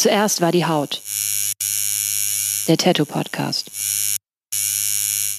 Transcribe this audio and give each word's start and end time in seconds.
Zuerst 0.00 0.40
war 0.40 0.50
die 0.50 0.64
Haut. 0.64 1.02
Der 2.66 2.78
Tattoo 2.78 3.04
Podcast. 3.04 3.70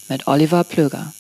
Mit 0.07 0.27
Oliver 0.27 0.63
Plöger. 0.63 1.11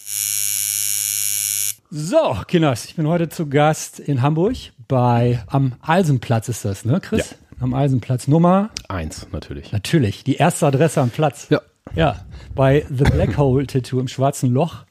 So, 1.89 2.35
Kinders, 2.47 2.85
ich 2.85 2.93
bin 2.93 3.07
heute 3.07 3.29
zu 3.29 3.49
Gast 3.49 3.99
in 3.99 4.21
Hamburg 4.21 4.57
bei 4.87 5.43
am 5.47 5.73
Alsenplatz 5.81 6.49
ist 6.49 6.65
das, 6.65 6.85
ne, 6.85 7.01
Chris? 7.01 7.31
Ja. 7.31 7.37
Am 7.61 7.73
Alsenplatz 7.73 8.27
Nummer 8.27 8.69
eins, 8.87 9.25
natürlich. 9.31 9.71
Natürlich, 9.71 10.23
die 10.23 10.35
erste 10.35 10.67
Adresse 10.67 11.01
am 11.01 11.09
Platz. 11.09 11.47
Ja. 11.49 11.61
Ja, 11.95 12.23
bei 12.53 12.85
The 12.95 13.05
Black 13.05 13.37
Hole 13.37 13.65
Tattoo 13.65 13.99
im 13.99 14.07
Schwarzen 14.07 14.51
Loch. 14.51 14.85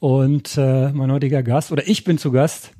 Und 0.00 0.58
äh, 0.58 0.90
mein 0.90 1.12
heutiger 1.12 1.44
Gast, 1.44 1.70
oder 1.70 1.86
ich 1.86 2.02
bin 2.02 2.18
zu 2.18 2.32
Gast 2.32 2.72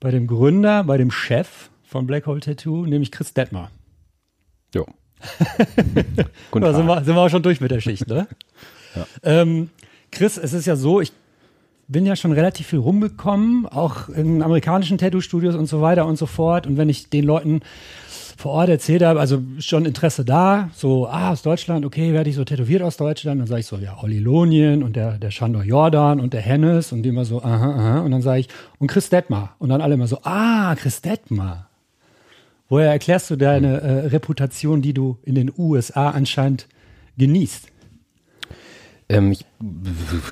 bei 0.00 0.10
dem 0.10 0.26
Gründer, 0.26 0.82
bei 0.84 0.96
dem 0.96 1.10
Chef 1.10 1.68
von 1.82 2.06
Black 2.06 2.24
Hole 2.24 2.40
Tattoo, 2.40 2.86
nämlich 2.86 3.12
Chris 3.12 3.34
Detmer. 3.34 3.70
Jo. 4.74 4.86
Guten 6.50 6.64
Tag. 6.64 6.74
sind, 6.74 6.86
wir, 6.86 7.04
sind 7.04 7.14
wir 7.14 7.20
auch 7.20 7.28
schon 7.28 7.42
durch 7.42 7.60
mit 7.60 7.70
der 7.70 7.80
Schicht, 7.80 8.08
ne? 8.08 8.26
ja. 8.96 9.06
ähm, 9.22 9.70
Chris, 10.10 10.36
es 10.36 10.52
ist 10.52 10.66
ja 10.66 10.76
so, 10.76 11.00
ich 11.00 11.12
bin 11.88 12.06
ja 12.06 12.16
schon 12.16 12.32
relativ 12.32 12.68
viel 12.68 12.78
rumgekommen, 12.78 13.66
auch 13.66 14.08
in 14.08 14.42
amerikanischen 14.42 14.98
Tattoo-Studios 14.98 15.54
und 15.54 15.66
so 15.66 15.80
weiter 15.80 16.06
und 16.06 16.16
so 16.16 16.26
fort. 16.26 16.66
Und 16.66 16.76
wenn 16.76 16.88
ich 16.88 17.10
den 17.10 17.24
Leuten 17.24 17.60
vor 18.36 18.52
Ort 18.52 18.68
erzählt 18.68 19.02
habe, 19.02 19.20
also 19.20 19.40
schon 19.58 19.84
Interesse 19.84 20.24
da, 20.24 20.70
so, 20.74 21.06
ah, 21.06 21.30
aus 21.30 21.42
Deutschland, 21.42 21.84
okay, 21.84 22.12
werde 22.12 22.30
ich 22.30 22.36
so 22.36 22.44
tätowiert 22.44 22.82
aus 22.82 22.96
Deutschland? 22.96 23.40
Dann 23.40 23.46
sage 23.46 23.60
ich 23.60 23.66
so, 23.66 23.76
ja, 23.76 23.98
Olli 24.02 24.18
Lonien 24.18 24.82
und 24.82 24.96
der, 24.96 25.18
der 25.18 25.30
Shandor 25.30 25.62
Jordan 25.62 26.20
und 26.20 26.32
der 26.32 26.40
Hennes 26.40 26.92
und 26.92 27.02
die 27.02 27.10
immer 27.10 27.24
so, 27.24 27.42
aha, 27.42 27.70
aha. 27.70 28.00
Und 28.00 28.10
dann 28.10 28.22
sage 28.22 28.40
ich, 28.40 28.48
und 28.78 28.88
Chris 28.88 29.08
Detmar. 29.08 29.54
Und 29.58 29.68
dann 29.68 29.80
alle 29.80 29.94
immer 29.94 30.08
so, 30.08 30.18
ah, 30.22 30.74
Chris 30.74 31.00
Detmar. 31.00 31.68
Woher 32.68 32.90
erklärst 32.90 33.30
du 33.30 33.36
deine 33.36 33.80
äh, 33.80 34.06
Reputation, 34.06 34.82
die 34.82 34.94
du 34.94 35.18
in 35.22 35.34
den 35.34 35.52
USA 35.56 36.10
anscheinend 36.10 36.66
genießt? 37.18 37.68
Ähm, 39.06 39.32
ich, 39.32 39.44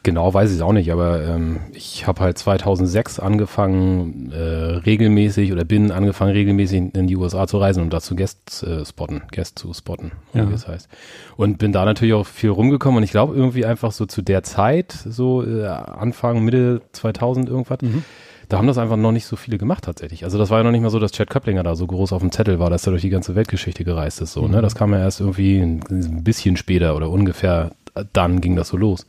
genau 0.02 0.32
weiß 0.32 0.50
ich 0.50 0.56
es 0.56 0.62
auch 0.62 0.72
nicht, 0.72 0.90
aber 0.90 1.22
ähm, 1.26 1.60
ich 1.74 2.06
habe 2.06 2.22
halt 2.22 2.38
2006 2.38 3.20
angefangen, 3.20 4.32
äh, 4.32 4.38
regelmäßig 4.38 5.52
oder 5.52 5.64
bin 5.64 5.90
angefangen, 5.90 6.32
regelmäßig 6.32 6.94
in 6.94 7.06
die 7.06 7.16
USA 7.16 7.46
zu 7.46 7.58
reisen, 7.58 7.82
um 7.82 7.90
dazu 7.90 8.16
Guest 8.16 8.62
äh, 8.62 8.84
spotten, 8.86 9.22
Guest 9.30 9.58
zu 9.58 9.74
spotten, 9.74 10.12
ja. 10.32 10.48
wie 10.48 10.54
es 10.54 10.66
heißt. 10.66 10.88
Und 11.36 11.58
bin 11.58 11.72
da 11.72 11.84
natürlich 11.84 12.14
auch 12.14 12.26
viel 12.26 12.48
rumgekommen 12.48 12.96
und 12.96 13.02
ich 13.02 13.10
glaube 13.10 13.36
irgendwie 13.36 13.66
einfach 13.66 13.92
so 13.92 14.06
zu 14.06 14.22
der 14.22 14.42
Zeit, 14.42 14.92
so 14.92 15.44
äh, 15.46 15.66
Anfang, 15.66 16.42
Mitte 16.42 16.80
2000 16.92 17.50
irgendwas, 17.50 17.82
mhm. 17.82 18.04
Da 18.48 18.58
haben 18.58 18.66
das 18.66 18.78
einfach 18.78 18.96
noch 18.96 19.12
nicht 19.12 19.26
so 19.26 19.36
viele 19.36 19.58
gemacht 19.58 19.84
tatsächlich. 19.84 20.24
Also 20.24 20.38
das 20.38 20.50
war 20.50 20.58
ja 20.58 20.64
noch 20.64 20.72
nicht 20.72 20.82
mal 20.82 20.90
so, 20.90 20.98
dass 20.98 21.12
Chad 21.12 21.30
Köpplinger 21.30 21.62
da 21.62 21.74
so 21.74 21.86
groß 21.86 22.12
auf 22.12 22.20
dem 22.20 22.32
Zettel 22.32 22.58
war, 22.58 22.70
dass 22.70 22.86
er 22.86 22.90
durch 22.90 23.02
die 23.02 23.10
ganze 23.10 23.34
Weltgeschichte 23.34 23.84
gereist 23.84 24.20
ist, 24.20 24.32
so, 24.32 24.42
ne? 24.42 24.48
mhm. 24.48 24.54
ne? 24.54 24.62
Das 24.62 24.74
kam 24.74 24.92
ja 24.92 24.98
erst 24.98 25.20
irgendwie 25.20 25.58
ein, 25.58 25.82
ein 25.90 26.24
bisschen 26.24 26.56
später 26.56 26.96
oder 26.96 27.10
ungefähr 27.10 27.72
dann 28.12 28.40
ging 28.40 28.56
das 28.56 28.68
so 28.68 28.76
los. 28.76 29.06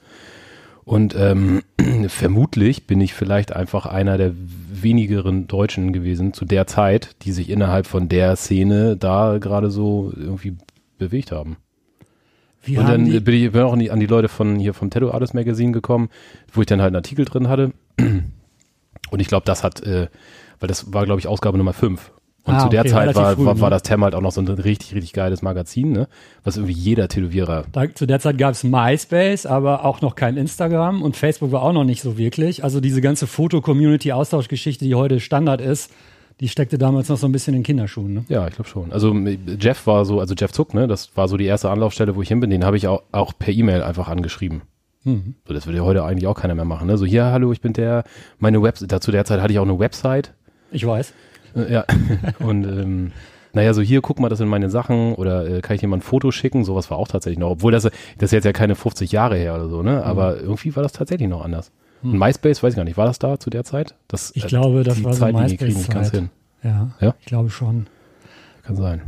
Und 0.86 1.16
ähm, 1.18 1.62
vermutlich 2.08 2.88
bin 2.88 3.00
ich 3.02 3.14
vielleicht 3.14 3.56
einfach 3.56 3.86
einer 3.86 4.18
der 4.18 4.34
wenigeren 4.36 5.48
Deutschen 5.48 5.94
gewesen 5.94 6.34
zu 6.34 6.46
der 6.46 6.68
Zeit, 6.68 7.16
die 7.24 7.32
sich 7.32 7.50
innerhalb 7.50 7.88
von 7.88 8.10
der 8.10 8.36
Szene 8.36 8.98
da 8.98 9.38
gerade 9.40 9.72
so 9.72 10.12
irgendwie 10.16 10.58
bewegt 10.98 11.32
haben. 11.32 11.58
Wie 12.64 12.78
und 12.78 12.88
dann 12.88 13.06
bin 13.24 13.34
ich 13.36 13.52
bin 13.52 13.62
auch 13.62 13.74
an 13.74 13.80
die, 13.80 13.92
an 13.92 14.00
die 14.00 14.06
Leute 14.06 14.30
von 14.30 14.58
hier 14.58 14.74
vom 14.74 14.90
Tattoo 14.90 15.12
Artist 15.12 15.34
Magazine 15.34 15.74
gekommen, 15.74 16.10
wo 16.54 16.62
ich 16.62 16.68
dann 16.68 16.82
halt 16.82 16.90
einen 16.90 16.98
Artikel 16.98 17.26
drin 17.26 17.50
hatte. 17.50 17.74
Und 19.14 19.20
ich 19.20 19.28
glaube, 19.28 19.46
das 19.46 19.64
hat, 19.64 19.84
äh, 19.84 20.08
weil 20.60 20.68
das 20.68 20.92
war, 20.92 21.06
glaube 21.06 21.20
ich, 21.20 21.28
Ausgabe 21.28 21.56
Nummer 21.60 21.74
5. 21.74 22.12
Und 22.46 22.56
ah, 22.56 22.60
zu 22.64 22.70
der 22.70 22.82
okay, 22.82 22.90
Zeit 22.90 23.16
war, 23.16 23.36
früh, 23.36 23.46
war, 23.46 23.60
war, 23.60 23.70
ne? 23.70 23.76
das 23.76 23.84
Tem 23.84 24.04
halt 24.04 24.16
auch 24.16 24.22
noch 24.22 24.32
so 24.32 24.42
ein 24.42 24.48
richtig, 24.48 24.96
richtig 24.96 25.14
geiles 25.14 25.44
Magazin, 25.44 25.92
ne? 25.92 26.08
Was 26.44 26.58
irgendwie 26.58 26.74
jeder 26.74 27.08
Tätowierer. 27.08 27.66
Da, 27.72 27.94
zu 27.94 28.08
der 28.08 28.20
Zeit 28.20 28.40
gab 28.40 28.54
es 28.54 28.64
MySpace, 28.64 29.46
aber 29.46 29.86
auch 29.86 30.02
noch 30.02 30.16
kein 30.16 30.36
Instagram 30.36 31.04
und 31.04 31.16
Facebook 31.16 31.52
war 31.52 31.62
auch 31.62 31.74
noch 31.74 31.84
nicht 31.84 32.02
so 32.02 32.18
wirklich. 32.18 32.64
Also 32.64 32.82
diese 32.82 33.02
ganze 33.02 33.28
Foto-Community-Austauschgeschichte, 33.28 34.84
die 34.84 34.96
heute 34.96 35.20
Standard 35.20 35.62
ist, 35.62 35.92
die 36.40 36.50
steckte 36.50 36.80
damals 36.80 37.08
noch 37.08 37.18
so 37.18 37.28
ein 37.28 37.32
bisschen 37.32 37.54
in 37.54 37.62
Kinderschuhen, 37.62 38.16
ne? 38.16 38.26
Ja, 38.30 38.48
ich 38.48 38.56
glaube 38.56 38.68
schon. 38.68 38.92
Also 38.92 39.16
Jeff 39.60 39.86
war 39.86 40.06
so, 40.06 40.20
also 40.20 40.34
Jeff 40.36 40.52
Zuck, 40.52 40.74
ne? 40.74 40.88
Das 40.88 41.16
war 41.16 41.28
so 41.28 41.38
die 41.38 41.46
erste 41.46 41.70
Anlaufstelle, 41.70 42.16
wo 42.16 42.24
ich 42.24 42.30
hin 42.30 42.40
bin. 42.40 42.50
Den 42.50 42.66
habe 42.66 42.78
ich 42.78 42.88
auch, 42.88 43.04
auch 43.12 43.34
per 43.38 43.54
E-Mail 43.54 43.84
einfach 43.84 44.08
angeschrieben. 44.08 44.64
Mhm. 45.04 45.36
So, 45.48 45.54
das 45.54 45.66
würde 45.66 45.78
ja 45.78 45.84
heute 45.84 46.04
eigentlich 46.04 46.28
auch 46.28 46.36
keiner 46.36 46.56
mehr 46.56 46.66
machen, 46.66 46.88
ne? 46.88 46.98
So, 46.98 47.06
hier, 47.06 47.26
hallo, 47.26 47.52
ich 47.52 47.62
bin 47.62 47.74
der, 47.74 48.04
meine 48.40 48.62
Website, 48.62 49.04
zu 49.04 49.12
der 49.12 49.26
Zeit 49.26 49.42
hatte 49.42 49.54
ich 49.54 49.60
auch 49.60 49.64
eine 49.64 49.80
Website. 49.80 50.34
Ich 50.72 50.86
weiß. 50.86 51.14
Äh, 51.56 51.74
ja. 51.74 51.86
Und 52.40 52.64
ähm, 52.64 53.12
naja, 53.54 53.74
so 53.74 53.82
hier, 53.82 54.02
guck 54.02 54.20
mal, 54.20 54.30
das 54.30 54.40
sind 54.40 54.48
meine 54.48 54.70
Sachen 54.70 55.14
oder 55.14 55.48
äh, 55.48 55.62
kann 55.62 55.76
ich 55.76 55.84
mal 55.84 55.98
ein 55.98 56.02
Foto 56.02 56.32
schicken? 56.32 56.64
Sowas 56.64 56.90
war 56.90 56.98
auch 56.98 57.08
tatsächlich 57.08 57.38
noch, 57.38 57.52
obwohl 57.52 57.72
das, 57.72 57.84
das 57.84 57.94
ist 58.18 58.32
jetzt 58.32 58.46
ja 58.46 58.54
keine 58.54 58.76
50 58.76 59.12
Jahre 59.12 59.38
her 59.38 59.54
oder 59.56 59.70
so, 59.70 59.84
ne? 59.84 59.98
Mhm. 59.98 60.04
Aber 60.04 60.40
irgendwie 60.40 60.76
war 60.76 60.82
das 60.82 60.94
tatsächlich 60.94 61.30
noch 61.30 61.44
anders. 61.44 61.72
Mhm. 62.02 62.14
Und 62.14 62.20
MySpace, 62.20 62.64
weiß 62.64 62.74
ich 62.74 62.78
gar 62.78 62.84
nicht, 62.84 62.98
war 62.98 63.06
das 63.06 63.20
da 63.20 63.40
zu 63.40 63.50
der 63.50 63.64
Zeit? 63.64 63.96
Das, 64.08 64.32
ich 64.36 64.46
äh, 64.46 64.48
glaube, 64.48 64.84
das 64.84 65.04
war 65.04 65.14
so 65.14 65.26
MySpace 65.26 65.52
die 65.52 65.58
kriegen 65.58 65.78
nicht 65.78 65.92
ganz 65.92 66.10
hin. 66.12 66.30
Ja, 66.64 66.92
ja, 67.00 67.14
ich 67.20 67.26
glaube 67.26 67.50
schon. 67.50 67.88
Kann 68.64 68.76
sein. 68.76 69.02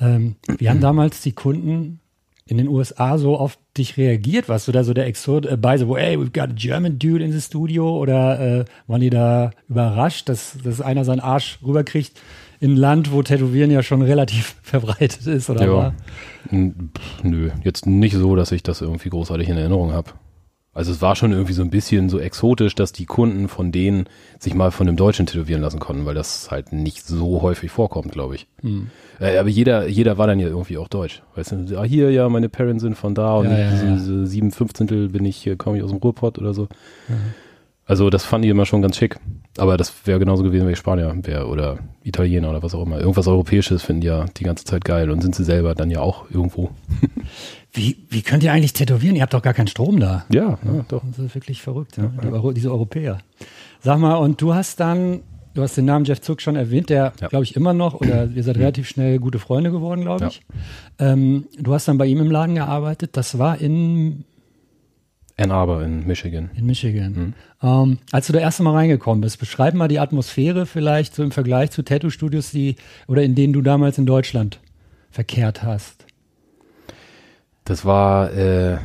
Ähm, 0.00 0.36
wie 0.58 0.70
haben 0.70 0.80
damals 0.80 1.20
die 1.20 1.32
Kunden 1.32 2.00
in 2.48 2.58
den 2.58 2.68
USA 2.68 3.18
so 3.18 3.36
auf 3.36 3.58
dich 3.76 3.96
reagiert? 3.96 4.48
Warst 4.48 4.68
du 4.68 4.72
da 4.72 4.84
so 4.84 4.94
der 4.94 5.06
Exot 5.06 5.46
äh, 5.46 5.56
bei 5.56 5.76
so, 5.76 5.96
hey, 5.96 6.16
we've 6.16 6.32
got 6.32 6.50
a 6.50 6.54
German 6.54 6.98
dude 6.98 7.24
in 7.24 7.32
the 7.32 7.40
studio? 7.40 7.98
Oder 7.98 8.60
äh, 8.60 8.64
waren 8.86 9.00
die 9.00 9.10
da 9.10 9.50
überrascht, 9.68 10.28
dass, 10.28 10.56
dass 10.62 10.80
einer 10.80 11.04
seinen 11.04 11.20
Arsch 11.20 11.58
rüberkriegt 11.64 12.20
in 12.60 12.72
ein 12.72 12.76
Land, 12.76 13.12
wo 13.12 13.22
Tätowieren 13.22 13.70
ja 13.70 13.82
schon 13.82 14.00
relativ 14.00 14.56
verbreitet 14.62 15.26
ist? 15.26 15.50
Oder 15.50 15.66
ja. 15.66 15.94
Nö, 17.22 17.50
jetzt 17.64 17.86
nicht 17.86 18.14
so, 18.14 18.36
dass 18.36 18.52
ich 18.52 18.62
das 18.62 18.80
irgendwie 18.80 19.10
großartig 19.10 19.48
in 19.48 19.56
Erinnerung 19.56 19.92
habe. 19.92 20.12
Also 20.76 20.92
es 20.92 21.00
war 21.00 21.16
schon 21.16 21.32
irgendwie 21.32 21.54
so 21.54 21.62
ein 21.62 21.70
bisschen 21.70 22.10
so 22.10 22.18
exotisch, 22.18 22.74
dass 22.74 22.92
die 22.92 23.06
Kunden 23.06 23.48
von 23.48 23.72
denen 23.72 24.04
sich 24.38 24.52
mal 24.52 24.70
von 24.70 24.86
einem 24.86 24.98
Deutschen 24.98 25.24
tätowieren 25.24 25.62
lassen 25.62 25.80
konnten, 25.80 26.04
weil 26.04 26.14
das 26.14 26.50
halt 26.50 26.70
nicht 26.72 27.06
so 27.06 27.40
häufig 27.40 27.70
vorkommt, 27.70 28.12
glaube 28.12 28.34
ich. 28.34 28.46
Hm. 28.60 28.90
Äh, 29.18 29.38
aber 29.38 29.48
jeder, 29.48 29.88
jeder 29.88 30.18
war 30.18 30.26
dann 30.26 30.38
ja 30.38 30.48
irgendwie 30.48 30.76
auch 30.76 30.88
deutsch. 30.88 31.22
Weißt 31.34 31.52
du, 31.52 31.78
ah, 31.78 31.84
hier, 31.84 32.10
ja, 32.10 32.28
meine 32.28 32.50
Parents 32.50 32.82
sind 32.82 32.94
von 32.94 33.14
da 33.14 33.36
und 33.36 33.46
Ja, 33.46 33.58
ja, 33.58 33.70
ja. 33.70 34.26
sieben 34.26 34.50
Fünfzehntel 34.50 35.08
bin 35.08 35.24
ich, 35.24 35.50
komme 35.56 35.78
ich 35.78 35.82
aus 35.82 35.92
dem 35.92 35.98
Ruhrpott 35.98 36.38
oder 36.38 36.52
so. 36.52 36.68
Also 37.86 38.10
das 38.10 38.24
fand 38.24 38.44
ich 38.44 38.50
immer 38.50 38.66
schon 38.66 38.82
ganz 38.82 38.96
schick. 38.96 39.16
Aber 39.58 39.76
das 39.76 40.06
wäre 40.06 40.18
genauso 40.18 40.42
gewesen, 40.42 40.66
wenn 40.66 40.72
ich 40.72 40.78
Spanier 40.78 41.14
wäre 41.22 41.46
oder 41.46 41.78
Italiener 42.02 42.50
oder 42.50 42.62
was 42.62 42.74
auch 42.74 42.82
immer. 42.84 42.98
Irgendwas 42.98 43.26
Europäisches 43.28 43.82
finden 43.82 44.00
die 44.02 44.08
ja 44.08 44.26
die 44.36 44.44
ganze 44.44 44.64
Zeit 44.64 44.84
geil 44.84 45.10
und 45.10 45.22
sind 45.22 45.34
sie 45.34 45.44
selber 45.44 45.74
dann 45.74 45.90
ja 45.90 46.00
auch 46.00 46.28
irgendwo. 46.30 46.70
Wie, 47.72 47.96
wie 48.08 48.22
könnt 48.22 48.42
ihr 48.42 48.52
eigentlich 48.52 48.72
tätowieren? 48.72 49.16
Ihr 49.16 49.22
habt 49.22 49.34
doch 49.34 49.42
gar 49.42 49.52
keinen 49.52 49.66
Strom 49.66 50.00
da. 50.00 50.24
Ja, 50.30 50.58
ja 50.64 50.84
doch. 50.88 51.02
Das 51.10 51.18
ist 51.18 51.34
wirklich 51.34 51.60
verrückt, 51.60 51.98
ja? 51.98 52.10
Die 52.22 52.28
Euro, 52.28 52.52
diese 52.52 52.70
Europäer. 52.70 53.18
Sag 53.82 53.98
mal, 53.98 54.14
und 54.14 54.40
du 54.40 54.54
hast 54.54 54.80
dann, 54.80 55.20
du 55.52 55.60
hast 55.60 55.76
den 55.76 55.84
Namen 55.84 56.06
Jeff 56.06 56.22
Zuck 56.22 56.40
schon 56.40 56.56
erwähnt, 56.56 56.88
der, 56.88 57.12
Ja. 57.20 57.28
glaube 57.28 57.44
ich, 57.44 57.54
immer 57.54 57.74
noch, 57.74 57.92
oder 58.00 58.30
ihr 58.34 58.42
seid 58.42 58.56
relativ 58.56 58.88
schnell 58.88 59.18
gute 59.18 59.38
Freunde 59.38 59.70
geworden, 59.72 60.00
glaube 60.00 60.28
ich. 60.28 60.40
Ähm, 60.98 61.48
du 61.58 61.74
hast 61.74 61.86
dann 61.86 61.98
bei 61.98 62.06
ihm 62.06 62.18
im 62.20 62.30
Laden 62.30 62.54
gearbeitet, 62.54 63.10
das 63.18 63.38
war 63.38 63.58
in, 63.60 64.24
Ann 65.38 65.50
Arbor 65.50 65.82
in 65.82 66.06
Michigan. 66.06 66.50
in 66.56 66.64
Michigan. 66.66 67.34
Ähm, 67.62 67.98
als 68.10 68.26
du 68.26 68.32
da 68.32 68.38
erste 68.38 68.62
Mal 68.62 68.72
reingekommen 68.72 69.20
bist, 69.20 69.38
beschreib 69.38 69.74
mal 69.74 69.88
die 69.88 69.98
Atmosphäre 69.98 70.64
vielleicht 70.64 71.14
so 71.14 71.22
im 71.22 71.30
Vergleich 71.30 71.70
zu 71.70 71.82
Tattoo-Studios, 71.82 72.52
die, 72.52 72.76
oder 73.06 73.22
in 73.22 73.34
denen 73.34 73.52
du 73.52 73.60
damals 73.60 73.98
in 73.98 74.06
Deutschland 74.06 74.60
verkehrt 75.10 75.62
hast. 75.62 76.06
Das 77.64 77.84
war 77.84 78.32
äh, 78.32 78.78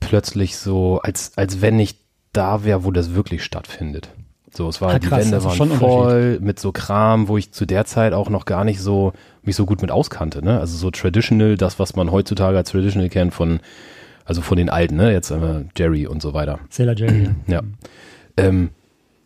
plötzlich 0.00 0.56
so, 0.56 1.00
als, 1.02 1.36
als 1.36 1.60
wenn 1.60 1.78
ich 1.78 1.96
da 2.32 2.64
wäre, 2.64 2.84
wo 2.84 2.90
das 2.90 3.14
wirklich 3.14 3.42
stattfindet. 3.44 4.08
So, 4.50 4.68
es 4.68 4.80
war, 4.80 4.94
Ah, 4.94 4.98
die 4.98 5.08
krass, 5.08 5.24
Wände 5.24 5.36
also 5.36 5.58
waren 5.58 5.70
voll 5.72 6.38
mit 6.40 6.58
so 6.58 6.72
Kram, 6.72 7.28
wo 7.28 7.36
ich 7.36 7.52
zu 7.52 7.66
der 7.66 7.84
Zeit 7.84 8.14
auch 8.14 8.30
noch 8.30 8.46
gar 8.46 8.64
nicht 8.64 8.80
so 8.80 9.12
mich 9.42 9.56
so 9.56 9.66
gut 9.66 9.82
mit 9.82 9.90
auskannte, 9.90 10.42
ne? 10.42 10.58
Also 10.58 10.76
so 10.78 10.90
traditional, 10.90 11.56
das, 11.56 11.78
was 11.78 11.96
man 11.96 12.10
heutzutage 12.10 12.56
als 12.56 12.70
traditional 12.70 13.08
kennt 13.10 13.34
von, 13.34 13.60
also 14.28 14.42
von 14.42 14.58
den 14.58 14.68
alten, 14.68 14.96
ne? 14.96 15.10
Jetzt 15.10 15.32
einmal 15.32 15.66
Jerry 15.74 16.06
und 16.06 16.20
so 16.20 16.34
weiter. 16.34 16.60
Sailor 16.68 16.94
Jerry. 16.94 17.30
Ja. 17.46 17.62
Ähm, 18.36 18.70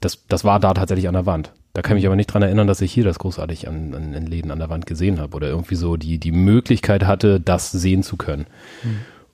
das, 0.00 0.25
das 0.28 0.44
war 0.44 0.60
da 0.60 0.72
tatsächlich 0.75 1.08
an 1.08 1.14
der 1.14 1.26
Wand. 1.26 1.52
Da 1.72 1.82
kann 1.82 1.96
ich 1.96 2.02
mich 2.02 2.06
aber 2.06 2.16
nicht 2.16 2.28
dran 2.28 2.43
erinnern, 2.43 2.69
dass 2.69 2.81
ich 2.81 2.93
hier 2.93 3.02
das 3.02 3.19
großartig 3.19 3.66
an, 3.66 3.94
an, 3.94 4.14
in 4.14 4.26
Läden 4.26 4.50
an 4.52 4.60
der 4.60 4.70
Wand 4.70 4.87
gesehen 4.87 5.19
habe 5.19 5.34
oder 5.34 5.49
irgendwie 5.49 5.75
so 5.75 5.96
die, 5.96 6.19
die 6.19 6.31
Möglichkeit 6.31 7.04
hatte, 7.04 7.40
das 7.40 7.72
sehen 7.72 8.02
zu 8.02 8.16
können. 8.16 8.46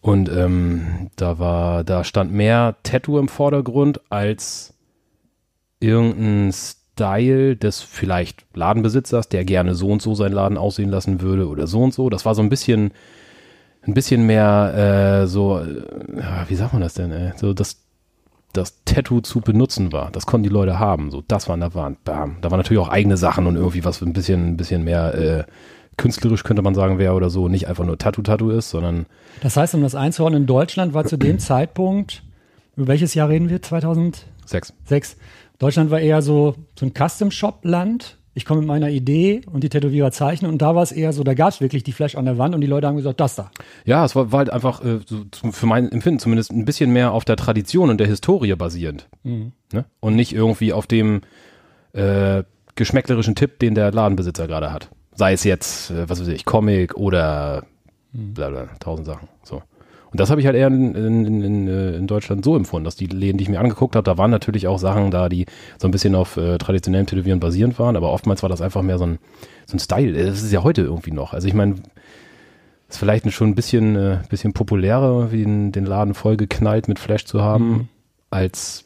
Und 0.00 0.30
ähm, 0.30 1.10
da 1.16 1.38
war, 1.38 1.84
da 1.84 2.02
stand 2.02 2.32
mehr 2.32 2.76
Tattoo 2.82 3.18
im 3.18 3.28
Vordergrund 3.28 4.00
als 4.08 4.74
irgendein 5.80 6.52
Style 6.52 7.56
des 7.56 7.82
vielleicht 7.82 8.46
Ladenbesitzers, 8.54 9.28
der 9.28 9.44
gerne 9.44 9.74
so 9.74 9.88
und 9.88 10.00
so 10.00 10.14
seinen 10.14 10.32
Laden 10.32 10.56
aussehen 10.56 10.90
lassen 10.90 11.20
würde 11.20 11.46
oder 11.48 11.66
so 11.66 11.82
und 11.82 11.92
so. 11.92 12.08
Das 12.08 12.24
war 12.24 12.34
so 12.34 12.42
ein 12.42 12.48
bisschen, 12.48 12.92
ein 13.88 13.94
bisschen 13.94 14.26
mehr 14.26 15.22
äh, 15.22 15.26
so, 15.26 15.58
äh, 15.58 15.82
wie 16.46 16.54
sagt 16.54 16.72
man 16.74 16.82
das 16.82 16.94
denn? 16.94 17.10
Ey? 17.10 17.32
So 17.36 17.54
das 17.54 17.78
das 18.52 18.82
Tattoo 18.84 19.20
zu 19.20 19.40
benutzen 19.40 19.92
war. 19.92 20.10
Das 20.10 20.26
konnten 20.26 20.44
die 20.44 20.48
Leute 20.48 20.78
haben. 20.78 21.10
So, 21.10 21.22
das 21.26 21.48
war 21.48 21.54
an 21.54 21.60
der 21.60 21.74
Wand. 21.74 22.02
Bam. 22.04 22.38
Da 22.40 22.50
waren 22.50 22.58
natürlich 22.58 22.80
auch 22.80 22.88
eigene 22.88 23.16
Sachen 23.16 23.46
und 23.46 23.56
irgendwie 23.56 23.84
was 23.84 24.00
ein 24.00 24.12
bisschen, 24.12 24.48
ein 24.48 24.56
bisschen 24.56 24.84
mehr 24.84 25.14
äh, 25.14 25.44
künstlerisch 25.96 26.44
könnte 26.44 26.62
man 26.62 26.74
sagen 26.74 26.98
wäre 26.98 27.14
oder 27.14 27.28
so. 27.30 27.48
Nicht 27.48 27.68
einfach 27.68 27.84
nur 27.84 27.98
Tattoo-Tattoo 27.98 28.50
ist, 28.50 28.70
sondern 28.70 29.06
Das 29.42 29.56
heißt, 29.56 29.74
um 29.74 29.82
das 29.82 29.94
einzuordnen, 29.94 30.42
in 30.42 30.46
Deutschland 30.46 30.94
war 30.94 31.04
zu 31.04 31.16
dem 31.16 31.38
Zeitpunkt, 31.38 32.22
über 32.76 32.86
welches 32.88 33.14
Jahr 33.14 33.28
reden 33.28 33.50
wir? 33.50 33.60
2006? 33.60 34.72
Sex. 34.84 35.16
Deutschland 35.58 35.90
war 35.90 36.00
eher 36.00 36.22
so, 36.22 36.54
so 36.78 36.86
ein 36.86 36.92
Custom-Shop-Land. 36.94 38.17
Ich 38.38 38.44
komme 38.44 38.60
mit 38.60 38.68
meiner 38.68 38.88
Idee 38.88 39.40
und 39.52 39.64
die 39.64 39.68
Tätowierer 39.68 40.12
zeichnen 40.12 40.48
und 40.48 40.62
da 40.62 40.76
war 40.76 40.84
es 40.84 40.92
eher 40.92 41.12
so, 41.12 41.24
da 41.24 41.34
gab 41.34 41.48
es 41.48 41.60
wirklich 41.60 41.82
die 41.82 41.90
Flash 41.90 42.14
an 42.14 42.24
der 42.24 42.38
Wand 42.38 42.54
und 42.54 42.60
die 42.60 42.68
Leute 42.68 42.86
haben 42.86 42.96
gesagt, 42.96 43.18
das 43.18 43.34
da. 43.34 43.50
Ja, 43.84 44.04
es 44.04 44.14
war, 44.14 44.30
war 44.30 44.38
halt 44.38 44.50
einfach 44.50 44.80
äh, 44.84 45.00
so, 45.04 45.24
für 45.50 45.66
mein 45.66 45.90
Empfinden 45.90 46.20
zumindest 46.20 46.52
ein 46.52 46.64
bisschen 46.64 46.92
mehr 46.92 47.10
auf 47.10 47.24
der 47.24 47.34
Tradition 47.34 47.90
und 47.90 47.98
der 47.98 48.06
Historie 48.06 48.54
basierend. 48.54 49.08
Ne? 49.72 49.86
Und 49.98 50.14
nicht 50.14 50.32
irgendwie 50.32 50.72
auf 50.72 50.86
dem 50.86 51.22
äh, 51.94 52.44
geschmäcklerischen 52.76 53.34
Tipp, 53.34 53.58
den 53.58 53.74
der 53.74 53.90
Ladenbesitzer 53.90 54.46
gerade 54.46 54.72
hat. 54.72 54.88
Sei 55.16 55.32
es 55.32 55.42
jetzt, 55.42 55.90
äh, 55.90 56.08
was 56.08 56.20
weiß 56.20 56.28
ich, 56.28 56.44
Comic 56.44 56.94
oder 56.94 57.64
bla 58.12 58.50
bla, 58.50 58.68
tausend 58.78 59.08
Sachen. 59.08 59.26
So. 59.42 59.62
Und 60.10 60.20
das 60.20 60.30
habe 60.30 60.40
ich 60.40 60.46
halt 60.46 60.56
eher 60.56 60.68
in, 60.68 60.94
in, 60.94 61.26
in, 61.26 61.42
in, 61.42 61.68
äh, 61.68 61.96
in 61.96 62.06
Deutschland 62.06 62.44
so 62.44 62.56
empfunden, 62.56 62.84
dass 62.84 62.96
die 62.96 63.06
Läden, 63.06 63.36
die 63.38 63.44
ich 63.44 63.50
mir 63.50 63.60
angeguckt 63.60 63.94
habe, 63.94 64.04
da 64.04 64.16
waren 64.16 64.30
natürlich 64.30 64.66
auch 64.66 64.78
Sachen 64.78 65.10
da, 65.10 65.28
die 65.28 65.46
so 65.78 65.86
ein 65.88 65.90
bisschen 65.90 66.14
auf 66.14 66.36
äh, 66.36 66.56
traditionellem 66.58 67.06
Tätowieren 67.06 67.40
basierend 67.40 67.78
waren, 67.78 67.96
aber 67.96 68.10
oftmals 68.12 68.42
war 68.42 68.48
das 68.48 68.62
einfach 68.62 68.82
mehr 68.82 68.98
so 68.98 69.04
ein, 69.06 69.18
so 69.66 69.76
ein 69.76 69.80
Style. 69.80 70.18
Äh, 70.18 70.26
Das 70.26 70.42
ist 70.42 70.52
ja 70.52 70.62
heute 70.62 70.82
irgendwie 70.82 71.12
noch. 71.12 71.34
Also 71.34 71.46
ich 71.46 71.54
meine, 71.54 71.76
ist 72.88 72.98
vielleicht 72.98 73.30
schon 73.32 73.48
ein 73.50 73.54
bisschen, 73.54 73.96
äh, 73.96 74.18
bisschen 74.30 74.54
populärer, 74.54 75.30
wie 75.30 75.42
den, 75.42 75.72
den 75.72 75.84
Laden 75.84 76.14
vollgeknallt 76.14 76.88
mit 76.88 76.98
Flash 76.98 77.26
zu 77.26 77.42
haben, 77.42 77.88
als 78.30 78.84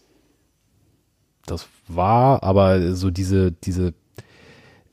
das 1.47 1.69
war, 1.89 2.43
aber 2.43 2.95
so 2.95 3.11
diese, 3.11 3.53
diese 3.53 3.95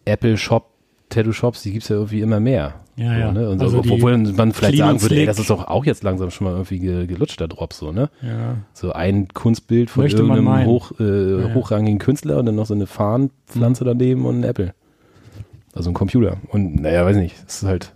Apple 0.05 0.37
Shop, 0.37 0.68
Tattoo 1.09 1.31
Shops, 1.33 1.63
die 1.63 1.71
gibt's 1.71 1.89
ja 1.89 1.95
irgendwie 1.95 2.21
immer 2.21 2.39
mehr. 2.39 2.75
Ja, 2.95 3.17
ja. 3.17 3.27
So, 3.27 3.39
ne? 3.39 3.49
Und 3.49 3.61
Also 3.61 3.81
so, 3.81 3.93
obwohl 3.93 4.17
man 4.17 4.51
vielleicht 4.53 4.75
clean 4.75 4.99
sagen 4.99 5.01
würde, 5.01 5.15
ey, 5.15 5.25
das 5.25 5.39
ist 5.39 5.49
doch 5.49 5.67
auch 5.67 5.85
jetzt 5.85 6.03
langsam 6.03 6.31
schon 6.31 6.45
mal 6.45 6.51
irgendwie 6.51 6.79
ge, 6.79 7.07
gelutscht, 7.07 7.39
der 7.39 7.47
Drop, 7.47 7.73
so, 7.73 7.91
ne? 7.91 8.09
Ja. 8.21 8.57
So 8.73 8.91
ein 8.91 9.27
Kunstbild 9.29 9.89
von 9.89 10.03
Möchte 10.03 10.21
irgendeinem 10.21 10.65
hoch, 10.65 10.91
äh, 10.99 11.41
ja. 11.41 11.53
hochrangigen 11.53 11.99
Künstler 11.99 12.37
und 12.37 12.45
dann 12.45 12.55
noch 12.55 12.65
so 12.65 12.73
eine 12.73 12.87
Farnpflanze 12.87 13.85
daneben 13.85 14.25
und 14.25 14.41
ein 14.41 14.43
Apple. 14.43 14.73
Also 15.73 15.89
ein 15.91 15.93
Computer. 15.93 16.37
Und 16.49 16.81
naja, 16.81 17.05
weiß 17.05 17.15
nicht, 17.17 17.35
es 17.47 17.61
ist 17.61 17.67
halt, 17.67 17.93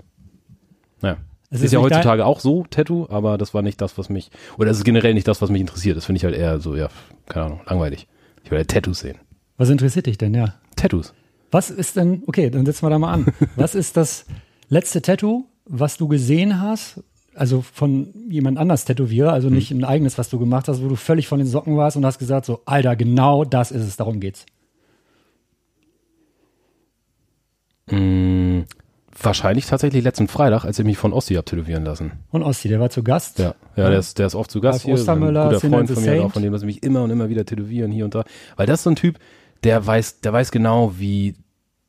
naja. 1.02 1.18
Es 1.50 1.58
Es 1.58 1.60
ist, 1.60 1.66
ist 1.66 1.72
ja 1.74 1.82
heutzutage 1.82 2.26
auch 2.26 2.40
so, 2.40 2.66
Tattoo, 2.70 3.08
aber 3.10 3.38
das 3.38 3.54
war 3.54 3.62
nicht 3.62 3.82
das, 3.82 3.98
was 3.98 4.10
mich, 4.10 4.32
oder 4.58 4.72
es 4.72 4.78
ist 4.78 4.86
generell 4.86 5.14
nicht 5.14 5.28
das, 5.28 5.42
was 5.42 5.50
mich 5.50 5.62
interessiert. 5.62 5.98
Das 5.98 6.06
finde 6.06 6.18
ich 6.18 6.24
halt 6.24 6.36
eher 6.36 6.60
so, 6.60 6.76
ja, 6.76 6.88
keine 7.28 7.46
Ahnung, 7.46 7.62
langweilig. 7.68 8.08
Ich 8.44 8.52
will 8.52 8.58
halt 8.58 8.70
Tattoos 8.70 9.00
sehen. 9.00 9.18
Was 9.58 9.70
interessiert 9.70 10.06
dich 10.08 10.18
denn, 10.18 10.34
ja? 10.34 10.56
Tattoos. 10.76 11.14
Was 11.54 11.70
ist 11.70 11.96
denn, 11.98 12.24
okay, 12.26 12.50
dann 12.50 12.66
setzen 12.66 12.84
wir 12.84 12.90
da 12.90 12.98
mal 12.98 13.14
an. 13.14 13.28
Was 13.56 13.76
ist 13.76 13.96
das 13.96 14.26
letzte 14.70 15.04
Tattoo, 15.04 15.46
was 15.66 15.98
du 15.98 16.08
gesehen 16.08 16.60
hast, 16.60 17.04
also 17.36 17.62
von 17.62 18.14
jemand 18.30 18.58
anders 18.58 18.86
Tätowierer, 18.86 19.32
also 19.32 19.50
nicht 19.50 19.72
ein 19.72 19.84
eigenes, 19.84 20.18
was 20.18 20.30
du 20.30 20.40
gemacht 20.40 20.68
hast, 20.68 20.84
wo 20.84 20.88
du 20.88 20.96
völlig 20.96 21.28
von 21.28 21.40
den 21.40 21.48
Socken 21.48 21.78
warst 21.78 21.96
und 21.96 22.06
hast 22.06 22.20
gesagt 22.20 22.46
so, 22.46 22.62
Alter, 22.66 22.96
genau 22.96 23.46
das 23.46 23.72
ist 23.72 23.84
es, 23.84 23.98
darum 23.98 24.20
geht's. 24.20 24.46
Mm, 27.90 28.62
wahrscheinlich 29.22 29.68
tatsächlich 29.68 30.04
letzten 30.04 30.28
Freitag, 30.28 30.66
als 30.66 30.80
ich 30.80 30.86
mich 30.86 30.98
von 30.98 31.14
Ossi 31.14 31.36
hab 31.36 31.46
tätowieren 31.46 31.86
lassen. 31.86 32.12
Und 32.32 32.44
Ossi, 32.44 32.68
der 32.68 32.80
war 32.80 32.90
zu 32.90 33.04
Gast. 33.04 33.40
Ja, 33.40 33.56
ja, 33.76 33.90
Der, 33.90 34.00
ist, 34.00 34.20
der 34.20 34.28
ist 34.28 34.36
oft 34.36 34.52
zu 34.52 34.60
Gast 34.60 34.80
Ralf 34.80 34.86
hier. 34.86 34.94
Ostermüller, 34.96 35.44
ein 35.44 35.54
guter 35.54 35.70
Freund 35.70 35.90
von 35.90 36.04
mir, 36.04 36.26
auch 36.26 36.32
von 36.34 36.44
dem 36.44 36.52
lasse 36.52 36.66
ich 36.66 36.76
mich 36.76 36.84
immer 36.84 37.04
und 37.04 37.12
immer 37.12 37.30
wieder 37.30 37.46
tätowieren 37.46 37.92
hier 37.92 38.06
und 38.06 38.16
da. 38.16 38.26
Weil 38.56 38.66
das 38.66 38.80
ist 38.80 38.84
so 38.84 38.90
ein 38.90 38.96
Typ, 38.96 39.20
der 39.64 39.86
weiß, 39.86 40.22
der 40.22 40.34
weiß 40.34 40.52
genau, 40.52 40.94
wie 40.98 41.36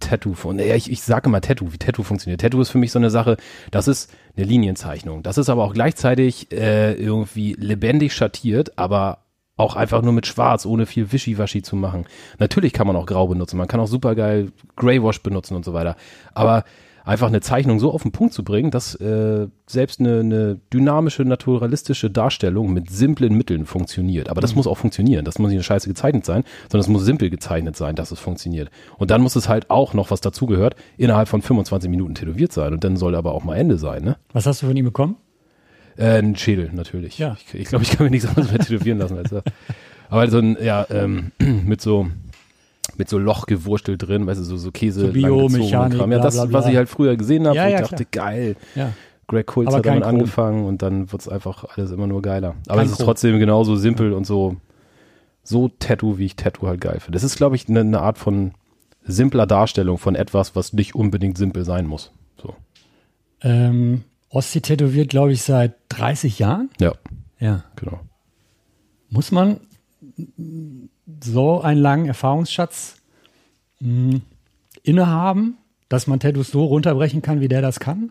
Tattoo 0.04 0.34
von, 0.34 0.58
ja, 0.58 0.74
ich, 0.74 0.90
ich 0.90 1.02
sage 1.02 1.28
immer 1.28 1.40
Tattoo, 1.40 1.72
wie 1.72 1.78
Tattoo 1.78 2.02
funktioniert. 2.02 2.40
Tattoo 2.40 2.60
ist 2.60 2.70
für 2.70 2.78
mich 2.78 2.92
so 2.92 2.98
eine 2.98 3.10
Sache, 3.10 3.36
das 3.70 3.88
ist 3.88 4.12
eine 4.36 4.46
Linienzeichnung. 4.46 5.22
Das 5.22 5.38
ist 5.38 5.48
aber 5.48 5.64
auch 5.64 5.74
gleichzeitig 5.74 6.52
äh, 6.52 6.92
irgendwie 6.94 7.54
lebendig 7.58 8.12
schattiert, 8.14 8.78
aber 8.78 9.18
auch 9.56 9.76
einfach 9.76 10.02
nur 10.02 10.12
mit 10.12 10.26
Schwarz, 10.26 10.66
ohne 10.66 10.86
viel 10.86 11.12
Wischiwaschi 11.12 11.62
zu 11.62 11.76
machen. 11.76 12.06
Natürlich 12.38 12.72
kann 12.72 12.86
man 12.86 12.96
auch 12.96 13.06
Grau 13.06 13.28
benutzen, 13.28 13.56
man 13.56 13.68
kann 13.68 13.80
auch 13.80 13.86
supergeil 13.86 14.50
Greywash 14.76 15.22
benutzen 15.22 15.54
und 15.54 15.64
so 15.64 15.72
weiter. 15.72 15.96
Aber 16.34 16.64
einfach 17.04 17.28
eine 17.28 17.40
Zeichnung 17.40 17.78
so 17.78 17.92
auf 17.92 18.02
den 18.02 18.12
Punkt 18.12 18.32
zu 18.32 18.42
bringen, 18.42 18.70
dass 18.70 18.94
äh, 18.96 19.46
selbst 19.66 20.00
eine, 20.00 20.20
eine 20.20 20.60
dynamische, 20.72 21.24
naturalistische 21.24 22.10
Darstellung 22.10 22.72
mit 22.72 22.90
simplen 22.90 23.36
Mitteln 23.36 23.66
funktioniert. 23.66 24.30
Aber 24.30 24.40
das 24.40 24.54
muss 24.54 24.66
auch 24.66 24.78
funktionieren. 24.78 25.24
Das 25.24 25.38
muss 25.38 25.50
nicht 25.50 25.58
eine 25.58 25.64
Scheiße 25.64 25.88
gezeichnet 25.88 26.24
sein, 26.24 26.44
sondern 26.62 26.80
es 26.80 26.88
muss 26.88 27.04
simpel 27.04 27.30
gezeichnet 27.30 27.76
sein, 27.76 27.94
dass 27.94 28.10
es 28.10 28.18
funktioniert. 28.18 28.70
Und 28.96 29.10
dann 29.10 29.20
muss 29.20 29.36
es 29.36 29.48
halt 29.48 29.70
auch 29.70 29.92
noch, 29.92 30.10
was 30.10 30.22
dazugehört, 30.22 30.76
innerhalb 30.96 31.28
von 31.28 31.42
25 31.42 31.90
Minuten 31.90 32.14
tätowiert 32.14 32.52
sein. 32.52 32.72
Und 32.72 32.84
dann 32.84 32.96
soll 32.96 33.14
aber 33.14 33.32
auch 33.32 33.44
mal 33.44 33.56
Ende 33.56 33.76
sein, 33.76 34.02
ne? 34.02 34.16
Was 34.32 34.46
hast 34.46 34.62
du 34.62 34.66
von 34.66 34.76
ihm 34.76 34.86
bekommen? 34.86 35.16
Äh, 35.96 36.18
ein 36.18 36.36
Schädel, 36.36 36.70
natürlich. 36.72 37.18
Ja. 37.18 37.36
Ich, 37.38 37.54
ich 37.54 37.68
glaube, 37.68 37.84
ich 37.84 37.90
kann 37.90 38.04
mir 38.04 38.10
nichts 38.10 38.26
anderes 38.26 38.50
mehr 38.50 38.60
tätowieren 38.60 38.98
lassen 38.98 39.18
als 39.18 39.30
das. 39.30 39.44
Aber 40.08 40.28
so 40.28 40.38
ein, 40.38 40.56
ja, 40.62 40.86
ähm, 40.90 41.32
mit 41.38 41.80
so, 41.80 42.06
mit 42.98 43.08
so 43.08 43.18
Loch 43.18 43.46
gewurstelt 43.46 44.06
drin, 44.06 44.26
weißt 44.26 44.40
du, 44.40 44.44
so, 44.44 44.56
so 44.56 44.70
Käse, 44.70 45.00
So 45.06 45.12
Biomechanik. 45.12 45.98
Ja, 45.98 46.18
das, 46.18 46.34
bla, 46.34 46.44
bla. 46.46 46.58
was 46.58 46.66
ich 46.66 46.76
halt 46.76 46.88
früher 46.88 47.16
gesehen 47.16 47.46
habe, 47.46 47.56
Ja, 47.56 47.68
ja, 47.68 47.80
ich 47.82 47.88
dachte, 47.88 48.04
geil. 48.10 48.56
Ja. 48.74 48.92
Greg 49.26 49.46
Kulz 49.46 49.68
Aber 49.68 49.78
hat 49.78 49.86
damit 49.86 50.02
Chrom. 50.02 50.14
angefangen 50.14 50.64
und 50.66 50.82
dann 50.82 51.10
wird's 51.10 51.28
einfach 51.28 51.64
alles 51.76 51.90
immer 51.90 52.06
nur 52.06 52.20
geiler. 52.22 52.56
Aber 52.68 52.76
Kein 52.78 52.86
es 52.86 52.92
ist 52.92 52.96
Chrom. 52.98 53.06
trotzdem 53.06 53.38
genauso 53.38 53.76
simpel 53.76 54.12
und 54.12 54.26
so, 54.26 54.56
so 55.42 55.68
Tattoo, 55.78 56.18
wie 56.18 56.26
ich 56.26 56.36
Tattoo 56.36 56.66
halt 56.66 56.80
geil 56.80 57.00
finde. 57.00 57.16
Das 57.16 57.24
ist, 57.24 57.36
glaube 57.36 57.56
ich, 57.56 57.68
eine 57.68 57.80
eine 57.80 58.00
Art 58.00 58.18
von 58.18 58.52
simpler 59.02 59.46
Darstellung 59.46 59.98
von 59.98 60.14
etwas, 60.14 60.54
was 60.56 60.72
nicht 60.72 60.94
unbedingt 60.94 61.38
simpel 61.38 61.64
sein 61.64 61.86
muss. 61.86 62.12
So. 62.40 62.54
Ähm, 63.42 64.04
Ossi 64.28 64.60
tätowiert, 64.60 65.08
glaube 65.10 65.32
ich, 65.32 65.42
seit 65.42 65.74
30 65.90 66.38
Jahren. 66.38 66.68
Ja. 66.80 66.92
Ja. 67.38 67.64
Genau. 67.76 68.00
Muss 69.10 69.30
man 69.32 69.60
so 71.22 71.60
einen 71.60 71.80
langen 71.80 72.06
Erfahrungsschatz 72.06 72.96
mh, 73.80 74.20
innehaben, 74.82 75.56
dass 75.88 76.06
man 76.06 76.20
Tattoos 76.20 76.50
so 76.50 76.64
runterbrechen 76.64 77.22
kann, 77.22 77.40
wie 77.40 77.48
der 77.48 77.62
das 77.62 77.80
kann? 77.80 78.10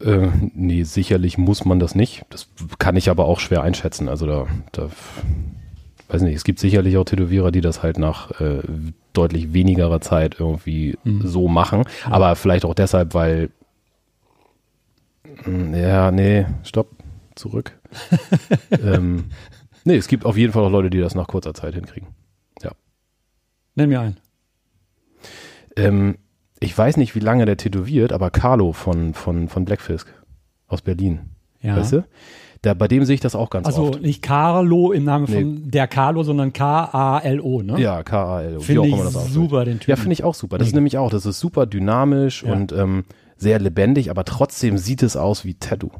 Äh, 0.00 0.28
nee, 0.54 0.82
sicherlich 0.84 1.36
muss 1.38 1.64
man 1.64 1.78
das 1.80 1.94
nicht. 1.94 2.24
Das 2.30 2.48
kann 2.78 2.96
ich 2.96 3.10
aber 3.10 3.26
auch 3.26 3.40
schwer 3.40 3.62
einschätzen. 3.62 4.08
Also 4.08 4.26
da, 4.26 4.46
da 4.72 4.88
weiß 6.08 6.22
nicht, 6.22 6.36
es 6.36 6.44
gibt 6.44 6.58
sicherlich 6.58 6.96
auch 6.96 7.04
Tätowierer, 7.04 7.50
die 7.50 7.60
das 7.60 7.82
halt 7.82 7.98
nach 7.98 8.40
äh, 8.40 8.62
deutlich 9.12 9.52
wenigerer 9.52 10.00
Zeit 10.00 10.36
irgendwie 10.38 10.96
Mhm. 11.04 11.26
so 11.26 11.48
machen. 11.48 11.84
Aber 12.08 12.34
vielleicht 12.36 12.64
auch 12.64 12.74
deshalb, 12.74 13.14
weil 13.14 13.50
Mm, 15.46 15.74
ja, 15.74 16.10
nee, 16.10 16.46
stopp, 16.64 16.88
zurück. 17.34 17.78
ähm, 18.82 19.26
nee, 19.84 19.96
es 19.96 20.08
gibt 20.08 20.24
auf 20.24 20.36
jeden 20.36 20.52
Fall 20.52 20.64
auch 20.64 20.70
Leute, 20.70 20.90
die 20.90 21.00
das 21.00 21.14
nach 21.14 21.26
kurzer 21.28 21.54
Zeit 21.54 21.74
hinkriegen. 21.74 22.08
Nenn 23.76 23.88
mir 23.88 24.00
einen. 24.00 24.16
Ähm, 25.76 26.18
ich 26.58 26.76
weiß 26.76 26.96
nicht, 26.96 27.14
wie 27.14 27.20
lange 27.20 27.46
der 27.46 27.56
tätowiert, 27.56 28.12
aber 28.12 28.30
Carlo 28.30 28.72
von, 28.72 29.14
von, 29.14 29.48
von 29.48 29.64
Blackfisk 29.64 30.08
aus 30.66 30.82
Berlin. 30.82 31.20
Ja. 31.62 31.76
Weißt 31.76 31.92
du? 31.92 32.04
Da, 32.62 32.74
bei 32.74 32.88
dem 32.88 33.04
sehe 33.04 33.14
ich 33.14 33.20
das 33.20 33.34
auch 33.36 33.48
ganz 33.48 33.66
Also 33.68 33.84
oft. 33.90 34.02
nicht 34.02 34.22
Carlo 34.22 34.90
im 34.92 35.04
Namen 35.04 35.26
von 35.28 35.70
der 35.70 35.86
Carlo, 35.86 36.24
sondern 36.24 36.52
K-A-L-O, 36.52 37.62
ne? 37.62 37.80
Ja, 37.80 38.02
K-A-L. 38.02 38.60
Finde 38.60 38.88
ich 38.88 38.94
super, 38.96 39.64
den 39.64 39.78
Typen. 39.78 39.90
Ja, 39.90 39.96
finde 39.96 40.12
ich 40.14 40.24
auch 40.24 40.34
super. 40.34 40.58
Das 40.58 40.66
ist 40.68 40.74
nämlich 40.74 40.98
auch, 40.98 41.10
das 41.10 41.24
ist 41.24 41.38
super 41.40 41.64
dynamisch 41.64 42.42
Ja. 42.42 42.52
und 42.52 42.72
ähm, 42.72 43.04
sehr 43.36 43.60
lebendig, 43.60 44.10
aber 44.10 44.24
trotzdem 44.24 44.76
sieht 44.76 45.02
es 45.02 45.16
aus 45.16 45.44
wie 45.46 45.54
Tattoo. 45.54 45.90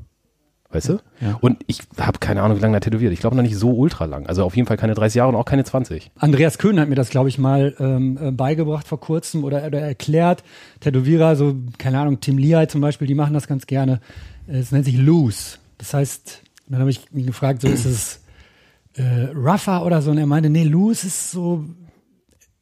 Weißt 0.72 0.88
du? 0.88 0.98
Ja. 1.20 1.36
Und 1.40 1.64
ich 1.66 1.80
habe 1.98 2.20
keine 2.20 2.42
Ahnung, 2.42 2.58
wie 2.58 2.60
lange 2.60 2.76
er 2.76 2.80
tätowiert. 2.80 3.12
Ich 3.12 3.18
glaube 3.18 3.34
noch 3.34 3.42
nicht 3.42 3.56
so 3.56 3.72
ultra 3.72 4.04
lang. 4.04 4.26
Also 4.26 4.44
auf 4.44 4.54
jeden 4.54 4.68
Fall 4.68 4.76
keine 4.76 4.94
30 4.94 5.16
Jahre 5.16 5.30
und 5.30 5.34
auch 5.34 5.44
keine 5.44 5.64
20. 5.64 6.12
Andreas 6.16 6.58
Köhn 6.58 6.78
hat 6.78 6.88
mir 6.88 6.94
das, 6.94 7.10
glaube 7.10 7.28
ich, 7.28 7.38
mal 7.38 7.74
ähm, 7.80 8.18
äh, 8.20 8.30
beigebracht 8.30 8.86
vor 8.86 9.00
kurzem 9.00 9.42
oder, 9.42 9.66
oder 9.66 9.80
erklärt. 9.80 10.44
Tätowierer, 10.78 11.34
so, 11.34 11.56
keine 11.78 11.98
Ahnung, 11.98 12.20
Tim 12.20 12.38
Lehigh 12.38 12.68
zum 12.68 12.80
Beispiel, 12.80 13.08
die 13.08 13.14
machen 13.14 13.34
das 13.34 13.48
ganz 13.48 13.66
gerne. 13.66 14.00
Es 14.46 14.70
nennt 14.70 14.84
sich 14.84 14.96
Loose. 14.96 15.58
Das 15.78 15.92
heißt, 15.92 16.42
dann 16.68 16.80
habe 16.80 16.90
ich 16.90 17.10
mich 17.10 17.26
gefragt, 17.26 17.62
so 17.62 17.68
ist 17.68 17.84
es 17.84 18.20
äh, 18.94 19.28
rougher 19.34 19.84
oder 19.84 20.02
so? 20.02 20.12
Und 20.12 20.18
er 20.18 20.26
meinte, 20.26 20.50
nee, 20.50 20.64
Loose 20.64 21.08
ist 21.08 21.32
so, 21.32 21.64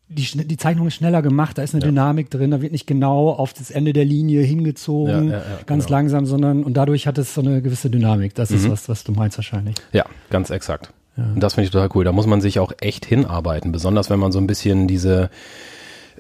die, 0.09 0.25
die 0.47 0.57
Zeichnung 0.57 0.87
ist 0.87 0.95
schneller 0.95 1.21
gemacht, 1.23 1.59
da 1.59 1.63
ist 1.63 1.75
eine 1.75 1.85
Dynamik 1.85 2.31
drin, 2.31 2.51
da 2.51 2.63
wird 2.63 2.73
nicht 2.73 2.87
genau 2.87 3.31
auf 3.31 3.53
das 3.53 3.71
Ende 3.71 3.93
der 3.93 4.05
Linie 4.05 4.43
hingezogen, 4.43 5.29
Ja, 5.29 5.37
ja, 5.37 5.39
ja, 5.39 5.45
ganz 5.67 5.85
genau. 5.87 5.99
langsam, 5.99 6.25
sondern 6.27 6.65
und 6.65 6.75
dadurch 6.75 7.07
hat 7.07 7.19
es 7.19 7.35
so 7.35 7.41
eine 7.43 7.61
gewisse 7.63 7.91
Dynamik. 7.91 8.35
Das 8.35 8.51
Mhm. 8.51 8.57
ist 8.57 8.71
was, 8.71 8.89
was 8.89 9.05
du 9.05 9.13
meinst 9.13 9.37
wahrscheinlich. 9.37 9.77
Ja, 9.93 10.05
ganz 10.31 10.51
exakt. 10.51 10.93
Und 11.17 11.41
das 11.41 11.55
finde 11.55 11.65
ich 11.67 11.73
total 11.73 11.89
cool. 11.95 12.05
Da 12.05 12.13
muss 12.13 12.27
man 12.29 12.41
sich 12.41 12.61
auch 12.61 12.73
echt 12.81 13.05
hinarbeiten, 13.05 13.73
besonders 13.73 14.09
wenn 14.09 14.21
man 14.21 14.31
so 14.31 14.39
ein 14.39 14.47
bisschen 14.47 14.87
diese, 14.87 15.31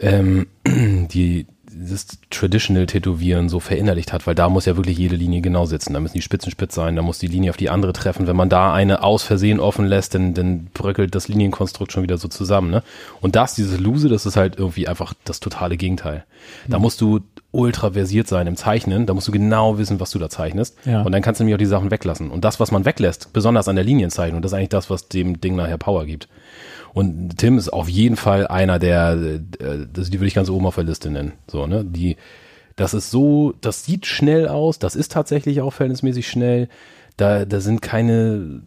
ähm, 0.00 0.48
die, 0.66 1.46
dieses 1.78 2.18
Traditional 2.30 2.86
Tätowieren 2.86 3.48
so 3.48 3.60
verinnerlicht 3.60 4.12
hat, 4.12 4.26
weil 4.26 4.34
da 4.34 4.48
muss 4.48 4.66
ja 4.66 4.76
wirklich 4.76 4.98
jede 4.98 5.16
Linie 5.16 5.40
genau 5.40 5.64
sitzen. 5.64 5.94
Da 5.94 6.00
müssen 6.00 6.16
die 6.16 6.22
Spitzen 6.22 6.50
spitz 6.50 6.74
sein, 6.74 6.96
da 6.96 7.02
muss 7.02 7.18
die 7.18 7.26
Linie 7.26 7.50
auf 7.50 7.56
die 7.56 7.70
andere 7.70 7.92
treffen. 7.92 8.26
Wenn 8.26 8.36
man 8.36 8.48
da 8.48 8.72
eine 8.72 9.02
aus 9.02 9.22
Versehen 9.22 9.60
offen 9.60 9.86
lässt, 9.86 10.14
dann, 10.14 10.34
dann 10.34 10.66
bröckelt 10.74 11.14
das 11.14 11.28
Linienkonstrukt 11.28 11.92
schon 11.92 12.02
wieder 12.02 12.18
so 12.18 12.28
zusammen. 12.28 12.70
Ne? 12.70 12.82
Und 13.20 13.36
das, 13.36 13.54
dieses 13.54 13.78
Lose, 13.78 14.08
das 14.08 14.26
ist 14.26 14.36
halt 14.36 14.58
irgendwie 14.58 14.88
einfach 14.88 15.14
das 15.24 15.40
totale 15.40 15.76
Gegenteil. 15.76 16.24
Da 16.66 16.78
musst 16.78 17.00
du 17.00 17.20
ultra 17.50 17.92
versiert 17.92 18.28
sein 18.28 18.46
im 18.46 18.56
Zeichnen, 18.56 19.06
da 19.06 19.14
musst 19.14 19.28
du 19.28 19.32
genau 19.32 19.78
wissen, 19.78 20.00
was 20.00 20.10
du 20.10 20.18
da 20.18 20.28
zeichnest. 20.28 20.76
Ja. 20.84 21.02
Und 21.02 21.12
dann 21.12 21.22
kannst 21.22 21.40
du 21.40 21.44
nämlich 21.44 21.54
auch 21.54 21.58
die 21.58 21.66
Sachen 21.66 21.90
weglassen. 21.90 22.30
Und 22.30 22.44
das, 22.44 22.60
was 22.60 22.70
man 22.70 22.84
weglässt, 22.84 23.32
besonders 23.32 23.68
an 23.68 23.76
der 23.76 23.84
Linienzeichnung, 23.84 24.42
das 24.42 24.52
ist 24.52 24.56
eigentlich 24.56 24.68
das, 24.68 24.90
was 24.90 25.08
dem 25.08 25.40
Ding 25.40 25.56
nachher 25.56 25.78
Power 25.78 26.04
gibt. 26.04 26.28
Und 26.92 27.36
Tim 27.38 27.58
ist 27.58 27.68
auf 27.68 27.88
jeden 27.88 28.16
Fall 28.16 28.46
einer 28.46 28.78
der, 28.78 29.12
äh, 29.12 29.86
das, 29.92 30.10
die 30.10 30.18
würde 30.18 30.28
ich 30.28 30.34
ganz 30.34 30.50
oben 30.50 30.66
auf 30.66 30.74
der 30.74 30.84
Liste 30.84 31.10
nennen. 31.10 31.32
So, 31.46 31.66
ne? 31.66 31.84
Die, 31.84 32.16
das 32.76 32.94
ist 32.94 33.10
so, 33.10 33.54
das 33.60 33.84
sieht 33.84 34.06
schnell 34.06 34.48
aus, 34.48 34.78
das 34.78 34.96
ist 34.96 35.12
tatsächlich 35.12 35.60
auch 35.60 35.72
verhältnismäßig 35.72 36.28
schnell. 36.28 36.68
Da, 37.16 37.44
da 37.44 37.60
sind 37.60 37.82
keine 37.82 38.62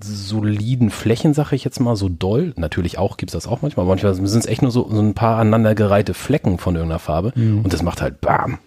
soliden 0.00 0.90
Flächen, 0.90 1.34
sag 1.34 1.52
ich 1.52 1.64
jetzt 1.64 1.80
mal, 1.80 1.96
so 1.96 2.08
doll. 2.08 2.52
Natürlich 2.56 2.98
auch 2.98 3.16
gibt's 3.16 3.32
das 3.32 3.46
auch 3.46 3.62
manchmal. 3.62 3.86
Manchmal 3.86 4.14
sind 4.14 4.26
es 4.26 4.46
echt 4.46 4.62
nur 4.62 4.70
so, 4.70 4.88
so 4.90 5.00
ein 5.00 5.14
paar 5.14 5.38
aneinandergereihte 5.38 6.14
Flecken 6.14 6.58
von 6.58 6.76
irgendeiner 6.76 7.00
Farbe. 7.00 7.32
Und 7.64 7.72
das 7.72 7.82
macht 7.82 8.00
halt 8.00 8.20
BAM. 8.20 8.58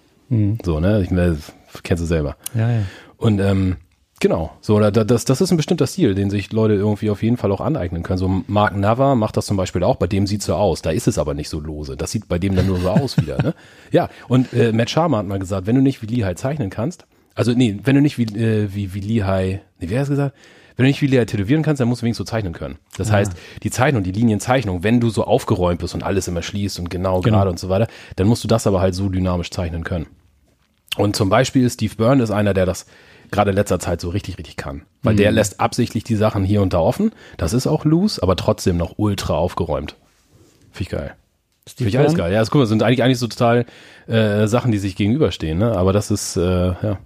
So, 0.64 0.80
ne? 0.80 1.02
Ich 1.02 1.12
meine, 1.12 1.38
das 1.72 1.84
kennst 1.84 2.04
du 2.04 2.08
selber. 2.08 2.36
Ja, 2.54 2.70
ja. 2.70 2.82
Und 3.18 3.40
ähm, 3.40 3.78
genau, 4.22 4.52
so 4.62 4.80
da, 4.80 4.90
da- 4.92 5.04
das, 5.04 5.26
das 5.26 5.42
ist 5.42 5.52
ein 5.52 5.58
bestimmter 5.58 5.86
Stil, 5.88 6.16
den 6.16 6.30
sich 6.30 6.54
Leute 6.54 6.76
irgendwie 6.76 7.10
auf 7.10 7.22
jeden 7.22 7.36
Fall 7.36 7.52
auch 7.52 7.60
aneignen 7.60 8.04
können. 8.04 8.18
So 8.20 8.44
Mark 8.48 8.76
Nava 8.78 9.16
macht 9.16 9.36
das 9.36 9.46
zum 9.46 9.58
Beispiel 9.58 9.84
auch, 9.84 9.98
bei 9.98 10.08
dem 10.08 10.26
sieht's 10.28 10.46
so 10.46 10.56
aus. 10.56 10.82
Da 10.82 10.92
ist 10.92 11.08
es 11.08 11.18
aber 11.18 11.34
nicht 11.34 11.50
so 11.50 11.60
lose. 11.60 11.98
Das 11.98 12.12
sieht 12.12 12.30
bei 12.30 12.40
dem 12.40 12.56
dann 12.56 12.68
nur 12.68 12.80
so 12.80 12.90
aus 12.90 13.18
wieder. 13.18 13.42
Ne? 13.44 13.54
Ja, 13.92 14.08
und 14.30 14.54
äh, 14.54 14.72
Matt 14.72 14.90
Sharma 14.90 15.18
hat 15.18 15.26
mal 15.28 15.40
gesagt, 15.40 15.68
wenn 15.68 15.76
du 15.76 15.82
nicht 15.82 16.02
wie 16.02 16.06
Lehigh 16.06 16.36
zeichnen 16.38 16.70
kannst, 16.70 17.06
also 17.36 17.52
nee, 17.54 17.78
wenn 17.84 17.96
du 17.96 18.02
nicht 18.02 18.18
wie, 18.18 18.24
äh, 18.24 18.70
wie, 18.74 18.94
wie 18.94 19.00
Lehigh, 19.02 19.60
nee, 19.80 19.88
wer 19.90 20.02
hat 20.02 20.08
gesagt? 20.10 20.36
Wenn 20.78 20.86
du 20.86 20.88
nicht 20.88 21.02
wie 21.02 21.08
Lehigh 21.08 21.26
tätowieren 21.26 21.64
kannst, 21.64 21.82
dann 21.82 21.90
musst 21.90 22.02
du 22.02 22.06
wenigstens 22.06 22.28
so 22.28 22.32
zeichnen 22.32 22.54
können. 22.54 22.78
Das 22.98 23.12
heißt, 23.12 23.34
die 23.64 23.70
Zeichnung, 23.72 24.04
die 24.04 24.14
Linienzeichnung, 24.14 24.84
wenn 24.84 25.00
du 25.02 25.10
so 25.10 25.26
aufgeräumt 25.26 25.80
bist 25.82 25.94
und 25.94 26.04
alles 26.04 26.28
immer 26.30 26.42
schließt 26.42 26.80
und 26.80 26.90
genau, 26.90 27.20
Genau. 27.22 27.38
gerade 27.38 27.50
und 27.52 27.60
so 27.60 27.68
weiter, 27.70 27.88
dann 28.16 28.28
musst 28.28 28.44
du 28.44 28.48
das 28.48 28.66
aber 28.68 28.80
halt 28.82 28.96
so 28.96 29.10
dynamisch 29.10 29.52
zeichnen 29.52 29.84
können. 29.84 30.08
Und 30.98 31.16
zum 31.16 31.30
Beispiel 31.30 31.70
Steve 31.70 31.96
Byrne 31.96 32.24
ist 32.24 32.32
einer, 32.32 32.54
der 32.54 32.66
das 32.66 32.86
gerade 33.32 33.52
in 33.52 33.56
letzter 33.56 33.80
Zeit 33.80 34.02
so 34.02 34.10
richtig, 34.10 34.38
richtig 34.38 34.58
kann. 34.58 34.84
Weil 35.04 35.14
Mhm. 35.14 35.18
der 35.18 35.32
lässt 35.32 35.60
absichtlich 35.60 36.04
die 36.04 36.16
Sachen 36.16 36.44
hier 36.44 36.62
und 36.62 36.74
da 36.74 36.80
offen. 36.80 37.12
Das 37.38 37.54
ist 37.54 37.66
auch 37.68 37.86
loose, 37.86 38.22
aber 38.22 38.36
trotzdem 38.36 38.78
noch 38.78 38.96
ultra 38.98 39.36
aufgeräumt. 39.36 39.96
Finde 40.72 40.84
ich 40.84 40.90
geil. 40.90 41.16
Finde 41.68 41.90
ich 41.90 41.98
alles 42.00 42.16
geil. 42.16 42.32
Ja, 42.34 42.40
das, 42.40 42.50
guck 42.52 42.60
mal, 42.60 42.64
das 42.64 42.70
sind 42.70 42.84
eigentlich, 42.84 43.04
eigentlich 43.04 43.20
so 43.20 43.28
total 43.28 43.66
äh, 44.08 44.48
Sachen, 44.48 44.72
die 44.72 44.78
sich 44.80 44.96
gegenüberstehen. 44.96 45.58
Ne? 45.58 45.78
Aber 45.78 45.94
das 45.94 46.12
ist, 46.12 46.36
äh, 46.36 46.42
ja, 46.42 47.00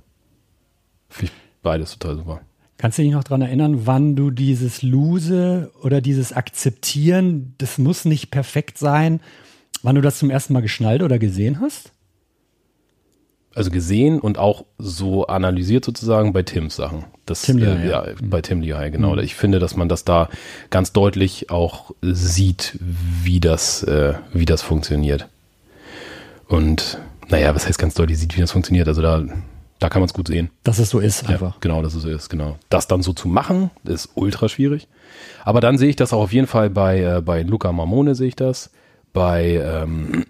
finde 1.10 1.25
ich 1.25 1.32
beides 1.62 1.98
total 1.98 2.15
super. 2.17 2.41
Kannst 2.77 2.98
du 2.98 3.03
dich 3.03 3.12
noch 3.12 3.24
dran 3.24 3.41
erinnern, 3.41 3.86
wann 3.86 4.15
du 4.15 4.32
dieses 4.32 4.82
Lose 4.82 5.72
oder 5.82 6.01
dieses 6.01 6.34
Akzeptieren, 6.34 7.53
das 7.58 7.77
muss 7.77 8.05
nicht 8.05 8.32
perfekt 8.32 8.77
sein, 8.77 9.22
wann 9.82 9.96
du 9.96 10.01
das 10.01 10.20
zum 10.20 10.29
ersten 10.29 10.53
Mal 10.53 10.62
geschnallt 10.62 11.01
oder 11.03 11.17
gesehen 11.20 11.62
hast? 11.62 11.91
Also 13.55 13.71
gesehen 13.71 14.19
und 14.19 14.38
auch 14.38 14.65
so 14.77 15.27
analysiert 15.27 15.85
sozusagen 15.85 16.33
bei 16.33 16.43
Tims 16.43 16.75
Sachen. 16.75 17.05
Das, 17.25 17.43
Tim 17.43 17.57
Lehigh, 17.57 17.85
äh, 17.85 17.89
ja, 17.89 18.05
bei 18.21 18.41
Tim 18.41 18.59
Lehigh, 18.62 18.91
genau. 18.91 19.15
Ich 19.17 19.35
finde, 19.35 19.59
dass 19.59 19.77
man 19.77 19.88
das 19.88 20.03
da 20.03 20.29
ganz 20.69 20.91
deutlich 20.91 21.50
auch 21.50 21.91
sieht, 22.01 22.77
wie 22.81 23.39
das, 23.39 23.81
äh, 23.83 24.15
wie 24.33 24.45
das 24.45 24.62
funktioniert. 24.62 25.29
Und 26.47 27.00
naja, 27.29 27.55
was 27.55 27.65
heißt 27.65 27.79
ganz 27.79 27.93
deutlich 27.95 28.19
sieht, 28.19 28.35
wie 28.35 28.41
das 28.41 28.51
funktioniert? 28.51 28.88
Also 28.89 29.01
da, 29.01 29.24
da 29.79 29.89
kann 29.89 30.01
man 30.01 30.07
es 30.07 30.13
gut 30.13 30.27
sehen. 30.27 30.50
Dass 30.63 30.77
es 30.79 30.89
so 30.89 31.00
ist 31.00 31.24
Ja, 31.24 31.29
einfach. 31.29 31.59
genau, 31.62 31.81
dass 31.81 31.95
es 31.95 32.03
so 32.03 32.09
ist, 32.09 32.29
genau. 32.29 32.57
Das 32.69 32.88
dann 32.88 33.01
so 33.01 33.13
zu 33.13 33.27
machen, 33.27 33.71
ist 33.85 34.09
ultra 34.15 34.50
schwierig. 34.50 34.88
Aber 35.45 35.62
dann 35.62 35.77
sehe 35.77 35.89
ich 35.89 35.95
das 35.95 36.13
auch 36.13 36.21
auf 36.21 36.33
jeden 36.33 36.47
Fall 36.47 36.69
bei, 36.69 37.01
äh, 37.01 37.21
bei 37.21 37.41
Luca 37.41 37.71
Marmone 37.71 38.15
sehe 38.15 38.27
ich 38.27 38.35
das, 38.35 38.69
bei, 39.13 39.63
ähm, 39.63 40.25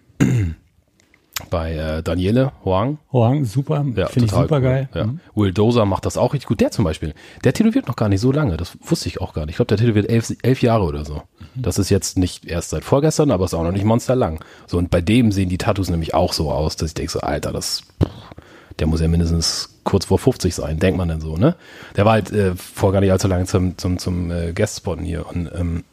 bei 1.50 1.74
äh, 1.74 2.04
Daniele 2.04 2.54
Huang, 2.64 2.98
Hoang, 3.12 3.44
super, 3.44 3.86
ja, 3.96 4.08
finde 4.08 4.26
ich 4.26 4.32
super 4.32 4.56
cool. 4.56 4.62
geil. 4.62 4.90
Ja. 4.94 5.06
Mhm. 5.06 5.20
Will 5.36 5.52
Dozer 5.52 5.86
macht 5.86 6.06
das 6.06 6.18
auch 6.18 6.34
richtig 6.34 6.48
gut. 6.48 6.62
Der 6.62 6.72
zum 6.72 6.86
Beispiel, 6.86 7.14
der 7.44 7.54
tätowiert 7.54 7.88
noch 7.88 7.98
gar 7.98 8.08
nicht 8.08 8.22
so 8.22 8.32
lange. 8.32 8.56
Das 8.58 8.78
wusste 8.82 9.10
ich 9.10 9.20
auch 9.22 9.34
gar 9.34 9.46
nicht. 9.46 9.52
Ich 9.52 9.56
glaube, 9.58 9.68
der 9.68 9.78
tätowiert 9.78 10.10
elf, 10.10 10.34
elf 10.42 10.62
Jahre 10.62 10.86
oder 10.86 11.04
so. 11.04 11.16
Mhm. 11.56 11.62
Das 11.62 11.78
ist 11.78 11.90
jetzt 11.90 12.18
nicht 12.18 12.46
erst 12.46 12.70
seit 12.70 12.86
vorgestern, 12.86 13.32
aber 13.32 13.46
ist 13.46 13.54
auch 13.54 13.64
noch 13.64 13.74
nicht 13.74 13.86
monsterlang. 13.86 14.44
So, 14.66 14.78
und 14.78 14.90
bei 14.90 15.02
dem 15.02 15.32
sehen 15.32 15.50
die 15.50 15.58
Tattoos 15.58 15.90
nämlich 15.90 16.14
auch 16.14 16.32
so 16.32 16.52
aus, 16.52 16.78
dass 16.78 16.90
ich 16.90 16.94
denke 16.94 17.12
so, 17.12 17.20
Alter, 17.20 17.52
das, 17.52 17.82
pff, 18.02 18.10
der 18.80 18.88
muss 18.88 19.02
ja 19.02 19.08
mindestens 19.08 19.80
kurz 19.84 20.06
vor 20.06 20.20
50 20.20 20.56
sein, 20.56 20.80
denkt 20.80 20.98
man 20.98 21.08
denn 21.10 21.22
so, 21.22 21.38
ne? 21.38 21.56
Der 21.96 22.06
war 22.06 22.14
halt 22.14 22.32
äh, 22.32 22.56
vor 22.56 22.92
gar 22.92 23.02
nicht 23.02 23.12
allzu 23.12 23.28
lange 23.28 23.46
zum, 23.46 23.78
zum, 23.78 24.00
zum 24.00 24.32
äh, 24.32 24.52
Guestspotten 24.54 25.06
hier 25.06 25.26
und 25.28 25.50
ähm, 25.54 25.84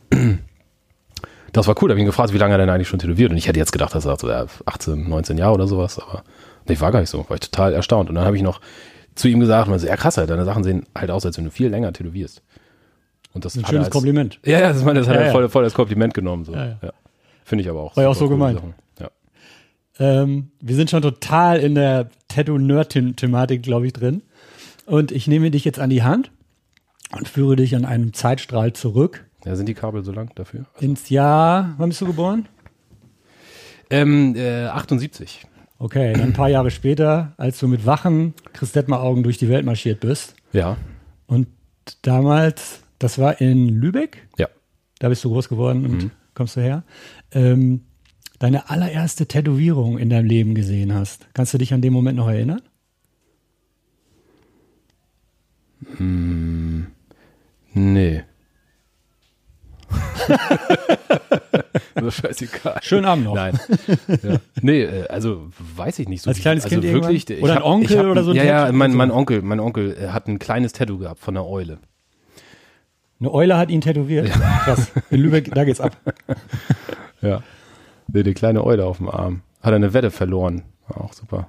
das 1.53 1.67
war 1.67 1.75
cool, 1.81 1.89
da 1.89 1.93
habe 1.93 2.01
ich 2.01 2.03
ihn 2.03 2.07
gefragt, 2.07 2.33
wie 2.33 2.39
lange 2.39 2.55
er 2.55 2.59
denn 2.59 2.71
eigentlich 2.71 2.89
schon 2.89 2.99
tätowiert 2.99 3.31
und 3.31 3.37
ich 3.37 3.49
hätte 3.49 3.59
jetzt 3.59 3.73
gedacht, 3.73 3.95
dass 3.95 4.05
er 4.05 4.19
so 4.19 4.29
ja, 4.29 4.47
18, 4.67 5.09
19 5.09 5.39
Jahre 5.39 5.55
oder 5.55 5.67
sowas, 5.67 5.99
aber 5.99 6.25
nee, 6.69 6.79
war 6.81 6.93
gar 6.93 7.01
nicht 7.01 7.11
so, 7.11 7.29
war 7.29 7.35
ich 7.35 7.41
total 7.41 7.73
erstaunt 7.73 8.09
und 8.09 8.15
dann 8.15 8.25
habe 8.25 8.37
ich 8.37 8.43
noch 8.43 8.61
zu 9.15 9.29
ihm 9.29 9.41
gesagt, 9.41 9.69
er 9.69 9.79
so, 9.79 9.87
ja 9.87 9.97
krass, 9.97 10.17
halt, 10.17 10.31
deine 10.31 10.45
Sachen 10.45 10.65
sehen 10.65 10.87
halt 10.97 11.11
aus, 11.11 11.27
als 11.27 11.37
wenn 11.37 11.45
du 11.45 11.51
viel 11.51 11.69
länger 11.69 11.93
tätowierst. 11.93 12.43
Und 13.35 13.45
das 13.45 13.57
Ein 13.57 13.65
schönes 13.65 13.87
als, 13.87 13.93
Kompliment. 13.93 14.39
Ja, 14.45 14.59
ja, 14.59 14.73
das, 14.73 14.85
meine, 14.85 15.01
das 15.01 15.09
hat 15.09 15.17
Ja, 15.17 15.23
er 15.23 15.33
voll, 15.33 15.49
voll 15.49 15.65
als 15.65 15.73
Kompliment 15.73 16.13
genommen. 16.13 16.45
So. 16.45 16.53
Ja, 16.53 16.79
Ja. 16.83 16.93
Finde 17.45 17.65
ich 17.65 17.71
aber 17.71 17.81
auch. 17.81 17.97
War 17.97 18.05
ja 18.05 18.11
auch 18.11 18.15
so 18.15 18.29
gemeint. 18.29 18.61
Ähm, 19.99 20.51
wir 20.61 20.75
sind 20.75 20.91
schon 20.91 21.03
total 21.03 21.59
in 21.59 21.75
der 21.75 22.09
Tattoo-Nerd-Thematik, 22.29 23.63
glaube 23.63 23.87
ich, 23.87 23.93
drin. 23.93 24.23
Und 24.87 25.13
ich 25.13 25.27
nehme 25.27 25.51
dich 25.51 25.65
jetzt 25.65 25.79
an 25.79 25.91
die 25.91 26.03
Hand 26.03 26.31
und 27.17 27.29
führe 27.29 27.57
dich 27.57 27.77
an 27.77 27.85
einem 27.85 28.13
Zeitstrahl 28.15 28.73
zurück 28.73 29.27
ja, 29.45 29.57
sind 29.57 29.67
die 29.69 29.75
Kabel 29.75 30.05
so 30.05 30.13
lang 30.13 30.31
dafür? 30.35 30.65
ins 30.81 31.09
Jahr, 31.09 31.75
wann 31.79 31.89
bist 31.89 32.01
du 32.01 32.07
geboren? 32.07 32.49
Ähm, 33.91 34.35
äh, 34.37 34.67
78. 34.67 35.47
Okay, 35.79 36.13
dann 36.13 36.23
ein 36.23 36.33
paar 36.33 36.49
Jahre 36.49 36.71
später, 36.71 37.33
als 37.37 37.59
du 37.59 37.67
mit 37.69 37.85
wachen 37.87 38.35
Christetmer-Augen 38.53 39.23
durch 39.25 39.39
die 39.39 39.49
Welt 39.49 39.67
marschiert 39.67 40.01
bist 40.01 40.35
Ja. 40.53 40.77
Und 41.27 41.49
damals, 42.03 42.83
das 43.01 43.19
war 43.19 43.41
in 43.41 43.69
Lübeck, 43.69 44.29
Ja. 44.39 44.49
da 45.01 45.09
bist 45.09 45.25
du 45.25 45.31
groß 45.31 45.49
geworden 45.49 45.85
und 45.87 46.11
kommst 46.35 46.57
du 46.57 46.61
her, 46.61 46.85
ähm, 47.33 47.83
deine 48.39 48.71
allererste 48.71 49.27
Tätowierung 49.27 49.99
in 49.99 50.09
deinem 50.09 50.27
Leben 50.27 50.55
gesehen 50.55 50.95
hast. 50.95 51.27
Kannst 51.35 51.53
du 51.55 51.59
dich 51.59 51.75
an 51.75 51.81
den 51.81 51.93
Moment 51.93 52.17
noch 52.17 52.29
erinnern? 52.29 52.63
Nee. 57.75 58.23
scheißegal. 62.11 62.79
Schönen 62.83 63.05
Abend 63.05 63.25
noch. 63.25 63.35
Nein. 63.35 63.59
Ja. 64.23 64.37
Nee, 64.61 64.83
äh, 64.83 65.07
also 65.09 65.49
weiß 65.77 65.99
ich 65.99 66.09
nicht 66.09 66.23
so. 66.23 66.31
Als 66.31 66.41
kleines 66.41 66.65
also 66.65 66.81
Kind 66.81 66.93
wirklich, 66.93 67.29
irgendwann? 67.29 67.51
Oder 67.51 67.53
ein 67.53 67.59
hab- 67.59 67.71
Onkel 67.71 67.91
ich 67.91 67.99
hab, 67.99 68.07
oder 68.07 68.25
so 68.25 68.31
ein 68.31 68.37
Ja, 68.37 68.45
ja, 68.45 68.73
mein, 68.73 68.95
mein 68.95 69.11
Onkel, 69.11 69.43
mein 69.43 69.61
Onkel 69.61 69.97
äh, 69.97 70.09
hat 70.09 70.29
ein 70.29 70.39
kleines 70.39 70.73
Tattoo 70.73 70.99
gehabt 70.99 71.21
von 71.21 71.35
der 71.35 71.47
Eule. 71.47 71.79
Eine 73.21 73.33
Eule 73.33 73.57
hat 73.57 73.71
ihn 73.71 73.81
tätowiert. 73.81 74.31
Krass. 74.31 74.91
In 75.11 75.21
Lübeck, 75.21 75.55
da 75.55 75.65
geht's 75.65 75.81
ab. 75.81 75.97
Ja. 77.23 77.41
Nee, 78.09 78.25
die 78.25 78.35
kleine 78.35 78.65
Eule 78.65 78.85
auf 78.85 78.97
dem 78.97 79.09
Arm. 79.09 79.43
Hat 79.63 79.71
er 79.73 79.77
eine 79.77 79.95
Wette 79.95 80.11
verloren. 80.11 80.63
War 80.89 81.05
auch 81.05 81.13
super. 81.13 81.47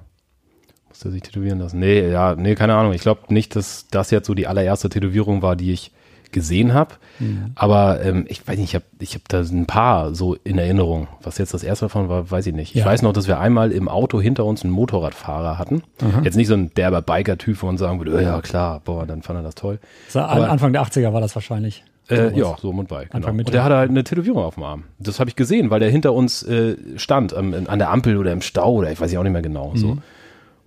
Musste 0.88 1.08
er 1.08 1.10
sich 1.10 1.22
tätowieren 1.22 1.58
lassen. 1.58 1.80
Nee, 1.80 2.08
ja, 2.08 2.36
nee, 2.36 2.54
keine 2.54 2.76
Ahnung. 2.76 2.92
Ich 2.92 3.00
glaube 3.00 3.34
nicht, 3.34 3.56
dass 3.56 3.88
das 3.90 4.12
jetzt 4.12 4.28
so 4.28 4.34
die 4.34 4.46
allererste 4.46 4.88
Tätowierung 4.88 5.42
war, 5.42 5.56
die 5.56 5.72
ich 5.72 5.90
gesehen 6.34 6.74
habe. 6.74 6.96
Aber 7.54 8.02
ähm, 8.04 8.26
ich 8.28 8.46
weiß 8.46 8.58
nicht, 8.58 8.70
ich 8.70 8.74
habe 8.74 8.84
ich 8.98 9.14
hab 9.14 9.26
da 9.28 9.40
ein 9.40 9.64
paar 9.66 10.14
so 10.14 10.34
in 10.34 10.58
Erinnerung. 10.58 11.08
Was 11.22 11.38
jetzt 11.38 11.54
das 11.54 11.62
erste 11.64 11.86
davon 11.86 12.10
war, 12.10 12.30
weiß 12.30 12.46
ich 12.48 12.54
nicht. 12.54 12.74
Ich 12.74 12.80
Ja. 12.80 12.84
weiß 12.86 13.00
noch, 13.00 13.14
dass 13.14 13.26
wir 13.28 13.40
einmal 13.40 13.72
im 13.72 13.88
Auto 13.88 14.20
hinter 14.20 14.44
uns 14.44 14.62
einen 14.64 14.72
Motorradfahrer 14.72 15.56
hatten. 15.58 15.82
Jetzt 16.22 16.36
nicht 16.36 16.48
so 16.48 16.54
ein 16.54 16.74
derber 16.74 17.00
Biker-Typ, 17.00 17.62
wo 17.62 17.66
man 17.66 17.78
sagen 17.78 17.98
würde, 18.00 18.14
oh, 18.14 18.18
ja 18.20 18.40
klar, 18.42 18.82
boah, 18.84 19.06
dann 19.06 19.22
fand 19.22 19.38
er 19.38 19.42
das 19.42 19.54
toll. 19.54 19.78
War 20.12 20.28
Aber- 20.28 20.50
Anfang 20.50 20.72
der 20.74 20.82
80er 20.82 21.12
war 21.14 21.20
das 21.22 21.34
wahrscheinlich. 21.34 21.84
Äh, 22.10 22.38
ja, 22.38 22.54
so 22.60 22.68
um 22.68 22.80
und 22.80 22.88
bei. 22.88 23.06
Genau. 23.06 23.28
Und 23.30 23.50
der 23.54 23.64
hatte 23.64 23.76
halt 23.76 23.88
eine 23.88 24.04
Tätowierung 24.04 24.42
auf 24.44 24.56
dem 24.56 24.64
Arm. 24.64 24.84
Das 24.98 25.20
habe 25.20 25.30
ich 25.30 25.36
gesehen, 25.36 25.70
weil 25.70 25.80
der 25.80 25.88
hinter 25.88 26.12
uns 26.12 26.42
äh, 26.42 26.76
stand, 26.96 27.32
am- 27.34 27.54
an 27.66 27.78
der 27.78 27.90
Ampel 27.90 28.18
oder 28.18 28.30
im 28.32 28.42
Stau 28.42 28.72
oder 28.74 28.90
ich 28.92 29.00
weiß 29.00 29.10
ja 29.10 29.18
auch 29.20 29.22
nicht 29.22 29.32
mehr 29.32 29.40
genau. 29.40 29.70
Mhm. 29.70 29.76
So. 29.78 29.98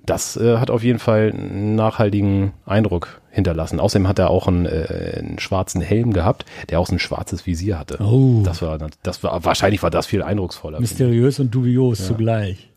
Das 0.06 0.38
äh, 0.38 0.58
hat 0.58 0.72
auf 0.72 0.84
jeden 0.84 1.00
Fall 1.00 1.32
einen 1.34 1.76
nachhaltigen 1.76 2.54
Eindruck 2.66 3.22
hinterlassen. 3.38 3.80
Außerdem 3.80 4.08
hat 4.08 4.18
er 4.18 4.32
auch 4.32 4.48
einen, 4.48 4.66
äh, 4.66 5.20
einen 5.20 5.38
schwarzen 5.38 5.80
Helm 5.80 6.12
gehabt, 6.12 6.46
der 6.70 6.80
auch 6.80 6.88
so 6.88 6.96
ein 6.96 7.00
schwarzes 7.00 7.46
Visier 7.46 7.78
hatte. 7.78 8.00
Oh. 8.02 8.42
Das 8.44 8.64
war, 8.64 8.80
das 9.04 9.24
war, 9.24 9.46
wahrscheinlich 9.46 9.84
war 9.84 9.92
das 9.92 10.08
viel 10.08 10.24
eindrucksvoller. 10.24 10.80
Mysteriös 10.80 11.40
und 11.40 11.54
dubios 11.54 12.06
zugleich. 12.08 12.72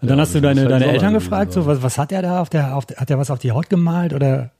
Und 0.00 0.08
dann 0.08 0.18
Ja, 0.18 0.22
hast 0.22 0.34
du 0.36 0.40
deine, 0.40 0.60
halt 0.60 0.70
deine 0.70 0.86
Eltern 0.86 1.12
gefragt, 1.12 1.52
so, 1.52 1.66
was, 1.66 1.82
was 1.82 1.98
hat 1.98 2.12
er 2.12 2.22
da 2.22 2.40
auf 2.40 2.48
der, 2.48 2.76
auf 2.76 2.84
hat 2.96 3.10
er 3.10 3.18
was 3.18 3.32
auf 3.32 3.40
die 3.40 3.50
Haut 3.50 3.68
gemalt 3.68 4.14
oder? 4.14 4.52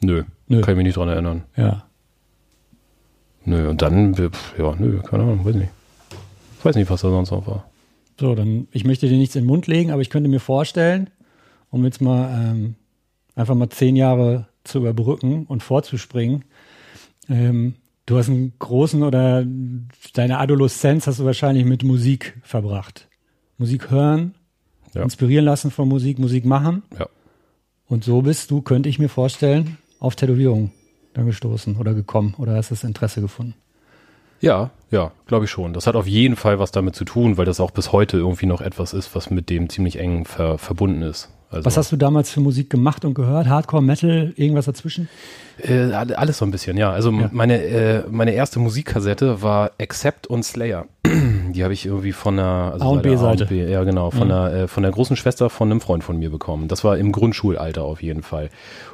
Nö, 0.00 0.24
Nö. 0.48 0.60
kann 0.60 0.72
ich 0.72 0.76
mich 0.76 0.86
nicht 0.86 0.96
dran 0.96 1.08
erinnern. 1.08 1.44
Ja. 1.56 1.84
Nö, 3.44 3.68
und 3.68 3.80
dann, 3.80 4.14
ja, 4.58 4.74
nö, 4.76 5.00
keine 5.02 5.22
Ahnung, 5.22 5.44
weiß 5.44 5.54
nicht. 5.54 5.70
Ich 6.58 6.64
weiß 6.64 6.74
nicht, 6.74 6.90
was 6.90 7.00
da 7.02 7.10
sonst 7.10 7.30
noch 7.30 7.46
war. 7.46 7.64
So, 8.18 8.34
dann, 8.34 8.66
ich 8.72 8.84
möchte 8.84 9.08
dir 9.08 9.16
nichts 9.16 9.36
in 9.36 9.44
den 9.44 9.46
Mund 9.46 9.68
legen, 9.68 9.92
aber 9.92 10.02
ich 10.02 10.10
könnte 10.10 10.28
mir 10.28 10.40
vorstellen, 10.40 11.10
um 11.70 11.84
jetzt 11.84 12.00
mal 12.00 12.28
ähm, 12.32 12.74
einfach 13.36 13.54
mal 13.54 13.68
zehn 13.68 13.94
Jahre 13.94 14.47
zu 14.64 14.78
überbrücken 14.78 15.46
und 15.46 15.62
vorzuspringen, 15.62 16.44
ähm, 17.28 17.74
du 18.06 18.16
hast 18.18 18.28
einen 18.28 18.52
großen 18.58 19.02
oder 19.02 19.44
deine 20.14 20.38
Adoleszenz 20.38 21.06
hast 21.06 21.20
du 21.20 21.24
wahrscheinlich 21.24 21.64
mit 21.64 21.82
Musik 21.82 22.38
verbracht. 22.42 23.08
Musik 23.58 23.90
hören, 23.90 24.34
Ja. 24.94 25.02
inspirieren 25.02 25.44
lassen 25.44 25.70
von 25.70 25.88
Musik, 25.88 26.18
Musik 26.18 26.44
machen. 26.44 26.82
Ja. 26.98 27.06
Und 27.86 28.04
so 28.04 28.22
bist 28.22 28.50
du, 28.50 28.62
könnte 28.62 28.88
ich 28.88 28.98
mir 28.98 29.08
vorstellen, 29.08 29.78
auf 29.98 30.16
Tätowierung 30.16 30.70
dann 31.14 31.26
gestoßen 31.26 31.76
oder 31.76 31.94
gekommen 31.94 32.34
oder 32.38 32.54
hast 32.54 32.70
das 32.70 32.84
Interesse 32.84 33.20
gefunden. 33.20 33.54
Ja, 34.40 34.70
ja, 34.90 35.10
glaube 35.26 35.44
ich 35.46 35.50
schon. 35.50 35.72
Das 35.72 35.86
hat 35.86 35.96
auf 35.96 36.06
jeden 36.06 36.36
Fall 36.36 36.58
was 36.58 36.70
damit 36.70 36.94
zu 36.96 37.04
tun, 37.04 37.36
weil 37.36 37.44
das 37.44 37.60
auch 37.60 37.70
bis 37.72 37.92
heute 37.92 38.16
irgendwie 38.16 38.46
noch 38.46 38.60
etwas 38.60 38.92
ist, 38.94 39.14
was 39.14 39.30
mit 39.30 39.50
dem 39.50 39.68
ziemlich 39.68 39.98
eng 39.98 40.24
ver 40.24 40.58
verbunden 40.58 41.02
ist. 41.02 41.28
Also, 41.50 41.64
Was 41.64 41.76
hast 41.78 41.92
du 41.92 41.96
damals 41.96 42.30
für 42.30 42.40
Musik 42.40 42.68
gemacht 42.68 43.06
und 43.06 43.14
gehört? 43.14 43.46
Hardcore, 43.48 43.82
Metal, 43.82 44.32
irgendwas 44.36 44.66
dazwischen? 44.66 45.08
äh, 45.62 45.92
alle- 45.92 46.16
alles 46.18 46.38
so 46.38 46.44
ein 46.44 46.50
bisschen, 46.50 46.76
ja. 46.76 46.92
Also 46.92 47.10
Ja. 47.10 47.30
meine 47.32 47.60
äh, 47.62 48.02
meine 48.10 48.32
erste 48.32 48.60
Musikkassette 48.60 49.42
war 49.42 49.72
Accept 49.80 50.26
und 50.26 50.44
Slayer. 50.44 50.86
Die 51.06 51.64
habe 51.64 51.72
ich 51.72 51.86
irgendwie 51.86 52.12
von 52.12 52.36
der 52.36 52.44
also 52.74 52.84
A 52.84 52.88
und 52.90 53.02
B-Seite. 53.02 53.52
Ja 53.54 53.82
genau, 53.84 54.10
von 54.10 54.28
Mhm. 54.28 54.30
der 54.30 54.52
äh, 54.52 54.68
von 54.68 54.82
der 54.84 54.92
großen 54.92 55.16
Schwester 55.16 55.48
von 55.50 55.70
einem 55.70 55.80
Freund 55.80 56.04
von 56.04 56.18
mir 56.18 56.30
bekommen. 56.30 56.68
Das 56.68 56.84
war 56.84 56.96
im 56.98 57.12
Grundschulalter 57.12 57.82
auf 57.82 58.02
jeden 58.02 58.22
Fall. 58.22 58.50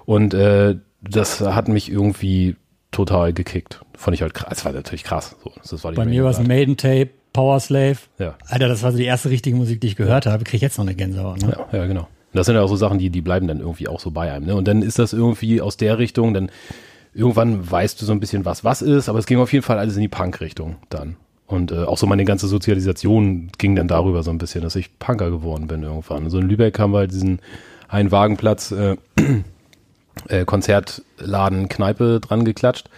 Und 0.07 0.33
äh, 0.33 0.77
das 1.03 1.41
hat 1.41 1.69
mich 1.69 1.91
irgendwie 1.93 2.57
total 2.95 3.33
gekickt. 3.33 3.81
Fand 3.95 4.15
ich 4.15 4.23
halt 4.23 4.35
krass. 4.35 4.49
Das 4.51 4.65
war 4.65 4.73
natürlich 4.73 5.05
krass. 5.05 5.37
So, 5.43 5.53
das 5.71 5.85
war 5.85 5.93
die 5.93 5.97
Bei 5.97 6.05
Menge 6.05 6.19
mir 6.19 6.25
war 6.25 6.31
es. 6.31 6.39
Maiden 6.41 6.77
Tape, 6.77 7.11
Power 7.33 7.61
Slave. 7.61 7.99
Ja. 8.19 8.37
Alter, 8.47 8.69
das 8.69 8.83
war 8.83 8.93
so 8.93 8.99
die 8.99 9.05
erste 9.05 9.31
richtige 9.31 9.57
Musik, 9.57 9.81
die 9.81 9.89
ich 9.89 9.97
gehört 9.97 10.27
habe. 10.27 10.45
Krieg 10.45 10.55
ich 10.55 10.63
jetzt 10.63 10.79
noch 10.79 10.87
eine 10.87 10.95
Gänsehaut. 10.95 11.43
Ne? 11.43 11.57
Ja, 11.73 11.79
ja, 11.79 11.87
genau. 11.87 12.03
Und 12.03 12.39
das 12.39 12.47
sind 12.47 12.55
ja 12.55 12.63
auch 12.63 12.69
so 12.69 12.77
Sachen, 12.77 12.99
die, 12.99 13.11
die 13.11 13.21
bleiben 13.21 13.47
dann 13.47 13.61
irgendwie 13.61 13.89
auch 13.89 14.01
so 14.01 14.11
bei 14.11 14.33
einem. 14.33 14.47
Ne? 14.47 14.57
Und 14.57 14.67
dann 14.67 14.83
ist 14.83 14.99
das 14.99 15.13
irgendwie 15.13 15.61
aus 15.61 15.77
der 15.77 15.99
Richtung, 15.99 16.35
dann 16.35 16.51
irgendwann 17.13 17.71
weißt 17.71 18.01
du 18.01 18.07
so 18.07 18.13
ein 18.13 18.21
bisschen, 18.21 18.45
was 18.45 18.65
was 18.65 18.83
ist, 18.83 19.09
aber 19.09 19.19
es 19.19 19.27
ging 19.27 19.39
auf 19.39 19.53
jeden 19.53 19.65
Fall 19.65 19.79
alles 19.79 19.95
in 19.95 20.03
die 20.03 20.09
Punk-Richtung 20.09 20.77
dann. 20.91 21.17
Und 21.47 21.71
äh, 21.71 21.85
auch 21.85 21.99
so 21.99 22.07
meine 22.07 22.25
ganze 22.25 22.49
Sozialisation 22.49 23.51
ging 23.59 23.77
dann 23.77 23.87
darüber 23.87 24.23
so 24.23 24.31
ein 24.31 24.39
bisschen, 24.39 24.63
dass 24.63 24.77
ich 24.77 24.99
Punker 24.99 25.31
geworden 25.31 25.67
bin 25.67 25.83
irgendwann. 25.83 26.31
So 26.31 26.39
in 26.39 26.49
Lübeck 26.49 26.79
haben 26.79 26.93
wir 26.93 26.99
halt 26.99 27.13
diesen 27.13 27.41
einen 27.89 28.11
Wagenplatz 28.11 28.73
äh, 28.73 28.97
äh, 30.29 30.45
Konzertladen, 30.45 31.69
Kneipe 31.69 32.21
dran 32.21 32.45
geklatscht. 32.45 32.89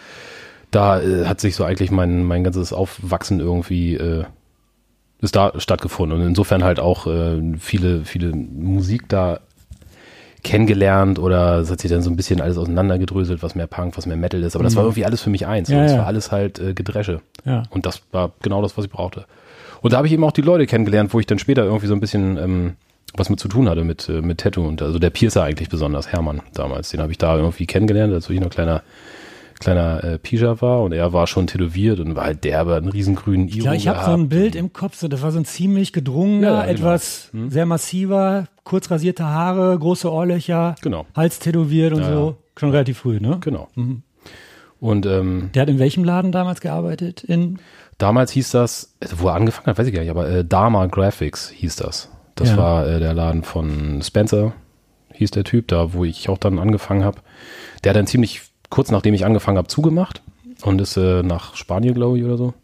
Da 0.71 1.01
äh, 1.01 1.27
hat 1.27 1.41
sich 1.41 1.57
so 1.57 1.65
eigentlich 1.65 1.91
mein, 1.91 2.25
mein 2.25 2.45
ganzes 2.45 2.73
Aufwachsen 2.73 3.41
irgendwie 3.41 3.95
äh, 3.95 4.25
ist 5.21 5.37
da 5.37 5.53
stattgefunden 5.59 6.19
und 6.19 6.27
insofern 6.27 6.63
halt 6.63 6.79
auch 6.79 7.07
äh, 7.07 7.41
viele, 7.59 8.05
viele 8.05 8.33
Musik 8.33 9.09
da 9.09 9.41
kennengelernt 10.43 11.19
oder 11.19 11.59
es 11.59 11.71
hat 11.71 11.81
sich 11.81 11.91
dann 11.91 12.03
so 12.03 12.11
ein 12.11 12.17
bisschen 12.17 12.41
alles 12.41 12.57
auseinandergedröselt, 12.59 13.43
was 13.43 13.55
mehr 13.55 13.67
Punk, 13.67 13.97
was 13.97 14.07
mehr 14.07 14.17
Metal 14.17 14.43
ist. 14.43 14.55
Aber 14.55 14.63
das 14.63 14.77
war 14.77 14.85
irgendwie 14.85 15.05
alles 15.05 15.21
für 15.21 15.31
mich 15.31 15.47
eins. 15.47 15.69
Ja, 15.69 15.83
das 15.83 15.93
ja. 15.93 15.99
war 15.99 16.07
alles 16.07 16.31
halt 16.31 16.61
äh, 16.61 16.73
Gedresche. 16.73 17.21
Ja. 17.45 17.65
Und 17.71 17.85
das 17.87 18.03
war 18.13 18.33
genau 18.43 18.63
das, 18.63 18.77
was 18.77 18.85
ich 18.85 18.91
brauchte. 18.91 19.25
Und 19.81 19.93
da 19.93 19.97
habe 19.97 20.07
ich 20.07 20.13
eben 20.13 20.23
auch 20.23 20.33
die 20.33 20.43
Leute 20.43 20.67
kennengelernt, 20.67 21.13
wo 21.13 21.21
ich 21.21 21.27
dann 21.27 21.39
später 21.39 21.65
irgendwie 21.65 21.87
so 21.87 21.95
ein 21.95 22.01
bisschen 22.01 22.37
ähm, 22.37 22.77
was 23.15 23.31
mit 23.31 23.41
zu 23.41 23.49
tun 23.49 23.69
hatte 23.69 23.85
mit, 23.85 24.09
äh, 24.09 24.21
mit 24.23 24.39
Tattoo. 24.39 24.67
Und 24.67 24.83
also 24.83 24.99
der 24.99 25.11
Piercer 25.11 25.43
eigentlich 25.45 25.69
besonders, 25.69 26.09
Hermann 26.13 26.43
damals. 26.55 26.91
Den 26.91 27.01
habe 27.01 27.13
ich 27.13 27.19
da 27.19 27.37
irgendwie 27.37 27.67
kennengelernt, 27.67 28.13
als 28.13 28.29
ich 28.31 28.41
noch 28.41 28.51
kleiner 28.51 28.83
kleiner 29.59 30.05
äh, 30.05 30.19
Pischer 30.19 30.61
war 30.61 30.83
und 30.83 30.93
er 30.93 31.15
war 31.15 31.27
schon 31.27 31.47
tätowiert 31.47 31.99
und 31.99 32.15
war 32.15 32.25
halt 32.25 32.45
derbe, 32.45 32.75
einen 32.77 32.91
riesengrünen 32.91 33.49
Iro 33.49 33.65
Ja, 33.65 33.73
ich 33.73 33.89
habe 33.89 34.05
so 34.05 34.11
ein 34.13 34.29
Bild 34.29 34.55
im 34.55 34.75
Kopf, 34.75 34.97
so, 34.97 35.09
das 35.09 35.23
war 35.23 35.33
so 35.33 35.39
ein 35.39 35.47
ziemlich 35.47 35.95
gedrungener, 35.95 36.47
Ja, 36.47 36.55
ja, 36.55 36.61
genau. 36.67 36.73
etwas 36.73 37.31
sehr 37.49 37.65
massiver, 37.65 38.49
kurz 38.65 38.91
rasierte 38.91 39.25
Haare, 39.25 39.79
große 39.79 40.13
Ohrlöcher, 40.13 40.75
Genau. 40.83 41.07
Hals 41.15 41.39
tätowiert 41.39 41.95
und 41.95 42.03
Ja, 42.03 42.13
so. 42.13 42.37
Schon 42.59 42.71
relativ 42.71 42.99
früh, 42.99 43.19
ne? 43.19 43.39
Genau. 43.41 43.69
Mhm. 43.77 44.03
Und 44.79 45.07
ähm, 45.07 45.49
Der 45.55 45.63
hat 45.63 45.71
in 45.71 45.79
welchem 45.79 46.05
Laden 46.05 46.33
damals 46.33 46.61
gearbeitet? 46.61 47.25
In 47.25 47.59
damals 47.97 48.33
hieß 48.33 48.51
das, 48.51 48.95
also 49.03 49.21
wo 49.21 49.29
er 49.29 49.37
angefangen 49.37 49.69
hat, 49.69 49.79
weiß 49.79 49.87
ich 49.87 49.95
gar 49.95 50.01
nicht, 50.03 50.11
aber 50.11 50.29
äh, 50.29 50.45
Dharma 50.45 50.85
Graphics 50.85 51.49
hieß 51.49 51.77
das. 51.77 52.11
Das 52.37 52.51
Ja. 52.51 52.57
war 52.57 52.87
äh, 52.87 53.01
der 53.01 53.13
Laden 53.15 53.43
von 53.43 54.01
Spencer, 54.03 54.53
hieß 55.15 55.31
der 55.33 55.45
Typ, 55.45 55.69
da 55.69 55.93
wo 55.93 56.05
ich 56.05 56.29
auch 56.29 56.39
dann 56.39 56.59
angefangen 56.59 57.03
habe. 57.05 57.19
Der 57.83 57.91
hat 57.91 57.97
dann 57.97 58.07
ziemlich 58.07 58.43
kurz 58.71 58.91
nachdem 58.91 59.15
ich 59.15 59.25
angefangen 59.25 59.59
habe 59.59 59.69
zugemacht 59.69 60.23
und 60.63 60.81
ist 60.81 60.97
äh, 60.97 61.23
nach 61.23 61.55
Spanien, 61.57 61.95
glaube 61.95 62.19
ich, 62.19 62.25
oder 62.25 62.37
so. 62.37 62.55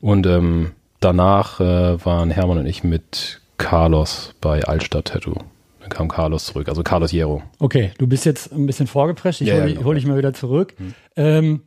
Und 0.00 0.26
ähm, 0.26 0.72
danach 1.00 1.60
äh, 1.60 2.04
waren 2.04 2.30
Hermann 2.30 2.58
und 2.58 2.66
ich 2.66 2.82
mit 2.84 3.40
Carlos 3.58 4.34
bei 4.40 4.64
Altstadt 4.64 5.06
Tattoo. 5.08 5.34
Dann 5.80 5.90
kam 5.90 6.08
Carlos 6.08 6.46
zurück, 6.46 6.68
also 6.68 6.82
Carlos 6.82 7.10
Hierro. 7.10 7.42
Okay, 7.58 7.92
du 7.98 8.06
bist 8.06 8.24
jetzt 8.24 8.52
ein 8.52 8.66
bisschen 8.66 8.86
vorgeprescht. 8.86 9.40
Ich 9.42 9.48
Ja, 9.48 9.56
ja, 9.56 9.62
hole 9.62 9.72
genau. 9.74 9.84
hol 9.84 9.94
dich 9.96 10.06
mal 10.06 10.16
wieder 10.16 10.32
zurück. 10.32 10.74
Ähm, 11.16 11.60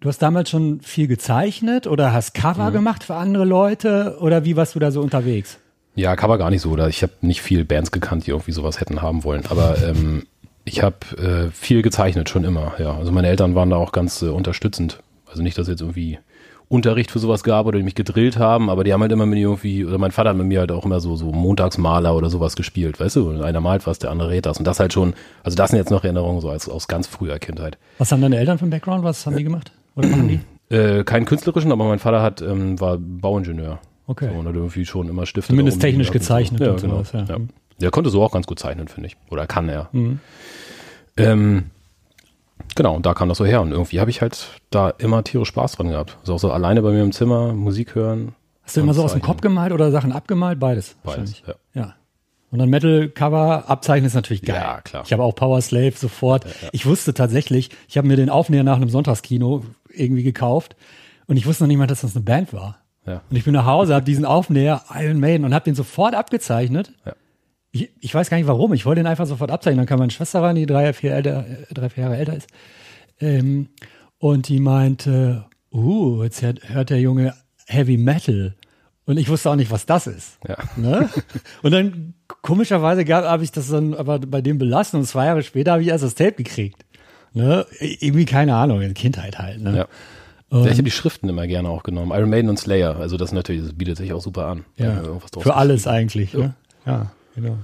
du 0.00 0.08
hast 0.08 0.22
damals 0.22 0.48
schon 0.48 0.80
viel 0.80 1.06
gezeichnet 1.06 1.86
oder 1.86 2.12
hast 2.14 2.32
Cover 2.34 2.70
Mhm. 2.70 2.72
gemacht 2.74 3.04
für 3.04 3.14
andere 3.14 3.44
Leute 3.44 4.16
oder 4.20 4.44
wie 4.46 4.56
warst 4.56 4.74
du 4.74 4.78
da 4.78 4.90
so 4.90 5.02
unterwegs? 5.02 5.58
Ja, 5.94 6.16
Cover 6.16 6.38
gar 6.38 6.50
nicht 6.50 6.62
so. 6.62 6.70
Oder 6.70 6.88
ich 6.88 7.02
habe 7.02 7.12
nicht 7.20 7.42
viel 7.42 7.64
Bands 7.64 7.90
gekannt, 7.90 8.26
die 8.26 8.30
irgendwie 8.30 8.52
sowas 8.52 8.80
hätten 8.80 9.02
haben 9.02 9.24
wollen. 9.24 9.44
Aber 9.48 9.76
ähm, 9.82 10.26
ich 10.64 10.82
habe 10.82 10.96
äh, 11.18 11.50
viel 11.50 11.82
gezeichnet, 11.82 12.28
schon 12.28 12.44
immer. 12.44 12.72
Ja, 12.78 12.96
also 12.96 13.12
meine 13.12 13.28
Eltern 13.28 13.54
waren 13.54 13.70
da 13.70 13.76
auch 13.76 13.92
ganz 13.92 14.22
äh, 14.22 14.28
unterstützend. 14.28 15.00
Also 15.26 15.42
nicht, 15.42 15.58
dass 15.58 15.64
es 15.64 15.72
jetzt 15.72 15.80
irgendwie 15.80 16.18
Unterricht 16.68 17.10
für 17.10 17.18
sowas 17.18 17.42
gab 17.44 17.66
oder 17.66 17.78
die 17.78 17.84
mich 17.84 17.94
gedrillt 17.94 18.38
haben, 18.38 18.70
aber 18.70 18.82
die 18.82 18.94
haben 18.94 19.02
halt 19.02 19.12
immer 19.12 19.26
mit 19.26 19.38
mir 19.38 19.42
irgendwie, 19.42 19.84
oder 19.84 19.98
mein 19.98 20.10
Vater 20.10 20.30
hat 20.30 20.36
mit 20.38 20.46
mir 20.46 20.60
halt 20.60 20.72
auch 20.72 20.86
immer 20.86 21.00
so, 21.00 21.16
so 21.16 21.26
Montagsmaler 21.26 22.16
oder 22.16 22.30
sowas 22.30 22.56
gespielt, 22.56 22.98
weißt 22.98 23.16
du? 23.16 23.28
Und 23.28 23.42
einer 23.42 23.60
malt 23.60 23.86
was, 23.86 23.98
der 23.98 24.10
andere 24.10 24.30
rät 24.30 24.46
das. 24.46 24.58
Und 24.58 24.64
das 24.64 24.80
halt 24.80 24.94
schon, 24.94 25.12
also 25.42 25.54
das 25.54 25.70
sind 25.70 25.78
jetzt 25.78 25.90
noch 25.90 26.04
Erinnerungen 26.04 26.40
so 26.40 26.48
als, 26.48 26.70
aus 26.70 26.88
ganz 26.88 27.06
früher 27.06 27.38
Kindheit. 27.38 27.76
Was 27.98 28.10
haben 28.10 28.22
deine 28.22 28.38
Eltern 28.38 28.56
für 28.56 28.62
einen 28.62 28.70
Background? 28.70 29.04
Was 29.04 29.26
haben 29.26 29.36
die 29.36 29.44
gemacht? 29.44 29.72
Oder 29.96 30.08
machen 30.08 30.28
die? 30.28 30.74
Äh, 30.74 31.04
keinen 31.04 31.26
künstlerischen, 31.26 31.70
aber 31.72 31.84
mein 31.84 31.98
Vater 31.98 32.22
hat, 32.22 32.40
ähm, 32.40 32.80
war 32.80 32.96
Bauingenieur. 32.96 33.78
Okay. 34.06 34.30
So, 34.32 34.38
und 34.38 34.46
hat 34.46 34.54
irgendwie 34.54 34.84
schon 34.84 35.08
immer 35.08 35.26
Stifte. 35.26 35.52
Zumindest 35.52 35.80
technisch 35.80 36.10
gezeichnet 36.10 36.58
So. 36.58 36.64
Ja, 36.64 36.70
und 36.72 36.80
genau. 36.80 36.94
sowas, 36.96 37.12
ja. 37.12 37.24
Ja. 37.24 37.36
Der 37.80 37.90
konnte 37.90 38.10
so 38.10 38.22
auch 38.22 38.32
ganz 38.32 38.46
gut 38.46 38.58
zeichnen, 38.58 38.88
finde 38.88 39.08
ich. 39.08 39.16
Oder 39.30 39.46
kann 39.46 39.68
er. 39.68 39.88
Mhm. 39.92 40.20
Ähm, 41.16 41.64
Genau, 42.74 42.94
und 42.94 43.06
da 43.06 43.14
kam 43.14 43.28
das 43.28 43.38
so 43.38 43.44
her. 43.44 43.60
Und 43.60 43.72
irgendwie 43.72 44.00
habe 44.00 44.10
ich 44.10 44.20
halt 44.22 44.60
da 44.70 44.90
immer 44.90 45.22
tierisch 45.24 45.48
Spaß 45.48 45.72
dran 45.72 45.88
gehabt. 45.88 46.16
Also 46.20 46.34
auch 46.34 46.38
so 46.38 46.52
alleine 46.52 46.82
bei 46.82 46.90
mir 46.90 47.02
im 47.02 47.12
Zimmer, 47.12 47.52
Musik 47.52 47.94
hören. 47.94 48.34
Hast 48.62 48.76
du 48.76 48.80
immer 48.80 48.94
so 48.94 49.02
aus 49.02 49.10
dem 49.12 49.20
zeichnen. 49.20 49.26
Kopf 49.26 49.40
gemalt 49.40 49.72
oder 49.72 49.90
Sachen 49.90 50.12
abgemalt? 50.12 50.58
Beides. 50.58 50.96
Beides, 51.02 51.42
ja. 51.46 51.54
Ja. 51.74 51.94
Und 52.50 52.58
dann 52.58 52.68
Metal-Cover 52.68 53.64
abzeichnen 53.68 54.06
ist 54.06 54.14
natürlich 54.14 54.42
geil. 54.42 54.56
Ja, 54.56 54.80
klar. 54.82 55.02
Ich 55.04 55.12
habe 55.12 55.22
auch 55.22 55.34
Power 55.34 55.60
Slave 55.60 55.92
sofort. 55.92 56.46
Ich 56.72 56.86
wusste 56.86 57.14
tatsächlich, 57.14 57.70
ich 57.88 57.96
habe 57.96 58.06
mir 58.06 58.16
den 58.16 58.30
Aufnäher 58.30 58.62
nach 58.62 58.76
einem 58.76 58.90
Sonntagskino 58.90 59.64
irgendwie 59.88 60.22
gekauft 60.22 60.76
und 61.26 61.36
ich 61.36 61.46
wusste 61.46 61.64
noch 61.64 61.68
nicht 61.68 61.78
mal, 61.78 61.86
dass 61.86 62.02
das 62.02 62.14
eine 62.14 62.24
Band 62.24 62.52
war. 62.52 62.78
Ja. 63.06 63.22
Und 63.28 63.36
ich 63.36 63.44
bin 63.44 63.52
nach 63.52 63.66
Hause, 63.66 63.94
habe 63.94 64.04
diesen 64.04 64.24
Aufnäher 64.24 64.82
Iron 64.94 65.18
Maiden 65.18 65.44
und 65.44 65.54
habe 65.54 65.64
den 65.64 65.74
sofort 65.74 66.14
abgezeichnet. 66.14 66.92
Ja. 67.04 67.14
Ich, 67.72 67.90
ich 68.00 68.14
weiß 68.14 68.30
gar 68.30 68.36
nicht 68.36 68.46
warum. 68.46 68.72
Ich 68.74 68.84
wollte 68.84 69.00
den 69.00 69.06
einfach 69.06 69.26
sofort 69.26 69.50
abzeichnen. 69.50 69.78
Dann 69.78 69.86
kam 69.86 69.98
meine 69.98 70.12
Schwester 70.12 70.42
rein, 70.42 70.56
die 70.56 70.66
drei, 70.66 70.92
vier, 70.92 71.14
älter, 71.14 71.46
äh, 71.46 71.74
drei, 71.74 71.88
vier 71.88 72.04
Jahre 72.04 72.16
älter 72.16 72.36
ist. 72.36 72.48
Ähm, 73.18 73.70
und 74.18 74.48
die 74.48 74.60
meinte, 74.60 75.46
uh, 75.72 76.22
jetzt 76.22 76.42
hört, 76.42 76.68
hört 76.68 76.90
der 76.90 77.00
Junge 77.00 77.34
Heavy 77.66 77.96
Metal. 77.96 78.54
Und 79.04 79.16
ich 79.16 79.28
wusste 79.28 79.50
auch 79.50 79.56
nicht, 79.56 79.70
was 79.70 79.86
das 79.86 80.06
ist. 80.06 80.38
Ja. 80.46 80.58
Ne? 80.76 81.08
Und 81.62 81.72
dann 81.72 82.14
komischerweise 82.42 83.04
habe 83.04 83.42
ich 83.42 83.50
das 83.50 83.68
dann 83.68 83.94
aber 83.94 84.20
bei 84.20 84.40
dem 84.40 84.58
belassen 84.58 85.00
und 85.00 85.06
zwei 85.06 85.26
Jahre 85.26 85.42
später 85.42 85.72
habe 85.72 85.82
ich 85.82 85.88
erst 85.88 86.04
das 86.04 86.14
Tape 86.14 86.34
gekriegt. 86.34 86.84
Ne? 87.32 87.66
Irgendwie 87.80 88.26
keine 88.26 88.54
Ahnung, 88.54 88.80
in 88.80 88.94
Kindheit 88.94 89.38
halt. 89.38 89.60
Ne? 89.60 89.76
Ja. 89.76 89.88
Ja, 90.52 90.66
ich 90.66 90.72
habe 90.72 90.82
die 90.82 90.90
Schriften 90.90 91.28
immer 91.28 91.46
gerne 91.46 91.68
auch 91.68 91.82
genommen. 91.82 92.12
Iron 92.14 92.30
Maiden 92.30 92.50
und 92.50 92.58
Slayer. 92.58 92.96
Also 92.96 93.16
das 93.16 93.32
natürlich, 93.32 93.62
das 93.62 93.72
bietet 93.72 93.96
sich 93.96 94.12
auch 94.12 94.20
super 94.20 94.46
an. 94.46 94.64
Draus 94.76 95.42
Für 95.42 95.54
alles 95.54 95.86
eigentlich. 95.86 96.34
Ne? 96.34 96.54
Ja, 96.84 97.12
genau. 97.34 97.56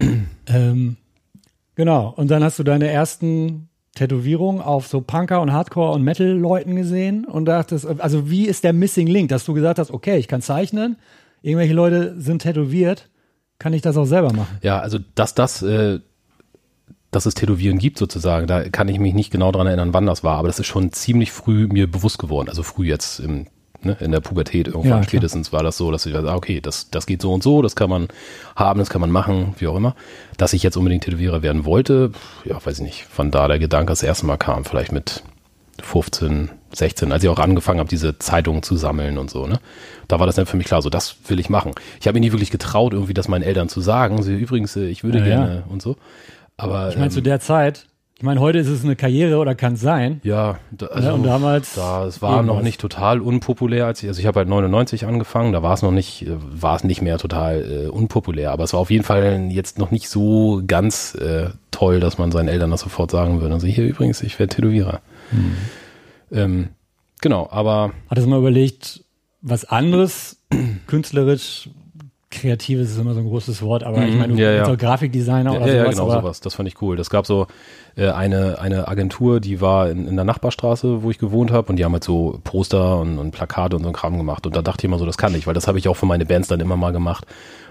ähm, 0.46 0.96
genau. 1.74 2.12
Und 2.16 2.30
dann 2.30 2.44
hast 2.44 2.58
du 2.58 2.62
deine 2.62 2.88
ersten 2.88 3.68
Tätowierungen 3.94 4.62
auf 4.62 4.86
so 4.86 5.00
Punker 5.00 5.40
und 5.40 5.52
Hardcore 5.52 5.94
und 5.94 6.02
Metal-Leuten 6.02 6.76
gesehen 6.76 7.24
und 7.24 7.46
dachtest, 7.46 7.86
also 7.86 8.30
wie 8.30 8.46
ist 8.46 8.64
der 8.64 8.72
Missing 8.72 9.08
Link, 9.08 9.28
dass 9.30 9.44
du 9.44 9.54
gesagt 9.54 9.78
hast, 9.78 9.90
okay, 9.90 10.18
ich 10.18 10.28
kann 10.28 10.40
zeichnen, 10.40 10.96
irgendwelche 11.42 11.74
Leute 11.74 12.14
sind 12.20 12.42
tätowiert, 12.42 13.08
kann 13.58 13.72
ich 13.72 13.82
das 13.82 13.96
auch 13.96 14.04
selber 14.04 14.32
machen? 14.32 14.58
Ja, 14.62 14.78
also 14.78 14.98
dass 15.14 15.34
das, 15.34 15.62
äh, 15.62 16.00
dass 17.10 17.26
es 17.26 17.34
Tätowieren 17.34 17.78
gibt 17.78 17.98
sozusagen, 17.98 18.46
da 18.46 18.68
kann 18.68 18.88
ich 18.88 18.98
mich 18.98 19.14
nicht 19.14 19.30
genau 19.30 19.50
dran 19.50 19.66
erinnern, 19.66 19.94
wann 19.94 20.06
das 20.06 20.24
war, 20.24 20.36
aber 20.38 20.48
das 20.48 20.58
ist 20.58 20.66
schon 20.66 20.92
ziemlich 20.92 21.32
früh 21.32 21.66
mir 21.66 21.90
bewusst 21.90 22.18
geworden. 22.18 22.48
Also 22.48 22.62
früh 22.62 22.86
jetzt 22.86 23.18
im, 23.20 23.46
ne, 23.82 23.96
in 24.00 24.12
der 24.12 24.20
Pubertät 24.20 24.66
irgendwann 24.68 24.98
Ja, 24.98 25.02
spätestens 25.02 25.52
war 25.52 25.62
das 25.62 25.78
so, 25.78 25.90
dass 25.90 26.04
ich 26.04 26.12
dachte, 26.12 26.30
okay, 26.32 26.60
das, 26.60 26.90
das 26.90 27.06
geht 27.06 27.22
so 27.22 27.32
und 27.32 27.42
so, 27.42 27.62
das 27.62 27.76
kann 27.76 27.88
man 27.88 28.08
haben, 28.56 28.78
das 28.78 28.90
kann 28.90 29.00
man 29.00 29.10
machen, 29.10 29.54
wie 29.58 29.68
auch 29.68 29.76
immer. 29.76 29.94
Dass 30.36 30.52
ich 30.52 30.62
jetzt 30.62 30.76
unbedingt 30.76 31.04
Tätowierer 31.04 31.42
werden 31.42 31.64
wollte, 31.64 32.12
ja, 32.44 32.56
weiß 32.64 32.78
ich 32.78 32.84
nicht, 32.84 33.06
wann 33.16 33.30
da 33.30 33.48
der 33.48 33.58
Gedanke 33.58 33.90
das 33.92 34.02
erste 34.02 34.26
Mal 34.26 34.36
kam, 34.36 34.64
vielleicht 34.66 34.92
mit 34.92 35.22
15, 35.80 36.50
16, 36.74 37.12
als 37.12 37.22
ich 37.22 37.30
auch 37.30 37.38
angefangen 37.38 37.78
habe, 37.78 37.88
diese 37.88 38.18
Zeitungen 38.18 38.62
zu 38.62 38.76
sammeln 38.76 39.16
und 39.16 39.30
so, 39.30 39.46
ne? 39.46 39.60
Da 40.08 40.18
war 40.18 40.26
das 40.26 40.36
dann 40.36 40.46
für 40.46 40.56
mich 40.56 40.66
klar, 40.66 40.82
so 40.82 40.90
das 40.90 41.16
will 41.28 41.38
ich 41.38 41.48
machen. 41.48 41.72
Ich 42.00 42.06
habe 42.06 42.18
mir 42.18 42.26
nie 42.26 42.32
wirklich 42.32 42.50
getraut, 42.50 42.92
irgendwie 42.92 43.14
das 43.14 43.28
meinen 43.28 43.42
Eltern 43.42 43.68
zu 43.68 43.80
sagen. 43.80 44.22
Sie 44.22 44.34
übrigens, 44.34 44.74
äh, 44.76 44.86
ich 44.86 45.04
würde 45.04 45.18
Ja, 45.20 45.26
ja. 45.26 45.30
gerne 45.36 45.64
und 45.68 45.80
so. 45.80 45.96
Aber 46.58 46.88
Ich 46.90 46.96
meine, 46.96 47.06
ähm, 47.06 47.10
zu 47.12 47.22
der 47.22 47.40
Zeit, 47.40 47.86
ich 48.16 48.24
meine, 48.24 48.40
heute 48.40 48.58
ist 48.58 48.66
es 48.66 48.82
eine 48.84 48.96
Karriere 48.96 49.38
oder 49.38 49.54
kann 49.54 49.74
es 49.74 49.80
sein. 49.80 50.20
ja, 50.24 50.58
da, 50.72 50.86
also, 50.86 51.08
Ne, 51.08 51.14
und 51.14 51.22
damals 51.22 51.74
da, 51.76 52.04
es 52.04 52.20
war 52.20 52.42
noch 52.42 52.54
irgendwas. 52.54 52.64
nicht 52.64 52.80
total 52.80 53.20
unpopulär, 53.20 53.86
als 53.86 54.02
ich, 54.02 54.08
also 54.08 54.18
ich 54.20 54.26
habe 54.26 54.40
halt 54.40 54.48
99 54.48 55.06
angefangen, 55.06 55.52
da 55.52 55.62
war 55.62 55.72
es 55.72 55.82
noch 55.82 55.92
nicht, 55.92 56.26
äh, 56.26 56.32
war 56.36 56.74
es 56.74 56.82
nicht 56.82 57.00
mehr 57.00 57.16
total 57.18 57.84
äh, 57.84 57.86
unpopulär, 57.86 58.50
aber 58.50 58.64
es 58.64 58.72
war 58.72 58.80
auf 58.80 58.90
jeden 58.90 59.04
Fall 59.04 59.46
jetzt 59.50 59.78
noch 59.78 59.92
nicht 59.92 60.08
so 60.08 60.60
ganz 60.66 61.14
äh, 61.14 61.50
toll, 61.70 62.00
dass 62.00 62.18
man 62.18 62.32
seinen 62.32 62.48
Eltern 62.48 62.72
das 62.72 62.80
sofort 62.80 63.12
sagen 63.12 63.40
würde. 63.40 63.54
Also 63.54 63.68
hier 63.68 63.86
übrigens, 63.86 64.20
ich 64.22 64.36
werde 64.40 64.54
Tätowierer. 64.56 65.00
Hm. 65.30 65.56
Ähm, 66.32 66.68
genau, 67.20 67.48
aber 67.52 67.92
Hattest 68.10 68.26
du 68.26 68.30
mal 68.30 68.40
überlegt, 68.40 69.04
was 69.42 69.64
anderes, 69.64 70.42
künstlerisch, 70.88 71.70
kreatives 72.30 72.90
ist 72.90 72.98
immer 72.98 73.14
so 73.14 73.20
ein 73.20 73.26
großes 73.26 73.62
Wort, 73.62 73.84
aber 73.84 74.04
ich 74.06 74.12
Mhm, 74.12 74.18
meine, 74.18 74.34
du 74.34 74.38
ja, 74.42 74.58
bist 74.58 74.68
ja. 74.68 74.74
Grafikdesigner 74.76 75.52
Ja, 75.54 75.56
oder 75.62 75.66
ja, 75.66 75.72
ja, 75.74 75.80
sowas. 75.84 75.94
genau 75.94 76.10
aber 76.12 76.20
sowas. 76.22 76.40
Das 76.40 76.54
fand 76.54 76.68
ich 76.68 76.82
cool. 76.82 76.96
Das 76.96 77.08
gab 77.08 77.26
so 77.26 77.46
äh, 77.96 78.10
eine, 78.10 78.58
eine 78.60 78.86
Agentur, 78.88 79.40
die 79.40 79.60
war 79.62 79.88
in, 79.88 80.06
in 80.06 80.14
der 80.16 80.24
Nachbarstraße, 80.26 81.02
wo 81.02 81.10
ich 81.10 81.18
gewohnt 81.18 81.50
habe 81.50 81.68
und 81.70 81.76
die 81.76 81.84
haben 81.84 81.92
halt 81.92 82.04
so 82.04 82.38
Poster 82.44 82.98
und, 83.00 83.18
und 83.18 83.30
Plakate 83.30 83.76
und 83.76 83.82
so 83.82 83.88
ein 83.88 83.94
Kram 83.94 84.18
gemacht. 84.18 84.46
Und 84.46 84.54
da 84.54 84.60
dachte 84.62 84.80
ich 84.80 84.84
immer 84.84 84.98
so, 84.98 85.06
das 85.06 85.16
kann 85.16 85.34
ich, 85.34 85.46
weil 85.46 85.54
das 85.54 85.66
habe 85.68 85.78
ich 85.78 85.88
auch 85.88 85.94
für 85.96 86.04
meine 86.06 86.26
Bands 86.26 86.48
dann 86.48 86.60
immer 86.60 86.76
mal 86.76 86.92
gemacht. 86.92 87.24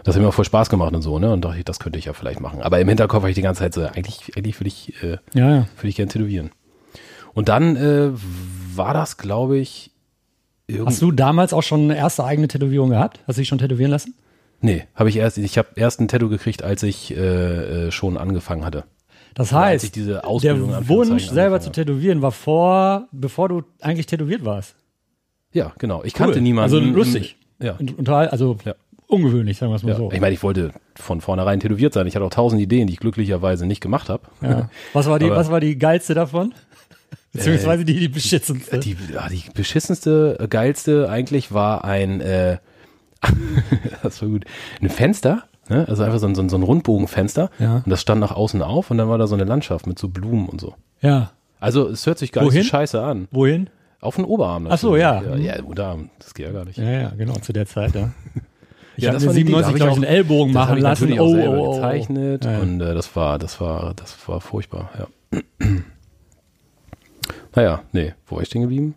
Das 0.04 0.16
hat 0.16 0.22
mir 0.24 0.28
auch 0.30 0.34
voll 0.34 0.46
Spaß 0.46 0.70
gemacht 0.70 0.94
und 0.96 1.02
so, 1.04 1.20
ne? 1.20 1.32
Und 1.34 1.44
dachte 1.46 1.60
ich, 1.60 1.66
das 1.66 1.80
könnte 1.80 2.00
ich 2.00 2.06
ja 2.06 2.14
vielleicht 2.14 2.40
machen. 2.40 2.62
Aber 2.64 2.80
im 2.80 2.88
Hinterkopf 2.88 3.22
habe 3.22 3.30
ich 3.30 3.36
die 3.36 3.42
ganze 3.42 3.60
Zeit 3.62 3.74
so, 3.76 3.82
eigentlich, 3.84 4.32
eigentlich 4.38 4.60
würde 4.60 4.68
ich, 4.70 4.94
äh, 5.04 5.18
Ja, 5.34 5.50
ja. 5.50 5.68
würde 5.78 5.88
ich 5.90 5.96
gerne 5.98 6.12
tätowieren. 6.12 6.50
Und 7.34 7.50
dann 7.50 7.76
äh, 7.76 8.10
war 8.76 8.94
das, 8.96 9.18
glaube 9.18 9.58
ich. 9.60 9.92
Hast 10.86 11.02
du 11.02 11.12
damals 11.12 11.54
auch 11.54 11.62
schon 11.64 11.82
eine 11.84 11.96
erste 11.98 12.24
eigene 12.24 12.48
Tätowierung 12.48 12.90
gehabt? 12.90 13.20
Hast 13.28 13.38
du 13.38 13.42
dich 13.42 13.48
schon 13.48 13.60
tätowieren 13.60 13.92
lassen? 13.92 14.16
Nee, 14.60 14.86
habe 14.96 15.10
ich 15.10 15.18
erst, 15.18 15.38
ich 15.38 15.58
habe 15.58 15.70
erst 15.76 16.00
ein 16.00 16.08
Tattoo 16.08 16.30
gekriegt, 16.30 16.64
als 16.64 16.84
ich 16.84 17.16
äh, 17.16 17.88
äh, 17.88 17.92
schon 17.92 18.18
angefangen 18.18 18.66
hatte. 18.66 18.86
Das 19.36 19.52
heißt, 19.52 19.96
der 19.96 20.24
Wunsch, 20.88 21.28
selber 21.28 21.60
zu 21.60 21.72
tätowieren, 21.72 22.24
war 22.24 22.32
vor, 22.32 23.08
bevor 23.12 23.50
du 23.50 23.64
eigentlich 23.82 24.08
tätowiert 24.08 24.44
warst. 24.44 24.76
Ja, 25.54 25.74
genau. 25.78 26.04
Ich 26.04 26.16
kannte 26.16 26.42
niemanden. 26.42 26.76
Also 26.76 26.80
lustig. 26.80 27.38
Ja. 27.60 27.74
Und, 27.74 28.00
und 28.00 28.10
also 28.10 28.58
Ja. 28.66 28.74
ungewöhnlich, 29.08 29.58
sagen 29.58 29.72
wir 29.72 29.76
es 29.76 29.84
mal 29.84 29.92
ja. 29.92 29.98
so. 29.98 30.12
Ich 30.12 30.20
meine, 30.20 30.34
ich 30.34 30.42
wollte 30.42 30.72
von 30.96 31.22
vornherein 31.22 31.60
tätowiert 31.60 31.94
sein. 31.94 32.08
Ich 32.08 32.16
hatte 32.16 32.26
auch 32.26 32.32
tausend 32.32 32.62
Ideen, 32.62 32.88
die 32.88 32.94
ich 32.94 33.00
glücklicherweise 33.00 33.68
nicht 33.68 33.82
gemacht 33.82 34.10
habe. 34.10 34.24
Ja. 34.42 34.70
Was, 34.94 35.08
war 35.08 35.20
die, 35.20 35.30
was 35.30 35.52
war 35.52 35.60
die 35.60 35.78
geilste 35.78 36.16
davon? 36.16 36.56
Beziehungsweise 37.32 37.86
die, 37.86 38.00
die 38.00 38.08
beschissenste. 38.08 38.80
Die, 38.80 38.98
ja, 39.14 39.30
die 39.30 39.44
beschissenste, 39.54 40.38
äh, 40.40 40.48
geilste 40.48 41.10
eigentlich 41.10 41.52
war 41.52 41.84
ein, 41.86 42.22
äh, 42.22 42.58
das 44.04 44.22
war 44.22 44.30
gut, 44.30 44.46
ein 44.82 44.90
Fenster, 44.90 45.44
ne? 45.70 45.86
also 45.88 46.04
einfach 46.04 46.20
so 46.20 46.28
ein, 46.28 46.36
so 46.36 46.42
ein, 46.42 46.50
so 46.50 46.58
ein 46.58 46.64
Rundbogenfenster 46.64 47.50
Ja. 47.60 47.78
und 47.78 47.90
das 47.90 48.02
stand 48.02 48.22
nach 48.22 48.32
außen 48.32 48.62
auf 48.62 48.92
und 48.92 48.98
dann 48.98 49.10
war 49.10 49.18
da 49.18 49.28
so 49.28 49.36
eine 49.36 49.44
Landschaft 49.46 49.88
mit 49.88 49.98
so 50.00 50.10
Blumen 50.10 50.48
und 50.50 50.62
so. 50.62 50.76
ja. 51.02 51.32
Also 51.60 51.88
es 51.90 52.06
hört 52.06 52.20
sich 52.20 52.32
gar 52.32 52.44
Wohin? 52.46 52.60
nicht 52.60 52.68
so 52.68 52.70
scheiße 52.78 53.02
an. 53.02 53.28
Wohin? 53.32 53.68
Auf 54.00 54.16
den 54.18 54.26
Oberarm. 54.26 54.68
Ach 54.70 54.78
so, 54.78 54.96
natürlich. 54.96 55.38
ja. 55.42 55.54
Ja, 55.54 55.56
ja 55.56 55.64
Unterarm, 55.64 56.12
das 56.20 56.36
geht 56.36 56.46
ja 56.46 56.52
gar 56.52 56.66
nicht. 56.66 56.78
Ja, 56.78 56.86
ja, 56.92 57.10
genau, 57.18 57.34
zu 57.34 57.52
der 57.52 57.66
Zeit, 57.66 57.96
ja. 57.96 58.12
Ich 58.96 59.04
Ja, 59.04 59.10
habe 59.14 59.20
mir 59.22 59.28
war 59.28 59.34
die 59.34 59.42
Idee. 59.42 59.52
Da 59.54 59.58
97, 59.58 59.66
hab 59.68 59.74
ich 59.76 59.82
glaube 59.82 59.92
ich, 59.92 59.98
einen 59.98 60.16
Ellbogen 60.18 60.54
machen 60.54 60.78
ich 60.78 60.84
lassen. 60.84 61.04
natürlich 61.10 61.20
auch 61.20 61.26
Oh, 61.28 61.34
selber 61.36 61.58
oh, 61.58 61.66
oh. 61.68 61.76
gezeichnet 61.76 62.46
Ja, 62.46 62.52
ja. 62.52 62.60
und 62.60 62.82
äh, 62.82 62.94
das 62.94 63.16
war, 63.16 63.40
das 63.40 63.60
war, 63.60 63.94
das 63.96 64.16
war 64.28 64.40
furchtbar, 64.40 64.90
ja. 65.00 65.40
naja, 67.56 67.82
nee, 67.92 68.14
wo 68.28 68.36
war 68.36 68.44
ich 68.44 68.50
stehen 68.50 68.62
geblieben? 68.62 68.94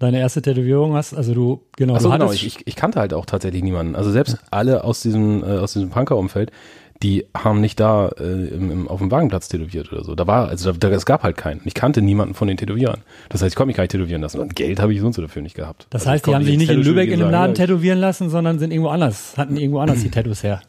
Deine 0.00 0.18
erste 0.18 0.40
Tätowierung 0.40 0.94
hast, 0.94 1.12
also 1.12 1.34
du, 1.34 1.60
genau, 1.76 1.98
du 1.98 2.10
genau, 2.10 2.32
ich, 2.32 2.46
ich, 2.46 2.66
ich 2.66 2.74
kannte 2.74 2.98
halt 2.98 3.12
auch 3.12 3.26
tatsächlich 3.26 3.62
niemanden. 3.62 3.94
Also 3.94 4.10
selbst 4.10 4.38
alle 4.50 4.82
aus 4.82 5.02
diesem, 5.02 5.44
äh, 5.44 5.58
aus 5.58 5.74
diesem 5.74 5.90
Punker-Umfeld, 5.90 6.50
die 7.02 7.26
haben 7.36 7.60
nicht 7.60 7.78
da 7.80 8.08
äh, 8.18 8.46
im, 8.48 8.70
im, 8.70 8.88
auf 8.88 9.00
dem 9.00 9.10
Wagenplatz 9.10 9.48
tätowiert 9.48 9.92
oder 9.92 10.02
so. 10.02 10.14
Da 10.14 10.26
war, 10.26 10.48
also 10.48 10.72
da, 10.72 10.88
da, 10.88 10.94
es 10.94 11.04
gab 11.04 11.22
halt 11.22 11.36
keinen. 11.36 11.60
Ich 11.66 11.74
kannte 11.74 12.00
niemanden 12.00 12.32
von 12.32 12.48
den 12.48 12.56
Tätowierern. 12.56 13.02
Das 13.28 13.42
heißt, 13.42 13.52
ich 13.52 13.56
konnte 13.56 13.68
mich 13.68 13.76
gar 13.76 13.84
nicht 13.84 13.92
tätowieren 13.92 14.22
lassen. 14.22 14.40
Und 14.40 14.56
Geld 14.56 14.80
habe 14.80 14.94
ich 14.94 15.00
sonst 15.00 15.18
dafür 15.18 15.42
nicht 15.42 15.54
gehabt. 15.54 15.86
das 15.90 16.02
Also 16.02 16.12
heißt, 16.12 16.26
die 16.26 16.34
haben 16.34 16.44
sich 16.44 16.56
nicht 16.56 16.70
in 16.70 16.82
Lübeck 16.82 17.10
in 17.10 17.20
einem 17.20 17.30
Laden 17.30 17.54
tätowieren 17.54 17.98
lassen, 17.98 18.30
sondern 18.30 18.58
sind 18.58 18.70
irgendwo 18.70 18.88
anders, 18.88 19.36
hatten 19.36 19.58
irgendwo 19.58 19.80
anders 19.80 20.02
die 20.02 20.10
Tattoos 20.10 20.42
her. 20.42 20.62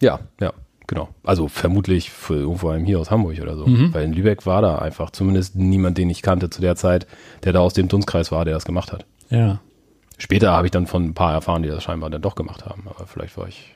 Ja, 0.00 0.20
ja, 0.40 0.54
genau. 0.86 1.08
Also 1.24 1.48
vermutlich 1.48 2.10
für 2.10 2.34
irgendwo 2.34 2.68
einem 2.68 2.84
hier 2.84 2.98
aus 3.00 3.10
Hamburg 3.10 3.40
oder 3.40 3.56
so. 3.56 3.66
Mhm. 3.66 3.92
Weil 3.94 4.04
in 4.04 4.12
Lübeck 4.12 4.46
war 4.46 4.62
da 4.62 4.78
einfach 4.78 5.10
zumindest 5.10 5.56
niemand, 5.56 5.98
den 5.98 6.10
ich 6.10 6.22
kannte 6.22 6.50
zu 6.50 6.60
der 6.60 6.76
Zeit, 6.76 7.06
der 7.44 7.52
da 7.52 7.60
aus 7.60 7.72
dem 7.74 7.88
Dunstkreis 7.88 8.30
war, 8.32 8.44
der 8.44 8.54
das 8.54 8.64
gemacht 8.64 8.92
hat. 8.92 9.06
Ja. 9.30 9.60
Später 10.18 10.52
habe 10.52 10.66
ich 10.66 10.70
dann 10.70 10.86
von 10.86 11.04
ein 11.04 11.14
paar 11.14 11.32
erfahren, 11.32 11.62
die 11.62 11.68
das 11.68 11.82
scheinbar 11.82 12.08
dann 12.10 12.22
doch 12.22 12.34
gemacht 12.34 12.64
haben. 12.64 12.84
Aber 12.86 13.06
vielleicht 13.06 13.36
war 13.36 13.48
ich. 13.48 13.74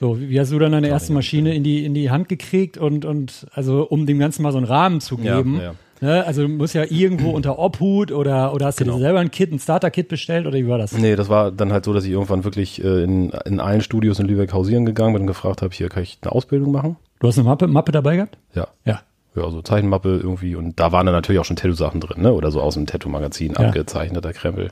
So, 0.00 0.18
wie 0.18 0.40
hast 0.40 0.50
du 0.50 0.58
dann 0.58 0.72
deine 0.72 0.88
erste. 0.88 1.12
Maschine 1.12 1.54
in 1.54 1.62
die, 1.62 1.84
in 1.84 1.92
die 1.92 2.10
Hand 2.10 2.30
gekriegt 2.30 2.78
und, 2.78 3.04
und 3.04 3.46
also 3.52 3.82
um 3.86 4.06
dem 4.06 4.18
Ganzen 4.18 4.42
mal 4.42 4.52
so 4.52 4.56
einen 4.56 4.66
Rahmen 4.66 5.00
zu 5.02 5.18
Ja, 5.20 5.36
geben? 5.36 5.60
ja. 5.60 5.74
Ne? 6.00 6.24
Also 6.26 6.42
du 6.42 6.48
musst 6.48 6.74
ja 6.74 6.84
irgendwo 6.88 7.30
unter 7.34 7.58
Obhut 7.58 8.10
oder, 8.12 8.52
oder 8.54 8.66
hast 8.66 8.80
du 8.80 8.84
Genau. 8.84 8.96
dir 8.96 9.02
selber 9.02 9.20
ein 9.20 9.30
Kit, 9.30 9.52
ein 9.52 9.58
Starter-Kit 9.58 10.08
bestellt 10.08 10.46
oder 10.46 10.56
wie 10.56 10.66
war 10.68 10.78
das? 10.78 10.92
Nee, 10.92 11.14
das 11.16 11.28
war 11.28 11.50
dann 11.52 11.72
halt 11.72 11.84
so, 11.84 11.92
dass 11.92 12.04
ich 12.04 12.10
irgendwann 12.10 12.44
wirklich 12.44 12.82
äh, 12.82 13.02
in, 13.04 13.30
in 13.44 13.60
allen 13.60 13.80
Studios 13.82 14.18
in 14.18 14.26
Lübeck 14.26 14.52
hausieren 14.52 14.86
gegangen 14.86 15.12
bin 15.12 15.22
und 15.22 15.26
gefragt 15.26 15.62
habe, 15.62 15.74
hier 15.74 15.88
kann 15.88 16.02
ich 16.02 16.18
eine 16.22 16.32
Ausbildung 16.32 16.72
machen? 16.72 16.96
Du 17.20 17.28
hast 17.28 17.38
eine 17.38 17.46
Mappe, 17.48 17.66
Mappe 17.66 17.92
dabei 17.92 18.16
gehabt? 18.16 18.38
Ja. 18.54 18.68
Ja. 18.84 19.00
Ja, 19.36 19.48
so 19.48 19.62
Zeichenmappe 19.62 20.18
irgendwie. 20.22 20.56
Und 20.56 20.80
da 20.80 20.90
waren 20.90 21.06
dann 21.06 21.14
natürlich 21.14 21.38
auch 21.40 21.44
schon 21.44 21.54
Tattoo-Sachen 21.56 22.00
drin, 22.00 22.20
ne? 22.22 22.32
Oder 22.32 22.50
so 22.50 22.60
aus 22.60 22.74
dem 22.74 22.86
Tattoo-Magazin, 22.86 23.52
Ja. 23.52 23.66
abgezeichneter 23.68 24.32
Krempel. 24.32 24.70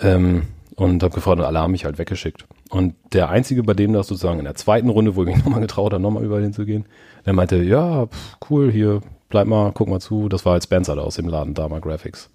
Ähm, 0.00 0.44
und 0.76 1.02
habe 1.02 1.14
gefragt 1.14 1.38
und 1.38 1.44
alle 1.44 1.58
haben 1.60 1.72
mich 1.72 1.84
halt 1.84 1.98
weggeschickt. 1.98 2.46
Und 2.70 2.94
der 3.12 3.28
Einzige, 3.28 3.62
bei 3.62 3.74
dem 3.74 3.92
das 3.92 4.06
sozusagen 4.06 4.38
in 4.38 4.46
der 4.46 4.54
zweiten 4.54 4.88
Runde, 4.88 5.16
wo 5.16 5.22
ich 5.24 5.34
mich 5.34 5.36
nochmal 5.44 5.60
getraut 5.60 5.92
habe, 5.92 6.02
nochmal 6.02 6.24
überall 6.24 6.42
hinzugehen, 6.42 6.86
der 7.26 7.34
meinte, 7.34 7.56
ja, 7.62 8.06
pf, 8.06 8.36
cool, 8.50 8.70
hier, 8.72 9.00
bleib 9.32 9.48
mal, 9.48 9.72
guck 9.72 9.88
mal 9.88 10.00
zu. 10.00 10.28
Das 10.28 10.44
war 10.44 10.52
halt 10.52 10.62
Spencer 10.62 10.94
da 10.94 11.02
aus 11.02 11.16
dem 11.16 11.26
Laden, 11.26 11.54
Dama 11.54 11.80
Graphics. 11.80 12.30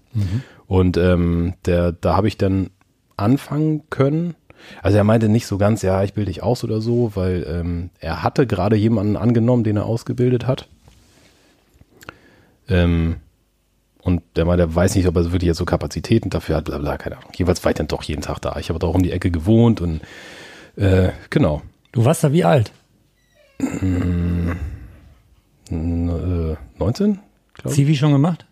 Und 0.67 0.97
ähm, 0.97 1.53
der, 1.65 1.93
da 1.93 2.17
habe 2.17 2.27
ich 2.27 2.37
dann 2.37 2.71
anfangen 3.15 3.83
können. 3.89 4.35
Also 4.81 4.97
er 4.97 5.03
meinte 5.03 5.29
nicht 5.29 5.47
so 5.47 5.57
ganz, 5.57 5.83
ja, 5.83 6.03
ich 6.03 6.13
bilde 6.13 6.31
dich 6.31 6.43
aus 6.43 6.63
oder 6.63 6.81
so, 6.81 7.11
weil 7.15 7.45
ähm, 7.47 7.89
er 7.99 8.23
hatte 8.23 8.45
gerade 8.47 8.75
jemanden 8.75 9.15
angenommen, 9.15 9.63
den 9.63 9.77
er 9.77 9.85
ausgebildet 9.85 10.47
hat. 10.47 10.67
Ähm, 12.67 13.17
und 14.01 14.23
der 14.35 14.45
mal, 14.45 14.57
der 14.57 14.73
weiß 14.73 14.95
nicht, 14.95 15.07
ob 15.07 15.15
er 15.15 15.31
wirklich 15.31 15.47
jetzt 15.47 15.57
so 15.57 15.65
Kapazitäten 15.65 16.29
dafür 16.29 16.57
hat, 16.57 16.65
bla 16.65 16.77
bla, 16.79 16.97
keine 16.97 17.17
Ahnung. 17.17 17.31
Jeweils 17.35 17.63
war 17.63 17.71
ich 17.71 17.77
dann 17.77 17.87
doch 17.87 18.03
jeden 18.03 18.21
Tag 18.23 18.39
da. 18.39 18.57
Ich 18.59 18.69
habe 18.69 18.79
doch 18.79 18.93
um 18.93 19.03
die 19.03 19.11
Ecke 19.11 19.29
gewohnt 19.31 19.79
und 19.81 20.01
äh, 20.75 21.09
genau. 21.29 21.61
Du 21.91 22.05
warst 22.05 22.23
da 22.23 22.31
wie 22.33 22.43
alt? 22.43 22.71
N- 23.59 24.57
äh, 25.69 26.55
19? 26.79 27.19
Glaub 27.53 27.71
ich. 27.71 27.75
Zivi 27.75 27.95
schon 27.95 28.11
gemacht? 28.11 28.45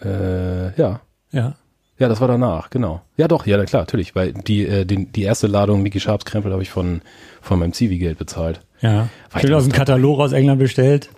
Äh, 0.00 0.78
ja. 0.78 1.00
Ja. 1.30 1.56
Ja, 1.96 2.08
das 2.08 2.20
war 2.20 2.26
danach, 2.26 2.70
genau. 2.70 3.02
Ja, 3.16 3.28
doch, 3.28 3.46
ja, 3.46 3.64
klar, 3.64 3.82
natürlich, 3.82 4.16
weil 4.16 4.32
die, 4.32 4.66
äh, 4.66 4.84
den, 4.84 5.12
die 5.12 5.22
erste 5.22 5.46
Ladung 5.46 5.80
Mickey 5.82 6.00
Sharps 6.00 6.24
Krempel 6.24 6.52
habe 6.52 6.62
ich 6.62 6.70
von, 6.70 7.02
von 7.40 7.60
meinem 7.60 7.72
Zivi-Geld 7.72 8.18
bezahlt. 8.18 8.62
Ja. 8.80 9.08
War 9.30 9.40
Schön 9.40 9.54
aus 9.54 9.62
dem 9.62 9.72
Katalog 9.72 10.18
aus 10.18 10.32
England 10.32 10.58
bestellt. 10.58 11.10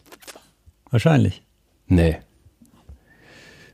Wahrscheinlich. 0.91 1.43
Nee. 1.87 2.19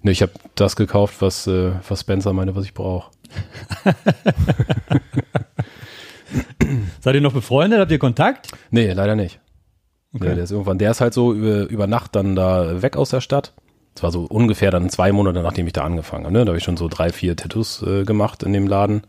Nee, 0.02 0.12
ich 0.12 0.22
habe 0.22 0.32
das 0.54 0.76
gekauft, 0.76 1.16
was, 1.20 1.48
äh, 1.48 1.72
was 1.88 2.00
Spencer 2.00 2.32
meinte, 2.32 2.54
was 2.54 2.64
ich 2.64 2.74
brauche. 2.74 3.10
Seid 7.00 7.14
ihr 7.14 7.20
noch 7.20 7.32
befreundet? 7.32 7.80
Habt 7.80 7.90
ihr 7.90 7.98
Kontakt? 7.98 8.48
Nee, 8.70 8.92
leider 8.92 9.16
nicht. 9.16 9.40
Okay. 10.14 10.28
Nee, 10.28 10.34
der 10.34 10.44
ist 10.44 10.50
irgendwann, 10.50 10.78
der 10.78 10.90
ist 10.90 11.00
halt 11.00 11.14
so 11.14 11.32
über, 11.32 11.68
über 11.68 11.86
Nacht 11.86 12.14
dann 12.14 12.36
da 12.36 12.82
weg 12.82 12.96
aus 12.96 13.10
der 13.10 13.20
Stadt. 13.20 13.54
Das 13.94 14.02
war 14.02 14.10
so 14.10 14.24
ungefähr 14.24 14.70
dann 14.70 14.88
zwei 14.90 15.12
Monate, 15.12 15.42
nachdem 15.42 15.66
ich 15.66 15.72
da 15.72 15.84
angefangen 15.84 16.24
habe. 16.24 16.32
Ne? 16.32 16.44
Da 16.44 16.50
habe 16.50 16.58
ich 16.58 16.64
schon 16.64 16.76
so 16.76 16.88
drei, 16.88 17.10
vier 17.10 17.36
Tattoos 17.36 17.82
äh, 17.82 18.04
gemacht 18.04 18.42
in 18.42 18.52
dem 18.52 18.66
Laden. 18.66 19.02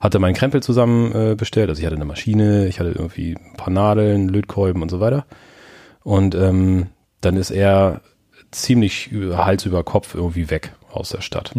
Hatte 0.00 0.18
meinen 0.18 0.34
Krempel 0.34 0.62
zusammen 0.62 1.12
äh, 1.12 1.34
bestellt. 1.34 1.68
Also 1.68 1.80
ich 1.80 1.86
hatte 1.86 1.96
eine 1.96 2.04
Maschine, 2.04 2.66
ich 2.66 2.80
hatte 2.80 2.90
irgendwie 2.90 3.34
ein 3.34 3.56
paar 3.56 3.70
Nadeln, 3.70 4.28
Lötkolben 4.28 4.82
und 4.82 4.90
so 4.90 5.00
weiter. 5.00 5.26
Und 6.02 6.34
ähm, 6.34 6.88
dann 7.20 7.36
ist 7.36 7.50
er 7.50 8.02
ziemlich 8.50 9.10
über, 9.10 9.44
Hals 9.44 9.64
über 9.66 9.84
Kopf 9.84 10.14
irgendwie 10.14 10.50
weg 10.50 10.72
aus 10.90 11.10
der 11.10 11.20
Stadt. 11.20 11.52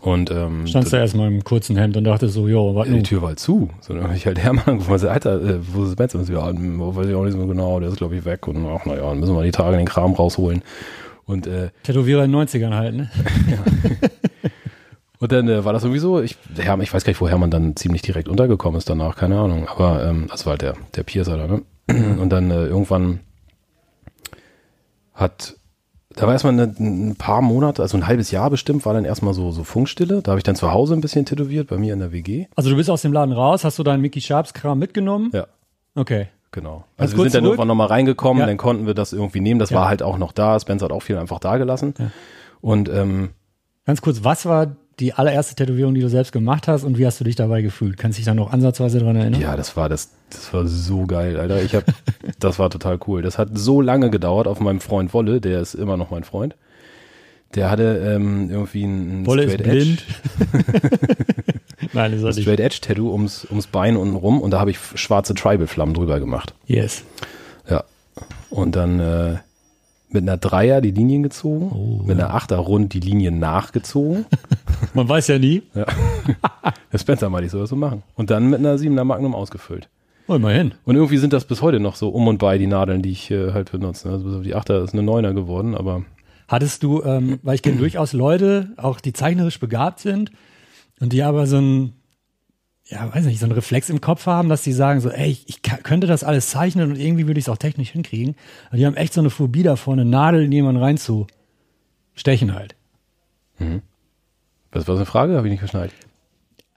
Und 0.00 0.30
ähm, 0.30 0.66
Standst 0.66 0.92
du 0.92 0.96
erstmal 0.96 1.28
im 1.28 1.44
kurzen 1.44 1.76
Hemd 1.76 1.96
und 1.96 2.04
dachte 2.04 2.28
so, 2.28 2.48
jo, 2.48 2.74
ja, 2.84 2.84
die? 2.84 3.02
Tür 3.02 3.22
war 3.22 3.28
halt 3.28 3.40
zu. 3.40 3.70
So, 3.80 3.94
dann 3.94 4.04
hab 4.04 4.14
ich 4.14 4.26
halt 4.26 4.38
Hermann 4.42 4.78
gesagt, 4.78 5.04
Alter, 5.04 5.42
äh, 5.42 5.58
wo 5.60 5.84
ist 5.84 5.96
Benz? 5.96 6.14
Und 6.14 6.24
so, 6.24 6.32
ja, 6.32 6.46
weiß 6.46 7.06
ich 7.06 7.14
auch 7.14 7.24
nicht 7.24 7.34
so 7.34 7.46
genau, 7.46 7.80
der 7.80 7.90
ist 7.90 7.96
glaube 7.96 8.16
ich 8.16 8.24
weg. 8.24 8.46
Und 8.48 8.64
ach 8.66 8.86
naja, 8.86 9.08
dann 9.08 9.20
müssen 9.20 9.34
wir 9.34 9.42
die 9.42 9.50
Tage 9.50 9.76
den 9.76 9.86
Kram 9.86 10.14
rausholen. 10.14 10.62
Und, 11.26 11.46
äh, 11.46 11.70
Tätowierer 11.82 12.24
in 12.24 12.32
den 12.32 12.40
90ern 12.40 12.74
halt, 12.74 12.94
ne? 12.94 13.10
und 15.18 15.30
dann 15.30 15.48
äh, 15.48 15.64
war 15.64 15.72
das 15.72 15.84
irgendwie 15.84 16.00
so, 16.00 16.20
ich, 16.20 16.36
Hermann, 16.56 16.82
ich 16.82 16.92
weiß 16.92 17.04
gar 17.04 17.10
nicht, 17.10 17.20
wo 17.20 17.28
Hermann 17.28 17.50
dann 17.50 17.76
ziemlich 17.76 18.02
direkt 18.02 18.28
untergekommen 18.28 18.78
ist 18.78 18.88
danach, 18.88 19.16
keine 19.16 19.38
Ahnung. 19.38 19.68
Aber 19.68 20.04
ähm, 20.04 20.26
das 20.28 20.46
war 20.46 20.52
halt 20.52 20.62
der, 20.62 20.74
der 20.96 21.02
Piercer 21.02 21.36
da, 21.36 21.46
ne? 21.46 21.62
Und 22.18 22.30
dann 22.30 22.50
äh, 22.50 22.66
irgendwann 22.66 23.20
hat, 25.14 25.56
da 26.16 26.26
war 26.26 26.32
erstmal 26.32 26.52
eine, 26.54 26.64
ein 26.78 27.16
paar 27.16 27.40
Monate, 27.40 27.82
also 27.82 27.96
ein 27.96 28.06
halbes 28.06 28.30
Jahr 28.30 28.50
bestimmt, 28.50 28.84
war 28.84 28.94
dann 28.94 29.04
erstmal 29.04 29.32
so, 29.32 29.50
so 29.52 29.62
Funkstille. 29.64 30.22
Da 30.22 30.32
habe 30.32 30.38
ich 30.40 30.44
dann 30.44 30.56
zu 30.56 30.72
Hause 30.72 30.94
ein 30.94 31.00
bisschen 31.00 31.24
tätowiert, 31.24 31.68
bei 31.68 31.76
mir 31.78 31.92
in 31.92 32.00
der 32.00 32.12
WG. 32.12 32.46
Also 32.56 32.68
du 32.70 32.76
bist 32.76 32.90
aus 32.90 33.02
dem 33.02 33.12
Laden 33.12 33.32
raus, 33.32 33.64
hast 33.64 33.78
du 33.78 33.82
deinen 33.82 34.00
Mickey 34.00 34.20
Sharps 34.20 34.52
Kram 34.52 34.78
mitgenommen? 34.78 35.30
Ja. 35.32 35.46
Okay. 35.94 36.26
Genau. 36.52 36.84
Ganz 36.98 37.12
Also 37.12 37.16
wir 37.16 37.22
sind 37.24 37.34
dann 37.34 37.42
zurück. 37.44 37.52
irgendwann 37.52 37.68
nochmal 37.68 37.86
reingekommen, 37.86 38.40
Ja. 38.40 38.46
dann 38.46 38.56
konnten 38.56 38.86
wir 38.86 38.94
das 38.94 39.12
irgendwie 39.12 39.40
nehmen. 39.40 39.60
Das 39.60 39.70
Ja. 39.70 39.78
war 39.78 39.88
halt 39.88 40.02
auch 40.02 40.18
noch 40.18 40.32
da. 40.32 40.58
Spencer 40.58 40.86
hat 40.86 40.92
auch 40.92 41.02
viel 41.02 41.16
einfach 41.16 41.38
da 41.38 41.56
gelassen. 41.58 41.94
Und 42.60 42.88
ähm, 42.88 43.30
Ganz 43.86 44.02
kurz, 44.02 44.24
was 44.24 44.46
war 44.46 44.66
die 45.00 45.14
allererste 45.14 45.54
Tätowierung, 45.54 45.94
die 45.94 46.00
du 46.00 46.08
selbst 46.08 46.32
gemacht 46.32 46.68
hast 46.68 46.84
und 46.84 46.98
wie 46.98 47.06
hast 47.06 47.18
du 47.20 47.24
dich 47.24 47.36
dabei 47.36 47.62
gefühlt? 47.62 47.96
Kannst 47.96 48.18
du 48.18 48.20
dich 48.20 48.26
da 48.26 48.34
noch 48.34 48.52
ansatzweise 48.52 48.98
dran 48.98 49.16
erinnern? 49.16 49.40
ja, 49.40 49.56
das 49.56 49.76
war 49.76 49.88
das, 49.88 50.10
das 50.28 50.52
war 50.52 50.66
so 50.66 51.06
geil, 51.06 51.38
Alter. 51.38 51.62
Ich 51.62 51.74
hab, 51.74 51.84
das 52.38 52.58
war 52.58 52.70
total 52.70 52.98
cool. 53.06 53.22
Das 53.22 53.38
hat 53.38 53.48
so 53.54 53.80
lange 53.80 54.10
gedauert 54.10 54.46
auf 54.46 54.60
meinem 54.60 54.80
Freund 54.80 55.12
Wolle, 55.14 55.40
der 55.40 55.60
ist 55.60 55.74
immer 55.74 55.96
noch 55.96 56.10
mein 56.10 56.24
Freund. 56.24 56.54
Der 57.54 57.68
hatte 57.68 58.14
ähm, 58.14 58.48
irgendwie 58.50 58.84
ein, 58.84 59.26
Wolle 59.26 59.44
ist 59.44 59.54
Straight 59.54 59.70
blind. 59.70 60.04
Edge, 60.52 61.16
Nein, 61.92 62.12
ist 62.12 62.22
nicht. 62.22 62.42
Straight 62.42 62.60
Edge 62.60 62.78
Tattoo 62.80 63.10
ums, 63.10 63.44
ums 63.50 63.66
Bein 63.66 63.96
unten 63.96 64.14
rum 64.14 64.40
und 64.40 64.52
da 64.52 64.60
habe 64.60 64.70
ich 64.70 64.78
schwarze 64.94 65.34
Tribal 65.34 65.66
Flammen 65.66 65.94
drüber 65.94 66.20
gemacht. 66.20 66.54
Yes. 66.66 67.02
Ja. 67.68 67.82
Und 68.50 68.76
dann 68.76 69.00
äh, 69.00 69.36
mit 70.12 70.22
einer 70.22 70.36
Dreier 70.36 70.80
die 70.80 70.90
Linien 70.90 71.22
gezogen, 71.22 71.70
Oh, 71.72 72.02
mit 72.04 72.18
einer 72.18 72.34
Achter 72.34 72.56
rund 72.56 72.92
die 72.94 73.00
Linien 73.00 73.38
nachgezogen. 73.38 74.26
Man 74.94 75.08
weiß 75.08 75.28
ja 75.28 75.38
nie. 75.38 75.62
Der 76.92 76.98
Spencer 76.98 77.30
meinte, 77.30 77.46
ich 77.46 77.52
soll 77.52 77.60
das 77.60 77.70
so 77.70 77.76
machen. 77.76 78.02
Und 78.16 78.30
dann 78.30 78.50
mit 78.50 78.58
einer 78.58 78.76
7er 78.76 79.04
Magnum 79.04 79.34
ausgefüllt. 79.34 79.88
Oh, 80.26 80.34
immerhin. 80.34 80.74
Und 80.84 80.96
irgendwie 80.96 81.16
sind 81.18 81.32
das 81.32 81.44
bis 81.44 81.60
heute 81.62 81.80
noch 81.80 81.96
so 81.96 82.08
um 82.08 82.28
und 82.28 82.38
bei 82.38 82.56
die 82.58 82.66
Nadeln, 82.66 83.02
die 83.02 83.10
ich 83.10 83.30
äh, 83.30 83.52
halt 83.52 83.72
benutze. 83.72 84.10
Also 84.10 84.24
bis 84.26 84.34
auf 84.36 84.42
die 84.42 84.54
8er 84.54 84.84
ist 84.84 84.94
eine 84.94 85.02
9er 85.02 85.34
geworden, 85.34 85.74
aber 85.74 86.04
Hattest 86.50 86.82
du, 86.82 87.02
ähm, 87.04 87.38
weil 87.44 87.54
ich 87.54 87.62
kenne 87.62 87.76
durchaus 87.76 88.12
Leute, 88.12 88.70
auch 88.76 88.98
die 88.98 89.12
zeichnerisch 89.12 89.60
begabt 89.60 90.00
sind 90.00 90.32
und 90.98 91.12
die 91.12 91.22
aber 91.22 91.46
so 91.46 91.58
ein, 91.58 91.92
ja, 92.90 93.14
weiß 93.14 93.24
nicht, 93.24 93.38
so 93.38 93.46
einen 93.46 93.52
Reflex 93.52 93.88
im 93.88 94.00
Kopf 94.00 94.26
haben, 94.26 94.48
dass 94.48 94.62
die 94.62 94.72
sagen 94.72 95.00
so, 95.00 95.10
ey, 95.10 95.30
ich, 95.30 95.48
ich 95.48 95.62
könnte 95.62 96.06
das 96.06 96.24
alles 96.24 96.50
zeichnen 96.50 96.90
und 96.90 96.96
irgendwie 96.98 97.26
würde 97.28 97.38
ich 97.38 97.44
es 97.44 97.48
auch 97.48 97.56
technisch 97.56 97.90
hinkriegen. 97.90 98.34
Aber 98.68 98.76
die 98.78 98.86
haben 98.86 98.96
echt 98.96 99.12
so 99.14 99.20
eine 99.20 99.30
Phobie 99.30 99.62
davor, 99.62 99.92
eine 99.94 100.04
Nadel 100.04 100.44
in 100.44 100.52
jemanden 100.52 100.82
reinzustechen 100.82 102.54
halt. 102.54 102.74
was 104.72 104.86
war 104.88 104.94
so 104.94 105.00
eine 105.00 105.06
Frage? 105.06 105.36
Habe 105.36 105.46
ich 105.46 105.52
nicht 105.52 105.60
verschnallt. 105.60 105.92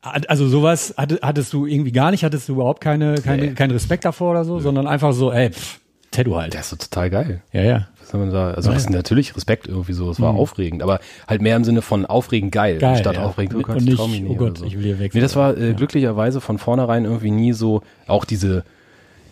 Also 0.01 0.47
sowas 0.49 0.93
hatte- 0.97 1.19
hattest 1.21 1.53
du 1.53 1.65
irgendwie 1.65 1.93
gar 1.93 2.11
nicht, 2.11 2.23
hattest 2.25 2.49
du 2.49 2.53
überhaupt 2.53 2.81
keine, 2.81 3.15
keine, 3.15 3.43
Nee. 3.47 3.53
keinen 3.53 3.71
Respekt 3.71 4.03
davor 4.05 4.31
oder 4.31 4.43
so, 4.43 4.59
sondern 4.59 4.85
einfach 4.85 5.13
so, 5.13 5.31
ey, 5.31 5.49
pff, 5.51 5.79
Tattoo 6.13 6.35
halt. 6.35 6.53
Der 6.53 6.61
ist 6.61 6.69
so 6.69 6.75
total 6.75 7.09
geil. 7.09 7.41
Ja, 7.51 7.61
ja. 7.61 7.87
Was 7.99 8.09
soll 8.09 8.19
man 8.21 8.31
da? 8.31 8.51
Also 8.51 8.69
Ja, 8.69 8.75
das 8.75 8.83
ja. 8.83 8.89
ist 8.89 8.95
natürlich 8.95 9.35
Respekt 9.35 9.67
irgendwie 9.67 9.93
so, 9.93 10.09
es 10.09 10.19
war 10.19 10.33
aufregend, 10.35 10.83
aber 10.83 10.99
halt 11.27 11.41
mehr 11.41 11.55
im 11.55 11.63
Sinne 11.63 11.81
von 11.81 12.05
aufregend 12.05 12.51
geil, 12.51 12.77
Geil, 12.77 12.97
statt 12.97 13.15
ja. 13.15 13.25
aufregend, 13.25 13.55
oh 13.55 13.57
Und 13.57 13.63
Gott, 13.63 13.81
nicht, 13.81 13.99
ich 13.99 14.29
oh 14.29 14.35
Gott, 14.35 14.57
so. 14.59 14.65
ich 14.65 14.77
will 14.77 14.83
hier 14.83 14.99
weg. 14.99 15.13
Nee, 15.13 15.21
das 15.21 15.35
war 15.35 15.57
äh, 15.57 15.73
glücklicherweise 15.73 16.41
von 16.41 16.57
vornherein 16.57 17.05
irgendwie 17.05 17.31
nie 17.31 17.53
so, 17.53 17.81
auch 18.07 18.25
diese, 18.25 18.63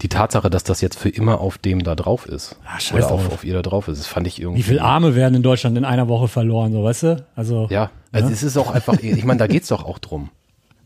die 0.01 0.09
Tatsache, 0.09 0.49
dass 0.49 0.63
das 0.63 0.81
jetzt 0.81 0.97
für 0.97 1.09
immer 1.09 1.39
auf 1.41 1.57
dem 1.57 1.83
da 1.83 1.95
drauf 1.95 2.25
ist. 2.25 2.55
Ah, 2.65 2.79
scheiß 2.79 3.05
oder 3.05 3.11
auf, 3.11 3.31
auf 3.31 3.43
ihr 3.43 3.53
da 3.53 3.61
drauf 3.61 3.87
ist. 3.87 3.99
Das 3.99 4.07
fand 4.07 4.27
ich 4.27 4.41
irgendwie. 4.41 4.59
Wie 4.59 4.63
viele 4.63 4.81
Arme 4.81 5.15
werden 5.15 5.35
in 5.35 5.43
Deutschland 5.43 5.77
in 5.77 5.85
einer 5.85 6.07
Woche 6.07 6.27
verloren, 6.27 6.71
so 6.71 6.83
weißt 6.83 7.03
du? 7.03 7.25
Also 7.35 7.67
Ja, 7.69 7.91
also 8.11 8.29
es 8.29 8.43
ist 8.43 8.57
auch 8.57 8.73
einfach, 8.73 8.95
ich 9.01 9.23
meine, 9.23 9.37
da 9.37 9.47
geht's 9.47 9.67
doch 9.67 9.85
auch 9.85 9.99
drum. 9.99 10.29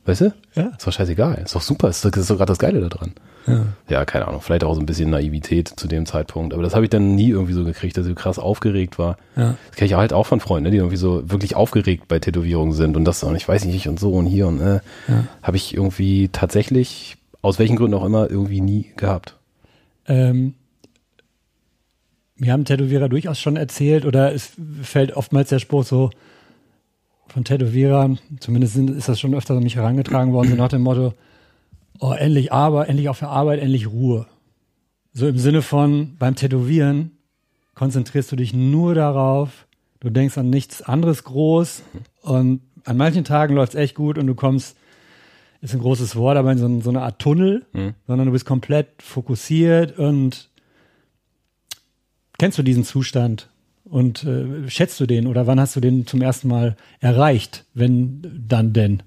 Weißt 0.06 0.22
du? 0.22 0.34
Ja. 0.54 0.68
Ist 0.68 0.86
doch 0.86 0.94
scheißegal. 0.94 1.42
Ist 1.44 1.56
doch 1.56 1.62
super. 1.62 1.90
Ist 1.90 2.06
doch, 2.06 2.12
ist 2.12 2.30
doch 2.30 2.38
gerade 2.38 2.52
das 2.52 2.60
Geile 2.60 2.80
da 2.80 2.90
dran. 2.90 3.14
Ja. 3.48 3.66
Ja, 3.90 4.06
keine 4.06 4.28
Ahnung. 4.28 4.42
Vielleicht 4.42 4.64
auch 4.64 4.76
so 4.76 4.80
ein 4.80 4.86
bisschen 4.86 5.10
Naivität 5.10 5.68
zu 5.68 5.88
dem 5.88 6.06
Zeitpunkt. 6.06 6.54
Aber 6.54 6.62
das 6.62 6.76
habe 6.76 6.86
ich 6.86 6.90
dann 6.90 7.16
nie 7.16 7.30
irgendwie 7.30 7.54
so 7.54 7.64
gekriegt, 7.64 7.98
dass 7.98 8.06
ich 8.06 8.12
so 8.12 8.16
krass 8.16 8.38
aufgeregt 8.38 9.00
war. 9.00 9.18
Ja. 9.36 9.56
Das 9.70 9.78
kenne 9.78 9.88
ich 9.88 9.96
halt 9.96 10.14
auch 10.14 10.28
von 10.28 10.40
Freunden, 10.40 10.66
ne, 10.66 10.72
die 10.72 10.78
irgendwie 10.78 10.98
so 10.98 11.30
wirklich 11.30 11.56
aufgeregt 11.56 12.08
bei 12.08 12.20
Tätowierungen 12.20 12.74
sind 12.74 12.96
und 12.98 13.06
das 13.06 13.24
und 13.24 13.36
ich 13.36 13.48
weiß 13.48 13.66
nicht 13.66 13.88
und 13.88 14.00
so 14.00 14.14
und 14.14 14.26
hier 14.28 14.48
und 14.48 14.62
äh, 14.62 14.80
habe 15.42 15.58
ich 15.58 15.74
irgendwie 15.74 16.30
tatsächlich, 16.32 17.18
aus 17.42 17.58
welchen 17.60 17.76
Gründen 17.76 17.96
auch 17.96 18.06
immer, 18.06 18.30
irgendwie 18.30 18.62
nie 18.62 18.92
gehabt. 18.98 19.36
Ähm, 20.08 20.54
mir 22.38 22.52
haben 22.52 22.66
Tätowierer 22.66 23.10
durchaus 23.10 23.40
schon 23.40 23.56
erzählt, 23.56 24.06
oder 24.06 24.34
es 24.34 24.52
fällt 24.82 25.16
oftmals 25.16 25.50
der 25.50 25.60
Spruch 25.60 25.84
so 25.84 26.10
von 27.28 27.44
Tätowierern, 27.44 28.20
zumindest 28.40 28.78
ist 28.78 29.10
das 29.10 29.20
schon 29.20 29.34
öfter 29.34 29.56
an 29.56 29.64
mich 29.64 29.76
herangetragen 29.76 30.34
worden, 30.34 30.50
so 30.50 30.56
nach 30.56 30.70
dem 30.70 30.82
Motto, 30.82 31.14
oh, 32.00 32.14
endlich 32.14 32.52
Arbeit, 32.52 32.90
endlich 32.90 33.10
auf 33.10 33.20
der 33.20 33.30
Arbeit, 33.30 33.60
endlich 33.60 33.88
Ruhe. 33.88 34.28
So 35.14 35.28
im 35.28 35.38
Sinne 35.38 35.62
von, 35.62 36.16
beim 36.18 36.36
Tätowieren 36.36 37.12
konzentrierst 37.74 38.32
du 38.32 38.36
dich 38.36 38.54
nur 38.54 38.96
darauf, 38.96 39.68
du 40.00 40.10
denkst 40.10 40.38
an 40.38 40.50
nichts 40.50 40.82
anderes 40.82 41.24
groß 41.24 41.84
und 42.22 42.62
an 42.84 42.98
manchen 42.98 43.24
Tagen 43.24 43.56
läuft 43.56 43.74
es 43.74 43.80
echt 43.80 43.96
gut 43.96 44.18
und 44.18 44.28
du 44.28 44.36
kommst, 44.36 44.78
ist 45.62 45.74
ein 45.74 45.80
großes 45.80 46.16
Wort, 46.16 46.38
aber 46.38 46.52
in 46.52 46.58
so, 46.58 46.82
so 46.82 46.90
eine 46.90 47.02
Art 47.02 47.20
Tunnel, 47.20 47.66
sondern 48.08 48.28
du 48.28 48.32
bist 48.32 48.46
komplett 48.46 49.02
fokussiert 49.02 49.98
und 49.98 50.50
kennst 52.38 52.58
du 52.58 52.64
diesen 52.64 52.84
Zustand 52.84 53.50
und 53.86 54.24
äh, 54.24 54.70
schätzt 54.70 55.00
du 55.00 55.06
den 55.06 55.28
oder 55.28 55.48
wann 55.48 55.60
hast 55.60 55.76
du 55.76 55.80
den 55.80 56.08
zum 56.08 56.22
ersten 56.22 56.48
Mal 56.48 56.76
erreicht, 57.00 57.66
wenn 57.74 58.44
dann 58.48 58.74
denn? 58.74 59.04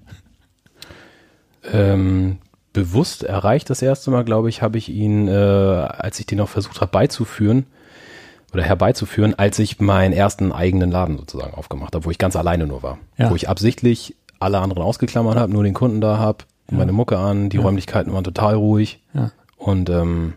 Ähm, 1.71 2.37
bewusst 2.73 3.23
erreicht 3.23 3.69
das 3.69 3.81
erste 3.81 4.09
Mal, 4.11 4.23
glaube 4.23 4.49
ich, 4.49 4.61
habe 4.61 4.77
ich 4.77 4.89
ihn, 4.89 5.27
äh, 5.27 5.31
als 5.31 6.19
ich 6.19 6.25
den 6.25 6.37
noch 6.37 6.49
versucht 6.49 6.81
habe 6.81 6.91
beizuführen 6.91 7.65
oder 8.53 8.63
herbeizuführen, 8.63 9.37
als 9.37 9.59
ich 9.59 9.79
meinen 9.79 10.13
ersten 10.13 10.51
eigenen 10.51 10.91
Laden 10.91 11.17
sozusagen 11.17 11.53
aufgemacht 11.53 11.93
habe, 11.93 12.05
wo 12.05 12.11
ich 12.11 12.17
ganz 12.17 12.35
alleine 12.35 12.65
nur 12.65 12.81
war. 12.81 12.97
Ja. 13.17 13.29
Wo 13.29 13.35
ich 13.35 13.49
absichtlich 13.49 14.15
alle 14.39 14.59
anderen 14.59 14.83
ausgeklammert 14.83 15.37
habe, 15.37 15.51
nur 15.51 15.63
den 15.63 15.73
Kunden 15.73 16.01
da 16.01 16.17
habe, 16.17 16.45
meine 16.71 16.91
Mucke 16.91 17.17
an, 17.17 17.49
die 17.49 17.57
Räumlichkeiten 17.57 18.13
waren 18.13 18.23
total 18.23 18.55
ruhig. 18.55 19.01
Ja. 19.13 19.31
Und 19.57 19.89
ähm, 19.89 20.33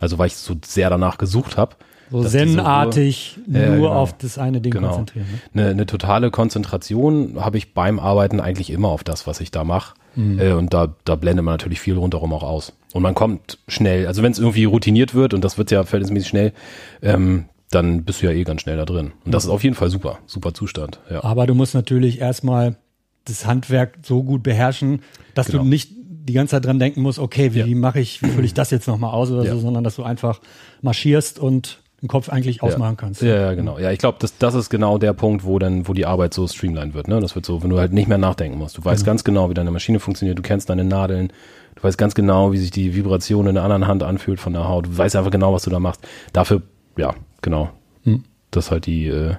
also 0.00 0.18
weil 0.18 0.26
ich 0.26 0.36
so 0.36 0.54
sehr 0.64 0.90
danach 0.90 1.18
gesucht 1.18 1.56
habe. 1.56 1.76
So 2.12 2.28
zen-artig 2.28 3.38
nur 3.46 3.60
Ja, 3.60 3.74
genau. 3.74 3.88
auf 3.92 4.16
das 4.18 4.38
eine 4.38 4.60
Ding 4.60 4.72
Genau. 4.72 4.88
konzentrieren. 4.88 5.26
Ne? 5.52 5.62
Eine, 5.62 5.70
eine 5.72 5.86
totale 5.86 6.30
Konzentration 6.30 7.36
habe 7.40 7.58
ich 7.58 7.74
beim 7.74 7.98
Arbeiten 7.98 8.40
eigentlich 8.40 8.70
immer 8.70 8.88
auf 8.88 9.02
das, 9.04 9.26
was 9.26 9.40
ich 9.40 9.50
da 9.50 9.64
mache. 9.64 9.94
Mhm. 10.14 10.38
Äh, 10.38 10.52
und 10.52 10.74
da, 10.74 10.94
da 11.04 11.14
blendet 11.16 11.44
man 11.44 11.54
natürlich 11.54 11.80
viel 11.80 11.96
rundherum 11.96 12.32
auch 12.34 12.42
aus. 12.42 12.74
Und 12.92 13.02
man 13.02 13.14
kommt 13.14 13.58
schnell, 13.68 14.06
also 14.06 14.22
wenn 14.22 14.32
es 14.32 14.38
irgendwie 14.38 14.64
routiniert 14.64 15.14
wird, 15.14 15.32
und 15.32 15.42
das 15.42 15.56
wird 15.56 15.70
ja 15.70 15.82
verhältnismäßig 15.84 16.28
schnell, 16.28 16.52
ähm, 17.00 17.46
dann 17.70 18.04
bist 18.04 18.20
du 18.20 18.26
ja 18.26 18.32
eh 18.32 18.44
ganz 18.44 18.60
schnell 18.60 18.76
da 18.76 18.84
drin. 18.84 19.12
Und 19.24 19.32
das 19.32 19.44
ist 19.44 19.50
auf 19.50 19.62
jeden 19.64 19.74
Fall 19.74 19.88
super, 19.88 20.18
super 20.26 20.52
Zustand. 20.52 21.00
Ja. 21.10 21.24
Aber 21.24 21.46
du 21.46 21.54
musst 21.54 21.74
natürlich 21.74 22.20
erstmal 22.20 22.76
das 23.24 23.46
Handwerk 23.46 23.98
so 24.02 24.22
gut 24.22 24.42
beherrschen, 24.42 25.00
dass 25.34 25.46
Genau. 25.46 25.62
du 25.62 25.68
nicht 25.70 25.90
die 26.24 26.34
ganze 26.34 26.52
Zeit 26.52 26.66
dran 26.66 26.78
denken 26.78 27.00
musst, 27.00 27.18
okay, 27.18 27.54
wie 27.54 27.60
Ja. 27.60 27.66
mache 27.76 27.98
ich, 27.98 28.22
wie 28.22 28.28
fülle 28.28 28.44
ich 28.44 28.54
das 28.54 28.70
jetzt 28.70 28.86
nochmal 28.86 29.12
aus 29.12 29.30
oder 29.30 29.44
Ja. 29.44 29.54
so, 29.54 29.60
sondern 29.60 29.82
dass 29.82 29.96
du 29.96 30.02
einfach 30.02 30.40
marschierst 30.82 31.38
und 31.38 31.78
den 32.02 32.08
Kopf 32.08 32.28
eigentlich 32.28 32.62
ausmachen 32.62 32.96
kannst. 32.96 33.22
Ja, 33.22 33.36
ja, 33.36 33.54
genau. 33.54 33.78
Ja, 33.78 33.90
ich 33.92 33.98
glaube, 33.98 34.18
das, 34.20 34.36
das 34.36 34.54
ist 34.54 34.70
genau 34.70 34.98
der 34.98 35.12
Punkt, 35.12 35.44
wo 35.44 35.58
dann, 35.58 35.86
wo 35.86 35.92
die 35.94 36.04
Arbeit 36.04 36.34
so 36.34 36.46
streamlined 36.48 36.94
wird. 36.94 37.06
Ne? 37.08 37.20
Das 37.20 37.34
wird 37.36 37.46
so, 37.46 37.62
wenn 37.62 37.70
du 37.70 37.78
halt 37.78 37.92
nicht 37.92 38.08
mehr 38.08 38.18
nachdenken 38.18 38.58
musst. 38.58 38.76
Du 38.76 38.84
weißt 38.84 39.04
ganz 39.06 39.22
genau, 39.24 39.48
wie 39.50 39.54
deine 39.54 39.70
Maschine 39.70 40.00
funktioniert. 40.00 40.36
Du 40.38 40.42
kennst 40.42 40.68
deine 40.68 40.84
Nadeln. 40.84 41.32
Du 41.76 41.82
weißt 41.84 41.96
ganz 41.96 42.14
genau, 42.14 42.52
wie 42.52 42.58
sich 42.58 42.70
die 42.72 42.94
Vibration 42.96 43.46
in 43.46 43.54
der 43.54 43.62
anderen 43.64 43.86
Hand 43.86 44.02
anfühlt 44.02 44.40
von 44.40 44.52
der 44.52 44.68
Haut. 44.68 44.86
Du 44.86 44.98
weißt 44.98 45.14
einfach 45.16 45.30
genau, 45.30 45.54
was 45.54 45.62
du 45.62 45.70
da 45.70 45.78
machst. 45.78 46.00
Dafür, 46.32 46.62
ja, 46.96 47.14
genau. 47.40 47.70
Hm. 48.02 48.24
Das 48.50 48.66
ist 48.66 48.70
halt 48.72 48.86
die 48.86 49.06
äh, 49.06 49.36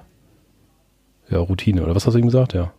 ja, 1.29 1.39
Routine. 1.39 1.83
Oder 1.83 1.95
was 1.95 2.05
hast 2.07 2.13
du 2.13 2.19
ihm 2.19 2.25
gesagt? 2.25 2.53
Ja. 2.53 2.71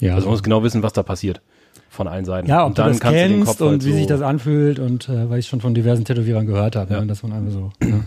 Ja, 0.00 0.14
Also 0.14 0.26
du 0.26 0.30
musst 0.32 0.42
genau 0.44 0.62
wissen, 0.64 0.82
was 0.82 0.92
da 0.92 1.02
passiert. 1.02 1.40
Von 1.88 2.08
allen 2.08 2.24
Seiten. 2.24 2.48
ja 2.48 2.62
ob 2.62 2.70
und 2.70 2.78
du 2.78 2.82
das 2.82 2.98
kannst 2.98 3.16
du 3.20 3.28
den 3.28 3.36
kennst 3.36 3.46
Kopf 3.46 3.60
und 3.60 3.68
halt 3.68 3.84
wie 3.84 3.90
so, 3.92 3.96
sich 3.96 4.06
das 4.08 4.20
anfühlt 4.20 4.80
und 4.80 5.08
äh, 5.08 5.30
weil 5.30 5.38
ich 5.38 5.46
schon 5.46 5.60
von 5.60 5.74
diversen 5.74 6.04
Tätowierern 6.04 6.44
gehört 6.44 6.74
habe, 6.74 6.92
Ja. 6.92 7.00
ne, 7.00 7.06
dass 7.06 7.22
man 7.22 7.32
einfach 7.32 7.52
so. 7.52 7.70
Ne. 7.80 8.04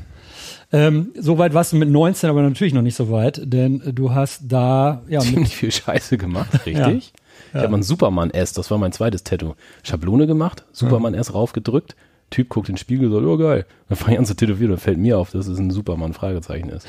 Ähm, 0.72 1.14
so 1.18 1.38
weit 1.38 1.54
warst 1.54 1.72
du 1.72 1.78
mit 1.78 1.90
19, 1.90 2.30
aber 2.30 2.42
natürlich 2.42 2.74
noch 2.74 2.82
nicht 2.82 2.96
so 2.96 3.10
weit, 3.10 3.42
denn 3.44 3.82
äh, 3.82 3.94
du 3.94 4.14
hast 4.14 4.42
da 4.48 5.02
ja 5.08 5.22
ziemlich 5.22 5.56
viel 5.56 5.72
Scheiße 5.72 6.18
gemacht, 6.18 6.54
richtig? 6.66 7.14
Ich 7.50 7.56
habe 7.56 7.70
mal 7.70 7.78
ein 7.78 7.84
Superman 7.84 8.32
S, 8.32 8.52
das 8.52 8.70
war 8.70 8.78
mein 8.78 8.92
zweites 8.92 9.24
Tattoo. 9.24 9.56
Schablone 9.84 10.28
gemacht, 10.28 10.66
Superman 10.74 11.14
S 11.14 11.34
raufgedrückt, 11.34 11.96
Typ 12.30 12.50
guckt 12.50 12.68
in 12.68 12.76
den 12.76 12.80
Spiegel, 12.80 13.10
so, 13.10 13.20
oh 13.20 13.38
geil. 13.38 13.66
Dann 13.88 13.98
fange 13.98 14.14
ich 14.14 14.20
an 14.20 14.26
zu 14.26 14.36
tätowieren 14.36 14.74
und 14.74 14.80
fällt 14.80 14.98
mir 14.98 15.18
auf, 15.18 15.32
dass 15.32 15.48
es 15.48 15.58
ein 15.58 15.72
Superman 15.72 16.12
Fragezeichen 16.14 16.70
ist. 16.70 16.86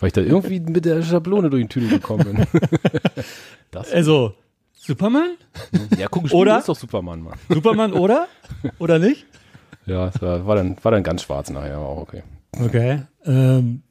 Weil 0.00 0.08
ich 0.08 0.12
da 0.12 0.20
irgendwie 0.20 0.60
mit 0.60 0.84
der 0.84 1.02
Schablone 1.02 1.48
durch 1.48 1.62
den 1.62 1.70
Tüdel 1.70 1.88
gekommen 1.88 2.24
bin. 2.24 2.46
das, 3.70 3.90
also 3.90 4.34
Superman, 4.74 5.30
ja, 5.96 6.08
guck, 6.08 6.28
Spiegel 6.28 6.42
oder? 6.42 6.58
ist 6.58 6.68
doch 6.68 6.76
Superman, 6.76 7.22
Mann. 7.22 7.38
Superman 7.48 7.94
oder 7.94 8.28
oder 8.78 8.98
nicht? 8.98 9.24
Ja, 9.86 10.08
es 10.08 10.20
war, 10.20 10.46
war, 10.46 10.56
dann, 10.56 10.76
war 10.82 10.92
dann 10.92 11.02
ganz 11.02 11.22
schwarz 11.22 11.48
nachher, 11.48 11.76
aber 11.76 11.86
auch 11.86 12.02
okay. 12.02 12.22
Okay. 12.64 13.02
Ähm, 13.24 13.82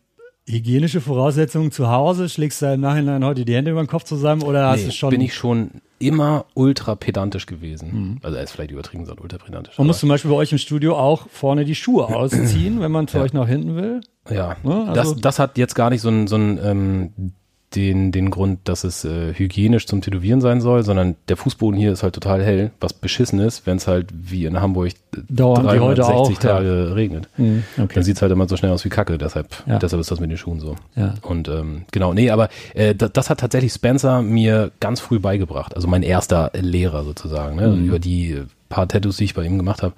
hygienische 0.47 1.01
Voraussetzungen 1.01 1.71
zu 1.71 1.89
Hause, 1.89 2.30
schlägst 2.30 2.62
du 2.62 2.67
im 2.73 2.82
Nachhinein 2.82 3.23
heute 3.25 3.45
die 3.45 3.56
Hände 3.56 3.71
über 3.71 3.82
den 3.84 3.88
Kopf 3.88 4.04
zusammen 4.04 4.43
oder 4.43 4.67
hast 4.69 4.82
Nee, 4.82 4.86
du 4.88 4.91
schon? 4.91 5.10
bin 5.10 5.21
ich 5.21 5.34
schon 5.34 5.71
immer 5.97 6.45
ultra 6.54 6.95
pedantisch 6.95 7.45
gewesen. 7.45 8.19
Also 8.21 8.38
er 8.38 8.43
ist 8.43 8.51
vielleicht 8.51 8.71
übertrieben 8.71 9.04
gesagt, 9.04 9.21
ultra 9.21 9.38
pedantisch. 9.38 9.78
man 9.78 9.88
muss 9.88 9.99
zum 9.99 10.10
Beispiel 10.10 10.30
bei 10.30 10.38
euch 10.38 10.51
im 10.51 10.58
Studio 10.58 10.95
auch 10.97 11.28
vorne 11.30 11.65
die 11.65 11.73
Schuhe 11.75 12.06
ausziehen, 12.15 12.80
wenn 12.82 12.91
man 12.91 13.08
zu 13.08 13.19
euch 13.19 13.34
nach 13.34 13.47
hinten 13.47 13.75
will. 13.75 14.01
Ja, 14.30 14.56
Ne, 14.63 14.86
also- 14.89 15.13
das, 15.13 15.21
das 15.21 15.39
hat 15.39 15.58
jetzt 15.58 15.73
gar 15.75 15.89
nicht 15.89 16.01
so 16.01 16.10
einen 16.10 16.28
so 16.28 16.36
einen, 16.36 16.60
ähm, 16.63 17.34
den, 17.76 18.12
den 18.12 18.30
Grund, 18.32 18.60
dass 18.66 18.84
es 18.84 19.04
äh, 19.06 19.34
hygienisch 19.34 19.88
zum 19.88 20.02
Tätowieren 20.02 20.42
sein 20.42 20.62
soll, 20.62 20.84
sondern 20.84 21.16
der 21.28 21.38
Fußboden 21.38 21.80
hier 21.80 21.92
ist 21.92 22.04
halt 22.04 22.14
total 22.16 22.44
hell, 22.44 22.72
was 22.80 22.94
beschissen 22.94 23.40
ist, 23.40 23.66
wenn 23.68 23.78
es 23.78 23.88
halt 23.88 24.10
wie 24.14 24.46
in 24.46 24.60
Hamburg 24.60 24.94
Dauernd 25.30 25.66
wie 25.72 25.80
heute 25.80 26.02
360 26.02 26.38
auch, 26.38 26.44
ja. 26.44 26.50
Tage 26.50 26.96
regnet. 26.96 27.30
Okay. 27.38 27.94
Dann 27.94 28.04
sieht 28.04 28.16
es 28.18 28.22
halt 28.22 28.32
immer 28.32 28.48
so 28.48 28.58
schnell 28.58 28.72
aus 28.72 28.84
wie 28.86 28.90
Kacke, 28.90 29.18
deshalb, 29.18 29.48
Ja. 29.66 29.80
deshalb 29.80 30.00
ist 30.02 30.12
das 30.12 30.20
mit 30.20 30.30
den 30.30 30.38
Schuhen 30.38 30.60
so. 30.60 30.76
Ja. 30.96 31.14
Und 31.22 31.48
ähm, 31.48 31.84
genau, 31.92 32.14
nee, 32.14 32.30
aber 32.30 32.50
äh, 32.74 32.96
das, 32.96 33.12
das 33.14 33.30
hat 33.30 33.40
tatsächlich 33.40 33.72
Spencer 33.74 34.22
mir 34.22 34.72
ganz 34.80 35.00
früh 35.00 35.20
beigebracht. 35.20 35.76
Also 35.76 35.88
mein 35.88 36.04
erster 36.04 36.52
Lehrer 36.54 37.04
sozusagen, 37.04 37.56
ne? 37.56 37.68
Mhm. 37.70 37.86
über 37.88 38.00
die 38.00 38.42
paar 38.70 38.88
Tattoos, 38.88 39.18
die 39.18 39.26
ich 39.26 39.34
bei 39.34 39.44
ihm 39.44 39.58
gemacht 39.58 39.84
habe. 39.84 39.94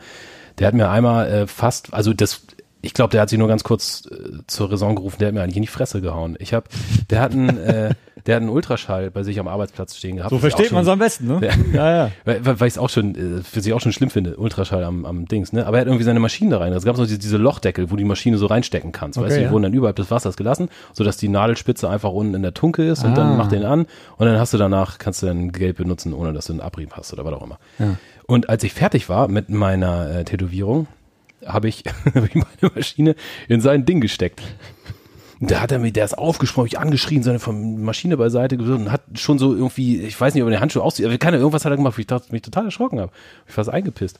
Der 0.60 0.68
hat 0.68 0.74
mir 0.74 0.90
einmal 0.90 1.28
äh, 1.28 1.48
fast, 1.48 1.94
also 1.94 2.14
das, 2.14 2.42
ich 2.82 2.94
glaube, 2.94 3.12
der 3.12 3.22
hat 3.22 3.30
sich 3.30 3.40
nur 3.40 3.48
ganz 3.48 3.64
kurz 3.64 4.08
äh, 4.12 4.40
zur 4.48 4.72
Raison 4.72 4.96
gerufen, 4.96 5.18
der 5.20 5.30
hat 5.30 5.34
mir 5.36 5.42
eigentlich 5.42 5.58
in 5.58 5.64
die 5.64 5.68
Fresse 5.68 6.00
gehauen. 6.02 6.36
Ich 6.40 6.54
habe, 6.54 6.68
der 7.10 7.20
hat 7.22 7.32
einen, 7.34 7.58
äh, 7.58 7.94
der 8.26 8.36
hat 8.36 8.42
einen 8.42 8.50
Ultraschall 8.50 9.10
bei 9.12 9.24
sich 9.24 9.40
am 9.40 9.48
Arbeitsplatz 9.48 9.96
stehen 9.96 10.18
gehabt. 10.18 10.30
so 10.32 10.40
versteht 10.40 10.72
man 10.72 10.84
es 10.84 10.88
am 10.90 11.00
besten, 11.00 11.28
ne? 11.28 11.40
Ja. 11.42 11.54
Ja, 11.74 11.96
ja. 12.06 12.12
weil, 12.26 12.46
weil 12.46 12.68
ich 12.68 12.74
es 12.74 12.78
auch 12.78 12.90
schon, 12.90 13.16
äh, 13.40 13.44
für 13.44 13.62
sich 13.62 13.74
auch 13.74 13.82
schon 13.82 13.92
schlimm 13.94 14.10
finde, 14.10 14.38
Ultraschall 14.38 14.84
am, 14.84 15.06
am 15.06 15.26
Dings, 15.26 15.54
ne? 15.54 15.66
Aber 15.66 15.78
er 15.78 15.82
hat 15.82 15.88
irgendwie 15.88 16.04
seine 16.06 16.20
Maschine 16.20 16.52
da 16.52 16.58
rein. 16.60 16.72
Es 16.74 16.84
gab 16.86 16.96
so 16.98 17.04
diese, 17.06 17.20
diese 17.20 17.38
Lochdeckel, 17.38 17.90
wo 17.92 17.96
die 17.96 18.04
Maschine 18.06 18.38
so 18.38 18.46
reinstecken 18.46 18.92
kannst. 18.92 19.18
weißt 19.18 19.26
Okay, 19.26 19.34
du, 19.36 19.40
die 19.40 19.46
ja. 19.46 19.52
wurden 19.52 19.64
dann 19.64 19.74
überhalb 19.74 19.96
des 19.96 20.12
Wassers 20.12 20.38
gelassen, 20.38 20.70
sodass 20.94 21.18
die 21.18 21.30
Nadelspitze 21.30 21.90
einfach 21.90 22.12
unten 22.12 22.36
in 22.36 22.42
der 22.44 22.54
Tunke 22.54 22.88
ist 22.88 23.04
und 23.04 23.12
Ah. 23.12 23.16
dann 23.16 23.38
macht 23.38 23.52
den 23.52 23.64
an 23.64 23.88
und 24.18 24.26
dann 24.28 24.38
hast 24.40 24.54
du 24.54 24.58
danach, 24.58 24.98
kannst 25.00 25.22
du 25.24 25.26
dann 25.26 25.52
Geld 25.52 25.78
benutzen, 25.78 26.14
ohne 26.14 26.34
dass 26.34 26.46
du 26.48 26.54
einen 26.54 26.62
Abrieb 26.62 26.94
hast 26.96 27.12
oder 27.14 27.26
was 27.26 27.34
auch 27.34 27.44
immer. 27.44 27.58
Und 28.28 28.50
als 28.50 28.64
ich 28.64 28.74
fertig 28.74 29.08
war 29.10 29.28
mit 29.30 29.50
meiner 29.50 30.10
äh, 30.12 30.24
Tätowierung, 30.26 30.88
habe 31.48 31.68
ich, 31.68 31.84
hab 32.14 32.26
ich 32.26 32.36
meine 32.62 32.74
Maschine 32.76 33.16
in 33.48 33.62
sein 33.62 33.86
Ding 33.86 34.02
gesteckt. 34.02 34.42
Und 35.40 35.52
Da 35.52 35.62
hat 35.62 35.72
er 35.72 35.80
mir, 35.80 35.92
der 35.92 36.06
ist 36.06 36.18
aufgesprungen, 36.18 36.68
hab 36.68 36.74
ich 36.74 36.80
angeschrien, 36.80 37.24
seine 37.24 37.40
Maschine 37.40 38.18
beiseite 38.18 38.58
geworfen 38.58 38.86
und 38.88 38.92
hat 38.92 39.04
schon 39.16 39.38
so 39.38 39.54
irgendwie, 39.54 40.02
ich 40.02 40.20
weiß 40.20 40.34
nicht, 40.34 40.44
ob 40.44 40.50
er 40.50 40.56
den 40.56 40.62
Handschuh 40.62 40.82
aussieht, 40.82 41.06
aber 41.06 41.18
keine, 41.18 41.38
irgendwas 41.38 41.64
hat 41.64 41.72
er 41.72 41.78
gemacht, 41.78 41.98
wo 41.98 42.02
ich 42.02 42.08
dachte, 42.08 42.32
mich 42.32 42.42
total 42.42 42.66
erschrocken 42.66 43.00
habe. 43.00 43.12
Ich 43.48 43.54
fast 43.54 43.70
eingepisst. 43.70 44.20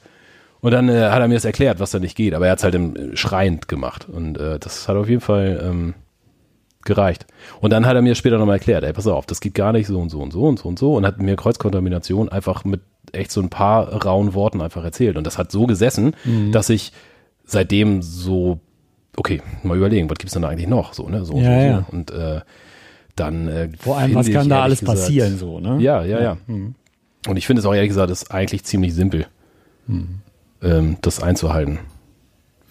Und 0.60 0.72
dann 0.72 0.88
äh, 0.88 1.10
hat 1.10 1.20
er 1.20 1.28
mir 1.28 1.34
das 1.34 1.44
erklärt, 1.44 1.80
was 1.80 1.90
da 1.90 1.98
nicht 1.98 2.16
geht, 2.16 2.34
aber 2.34 2.46
er 2.46 2.52
hat 2.52 2.58
es 2.58 2.64
halt 2.64 2.74
im, 2.74 2.96
äh, 2.96 3.16
schreiend 3.16 3.68
gemacht. 3.68 4.08
Und 4.08 4.38
äh, 4.38 4.58
das 4.58 4.88
hat 4.88 4.96
auf 4.96 5.08
jeden 5.08 5.20
Fall 5.20 5.60
ähm, 5.64 5.94
gereicht. 6.84 7.26
Und 7.60 7.72
dann 7.72 7.86
hat 7.86 7.94
er 7.94 8.02
mir 8.02 8.14
später 8.14 8.38
nochmal 8.38 8.56
erklärt, 8.56 8.84
ey, 8.84 8.92
pass 8.92 9.06
auf, 9.06 9.26
das 9.26 9.40
geht 9.40 9.54
gar 9.54 9.72
nicht 9.72 9.86
so 9.86 10.00
und 10.00 10.10
so 10.10 10.20
und 10.20 10.32
so 10.32 10.42
und 10.42 10.58
so 10.58 10.68
und 10.68 10.78
so 10.78 10.94
und 10.94 11.06
hat 11.06 11.20
mir 11.20 11.36
Kreuzkontamination 11.36 12.28
einfach 12.28 12.64
mit 12.64 12.80
echt 13.12 13.30
so 13.30 13.40
ein 13.40 13.50
paar 13.50 14.04
rauen 14.04 14.34
Worten 14.34 14.60
einfach 14.60 14.84
erzählt. 14.84 15.16
Und 15.16 15.26
das 15.26 15.38
hat 15.38 15.50
so 15.52 15.66
gesessen, 15.66 16.14
dass 16.52 16.68
ich 16.70 16.92
seitdem 17.50 18.02
so, 18.02 18.60
okay, 19.16 19.40
mal 19.62 19.76
überlegen, 19.76 20.08
was 20.08 20.18
gibt's 20.18 20.34
denn 20.34 20.42
da 20.42 20.48
eigentlich 20.48 20.68
noch? 20.68 20.92
So, 20.92 21.08
ne? 21.08 21.24
So, 21.24 21.34
Ja, 21.38 21.42
so, 21.42 21.66
ja. 21.66 21.78
so. 21.90 21.96
Und 21.96 22.10
äh, 22.10 22.40
dann 23.16 23.48
äh, 23.48 23.68
Vor 23.80 23.96
allem, 23.98 24.14
was 24.14 24.28
ich 24.28 24.34
kann 24.34 24.48
da 24.48 24.62
alles 24.62 24.80
gesagt- 24.80 24.98
passieren, 25.00 25.38
so, 25.38 25.58
ne? 25.58 25.78
Ja, 25.80 26.04
ja, 26.04 26.20
ja. 26.20 26.36
Und 26.46 27.36
ich 27.36 27.46
finde 27.46 27.60
es 27.60 27.66
auch 27.66 27.74
ehrlich 27.74 27.88
gesagt, 27.88 28.10
ist 28.10 28.30
eigentlich 28.30 28.62
ziemlich 28.64 28.94
simpel, 28.94 29.26
ähm, 30.62 30.96
das 31.02 31.22
einzuhalten, 31.22 31.78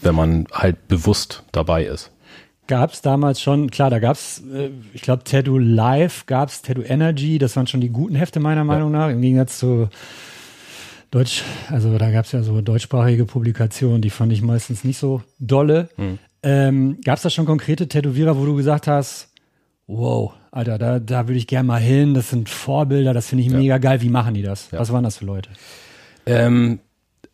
wenn 0.01 0.15
man 0.15 0.45
halt 0.53 0.87
bewusst 0.87 1.43
dabei 1.51 1.83
ist. 1.85 2.11
Gab 2.67 2.91
es 2.91 3.01
damals 3.01 3.41
schon, 3.41 3.71
klar, 3.71 3.89
da 3.89 3.99
gab 3.99 4.15
es, 4.15 4.41
äh, 4.53 4.69
ich 4.93 5.01
glaube, 5.01 5.23
Tattoo 5.23 5.57
Live, 5.57 6.25
gab 6.27 6.49
es 6.49 6.61
Tattoo 6.61 6.81
Energy, 6.83 7.37
das 7.39 7.55
waren 7.55 7.65
schon 7.67 7.81
die 7.81 7.89
guten 7.89 8.15
Hefte 8.15 8.39
meiner 8.39 8.63
Meinung 8.65 8.91
nach, 8.91 9.09
im 9.09 9.21
Gegensatz 9.21 9.57
zu 9.59 9.89
Deutsch, 11.11 11.43
also 11.69 11.97
da 11.97 12.11
gab 12.11 12.25
es 12.25 12.31
ja 12.33 12.43
so 12.43 12.61
deutschsprachige 12.61 13.25
Publikationen, 13.25 14.01
die 14.01 14.09
fand 14.09 14.33
ich 14.33 14.41
meistens 14.41 14.83
nicht 14.83 14.97
so 14.97 15.21
dolle. 15.39 15.89
Hm. 15.95 16.19
Ähm, 16.43 16.97
gab 17.03 17.17
es 17.17 17.23
da 17.23 17.29
schon 17.29 17.45
konkrete 17.45 17.87
Tätowierer, 17.87 18.37
wo 18.37 18.45
du 18.45 18.55
gesagt 18.55 18.87
hast, 18.87 19.29
wow, 19.87 20.33
Alter, 20.51 20.77
da, 20.77 20.99
da 20.99 21.27
würde 21.27 21.37
ich 21.37 21.47
gerne 21.47 21.67
mal 21.67 21.79
hin, 21.79 22.13
das 22.13 22.29
sind 22.29 22.49
Vorbilder, 22.49 23.13
das 23.13 23.27
finde 23.27 23.43
ich 23.43 23.49
mega 23.49 23.77
geil, 23.77 24.01
wie 24.01 24.09
machen 24.09 24.33
die 24.33 24.41
das? 24.41 24.71
Ja. 24.71 24.79
Was 24.79 24.91
waren 24.91 25.03
das 25.03 25.17
für 25.17 25.25
Leute? 25.25 25.49
Ähm, 26.25 26.79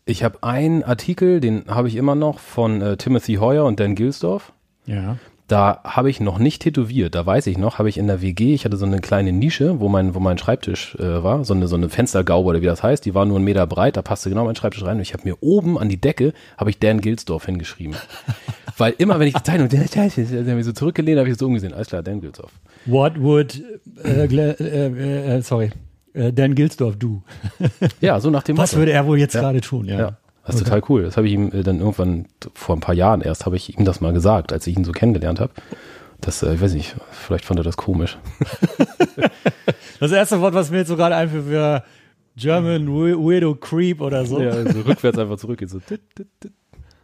ich 0.05 0.23
habe 0.23 0.43
einen 0.43 0.83
Artikel, 0.83 1.39
den 1.39 1.65
habe 1.67 1.87
ich 1.87 1.95
immer 1.95 2.15
noch 2.15 2.39
von 2.39 2.81
äh, 2.81 2.97
Timothy 2.97 3.35
Hoyer 3.35 3.65
und 3.65 3.79
Dan 3.79 3.95
Gilsdorf. 3.95 4.53
Ja. 4.85 5.17
Da 5.53 5.81
habe 5.83 6.09
ich 6.09 6.19
noch 6.19 6.39
nicht 6.39 6.63
tätowiert. 6.63 7.13
Da 7.13 7.25
weiß 7.27 7.45
ich 7.45 7.59
noch, 7.59 7.77
habe 7.77 7.87
ich 7.87 7.99
in 7.99 8.07
der 8.07 8.23
WG, 8.23 8.55
ich 8.55 8.65
hatte 8.65 8.75
so 8.75 8.87
eine 8.87 8.99
kleine 9.01 9.31
Nische, 9.31 9.79
wo 9.79 9.87
mein, 9.87 10.15
wo 10.15 10.19
mein 10.19 10.39
Schreibtisch 10.39 10.95
äh, 10.95 11.23
war, 11.23 11.45
so 11.45 11.53
eine, 11.53 11.67
so 11.67 11.75
eine 11.75 11.89
Fenstergaube 11.89 12.49
oder 12.49 12.61
wie 12.63 12.65
das 12.65 12.81
heißt. 12.81 13.05
Die 13.05 13.13
war 13.13 13.25
nur 13.27 13.35
einen 13.35 13.45
Meter 13.45 13.67
breit, 13.67 13.95
da 13.95 14.01
passte 14.01 14.29
genau 14.29 14.45
mein 14.45 14.55
Schreibtisch 14.55 14.83
rein. 14.83 14.95
Und 14.95 15.01
ich 15.03 15.13
habe 15.13 15.25
mir 15.25 15.37
oben 15.41 15.77
an 15.77 15.89
die 15.89 16.01
Decke, 16.01 16.33
habe 16.57 16.71
ich 16.71 16.79
Dan 16.79 17.01
Gilsdorf 17.01 17.45
hingeschrieben. 17.45 17.95
Weil 18.79 18.95
immer, 18.97 19.19
wenn 19.19 19.27
ich 19.27 19.35
die 19.35 19.43
Zeitung, 19.43 19.69
der, 19.69 19.83
der 19.85 20.55
mich 20.55 20.65
so 20.65 20.71
zurückgelehnt, 20.71 21.19
habe 21.19 21.29
ich 21.29 21.37
so 21.37 21.45
umgesehen. 21.45 21.71
Alles 21.73 21.87
klar, 21.89 22.01
Dan 22.01 22.19
Gilsdorf. 22.21 22.51
What 22.87 23.21
would, 23.21 23.61
äh, 24.03 24.23
Gle- 24.25 24.59
äh, 24.59 25.35
äh, 25.37 25.41
sorry, 25.43 25.69
äh, 26.15 26.33
Dan 26.33 26.55
Gilsdorf 26.55 26.95
do? 26.97 27.21
Ja, 28.01 28.19
so 28.19 28.31
nach 28.31 28.41
dem 28.41 28.57
Was 28.57 28.71
Motto. 28.71 28.79
würde 28.81 28.93
er 28.93 29.05
wohl 29.05 29.19
jetzt 29.19 29.35
Ja. 29.35 29.41
gerade 29.41 29.61
tun? 29.61 29.85
Ja. 29.85 29.99
Ja, 29.99 30.17
das 30.45 30.55
ist 30.55 30.63
total 30.65 30.81
cool. 30.89 31.03
Das 31.03 31.17
habe 31.17 31.27
ich 31.27 31.33
ihm 31.33 31.51
äh, 31.53 31.63
dann 31.63 31.79
irgendwann 31.79 32.25
vor 32.53 32.75
ein 32.75 32.79
paar 32.81 32.95
Jahren 32.95 33.21
erst, 33.21 33.45
habe 33.45 33.55
ich 33.55 33.77
ihm 33.77 33.85
das 33.85 34.01
mal 34.01 34.13
gesagt, 34.13 34.51
als 34.53 34.67
ich 34.67 34.75
ihn 34.77 34.83
so 34.83 34.91
kennengelernt 34.91 35.39
habe. 35.39 35.51
Das, 36.21 36.41
äh, 36.43 36.53
ich 36.53 36.61
weiß 36.61 36.73
nicht, 36.73 36.95
vielleicht 37.11 37.45
fand 37.45 37.59
er 37.59 37.63
das 37.63 37.77
komisch. 37.77 38.17
Das 39.99 40.11
erste 40.11 40.41
Wort, 40.41 40.53
was 40.53 40.69
mir 40.69 40.79
jetzt 40.79 40.89
so 40.89 40.97
gerade 40.97 41.15
einfällt, 41.15 41.49
wäre 41.49 41.83
German 42.35 42.87
We- 42.87 43.17
Weirdo 43.17 43.55
Creep 43.55 44.01
oder 44.01 44.25
so. 44.25 44.41
Ja, 44.41 44.49
also 44.51 44.81
rückwärts 44.81 45.17
einfach 45.17 45.37
zurückgeht. 45.37 45.69
So. 45.69 45.79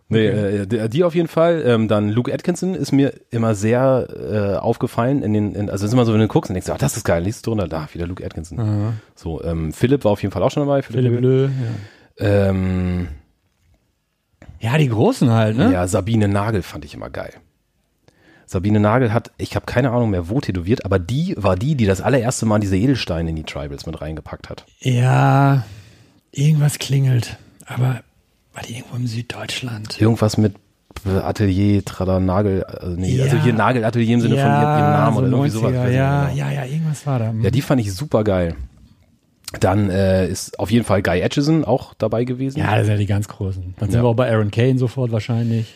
Nee, 0.09 0.26
äh, 0.28 0.89
die, 0.89 1.03
auf 1.03 1.16
jeden 1.16 1.28
Fall. 1.30 1.64
Ähm, 1.66 1.88
dann 1.88 2.09
Luke 2.09 2.34
Atkinson 2.34 2.74
ist 2.74 2.91
mir 2.91 3.14
immer 3.30 3.53
sehr 3.55 4.07
äh, 4.09 4.57
aufgefallen. 4.57 5.22
In 5.24 5.34
den, 5.34 5.53
in, 5.55 5.70
also 5.70 5.86
es 5.86 5.89
ist 5.91 5.93
immer 5.93 6.03
so, 6.05 6.14
wenn 6.14 6.20
du 6.20 6.28
guckst 6.28 6.49
und 6.49 6.55
denkst, 6.55 6.70
ah, 6.72 6.78
das 6.78 6.97
ist 6.97 7.03
geil, 7.05 7.24
liest 7.24 7.45
du 7.45 7.51
drunter, 7.51 7.68
da 7.70 7.88
wieder 7.93 8.05
Luke 8.07 8.26
Atkinson. 8.26 8.93
So, 9.16 9.41
ähm, 9.43 9.72
Philipp 9.72 10.03
war 10.03 10.11
auf 10.11 10.22
jeden 10.22 10.34
Fall 10.34 10.41
auch 10.43 10.51
schon 10.51 10.66
dabei. 10.66 10.82
Philipp 10.82 11.20
Blö. 11.20 11.47
Ähm, 12.18 13.07
Ja. 13.07 13.07
Ja, 14.60 14.78
die 14.78 14.89
Großen 14.89 15.30
halt, 15.32 15.57
ne? 15.57 15.72
Ja, 15.72 15.88
Sabine 15.88 16.28
Nagel 16.28 16.62
fand 16.62 16.86
ich 16.86 16.93
immer 16.93 17.10
geil. 17.10 17.34
Sabine 18.45 18.80
Nagel 18.80 19.14
hat, 19.14 19.32
ich 19.38 19.55
habe 19.55 19.66
keine 19.68 19.91
Ahnung 19.91 20.10
mehr, 20.10 20.28
wo 20.28 20.41
tätowiert, 20.41 20.84
aber 20.84 20.97
die 20.97 21.36
war 21.38 21.55
die, 21.55 21.76
die 21.76 21.86
das 21.86 22.01
allererste 22.01 22.45
Mal 22.47 22.60
diese 22.60 22.78
Edelsteine 22.78 23.30
in 23.30 23.36
die 23.36 23.43
Tribals 23.43 23.86
mit 23.86 24.01
reingepackt 24.01 24.49
hat. 24.49 24.66
Ja, 24.80 25.64
irgendwas 26.32 26.80
klingelt. 26.80 27.38
Aber 27.68 28.01
war 28.53 28.64
die 28.68 28.78
irgendwo 28.78 28.95
im 28.95 29.05
Süddeutschland? 29.05 30.01
Irgendwas 30.01 30.38
mit 30.38 30.55
Atelier, 31.05 31.86
Trada, 31.86 32.20
Nagel, 32.20 32.64
also 32.64 32.95
nee, 32.99 33.16
Ja. 33.16 33.26
also 33.26 33.38
hier 33.38 33.53
Nagelatelier 33.53 34.16
im 34.16 34.22
Sinne 34.22 34.36
von 34.36 34.45
ihrem, 34.45 34.62
Namen 34.64 35.14
so 35.14 35.20
oder 35.22 35.30
irgendwie 35.30 35.49
sowas. 35.49 35.72
90er, 35.72 35.78
weiß 35.80 35.89
ich 35.91 35.95
ja, 35.95 36.26
genau. 36.26 36.36
ja, 36.38 36.51
ja, 36.51 36.66
irgendwas 36.66 37.05
war 37.05 37.20
da. 37.20 37.34
Ja, 37.41 37.51
die 37.51 37.62
fand 37.62 37.82
ich 37.82 37.93
super 37.93 38.24
geil. 38.24 38.55
Dann 39.60 39.89
äh, 39.89 40.28
ist 40.28 40.60
auf 40.60 40.70
jeden 40.70 40.86
Fall 40.86 41.02
Guy 41.02 41.24
Atchison 41.24 41.66
auch 41.66 41.93
dabei 41.97 42.24
gewesen. 42.24 42.60
ja, 42.60 42.76
das 42.76 42.86
sind 42.86 42.93
ja 42.93 43.00
die 43.00 43.06
ganz 43.08 43.28
großen. 43.28 43.74
Dann 43.80 43.89
sind 43.89 43.97
Ja. 44.00 44.04
wir 44.06 44.10
auch 44.10 44.16
bei 44.16 44.30
Aaron 44.32 44.52
Kane 44.52 44.78
sofort 44.78 45.12
wahrscheinlich. 45.12 45.74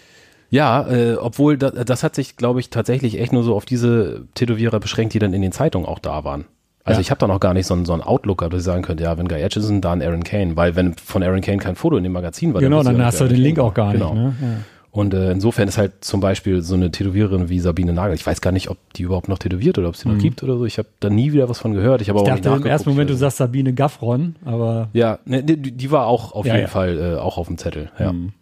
Ja, 0.51 0.88
äh, 0.88 1.15
obwohl 1.15 1.57
das, 1.57 1.74
das 1.86 2.03
hat 2.03 2.13
sich, 2.13 2.38
glaube 2.38 2.59
ich, 2.59 2.69
tatsächlich 2.69 3.19
echt 3.19 3.34
nur 3.34 3.43
so 3.43 3.55
auf 3.55 3.65
diese 3.65 4.28
Tätowierer 4.36 4.80
beschränkt, 4.80 5.15
die 5.15 5.19
dann 5.19 5.34
in 5.34 5.41
den 5.41 5.51
Zeitungen 5.51 5.88
auch 5.88 5.97
da 5.97 6.24
waren. 6.24 6.45
Also 6.84 6.99
Ja. 6.99 7.01
ich 7.01 7.09
habe 7.09 7.17
da 7.17 7.26
noch 7.28 7.39
gar 7.39 7.55
nicht 7.55 7.65
so 7.65 7.74
einen, 7.74 7.86
so 7.86 7.93
einen 7.93 8.03
Outlooker, 8.03 8.49
dass 8.49 8.59
ich 8.59 8.65
sagen 8.65 8.84
könnte, 8.84 9.03
ja, 9.05 9.17
wenn 9.17 9.28
Guy 9.28 9.43
Atchison, 9.43 9.82
dann 9.82 10.03
Aaron 10.03 10.24
Kane, 10.24 10.55
weil 10.55 10.76
wenn 10.76 10.93
von 10.93 11.24
Aaron 11.24 11.41
Kane 11.41 11.57
kein 11.57 11.76
Foto 11.76 11.97
in 11.97 12.03
dem 12.03 12.11
Magazin 12.11 12.53
war, 12.53 12.61
genau, 12.61 12.84
dann 12.84 12.97
ich 12.97 13.01
hast 13.01 13.21
du 13.21 13.28
den 13.28 13.38
Link 13.38 13.57
auch 13.57 13.74
gar 13.74 13.88
war. 13.88 13.93
nicht. 13.93 14.01
Genau. 14.01 14.13
Ne? 14.13 14.36
Ja. 14.39 14.47
Und 14.93 15.15
äh, 15.15 15.31
insofern 15.31 15.67
ist 15.67 15.79
halt 15.79 16.05
zum 16.05 16.19
Beispiel 16.19 16.61
so 16.61 16.75
eine 16.75 16.91
Tätowiererin 16.91 17.49
wie 17.49 17.59
Sabine 17.59 17.93
Nagel. 17.93 18.13
Ich 18.13 18.25
weiß 18.27 18.41
gar 18.41 18.51
nicht, 18.51 18.69
ob 18.69 18.77
die 18.93 19.01
überhaupt 19.01 19.27
noch 19.27 19.39
tätowiert 19.39 19.79
oder 19.79 19.87
ob 19.89 19.95
es 19.95 20.01
die 20.01 20.07
noch 20.07 20.19
gibt 20.19 20.43
oder 20.43 20.55
so. 20.55 20.65
Ich 20.65 20.77
habe 20.77 20.87
da 20.99 21.09
nie 21.09 21.33
wieder 21.33 21.49
was 21.49 21.57
von 21.57 21.73
gehört. 21.73 22.01
Ich 22.03 22.09
habe 22.09 22.19
Mhm. 22.19 22.25
Auch 22.27 22.27
nicht 22.31 22.37
dachte 22.37 22.47
im 22.49 22.51
nachgeguckt. 22.53 22.71
ersten 22.71 22.89
Moment, 22.91 23.09
du 23.09 23.15
sagst 23.15 23.37
Sabine 23.37 23.73
Gaffron, 23.73 24.35
aber 24.45 24.89
Ja, 24.93 25.17
ne, 25.25 25.43
die, 25.43 25.71
die 25.71 25.89
war 25.91 26.05
auch 26.05 26.33
auf 26.33 26.45
Ja, 26.45 26.53
jeden 26.53 26.65
ja. 26.65 26.69
Fall 26.69 26.99
äh, 26.99 27.15
auch 27.19 27.39
auf 27.39 27.47
dem 27.47 27.57
Zettel. 27.57 27.89
Ja. 27.97 28.13
Mhm. 28.13 28.33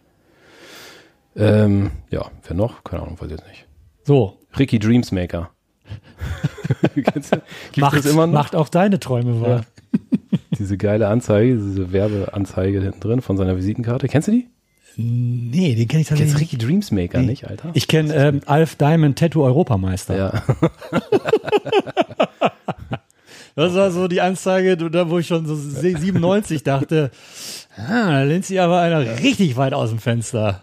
Ähm, 1.38 1.91
ja, 2.10 2.26
wer 2.45 2.56
noch? 2.58 2.84
Keine 2.84 3.04
Ahnung, 3.04 3.16
weiß 3.22 3.28
ich 3.28 3.38
jetzt 3.38 3.47
nicht. 3.47 3.66
so. 4.04 4.38
Ricky 4.60 4.78
Dreamsmaker. 4.80 5.52
Macht, 7.78 8.14
macht 8.14 8.56
auch 8.56 8.70
deine 8.70 8.99
Träume 8.99 9.39
wahr. 9.41 9.62
Diese 10.58 10.78
geile 10.78 11.08
Anzeige, 11.08 11.56
diese 11.56 11.91
Werbeanzeige 11.93 12.82
hinten 12.82 12.99
drin 12.99 13.22
von 13.22 13.38
seiner 13.38 13.56
Visitenkarte. 13.58 14.08
Kennst 14.10 14.28
du 14.28 14.32
die? 14.34 14.47
Nee, 14.98 15.76
den 15.76 15.88
kenne 15.88 16.02
ich 16.02 16.08
Kennst 16.08 16.22
tatsächlich 16.22 16.42
Ricky 16.54 16.58
Dreamsmaker 16.58 17.20
Nee. 17.20 17.28
nicht, 17.28 17.48
Alter? 17.50 17.70
Ich 17.74 17.88
kenne 17.88 18.14
ähm, 18.14 18.42
Alf 18.46 18.76
Diamond 18.76 19.18
Tattoo 19.18 19.44
Europameister. 19.44 20.18
ja. 20.18 20.44
Das 23.56 23.74
war 23.76 23.92
so 23.92 24.08
die 24.08 24.22
Anzeige, 24.22 24.78
wo 25.10 25.20
ich 25.20 25.28
schon 25.28 25.46
so 25.46 25.56
97 25.56 26.64
dachte, 26.64 27.12
ah, 27.76 28.10
da 28.12 28.24
lehnt 28.24 28.46
sich 28.46 28.62
aber 28.62 28.80
einer 28.80 29.20
richtig 29.20 29.58
weit 29.58 29.74
aus 29.74 29.89
dem 29.89 30.00
Fenster. 30.00 30.62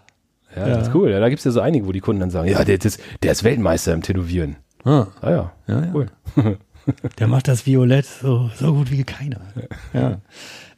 ja, 0.57 0.66
das 0.68 0.89
ist 0.89 0.95
cool. 0.95 1.11
Ja, 1.11 1.20
da 1.20 1.29
gibt's 1.29 1.45
ja 1.45 1.51
so 1.51 1.61
einige, 1.61 1.87
wo 1.87 1.93
die 1.93 2.01
Kunden 2.01 2.20
dann 2.20 2.31
sagen, 2.31 2.49
ja, 2.49 2.64
der, 2.64 2.79
das, 2.79 2.99
der 3.22 3.33
ist 3.33 3.45
Weltmeister 3.45 3.93
im 3.93 4.01
Tätowieren. 4.03 4.57
Ah, 4.85 5.07
Ah 5.20 5.31
ja, 5.31 5.53
ja, 5.66 5.81
ja. 5.85 5.91
cool. 5.95 6.07
Der 7.18 7.26
macht 7.29 7.49
das 7.49 7.66
Violett 7.66 8.07
so, 8.07 8.51
so 8.59 8.72
gut 8.72 8.91
wie 8.91 9.05
keiner. 9.05 9.41
Ja. 9.93 10.22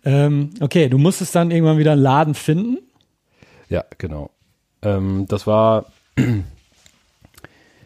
Ähm, 0.05 0.51
okay, 0.61 0.89
du 0.89 0.99
musstest 0.99 1.33
dann 1.37 1.53
irgendwann 1.53 1.79
wieder 1.79 1.93
einen 1.93 2.03
Laden 2.03 2.35
finden. 2.35 2.79
Ja, 3.71 3.85
genau. 3.97 4.31
Ähm, 4.83 5.25
das 5.29 5.47
war 5.47 5.87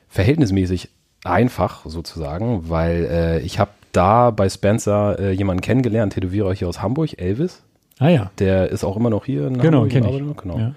verhältnismäßig 0.09 0.89
einfach 1.25 1.87
sozusagen, 1.87 2.69
weil 2.69 3.05
äh, 3.11 3.41
ich 3.41 3.59
habe 3.59 3.71
da 3.93 4.31
bei 4.31 4.49
Spencer 4.49 5.19
äh, 5.19 5.33
jemanden 5.33 5.61
kennengelernt, 5.61 6.15
Tätowierer 6.15 6.53
hier 6.53 6.69
aus 6.69 6.83
Hamburg, 6.83 7.19
Elvis. 7.19 7.63
Ah 7.99 8.09
ja, 8.09 8.31
Der 8.39 8.71
ist 8.71 8.83
auch 8.83 8.97
immer 8.97 9.11
noch 9.11 9.25
hier 9.25 9.47
in 9.47 9.59
genau, 9.59 9.87
kenne 9.87 10.09
und 10.09 10.31
ich. 10.31 10.37
Genau. 10.37 10.59
Ja. 10.59 10.75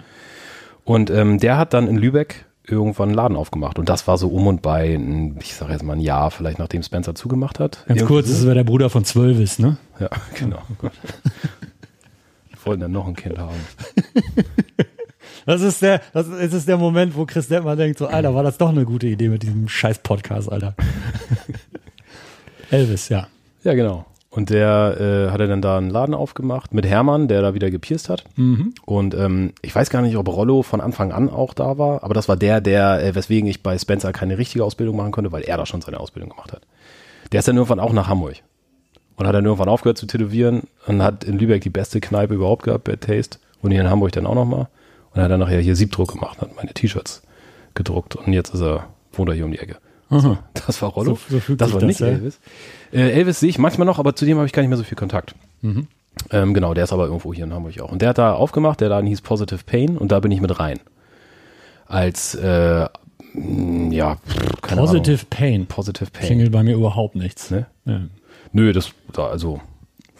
Und 0.84 1.10
ähm, 1.10 1.38
der 1.40 1.58
hat 1.58 1.74
dann 1.74 1.88
in 1.88 1.96
Lübeck 1.96 2.46
irgendwann 2.64 3.08
einen 3.08 3.16
Laden 3.16 3.36
aufgemacht. 3.36 3.78
Und 3.78 3.88
das 3.88 4.06
war 4.06 4.18
so 4.18 4.28
um 4.28 4.46
und 4.46 4.62
bei, 4.62 4.98
ich 5.40 5.54
sage 5.54 5.72
jetzt 5.72 5.82
mal 5.82 5.94
ein 5.94 6.00
Jahr, 6.00 6.30
vielleicht 6.30 6.58
nachdem 6.58 6.82
Spencer 6.82 7.14
zugemacht 7.14 7.58
hat. 7.58 7.84
Ganz 7.86 8.00
Irgendwie 8.00 8.14
kurz, 8.14 8.28
das 8.28 8.46
wer 8.46 8.54
der 8.54 8.64
Bruder 8.64 8.90
von 8.90 9.04
Zwölvis, 9.04 9.58
ne? 9.58 9.78
Ja, 9.98 10.10
genau. 10.34 10.58
Ich 12.50 12.66
wollte 12.66 12.82
dann 12.82 12.92
noch 12.92 13.06
ein 13.06 13.14
Kind 13.14 13.38
haben. 13.38 13.54
Das 15.48 15.62
ist 15.62 15.80
der, 15.80 16.02
das 16.12 16.28
ist, 16.28 16.68
der 16.68 16.76
Moment, 16.76 17.16
wo 17.16 17.24
Chris 17.24 17.48
Detmer 17.48 17.74
denkt, 17.74 17.98
so, 17.98 18.06
Alter, 18.06 18.34
war 18.34 18.42
das 18.42 18.58
doch 18.58 18.68
eine 18.68 18.84
gute 18.84 19.06
Idee 19.06 19.30
mit 19.30 19.42
diesem 19.42 19.66
scheiß 19.66 20.00
Podcast, 20.00 20.52
Alter. 20.52 20.74
Elvis, 22.70 23.08
ja. 23.08 23.28
Ja, 23.64 23.72
genau. 23.72 24.04
Und 24.28 24.50
der 24.50 24.98
äh, 25.00 25.32
hatte 25.32 25.48
dann 25.48 25.62
da 25.62 25.78
einen 25.78 25.88
Laden 25.88 26.14
aufgemacht 26.14 26.74
mit 26.74 26.84
Hermann, 26.84 27.28
der 27.28 27.40
da 27.40 27.54
wieder 27.54 27.70
gepierst 27.70 28.10
hat. 28.10 28.24
Mhm. 28.36 28.74
Und 28.84 29.14
ähm, 29.14 29.54
ich 29.62 29.74
weiß 29.74 29.88
gar 29.88 30.02
nicht, 30.02 30.18
ob 30.18 30.28
Rollo 30.28 30.60
von 30.60 30.82
Anfang 30.82 31.12
an 31.12 31.30
auch 31.30 31.54
da 31.54 31.78
war, 31.78 32.04
aber 32.04 32.12
das 32.12 32.28
war 32.28 32.36
der, 32.36 32.60
der, 32.60 33.02
äh, 33.02 33.14
weswegen 33.14 33.48
ich 33.48 33.62
bei 33.62 33.78
Spencer 33.78 34.12
keine 34.12 34.36
richtige 34.36 34.66
Ausbildung 34.66 34.96
machen 34.96 35.12
konnte, 35.12 35.32
weil 35.32 35.44
er 35.44 35.56
da 35.56 35.64
schon 35.64 35.80
seine 35.80 35.98
Ausbildung 35.98 36.28
gemacht 36.28 36.52
hat. 36.52 36.60
Der 37.32 37.38
ist 37.38 37.48
dann 37.48 37.56
irgendwann 37.56 37.80
auch 37.80 37.94
nach 37.94 38.08
Hamburg 38.08 38.36
und 39.16 39.26
hat 39.26 39.34
dann 39.34 39.46
irgendwann 39.46 39.70
aufgehört 39.70 39.96
zu 39.96 40.04
tätowieren 40.04 40.64
und 40.86 41.02
hat 41.02 41.24
in 41.24 41.38
Lübeck 41.38 41.62
die 41.62 41.70
beste 41.70 42.00
Kneipe 42.00 42.34
überhaupt 42.34 42.64
gehabt, 42.64 42.84
Bad 42.84 43.00
Taste. 43.00 43.38
Und 43.62 43.70
hier 43.70 43.80
in 43.80 43.88
Hamburg 43.88 44.12
dann 44.12 44.26
auch 44.26 44.34
nochmal. 44.34 44.68
Und 45.18 45.24
hat 45.24 45.32
dann 45.32 45.40
nachher 45.40 45.60
hier 45.60 45.74
Siebdruck 45.74 46.12
gemacht, 46.12 46.40
hat 46.40 46.54
meine 46.54 46.72
T-Shirts 46.72 47.22
gedruckt 47.74 48.14
und 48.14 48.32
jetzt 48.32 48.54
ist 48.54 48.60
er, 48.62 48.86
wohnt 49.12 49.28
er 49.30 49.34
hier 49.34 49.44
um 49.46 49.50
die 49.50 49.58
Ecke. 49.58 49.76
Aha. 50.10 50.38
Das 50.66 50.80
war 50.80 50.90
Rollo. 50.90 51.18
So- 51.28 51.40
so 51.40 51.56
das 51.56 51.72
war 51.72 51.80
das, 51.80 51.88
nicht 51.88 51.98
ja. 52.00 52.06
Elvis. 52.06 52.38
Äh, 52.92 53.10
Elvis 53.10 53.40
sehe 53.40 53.48
ich 53.50 53.58
manchmal 53.58 53.84
noch, 53.84 53.98
aber 53.98 54.14
zu 54.14 54.24
dem 54.24 54.36
habe 54.36 54.46
ich 54.46 54.52
gar 54.52 54.62
nicht 54.62 54.68
mehr 54.68 54.78
so 54.78 54.84
viel 54.84 54.96
Kontakt. 54.96 55.34
Mhm. 55.60 55.88
Ähm, 56.30 56.54
genau, 56.54 56.72
der 56.72 56.84
ist 56.84 56.92
aber 56.92 57.06
irgendwo 57.06 57.34
hier 57.34 57.44
in 57.44 57.52
Hamburg 57.52 57.80
auch. 57.80 57.90
Und 57.90 58.00
der 58.00 58.10
hat 58.10 58.18
da 58.18 58.32
aufgemacht, 58.34 58.80
der 58.80 58.90
Laden 58.90 59.08
hieß 59.08 59.20
Positive 59.22 59.58
Pain 59.66 59.98
und 59.98 60.12
da 60.12 60.20
bin 60.20 60.30
ich 60.30 60.40
mit 60.40 60.58
rein. 60.60 60.78
Als, 61.86 62.34
äh, 62.36 62.86
ja, 63.34 64.16
keine 64.62 64.80
Positive 64.80 65.14
Ahnung. 65.16 65.26
Pain. 65.30 65.66
Positive 65.66 66.10
Pain. 66.12 66.26
Klingelt 66.26 66.52
bei 66.52 66.62
mir 66.62 66.74
überhaupt 66.76 67.16
nichts. 67.16 67.50
Ne? 67.50 67.66
Ja. 67.86 68.02
Nö, 68.52 68.72
das 68.72 68.92
da, 69.12 69.26
also 69.26 69.60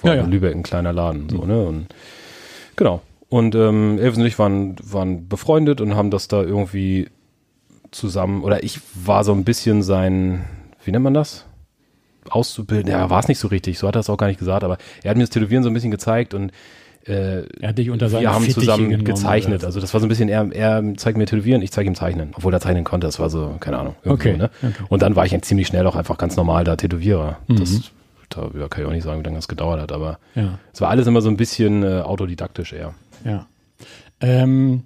war 0.03 0.13
Ja, 0.15 0.19
ja. 0.19 0.25
in 0.25 0.31
Lübeck 0.33 0.55
ein 0.57 0.63
kleiner 0.65 0.93
Laden, 0.93 1.29
so, 1.29 1.45
ne? 1.45 1.63
Und 1.67 1.87
genau. 2.77 3.01
Und 3.29 3.55
ähm, 3.55 3.99
Elvis 3.99 4.19
und 4.19 4.27
ich 4.27 4.39
waren, 4.39 4.77
waren 4.83 5.29
befreundet 5.29 5.81
und 5.81 5.95
haben 5.95 6.11
das 6.11 6.29
da 6.29 6.43
irgendwie 6.43 7.09
zusammen, 7.91 8.43
oder 8.43 8.63
ich 8.65 8.81
war 8.95 9.25
so 9.25 9.33
ein 9.33 9.45
bisschen 9.45 9.83
sein, 9.83 10.45
wie 10.85 10.93
nennt 10.93 11.05
man 11.05 11.15
das? 11.15 11.45
Auszubilden, 12.31 12.91
ja, 12.91 13.09
war 13.09 13.21
es 13.21 13.29
nicht 13.29 13.39
so 13.39 13.49
richtig, 13.49 13.79
so 13.79 13.89
hat 13.89 13.97
er 13.97 14.01
es 14.01 14.11
auch 14.11 14.17
gar 14.19 14.27
nicht 14.27 14.39
gesagt, 14.39 14.65
aber 14.65 14.77
er 15.03 15.11
hat 15.11 15.17
mir 15.17 15.23
das 15.23 15.31
Tätowieren 15.31 15.63
so 15.63 15.71
ein 15.71 15.75
bisschen 15.75 15.91
gezeigt 15.91 16.35
und 16.35 16.53
äh, 17.07 17.45
Er 17.61 17.71
hat 17.71 17.79
dich 17.79 17.89
unter 17.91 18.11
wir 18.11 18.33
haben 18.33 18.45
Fittiche 18.45 18.61
zusammen 18.61 18.91
genommen 18.91 19.05
gezeichnet. 19.05 19.65
Also 19.65 19.81
das 19.81 19.95
war 19.95 20.01
so 20.01 20.07
ein 20.07 20.11
bisschen, 20.11 20.29
er, 20.29 20.51
er 20.53 20.83
zeigt 20.97 21.17
mir 21.17 21.25
Tätowieren, 21.25 21.63
ich 21.63 21.71
zeige 21.73 21.89
ihm 21.89 21.95
Zeichnen. 21.95 22.33
Obwohl 22.35 22.53
er 22.53 22.61
zeichnen 22.61 22.85
konnte, 22.85 23.07
das 23.07 23.19
war 23.19 23.31
so, 23.31 23.57
keine 23.61 23.79
Ahnung. 23.79 23.95
irgendwie 24.05 24.31
Okay, 24.31 24.33
So, 24.33 24.39
ne? 24.39 24.51
okay. 24.63 24.85
Und 24.91 25.03
dann 25.03 25.17
war 25.17 25.25
ich 25.25 25.33
eigentlich 25.33 25.45
ziemlich 25.45 25.69
schnell 25.69 25.87
auch 25.87 25.97
einfach 25.97 26.19
ganz 26.19 26.37
normal 26.37 26.65
da 26.65 26.77
Tätowierer. 26.77 27.39
Mhm. 27.47 27.57
Das, 27.57 27.81
da 28.29 28.43
kann 28.69 28.83
ich 28.83 28.89
auch 28.89 28.93
nicht 28.93 29.05
sagen, 29.05 29.21
wie 29.21 29.25
lange 29.25 29.37
das 29.39 29.49
gedauert 29.49 29.81
hat, 29.81 29.93
aber 29.93 30.19
Ja, 30.35 30.59
es 30.75 30.81
war 30.83 30.91
alles 30.91 31.07
immer 31.07 31.23
so 31.23 31.31
ein 31.31 31.39
bisschen 31.39 31.83
äh, 31.83 32.01
autodidaktisch 32.03 32.75
eher. 32.75 32.93
Ja. 33.25 33.47
Ähm, 34.21 34.85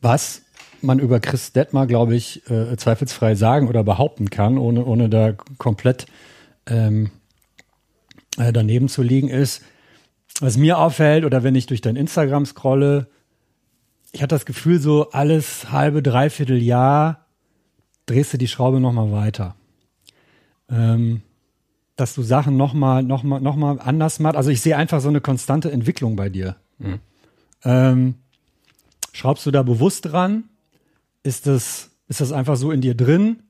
was 0.00 0.42
man 0.82 0.98
über 0.98 1.20
Chris 1.20 1.52
Detmar, 1.52 1.86
glaube 1.86 2.14
ich, 2.14 2.48
äh, 2.50 2.76
zweifelsfrei 2.76 3.34
sagen 3.34 3.68
oder 3.68 3.84
behaupten 3.84 4.30
kann, 4.30 4.56
ohne, 4.56 4.84
ohne 4.84 5.08
da 5.08 5.32
komplett 5.58 6.06
ähm, 6.66 7.10
äh, 8.38 8.52
daneben 8.52 8.88
zu 8.88 9.02
liegen, 9.02 9.28
ist, 9.28 9.62
was 10.40 10.56
mir 10.56 10.78
auffällt 10.78 11.24
oder 11.24 11.42
wenn 11.42 11.54
ich 11.54 11.66
durch 11.66 11.80
dein 11.82 11.96
Instagram 11.96 12.46
scrolle, 12.46 13.08
ich 14.12 14.22
hatte 14.22 14.34
das 14.34 14.46
Gefühl, 14.46 14.80
so 14.80 15.10
alles 15.10 15.70
halbe, 15.70 16.02
dreiviertel 16.02 16.60
Jahr 16.60 17.26
drehst 18.06 18.32
du 18.32 18.38
die 18.38 18.48
Schraube 18.48 18.80
nochmal 18.80 19.12
weiter. 19.12 19.54
Ähm, 20.70 21.22
dass 22.00 22.14
du 22.14 22.22
Sachen 22.22 22.56
nochmal 22.56 23.02
noch 23.02 23.22
mal, 23.22 23.40
noch 23.40 23.56
mal 23.56 23.78
anders 23.78 24.18
machst. 24.18 24.36
Also 24.36 24.50
ich 24.50 24.60
sehe 24.60 24.76
einfach 24.76 25.00
so 25.00 25.08
eine 25.08 25.20
konstante 25.20 25.70
Entwicklung 25.70 26.16
bei 26.16 26.28
dir. 26.28 26.56
Ähm, 27.64 28.14
schraubst 29.12 29.46
du 29.46 29.50
da 29.50 29.62
bewusst 29.62 30.06
dran? 30.06 30.44
Ist 31.22 31.46
das, 31.46 31.90
ist 32.08 32.20
das 32.20 32.32
einfach 32.32 32.56
so 32.56 32.70
in 32.70 32.80
dir 32.80 32.94
drin? 32.94 33.42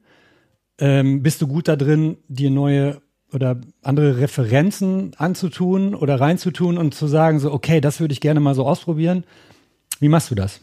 Ähm, 0.79 1.23
bist 1.23 1.41
du 1.43 1.47
gut 1.47 1.69
da 1.69 1.77
drin, 1.77 2.17
dir 2.29 2.51
neue 2.51 3.01
oder 3.33 3.61
andere 3.83 4.19
Referenzen 4.19 5.13
anzutun 5.17 5.95
oder 5.95 6.21
reinzutun 6.21 6.79
und 6.79 6.95
zu 6.95 7.07
sagen, 7.07 7.39
so, 7.39 7.53
okay, 7.53 7.81
das 7.81 8.01
würde 8.01 8.13
ich 8.13 8.21
gerne 8.21 8.41
mal 8.41 8.55
so 8.55 8.67
ausprobieren? 8.67 9.25
Wie 10.01 10.09
machst 10.09 10.31
du 10.31 10.35
das? 10.35 10.61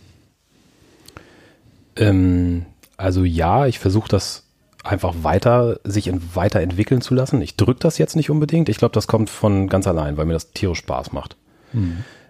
Ähm, 1.95 2.65
also 2.97 3.23
ja, 3.23 3.67
ich 3.67 3.79
versuche 3.79 4.09
das 4.09 4.46
einfach 4.87 5.13
weiter, 5.21 5.79
sich 5.83 6.07
in, 6.07 6.21
weiterentwickeln 6.35 7.01
zu 7.01 7.13
lassen. 7.13 7.41
Ich 7.41 7.55
drücke 7.57 7.79
das 7.79 7.97
jetzt 7.97 8.15
nicht 8.15 8.29
unbedingt. 8.29 8.69
Ich 8.69 8.77
glaube, 8.77 8.93
das 8.93 9.07
kommt 9.07 9.29
von 9.29 9.67
ganz 9.67 9.87
allein, 9.87 10.17
weil 10.17 10.25
mir 10.25 10.33
das 10.33 10.51
tierisch 10.51 10.79
Spaß 10.79 11.11
macht. 11.13 11.35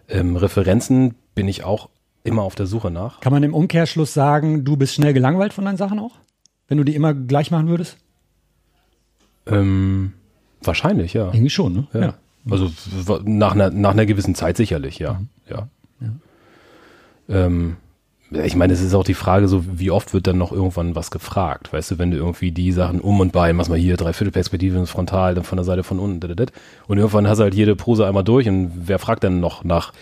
Ähm, 0.09 0.35
Referenzen 0.35 1.15
bin 1.35 1.47
ich 1.47 1.63
auch 1.63 1.89
immer 2.23 2.41
auf 2.43 2.55
der 2.55 2.65
Suche 2.65 2.91
nach. 2.91 3.19
Kann 3.21 3.31
man 3.33 3.43
im 3.43 3.53
Umkehrschluss 3.53 4.13
sagen, 4.13 4.65
du 4.65 4.75
bist 4.75 4.95
schnell 4.95 5.13
gelangweilt 5.13 5.53
von 5.53 5.65
deinen 5.65 5.77
Sachen 5.77 5.99
auch? 5.99 6.15
Wenn 6.67 6.77
du 6.77 6.83
die 6.83 6.95
immer 6.95 7.13
gleich 7.13 7.51
machen 7.51 7.67
würdest? 7.69 7.97
Ähm, 9.45 10.13
wahrscheinlich, 10.61 11.13
ja. 11.13 11.27
Irgendwie 11.27 11.49
schon, 11.49 11.73
ne? 11.73 11.87
Ja. 11.93 12.13
Also 12.49 12.69
w- 12.69 13.19
nach 13.23 13.53
einer, 13.53 13.69
nach 13.69 13.91
einer 13.91 14.05
gewissen 14.05 14.35
Zeit 14.35 14.57
sicherlich, 14.57 14.99
ja. 14.99 15.21
Ja. 15.49 15.67
Ähm, 17.29 17.75
ja, 17.75 17.86
ich 18.31 18.55
meine, 18.55 18.73
es 18.73 18.81
ist 18.81 18.93
auch 18.93 19.03
die 19.03 19.13
Frage, 19.13 19.47
so 19.47 19.63
wie 19.79 19.91
oft 19.91 20.13
wird 20.13 20.27
dann 20.27 20.37
noch 20.37 20.51
irgendwann 20.51 20.95
was 20.95 21.11
gefragt, 21.11 21.71
weißt 21.71 21.91
du, 21.91 21.97
wenn 21.97 22.11
du 22.11 22.17
irgendwie 22.17 22.51
die 22.51 22.71
Sachen 22.71 22.99
um 22.99 23.19
und 23.19 23.31
bei, 23.31 23.53
machst 23.53 23.69
mal 23.69 23.79
hier 23.79 23.95
Dreiviertelperspektive 23.97 24.85
frontal, 24.85 25.35
dann 25.35 25.43
von 25.43 25.57
der 25.57 25.63
Seite 25.63 25.83
von 25.83 25.99
unten, 25.99 26.19
dit. 26.35 26.51
und 26.87 26.97
irgendwann 26.97 27.27
hast 27.27 27.37
du 27.37 27.43
halt 27.43 27.55
jede 27.55 27.75
Pose 27.75 28.05
einmal 28.05 28.23
durch 28.23 28.47
und 28.49 28.71
wer 28.85 28.99
fragt 28.99 29.23
dann 29.23 29.39
noch 29.39 29.63
nach 29.63 29.93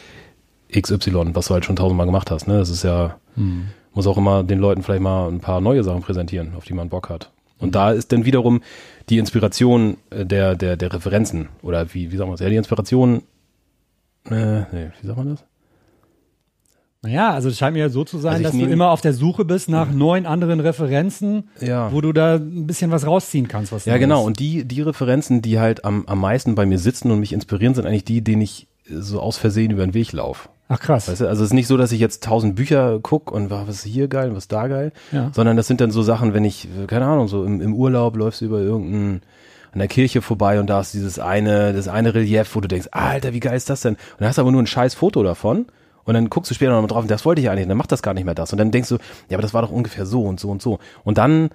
XY, 0.71 1.35
was 1.35 1.47
du 1.47 1.53
halt 1.53 1.65
schon 1.65 1.75
tausendmal 1.75 2.07
gemacht 2.07 2.31
hast. 2.31 2.47
Ne? 2.47 2.57
Das 2.57 2.69
ist 2.69 2.83
ja, 2.83 3.17
Hm. 3.35 3.67
muss 3.93 4.07
auch 4.07 4.17
immer 4.17 4.43
den 4.43 4.59
Leuten 4.59 4.81
vielleicht 4.81 5.03
mal 5.03 5.27
ein 5.29 5.39
paar 5.39 5.61
neue 5.61 5.83
Sachen 5.83 6.01
präsentieren, 6.01 6.53
auf 6.55 6.65
die 6.65 6.73
man 6.73 6.89
Bock 6.89 7.09
hat. 7.09 7.31
Und 7.59 7.75
da 7.75 7.91
ist 7.91 8.11
dann 8.11 8.25
wiederum 8.25 8.61
die 9.09 9.17
Inspiration 9.17 9.97
äh, 10.09 10.25
der, 10.25 10.55
der, 10.55 10.77
der 10.77 10.91
Referenzen 10.93 11.49
oder 11.61 11.93
wie, 11.93 12.11
wie 12.11 12.17
sagen 12.17 12.29
wir 12.29 12.33
das? 12.33 12.41
Ja, 12.41 12.49
die 12.49 12.55
Inspiration, 12.55 13.21
äh, 14.29 14.61
nee, 14.71 14.91
wie 14.99 15.07
sagt 15.07 15.17
man 15.17 15.29
das? 15.29 15.43
Naja, 17.05 17.31
also 17.33 17.49
es 17.49 17.57
scheint 17.57 17.73
mir 17.75 17.81
ja 17.81 17.89
so 17.89 18.03
zu 18.03 18.17
sein, 18.17 18.33
Also 18.33 18.43
dass 18.45 18.51
du 18.53 18.65
immer 18.65 18.89
auf 18.89 19.01
der 19.01 19.13
Suche 19.13 19.45
bist 19.45 19.69
nach 19.69 19.91
neuen 19.91 20.25
anderen 20.25 20.59
Referenzen, 20.59 21.49
Ja. 21.61 21.91
wo 21.91 22.01
du 22.01 22.11
da 22.13 22.35
ein 22.35 22.65
bisschen 22.67 22.91
was 22.91 23.05
rausziehen 23.05 23.47
kannst. 23.47 23.71
Was 23.71 23.85
Ja, 23.85 23.97
genau. 23.97 24.23
Und 24.23 24.39
die, 24.39 24.65
die 24.65 24.81
Referenzen, 24.81 25.41
die 25.41 25.59
halt 25.59 25.85
am, 25.85 26.05
am 26.07 26.19
meisten 26.19 26.55
bei 26.55 26.65
mir 26.65 26.79
sitzen 26.79 27.11
und 27.11 27.19
mich 27.19 27.31
inspirieren, 27.33 27.75
sind 27.75 27.85
eigentlich 27.85 28.05
die, 28.05 28.21
denen 28.23 28.41
ich 28.41 28.67
so 28.89 29.19
aus 29.19 29.37
Versehen 29.37 29.71
über 29.71 29.85
den 29.85 29.93
Weg 29.93 30.11
laufe. 30.13 30.49
Ach 30.67 30.79
krass. 30.79 31.07
Weißt 31.07 31.21
du, 31.21 31.27
also 31.29 31.43
es 31.43 31.49
ist 31.49 31.53
nicht 31.53 31.67
so, 31.67 31.77
dass 31.77 31.91
ich 31.91 31.99
jetzt 31.99 32.23
tausend 32.23 32.55
Bücher 32.55 32.99
guck 33.01 33.31
und 33.31 33.51
wa- 33.51 33.65
was 33.67 33.75
ist 33.77 33.83
hier 33.85 34.07
geil, 34.07 34.31
was 34.31 34.45
ist 34.45 34.51
da 34.51 34.67
geil, 34.67 34.91
Ja. 35.11 35.29
sondern 35.33 35.57
das 35.57 35.67
sind 35.67 35.81
dann 35.81 35.91
so 35.91 36.01
Sachen, 36.01 36.33
wenn 36.33 36.43
ich, 36.43 36.67
äh, 36.81 36.87
keine 36.87 37.05
Ahnung, 37.05 37.27
so 37.27 37.43
im, 37.45 37.61
im 37.61 37.75
Urlaub 37.75 38.17
läufst 38.17 38.41
du 38.41 38.45
über 38.45 38.59
irgendein 38.61 39.21
an 39.73 39.79
der 39.79 39.87
Kirche 39.89 40.21
vorbei 40.21 40.59
und 40.59 40.67
da 40.67 40.79
ist 40.79 40.93
dieses 40.93 41.19
eine, 41.19 41.73
das 41.73 41.87
eine 41.87 42.15
Relief, 42.15 42.55
wo 42.55 42.61
du 42.61 42.67
denkst, 42.69 42.87
Alter, 42.91 43.33
wie 43.33 43.41
geil 43.41 43.57
ist 43.57 43.69
das 43.69 43.81
denn? 43.81 43.93
Und 43.95 43.99
dann 44.19 44.29
hast 44.29 44.37
du 44.37 44.41
aber 44.41 44.51
nur 44.51 44.63
ein 44.63 44.67
scheiß 44.67 44.95
Foto 44.95 45.21
davon 45.21 45.65
und 46.05 46.13
dann 46.13 46.29
guckst 46.29 46.49
du 46.49 46.55
später 46.55 46.71
nochmal 46.71 46.87
drauf 46.87 47.03
und 47.03 47.11
das 47.11 47.25
wollte 47.25 47.41
ich 47.41 47.49
eigentlich, 47.49 47.63
und 47.63 47.69
dann 47.69 47.77
macht 47.77 47.91
das 47.91 48.01
gar 48.01 48.13
nicht 48.13 48.25
mehr 48.25 48.35
das. 48.35 48.51
Und 48.51 48.57
dann 48.57 48.71
denkst 48.71 48.89
du, 48.89 48.95
ja, 49.29 49.37
aber 49.37 49.41
das 49.41 49.53
war 49.53 49.61
doch 49.61 49.71
ungefähr 49.71 50.05
so 50.05 50.23
und 50.23 50.39
so 50.39 50.49
und 50.49 50.61
so. 50.61 50.79
Und 51.03 51.17
dann 51.17 51.49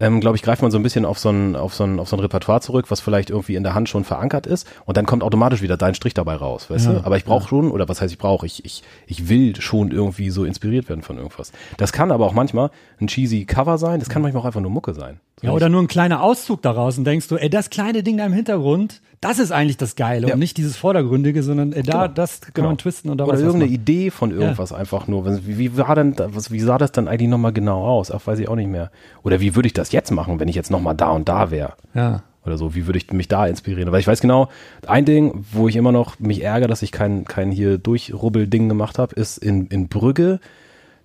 ähm, 0.00 0.20
glaube 0.20 0.36
ich, 0.36 0.42
greift 0.42 0.62
man 0.62 0.70
so 0.70 0.78
ein 0.78 0.82
bisschen 0.82 1.04
auf 1.04 1.18
so 1.18 1.28
ein, 1.28 1.54
auf 1.54 1.74
so 1.74 1.84
ein, 1.84 2.00
auf 2.00 2.08
so 2.08 2.16
ein 2.16 2.20
Repertoire 2.20 2.60
zurück, 2.60 2.86
was 2.88 3.00
vielleicht 3.00 3.30
irgendwie 3.30 3.54
in 3.54 3.62
der 3.62 3.74
Hand 3.74 3.88
schon 3.88 4.04
verankert 4.04 4.46
ist 4.46 4.66
und 4.86 4.96
dann 4.96 5.04
kommt 5.04 5.22
automatisch 5.22 5.60
wieder 5.60 5.76
dein 5.76 5.94
Strich 5.94 6.14
dabei 6.14 6.36
raus, 6.36 6.70
weißt 6.70 6.86
Ja, 6.86 6.92
du? 6.94 7.04
Aber 7.04 7.18
ich 7.18 7.24
brauche 7.24 7.46
schon, 7.46 7.70
oder 7.70 7.88
was 7.88 8.00
heißt 8.00 8.10
ich 8.10 8.18
brauche, 8.18 8.46
ich, 8.46 8.64
ich, 8.64 8.82
ich 9.06 9.28
will 9.28 9.60
schon 9.60 9.90
irgendwie 9.90 10.30
so 10.30 10.44
inspiriert 10.44 10.88
werden 10.88 11.02
von 11.02 11.18
irgendwas. 11.18 11.52
Das 11.76 11.92
kann 11.92 12.10
aber 12.10 12.24
auch 12.24 12.32
manchmal 12.32 12.70
ein 13.00 13.08
cheesy 13.08 13.44
Cover 13.44 13.76
sein, 13.76 14.00
das 14.00 14.08
kann 14.08 14.22
manchmal 14.22 14.40
auch 14.42 14.46
einfach 14.46 14.62
nur 14.62 14.70
Mucke 14.70 14.94
sein. 14.94 15.20
Ja, 15.42 15.52
oder 15.52 15.68
nur 15.68 15.80
ein 15.82 15.86
kleiner 15.88 16.22
Auszug 16.22 16.60
daraus 16.62 16.98
und 16.98 17.04
denkst 17.04 17.28
du, 17.28 17.36
ey, 17.36 17.48
das 17.48 17.70
kleine 17.70 18.02
Ding 18.02 18.16
da 18.18 18.26
im 18.26 18.32
Hintergrund, 18.32 19.00
das 19.22 19.38
ist 19.38 19.52
eigentlich 19.52 19.76
das 19.78 19.96
Geile 19.96 20.28
Ja. 20.28 20.34
und 20.34 20.38
nicht 20.40 20.56
dieses 20.56 20.76
Vordergründige, 20.76 21.42
sondern 21.42 21.72
ey, 21.72 21.82
da, 21.82 22.02
Genau. 22.04 22.14
das 22.14 22.40
kann 22.40 22.52
Genau. 22.54 22.68
man 22.68 22.78
twisten 22.78 23.10
und 23.10 23.18
da 23.18 23.24
oder 23.24 23.34
was 23.34 23.40
irgendeine. 23.40 23.72
Idee 23.72 24.10
von 24.10 24.30
irgendwas 24.32 24.72
einfach 24.72 25.06
nur. 25.08 25.26
Wie, 25.46 25.58
wie 25.58 25.76
war 25.78 25.94
denn, 25.94 26.14
wie 26.16 26.60
sah 26.60 26.76
das 26.78 26.92
dann 26.92 27.08
eigentlich 27.08 27.28
nochmal 27.30 27.52
genau 27.52 27.82
aus? 27.84 28.10
Ach, 28.10 28.20
weiß 28.26 28.38
ich 28.38 28.48
auch 28.48 28.56
nicht 28.56 28.68
mehr. 28.70 28.90
Oder 29.22 29.40
wie 29.40 29.54
würde 29.56 29.66
ich 29.66 29.72
das 29.74 29.92
jetzt 29.92 30.10
machen, 30.10 30.40
wenn 30.40 30.48
ich 30.48 30.56
jetzt 30.56 30.70
nochmal 30.70 30.94
da 30.94 31.10
und 31.10 31.28
da 31.28 31.50
wäre? 31.50 31.72
Ja. 31.94 32.22
oder 32.46 32.56
so. 32.56 32.74
Wie 32.74 32.86
würde 32.86 32.96
ich 32.98 33.12
mich 33.12 33.28
da 33.28 33.46
inspirieren? 33.46 33.92
Weil 33.92 34.00
ich 34.00 34.06
weiß 34.06 34.20
genau, 34.22 34.48
ein 34.86 35.04
Ding, 35.04 35.44
wo 35.52 35.68
ich 35.68 35.76
immer 35.76 35.92
noch 35.92 36.18
mich 36.18 36.42
ärgere, 36.42 36.68
dass 36.68 36.80
ich 36.80 36.90
kein, 36.90 37.26
kein 37.26 37.50
hier 37.50 37.76
Durchrubbel-Ding 37.76 38.66
gemacht 38.68 38.98
habe, 38.98 39.14
ist 39.14 39.36
in, 39.36 39.66
in 39.66 39.88
Brügge. 39.88 40.40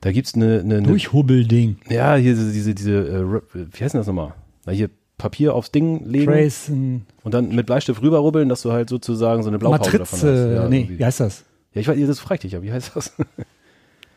Da 0.05 0.11
gibt's 0.11 0.35
eine, 0.35 0.59
eine, 0.59 0.75
eine 0.75 0.87
Durchhubbelding. 0.87 1.77
ja, 1.89 2.13
hier 2.15 2.35
diese, 2.35 2.51
diese, 2.53 2.75
diese 2.75 2.91
äh, 2.93 3.41
wie 3.55 3.83
heißt 3.83 3.95
denn 3.95 4.01
das 4.01 4.05
nochmal? 4.05 4.35
Na, 4.67 4.71
hier 4.71 4.91
Papier 5.17 5.55
aufs 5.55 5.71
Ding 5.71 6.05
legen 6.05 6.25
Trace, 6.31 6.69
ein 6.69 7.05
und 7.23 7.33
dann 7.33 7.49
mit 7.55 7.65
Bleistift 7.65 8.03
rüberrubbeln, 8.03 8.47
dass 8.47 8.61
du 8.61 8.71
halt 8.71 8.87
sozusagen 8.87 9.41
so 9.41 9.49
eine 9.49 9.57
Blaupause 9.57 9.97
davon 9.97 10.19
hast. 10.19 10.23
Matrize, 10.23 10.53
Ja, 10.55 10.69
nee, 10.69 10.81
irgendwie. 10.81 10.99
wie 10.99 11.05
heißt 11.05 11.21
das? 11.21 11.43
ja, 11.73 11.81
ich 11.81 11.87
weiß, 11.87 11.97
das 12.05 12.19
frag 12.19 12.35
ich 12.35 12.41
dich 12.41 12.51
ja, 12.51 12.61
wie 12.61 12.71
heißt 12.71 12.91
das? 12.95 13.15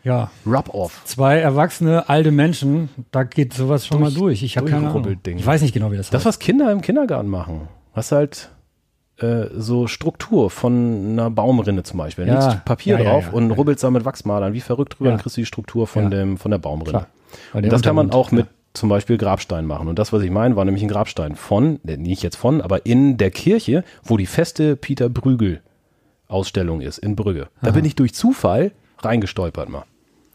Ja, 0.04 0.30
Rub-off. 0.46 1.00
zwei 1.06 1.38
erwachsene 1.38 2.08
alte 2.08 2.32
Menschen, 2.32 2.90
da 3.10 3.24
geht 3.24 3.54
sowas 3.54 3.86
schon 3.86 4.00
mal 4.00 4.12
durch. 4.12 4.42
Ich 4.42 4.56
habe 4.58 4.68
keine 4.70 4.88
Ahnung. 4.90 5.16
Ich 5.26 5.46
weiß 5.46 5.62
nicht 5.62 5.72
genau, 5.72 5.90
wie 5.90 5.96
das, 5.96 6.10
Das, 6.10 6.20
heißt. 6.20 6.26
was 6.26 6.38
Kinder 6.38 6.70
im 6.70 6.82
Kindergarten 6.82 7.28
machen. 7.30 7.68
Was 7.94 8.12
halt 8.12 8.50
äh, 9.20 9.46
so 9.56 9.86
Struktur 9.86 10.50
von 10.50 11.10
einer 11.12 11.30
Baumrinne 11.30 11.82
zum 11.82 11.98
Beispiel. 11.98 12.26
Dann 12.26 12.34
Ja. 12.36 12.44
legst 12.46 12.58
du 12.58 12.64
Papier 12.64 12.98
Ja, 12.98 13.04
drauf 13.04 13.26
ja. 13.26 13.32
und 13.32 13.50
rubbelst 13.50 13.82
da 13.84 13.90
mit 13.90 14.04
Wachsmalern 14.04 14.52
wie 14.52 14.60
verrückt 14.60 14.98
drüber, 14.98 15.10
dann 15.10 15.18
kriegst 15.18 15.36
du 15.36 15.40
die 15.40 15.46
Struktur 15.46 15.86
von, 15.86 16.10
dem, 16.10 16.38
von 16.38 16.50
der 16.50 16.58
Baumrinne. 16.58 17.06
Und 17.52 17.66
das 17.72 17.82
kann 17.82 17.96
man 17.96 18.10
auch 18.10 18.30
mit 18.30 18.46
zum 18.74 18.88
Beispiel 18.88 19.18
Grabstein 19.18 19.64
machen. 19.66 19.88
Und 19.88 19.98
das, 19.98 20.12
was 20.12 20.22
ich 20.22 20.30
meine, 20.30 20.54
war 20.54 20.64
nämlich 20.64 20.82
ein 20.84 20.88
Grabstein 20.88 21.34
von, 21.34 21.80
äh, 21.86 21.96
nicht 21.96 22.22
jetzt 22.22 22.36
von, 22.36 22.60
aber 22.60 22.86
in 22.86 23.16
der 23.16 23.30
Kirche, 23.30 23.82
wo 24.04 24.16
die 24.16 24.26
feste 24.26 24.76
Peter 24.76 25.08
Brügel 25.08 25.60
Ausstellung 26.28 26.82
ist, 26.82 26.98
in 26.98 27.16
Brügge. 27.16 27.48
Da 27.62 27.70
bin 27.70 27.84
ich 27.86 27.96
durch 27.96 28.12
Zufall 28.14 28.72
reingestolpert 28.98 29.68
mal. 29.70 29.84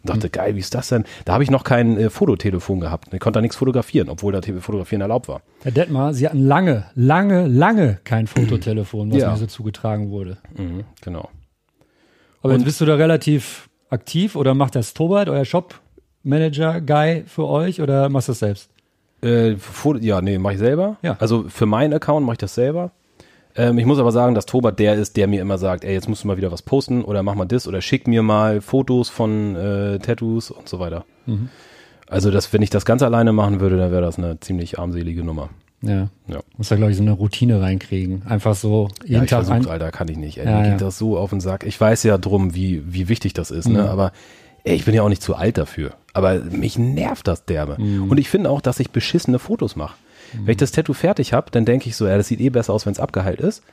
Und 0.04 0.10
dachte, 0.10 0.30
geil, 0.30 0.56
wie 0.56 0.60
ist 0.60 0.76
das 0.76 0.89
denn? 0.89 1.06
Da 1.24 1.32
habe 1.34 1.43
ich 1.43 1.49
noch 1.51 1.64
kein 1.64 1.97
äh, 1.97 2.10
Fototelefon 2.10 2.82
gehabt. 2.82 3.14
Ich 3.14 3.22
konnte 3.22 3.38
da 3.38 3.41
nichts 3.41 3.56
fotografieren, 3.56 4.10
obwohl 4.10 4.34
da 4.34 4.41
Fotografieren 4.60 5.01
erlaubt 5.01 5.30
war. 5.30 5.41
Herr 5.64 5.72
Detmar, 5.72 6.14
Sie 6.14 6.28
hatten 6.28 6.45
lange, 6.45 6.86
lange, 6.93 7.47
lange 7.47 7.99
kein 8.04 8.28
Fototelefon, 8.28 9.12
was 9.12 9.22
Ja. 9.22 9.32
mir 9.32 9.38
so 9.38 9.45
zugetragen 9.45 10.10
wurde. 10.10 10.38
Mhm, 10.58 10.84
genau. 11.01 11.30
Aber 12.41 12.51
jetzt 12.54 12.66
bist 12.66 12.82
du 12.82 12.86
da 12.86 12.95
relativ 12.95 13.70
aktiv 13.89 14.36
oder 14.36 14.54
macht 14.54 14.76
das 14.76 14.93
Tobert, 14.93 15.30
euer 15.30 15.45
Shop-Manager-Guy 15.45 17.24
für 17.28 17.47
euch 17.47 17.82
oder 17.82 18.10
machst 18.10 18.28
du 18.28 18.32
das 18.32 18.39
selbst? 18.39 18.70
Äh, 19.24 19.56
ja, 20.01 20.22
nee, 20.22 20.38
mache 20.38 20.54
ich 20.54 20.60
selber. 20.60 20.97
Ja. 21.01 21.16
Also 21.20 21.45
für 21.47 21.66
meinen 21.66 21.93
Account 21.93 22.26
mache 22.26 22.34
ich 22.34 22.39
das 22.39 22.56
selber. 22.56 22.91
Ähm, 23.56 23.78
ich 23.78 23.86
muss 23.86 23.99
aber 23.99 24.12
sagen, 24.12 24.36
dass 24.36 24.45
Tobert 24.45 24.80
der 24.80 24.95
ist, 24.95 25.18
der 25.18 25.28
mir 25.28 25.41
immer 25.41 25.58
sagt, 25.58 25.84
ey, 25.84 25.93
jetzt 25.93 26.10
musst 26.10 26.24
du 26.24 26.28
mal 26.28 26.38
wieder 26.38 26.51
was 26.51 26.62
posten 26.62 27.04
oder 27.04 27.24
mach 27.24 27.36
mal 27.36 27.45
das 27.45 27.68
oder 27.68 27.82
schick 27.82 28.08
mir 28.08 28.24
mal 28.24 28.62
Fotos 28.62 29.10
von 29.10 29.56
äh, 29.56 29.99
Tattoos 29.99 30.51
und 30.51 30.68
so 30.68 30.80
weiter. 30.80 31.06
Mhm. 31.26 31.49
Also 32.08 32.32
das, 32.32 32.51
wenn 32.54 32.62
ich 32.62 32.70
das 32.70 32.86
ganz 32.86 33.01
alleine 33.01 33.34
machen 33.34 33.60
würde, 33.60 33.78
dann 33.78 33.91
wäre 33.91 34.01
das 34.01 34.18
eine 34.18 34.39
ziemlich 34.39 34.80
armselige 34.80 35.24
Nummer. 35.24 35.49
Ja. 35.82 36.08
Ja. 36.28 36.39
Muss 36.58 36.70
da, 36.70 36.76
glaube 36.76 36.91
ich, 36.91 36.97
so 36.97 37.04
eine 37.04 37.12
Routine 37.12 37.62
reinkriegen. 37.62 38.26
Einfach 38.26 38.56
so 38.56 38.89
jeden 39.01 39.16
Ja, 39.16 39.24
ich 39.24 39.30
Tag 39.30 39.45
versuch's, 39.45 39.68
rein. 39.68 39.72
Alter, 39.72 39.91
kann 39.91 40.08
ich 40.08 40.18
nicht. 40.18 40.38
Ey. 40.38 40.45
Ja, 40.45 40.60
mir 40.60 40.66
ja. 40.66 40.72
geht 40.72 40.82
das 40.82 40.97
so 40.97 41.18
auf 41.18 41.30
den 41.30 41.41
Sack. 41.41 41.66
Ich 41.66 41.80
weiß 41.80 42.04
ja 42.04 42.18
drum, 42.18 42.56
wie, 42.56 42.84
wie 42.86 43.10
wichtig 43.10 43.34
das 43.34 43.51
ist, 43.51 43.68
ne? 43.68 43.89
Aber 43.89 44.12
ey, 44.64 44.76
ich 44.76 44.86
bin 44.86 44.93
ja 44.93 45.01
auch 45.01 45.10
nicht 45.10 45.22
zu 45.22 45.36
alt 45.36 45.58
dafür. 45.58 45.91
Aber 46.14 46.39
mich 46.39 46.78
nervt 46.78 47.28
das 47.28 47.45
derbe. 47.45 47.82
Mhm. 47.82 48.10
Und 48.10 48.18
ich 48.18 48.30
finde 48.30 48.49
auch, 48.49 48.62
dass 48.62 48.80
ich 48.80 48.91
beschissene 48.91 49.39
Fotos 49.39 49.76
mache. 49.76 49.95
Wenn 50.34 50.51
ich 50.51 50.57
das 50.57 50.71
Tattoo 50.71 50.93
fertig 50.93 51.34
habe, 51.34 51.51
dann 51.51 51.65
denke 51.65 51.89
ich 51.89 51.95
so, 51.95 52.07
ja, 52.07 52.17
das 52.17 52.27
sieht 52.27 52.41
eh 52.41 52.49
besser 52.49 52.73
aus, 52.73 52.86
wenn 52.86 52.93
es 52.93 52.99
abgeheilt 52.99 53.41
ist. 53.41 53.63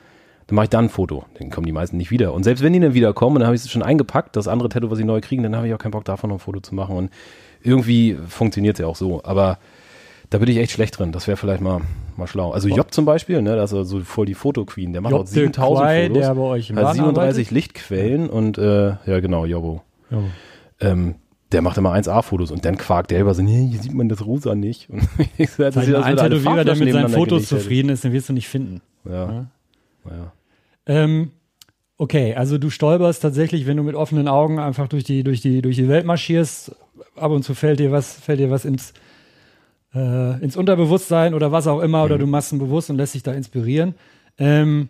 Dann 0.47 0.55
mache 0.55 0.65
ich 0.65 0.69
dann 0.69 0.85
ein 0.85 0.89
Foto. 0.89 1.25
Dann 1.37 1.49
kommen 1.49 1.65
die 1.65 1.71
meisten 1.71 1.97
nicht 1.97 2.11
wieder. 2.11 2.33
Und 2.33 2.43
selbst 2.43 2.63
wenn 2.63 2.73
die 2.73 2.79
dann 2.79 2.93
wiederkommen, 2.93 3.37
dann 3.37 3.45
habe 3.45 3.55
ich 3.55 3.63
es 3.63 3.69
schon 3.69 3.83
eingepackt, 3.83 4.35
das 4.35 4.47
andere 4.47 4.69
Tattoo, 4.69 4.89
was 4.89 4.99
ich 4.99 5.05
neu 5.05 5.21
kriegen, 5.21 5.43
dann 5.43 5.55
habe 5.55 5.67
ich 5.67 5.73
auch 5.73 5.77
keinen 5.77 5.91
Bock 5.91 6.05
davon 6.05 6.29
noch 6.29 6.37
ein 6.37 6.39
Foto 6.39 6.59
zu 6.59 6.75
machen. 6.75 6.95
Und 6.95 7.11
irgendwie 7.61 8.17
funktioniert 8.27 8.75
es 8.75 8.81
ja 8.81 8.87
auch 8.87 8.95
so. 8.95 9.23
Aber 9.23 9.59
da 10.31 10.37
bin 10.37 10.47
ich 10.49 10.57
echt 10.57 10.71
schlecht 10.71 10.97
drin. 10.97 11.11
Das 11.11 11.27
wäre 11.27 11.37
vielleicht 11.37 11.61
mal, 11.61 11.81
mal 12.15 12.25
schlau. 12.25 12.51
Also 12.51 12.69
Job 12.69 12.93
zum 12.93 13.05
Beispiel, 13.05 13.41
ne, 13.41 13.55
das 13.55 13.73
ist 13.73 13.89
so 13.89 13.99
voll 13.99 14.25
die 14.25 14.33
Fotoqueen. 14.33 14.93
Der 14.93 15.01
macht 15.01 15.11
Job 15.11 15.21
auch 15.21 15.27
7000 15.27 15.79
de 15.79 15.85
Quay, 15.85 16.07
Fotos. 16.07 16.21
der 16.21 16.35
bei 16.35 16.41
euch 16.41 16.69
im 16.69 16.75
hat 16.77 16.83
Laden 16.83 16.95
37 16.95 17.51
Lichtquellen 17.51 18.29
und 18.29 18.57
äh, 18.57 18.87
ja 19.05 19.19
genau, 19.19 19.45
Jobbo. 19.45 19.81
Ja. 20.09 20.17
Ähm, 20.79 21.15
der 21.51 21.61
macht 21.61 21.77
immer 21.77 21.93
1A-Fotos 21.93 22.51
und 22.51 22.65
dann 22.65 22.77
quakt 22.77 23.11
der 23.11 23.21
über 23.21 23.33
so, 23.33 23.41
nee, 23.41 23.67
hier 23.69 23.81
sieht 23.81 23.93
man 23.93 24.09
das 24.09 24.25
rosa 24.25 24.55
nicht. 24.55 24.89
Und 24.89 25.01
ich 25.37 25.49
das 25.55 25.75
Sag 25.75 25.87
mal, 25.87 25.95
aus, 25.97 26.05
ein 26.05 26.17
Tätowierer, 26.17 26.63
der 26.63 26.75
mit 26.75 26.91
seinen 26.93 27.09
Fotos 27.09 27.47
zufrieden 27.47 27.89
ist, 27.89 28.03
den 28.03 28.13
wirst 28.13 28.29
du 28.29 28.33
nicht 28.33 28.47
finden. 28.47 28.81
Ja. 29.05 29.47
ja. 30.05 30.33
Ähm, 30.85 31.31
okay, 31.97 32.35
also 32.35 32.57
du 32.57 32.69
stolperst 32.69 33.21
tatsächlich, 33.21 33.67
wenn 33.67 33.77
du 33.77 33.83
mit 33.83 33.95
offenen 33.95 34.27
Augen 34.27 34.59
einfach 34.59 34.87
durch 34.87 35.03
die, 35.03 35.23
durch 35.23 35.41
die, 35.41 35.61
durch 35.61 35.75
die 35.75 35.87
Welt 35.87 36.05
marschierst. 36.05 36.75
Ab 37.15 37.31
und 37.31 37.43
zu 37.43 37.53
fällt 37.53 37.79
dir 37.79 37.91
was, 37.91 38.13
fällt 38.13 38.39
dir 38.39 38.49
was 38.49 38.63
ins, 38.63 38.93
äh, 39.93 40.41
ins 40.41 40.55
Unterbewusstsein 40.55 41.33
oder 41.33 41.51
was 41.51 41.67
auch 41.67 41.81
immer, 41.81 41.99
Mhm. 41.99 42.05
oder 42.05 42.17
du 42.17 42.27
machst 42.27 42.51
ihn 42.53 42.59
bewusst 42.59 42.89
und 42.89 42.95
lässt 42.97 43.13
dich 43.15 43.23
da 43.23 43.33
inspirieren. 43.33 43.95
Ähm, 44.37 44.87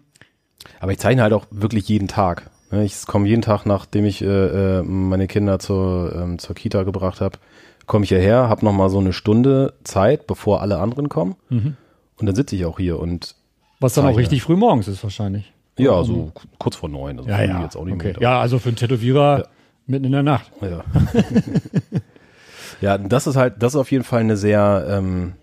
Aber 0.80 0.92
ich 0.92 1.00
zeichne 1.00 1.24
halt 1.24 1.34
auch 1.34 1.48
wirklich 1.50 1.90
jeden 1.90 2.08
Tag. 2.08 2.51
Ne, 2.72 2.84
Ich 2.86 3.06
komme 3.06 3.28
jeden 3.28 3.42
Tag, 3.42 3.66
nachdem 3.66 4.06
ich 4.06 4.22
äh, 4.22 4.80
äh, 4.80 4.84
meine 4.84 5.28
Kinder 5.28 5.60
zur, 5.60 6.16
ähm, 6.16 6.40
zur 6.40 6.56
Kita 6.56 6.84
gebracht 6.84 7.22
habe, 7.22 7.38
komme 7.86 8.04
ich 8.06 8.10
hierher, 8.10 8.48
habe 8.50 8.64
noch 8.66 8.72
mal 8.74 8.90
so 8.90 9.00
eine 9.00 9.14
Stunde 9.14 9.74
Zeit, 9.84 10.28
bevor 10.28 10.62
alle 10.62 10.80
anderen 10.80 11.10
kommen. 11.10 11.36
Mhm. 11.50 11.76
Und 12.18 12.26
dann 12.26 12.36
sitze 12.36 12.56
ich 12.56 12.66
auch 12.66 12.78
hier 12.78 13.00
und 13.00 13.36
was 13.80 13.94
dann 13.96 14.04
auch 14.06 14.10
Zeichne. 14.10 14.22
richtig 14.22 14.44
früh 14.44 14.56
morgens 14.56 14.88
ist 14.88 15.04
wahrscheinlich. 15.04 15.52
ja, 15.78 16.04
so 16.04 16.32
k- 16.36 16.42
kurz 16.60 16.76
vor 16.76 16.88
neun. 16.90 17.18
Also 17.18 17.30
Ja, 17.30 17.42
ja. 17.44 17.62
jetzt 17.64 17.76
auch 17.76 17.84
nicht 17.86 17.96
okay. 17.96 18.14
ja, 18.20 18.40
also 18.40 18.60
für 18.60 18.70
einen 18.70 18.76
Tätowierer 18.76 19.48
mitten 19.88 20.06
in 20.06 20.12
der 20.12 20.22
Nacht. 20.24 20.52
Ja. 20.62 20.84
ja, 22.82 22.98
das 22.98 23.28
ist 23.28 23.36
halt, 23.36 23.56
das 23.60 23.74
ist 23.74 23.80
auf 23.80 23.92
jeden 23.92 24.04
Fall 24.04 24.20
eine 24.22 24.38
sehr, 24.38 24.86
ähm, 24.88 25.34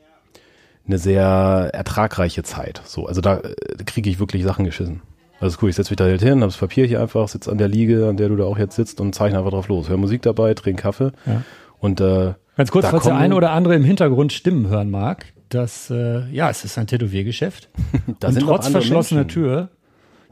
eine 0.86 0.98
sehr 0.98 1.70
ertragreiche 1.72 2.42
Zeit. 2.44 2.80
So, 2.84 3.06
also 3.06 3.20
da 3.20 3.38
äh, 3.38 3.54
kriege 3.84 4.08
ich 4.08 4.18
wirklich 4.20 4.44
Sachen 4.44 4.64
geschissen. 4.64 5.02
Das 5.40 5.54
ist 5.54 5.62
cool. 5.62 5.70
Ich 5.70 5.76
setze 5.76 5.90
mich 5.92 5.96
da 5.96 6.04
halt 6.04 6.20
hin, 6.22 6.40
habe 6.40 6.46
das 6.46 6.56
Papier 6.56 6.84
hier 6.86 7.00
einfach, 7.00 7.28
sitze 7.28 7.50
an 7.50 7.58
der 7.58 7.68
Liege, 7.68 8.08
an 8.08 8.16
der 8.16 8.28
du 8.28 8.36
da 8.36 8.44
auch 8.44 8.58
jetzt 8.58 8.74
sitzt 8.76 9.00
und 9.00 9.14
zeichne 9.14 9.38
einfach 9.38 9.50
drauf 9.50 9.68
los. 9.68 9.88
Hör 9.88 9.96
Musik 9.96 10.22
dabei, 10.22 10.52
trinke 10.54 10.82
Kaffee 10.82 11.12
Ja. 11.26 11.42
und 11.78 12.00
äh, 12.00 12.34
Ganz 12.56 12.70
kurz, 12.72 12.86
falls 12.88 13.04
der 13.04 13.16
eine 13.16 13.36
oder 13.36 13.52
andere 13.52 13.76
im 13.76 13.84
Hintergrund 13.84 14.32
Stimmen 14.32 14.68
hören 14.68 14.90
mag, 14.90 15.26
dass, 15.48 15.90
äh, 15.90 16.28
ja, 16.30 16.50
es 16.50 16.64
ist 16.64 16.76
ein 16.76 16.88
Tätowiergeschäft. 16.88 17.68
da 18.20 18.28
und 18.28 18.40
trotz 18.40 18.68
verschlossener 18.68 19.20
Menschen. 19.20 19.32
Tür, 19.42 19.68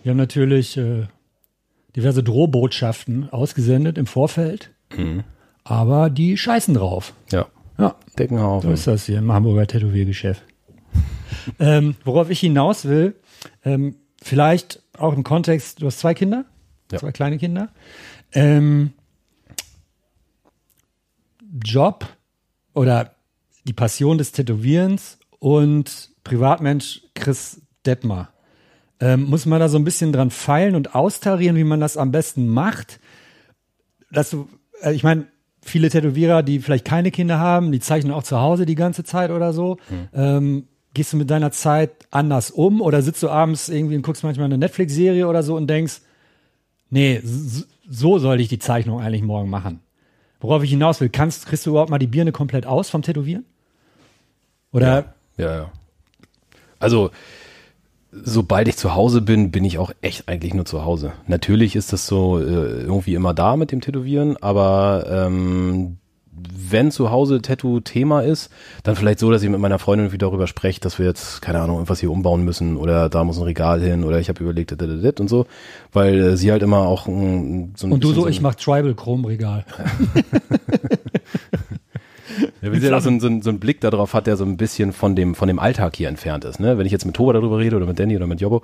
wir 0.03 0.11
haben 0.11 0.17
natürlich 0.19 0.77
äh, 0.77 1.05
diverse 1.95 2.25
Drohbotschaften 2.25 3.31
ausgesendet 3.31 3.99
im 3.99 4.07
Vorfeld, 4.07 4.73
Mhm. 4.97 5.23
aber 5.63 6.11
die 6.11 6.37
scheißen 6.37 6.75
drauf. 6.75 7.13
Ja, 7.31 7.47
Ja, 7.79 7.95
so 8.09 8.17
Deckenhaufen. 8.19 8.73
ist 8.73 8.87
das 8.89 9.07
hier 9.07 9.19
im 9.19 9.33
Hamburger 9.33 9.67
Tätowiergeschäft. 9.69 10.43
ähm, 11.61 11.95
worauf 12.05 12.29
ich 12.31 12.41
hinaus 12.41 12.87
will, 12.87 13.15
ähm, 13.65 13.95
vielleicht 14.27 14.83
auch 14.99 15.15
im 15.15 15.25
Kontext, 15.25 15.81
du 15.81 15.87
hast 15.87 16.01
zwei 16.01 16.15
Kinder, 16.15 16.45
Ja. 16.91 16.99
zwei 16.99 17.13
kleine 17.13 17.39
Kinder. 17.39 17.69
Ähm, 18.33 18.93
Job 21.65 22.07
oder 22.75 23.15
die 23.65 23.73
Passion 23.73 24.19
des 24.19 24.33
Tätowierens 24.33 25.19
und 25.39 26.11
Privatmensch 26.25 27.03
Chris 27.15 27.61
Detmer. 27.85 28.31
Ähm, 28.99 29.25
muss 29.25 29.47
man 29.47 29.61
da 29.61 29.69
so 29.69 29.79
ein 29.79 29.85
bisschen 29.85 30.13
dran 30.13 30.31
feilen 30.31 30.75
und 30.75 30.95
austarieren, 30.95 31.57
wie 31.57 31.65
man 31.65 31.81
das 31.81 31.97
am 31.97 32.11
besten 32.11 32.49
macht? 32.49 32.99
Dass 34.11 34.31
du, 34.31 34.49
äh, 34.83 34.93
ich 34.93 35.03
meine, 35.03 35.27
viele 35.63 35.89
Tätowierer, 35.91 36.43
die 36.43 36.61
vielleicht 36.61 36.85
keine 36.85 37.11
Kinder 37.11 37.39
haben, 37.39 37.73
die 37.73 37.81
zeichnen 37.81 38.13
auch 38.13 38.23
zu 38.23 38.41
Hause 38.41 38.67
die 38.67 38.75
ganze 38.75 39.05
Zeit 39.05 39.31
oder 39.31 39.53
so. 39.53 39.79
Ähm, 40.15 40.69
gehst 40.97 41.13
du 41.13 41.19
mit 41.19 41.31
deiner 41.31 41.53
Zeit 41.53 41.91
anders 42.11 42.51
um 42.51 42.81
oder 42.81 43.03
sitzt 43.03 43.23
du 43.23 43.29
abends 43.29 43.69
irgendwie 43.69 43.97
und 43.97 44.03
guckst 44.03 44.25
manchmal 44.25 44.47
eine 44.47 44.57
Netflix-Serie 44.59 45.29
oder 45.29 45.43
so 45.43 45.55
und 45.55 45.69
denkst, 45.69 46.01
nee, 46.89 47.21
so 47.23 48.19
soll 48.19 48.41
ich 48.41 48.49
die 48.49 48.59
Zeichnung 48.59 49.01
eigentlich 49.01 49.23
morgen 49.23 49.51
machen? 49.51 49.81
Worauf 50.41 50.63
ich 50.63 50.71
hinaus 50.71 51.01
will, 51.01 51.11
kannst, 51.11 51.47
kriegst 51.47 51.67
du 51.67 51.71
überhaupt 51.71 51.91
mal 51.91 51.99
die 51.99 52.07
Birne 52.07 52.33
komplett 52.33 52.67
aus 52.67 52.89
vom 52.89 53.03
Tätowieren? 53.03 53.45
Oder 54.73 55.15
Ja, 55.37 55.57
ja. 55.57 55.73
Also, 56.79 57.11
sobald 58.11 58.67
ich 58.67 58.77
zu 58.79 58.95
Hause 58.95 59.21
bin, 59.21 59.51
bin 59.51 59.65
ich 59.65 59.77
auch 59.77 59.93
echt 60.01 60.29
eigentlich 60.29 60.55
nur 60.55 60.65
zu 60.65 60.85
Hause. 60.85 61.13
Natürlich 61.27 61.77
ist 61.77 61.93
das 61.93 62.07
so 62.07 62.39
äh, 62.39 62.43
irgendwie 62.43 63.15
immer 63.15 63.35
da 63.35 63.57
mit 63.57 63.71
dem 63.71 63.83
Tätowieren, 63.83 64.37
aber 64.39 65.07
ähm, 65.11 65.99
wenn 66.39 66.91
zu 66.91 67.11
Hause 67.11 67.41
Tattoo 67.41 67.81
Thema 67.81 68.21
ist, 68.21 68.51
dann 68.83 68.95
vielleicht 68.97 69.19
so, 69.21 69.31
dass 69.31 69.43
ich 69.43 69.49
mit 69.49 69.61
meiner 69.61 69.79
Freundin 69.79 70.07
irgendwie 70.07 70.19
darüber 70.19 70.47
spreche, 70.47 70.81
dass 70.81 70.99
wir 70.99 71.07
jetzt, 71.07 71.41
keine 71.41 71.61
Ahnung, 71.61 71.77
irgendwas 71.77 72.01
hier 72.01 72.11
umbauen 72.11 72.45
müssen 72.45 72.77
oder 72.77 73.09
da 73.09 73.25
muss 73.25 73.39
ein 73.39 73.45
Regal 73.45 73.81
hin 73.81 74.05
oder 74.05 74.19
ich 74.21 74.29
habe 74.29 74.43
überlegt, 74.43 74.73
und 75.21 75.29
so, 75.29 75.47
weil 75.93 76.19
äh, 76.21 76.37
sie 76.37 76.53
halt 76.53 76.63
immer 76.63 76.79
auch 76.79 77.07
mm, 77.07 77.73
so 77.77 77.87
ein 77.87 77.93
und 77.93 78.05
du 78.05 78.13
so, 78.13 78.25
ein- 78.27 78.31
ich 78.33 78.41
mach 78.41 78.55
Tribal 78.55 78.95
Chromregal. 78.95 79.65
Ja, 82.61 82.73
wie 82.73 82.81
sie 82.81 82.91
da 82.91 83.01
so, 83.01 83.09
ein- 83.09 83.21
so, 83.21 83.29
ein- 83.29 83.41
so 83.41 83.51
einen 83.51 83.61
Blick 83.61 83.81
darauf 83.81 84.13
hat, 84.13 84.27
der 84.27 84.37
so 84.37 84.45
ein 84.45 84.57
bisschen 84.57 84.93
von 84.93 85.15
dem, 85.17 85.35
von 85.35 85.49
dem 85.49 85.59
Alltag 85.59 85.97
hier 85.97 86.09
entfernt 86.09 86.45
ist. 86.45 86.59
Ne? 86.61 86.77
Wenn 86.77 86.85
ich 86.85 86.93
jetzt 86.93 87.07
mit 87.07 87.15
Toba 87.15 87.33
darüber 87.33 87.59
rede 87.59 87.77
oder 87.77 87.87
mit 87.87 87.99
Danny 87.99 88.17
oder 88.17 88.27
mit 88.27 88.41
Jobbo, 88.41 88.63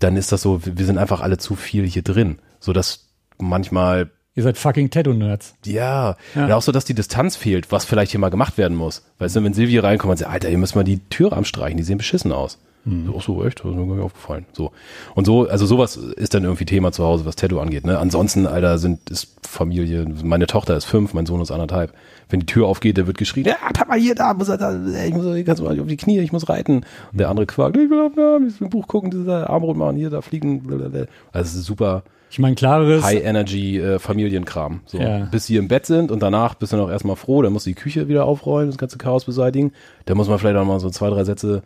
dann 0.00 0.16
ist 0.16 0.32
das 0.32 0.42
so, 0.42 0.66
wir 0.66 0.76
wir 0.76 0.84
sind 0.84 0.98
einfach 0.98 1.20
alle 1.20 1.38
zu 1.38 1.54
viel 1.54 1.86
hier 1.86 2.02
drin. 2.02 2.38
So 2.58 2.72
dass 2.72 3.08
manchmal, 3.38 4.10
Ihr 4.36 4.42
seid 4.42 4.58
fucking 4.58 4.90
Tattoo-Nerds. 4.90 5.54
ja, 5.64 6.16
Ja. 6.34 6.44
und 6.44 6.52
auch 6.52 6.62
so, 6.62 6.72
dass 6.72 6.84
die 6.84 6.94
Distanz 6.94 7.36
fehlt, 7.36 7.70
was 7.70 7.84
vielleicht 7.84 8.10
hier 8.10 8.20
mal 8.20 8.30
gemacht 8.30 8.58
werden 8.58 8.76
muss. 8.76 9.02
Weißt 9.18 9.36
du, 9.36 9.44
wenn 9.44 9.54
Silvia 9.54 9.82
reinkommt 9.82 10.10
und 10.10 10.16
sagt, 10.18 10.30
Alter, 10.32 10.48
hier 10.48 10.58
müssen 10.58 10.74
wir 10.76 10.84
die 10.84 10.98
Türe 11.08 11.36
anstreichen, 11.36 11.76
die 11.76 11.84
sehen 11.84 11.98
beschissen 11.98 12.32
aus. 12.32 12.58
So, 12.86 13.14
Ach 13.18 13.22
so, 13.22 13.44
echt? 13.46 13.60
Das 13.60 13.70
ist 13.70 13.76
mir 13.76 13.86
gar 13.86 13.94
nicht 13.94 14.04
aufgefallen. 14.04 14.44
So. 14.52 14.70
Und 15.14 15.24
so, 15.24 15.48
also 15.48 15.64
sowas 15.64 15.96
ist 15.96 16.34
dann 16.34 16.44
irgendwie 16.44 16.66
Thema 16.66 16.92
zu 16.92 17.02
Hause, 17.02 17.24
was 17.24 17.34
Tattoo 17.34 17.58
angeht. 17.58 17.86
Ne? 17.86 17.98
Ansonsten, 17.98 18.46
Alter, 18.46 18.76
sind, 18.76 19.08
ist 19.08 19.38
Familie, 19.42 20.04
meine 20.22 20.46
Tochter 20.46 20.76
ist 20.76 20.84
fünf, 20.84 21.14
mein 21.14 21.24
Sohn 21.24 21.40
ist 21.40 21.50
anderthalb. 21.50 21.94
Wenn 22.28 22.40
die 22.40 22.46
Tür 22.46 22.66
aufgeht, 22.66 22.98
der 22.98 23.06
wird 23.06 23.16
geschrien, 23.16 23.46
ja, 23.46 23.56
Papa, 23.72 23.94
hier, 23.94 24.14
da, 24.14 24.34
muss 24.34 24.50
er, 24.50 24.58
da, 24.58 24.78
ich 25.02 25.14
muss, 25.14 25.24
ich 25.34 25.46
mal 25.46 25.80
auf 25.80 25.86
die 25.86 25.96
Knie, 25.96 26.18
ich 26.18 26.32
muss 26.32 26.46
reiten. 26.50 26.84
Und 27.12 27.18
der 27.20 27.30
andere 27.30 27.46
quakt, 27.46 27.74
ich 27.78 27.88
will 27.88 28.00
auf 28.00 28.12
ich 28.12 28.60
will 28.60 28.66
ein 28.66 28.70
Buch 28.70 28.86
gucken, 28.86 29.10
dieser 29.10 29.48
Armbrot 29.48 29.78
machen, 29.78 29.96
hier, 29.96 30.10
da 30.10 30.20
fliegen, 30.20 30.62
blablabla. 30.62 31.06
Also 31.32 31.52
es 31.52 31.54
ist 31.54 31.64
super 31.64 32.02
Ich 32.34 32.40
meine, 32.40 32.56
klareres. 32.56 33.04
High 33.04 33.22
Energy 33.22 33.78
äh, 33.78 34.00
Familienkram. 34.00 34.80
So. 34.86 34.98
Ja. 34.98 35.28
Bis 35.30 35.46
sie 35.46 35.54
im 35.54 35.68
Bett 35.68 35.86
sind 35.86 36.10
und 36.10 36.20
danach 36.20 36.54
bist 36.54 36.72
du 36.72 36.76
noch 36.76 36.90
erstmal 36.90 37.14
froh, 37.14 37.42
dann 37.42 37.52
musst 37.52 37.64
du 37.66 37.70
die 37.70 37.76
Küche 37.76 38.08
wieder 38.08 38.24
aufräumen, 38.24 38.70
das 38.72 38.76
ganze 38.76 38.98
Chaos 38.98 39.24
beseitigen. 39.24 39.70
Da 40.06 40.16
muss 40.16 40.28
man 40.28 40.40
vielleicht 40.40 40.56
auch 40.56 40.64
mal 40.64 40.80
so 40.80 40.90
zwei, 40.90 41.10
drei 41.10 41.22
Sätze 41.22 41.62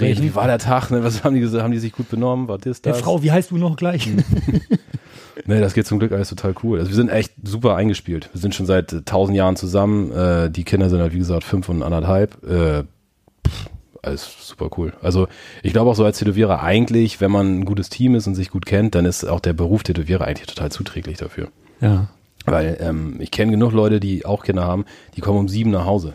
reden. 0.00 0.24
Wie 0.24 0.34
war 0.34 0.48
der 0.48 0.58
Tag? 0.58 0.90
Ne? 0.90 1.04
Was 1.04 1.22
haben 1.22 1.36
die 1.36 1.40
gesagt? 1.40 1.62
Haben 1.62 1.70
die 1.70 1.78
sich 1.78 1.92
gut 1.92 2.10
benommen? 2.10 2.48
War 2.48 2.58
das, 2.58 2.78
Hey, 2.78 2.90
das? 2.90 3.02
Frau, 3.02 3.22
wie 3.22 3.30
heißt 3.30 3.52
du 3.52 3.56
noch 3.58 3.76
gleich? 3.76 4.08
Nee, 5.46 5.58
das 5.58 5.72
geht 5.72 5.86
zum 5.86 5.98
Glück 5.98 6.12
alles 6.12 6.28
total 6.28 6.54
cool. 6.62 6.78
Also 6.78 6.90
wir 6.90 6.96
sind 6.96 7.08
echt 7.08 7.32
super 7.42 7.74
eingespielt. 7.74 8.28
Wir 8.32 8.40
sind 8.40 8.54
schon 8.54 8.66
seit 8.66 8.92
äh, 8.92 9.02
tausend 9.02 9.36
Jahren 9.36 9.56
zusammen. 9.56 10.12
Äh, 10.12 10.50
die 10.50 10.64
Kinder 10.64 10.90
sind 10.90 11.00
halt, 11.00 11.14
wie 11.14 11.18
gesagt, 11.18 11.44
fünf 11.44 11.68
und 11.68 11.82
anderthalb. 11.82 12.44
Äh, 12.44 12.84
alles 14.02 14.46
super 14.46 14.70
cool. 14.76 14.92
Also 15.02 15.28
ich 15.62 15.72
glaube 15.72 15.90
auch 15.90 15.94
so 15.94 16.04
als 16.04 16.18
Tätowierer 16.18 16.62
eigentlich, 16.62 17.20
wenn 17.20 17.30
man 17.30 17.60
ein 17.60 17.64
gutes 17.64 17.88
Team 17.88 18.14
ist 18.14 18.26
und 18.26 18.34
sich 18.34 18.50
gut 18.50 18.66
kennt, 18.66 18.94
dann 18.94 19.04
ist 19.04 19.24
auch 19.24 19.40
der 19.40 19.52
Beruf 19.52 19.82
Tätowierer 19.82 20.26
eigentlich 20.26 20.46
total 20.46 20.70
zuträglich 20.70 21.18
dafür. 21.18 21.48
ja. 21.80 22.08
Weil 22.46 22.78
ähm, 22.80 23.16
ich 23.18 23.30
kenne 23.30 23.52
genug 23.52 23.72
Leute, 23.72 24.00
die 24.00 24.24
auch 24.24 24.44
Kinder 24.44 24.64
haben, 24.64 24.86
die 25.14 25.20
kommen 25.20 25.38
um 25.38 25.48
sieben 25.48 25.70
nach 25.70 25.84
Hause. 25.84 26.14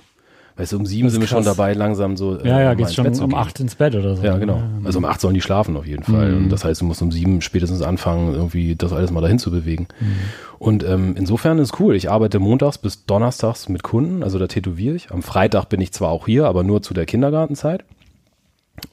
Weißt 0.58 0.72
du, 0.72 0.78
um 0.78 0.86
sieben 0.86 1.10
sind 1.10 1.20
wir 1.20 1.28
schon 1.28 1.44
dabei, 1.44 1.74
langsam 1.74 2.16
so. 2.16 2.40
äh, 2.40 2.48
Ja, 2.48 2.60
ja, 2.60 2.66
mal 2.68 2.76
geht's 2.76 2.96
schon 2.96 3.08
um 3.20 3.36
acht 3.36 3.60
ins 3.60 3.76
Bett 3.76 3.94
oder 3.94 4.16
so. 4.16 4.24
Ja, 4.24 4.38
genau. 4.38 4.62
Also 4.86 5.00
um 5.00 5.06
acht 5.06 5.20
sollen 5.20 5.34
die 5.34 5.42
schlafen 5.42 5.76
auf 5.76 5.86
jeden 5.86 6.04
Fall. 6.04 6.32
Mhm. 6.32 6.46
Und 6.46 6.50
das 6.50 6.64
heißt, 6.64 6.80
du 6.80 6.86
musst 6.86 7.02
um 7.02 7.12
sieben 7.12 7.42
spätestens 7.42 7.82
anfangen, 7.82 8.34
irgendwie 8.34 8.76
das 8.76 8.94
alles 8.94 9.12
mal 9.12 9.20
dahin 9.20 9.38
zu 9.38 9.52
bewegen. 9.52 9.88
Mhm. 10.00 10.16
Und 10.58 10.84
ähm, 10.86 11.16
insofern 11.18 11.60
ist 11.60 11.78
cool. 11.82 11.94
Ich 11.96 12.10
arbeite 12.10 12.40
montags 12.40 12.78
bis 12.78 13.06
donnerstags 13.06 13.68
mit 13.68 13.84
Kunden, 13.84 14.24
also 14.24 14.40
da 14.40 14.48
tätowiere 14.48 14.96
ich. 14.96 15.12
Am 15.12 15.24
Freitag 15.24 15.66
bin 15.66 15.82
ich 15.82 15.92
zwar 15.92 16.10
auch 16.10 16.26
hier, 16.26 16.46
aber 16.48 16.64
nur 16.64 16.82
zu 16.82 16.94
der 16.94 17.06
Kindergartenzeit. 17.06 17.84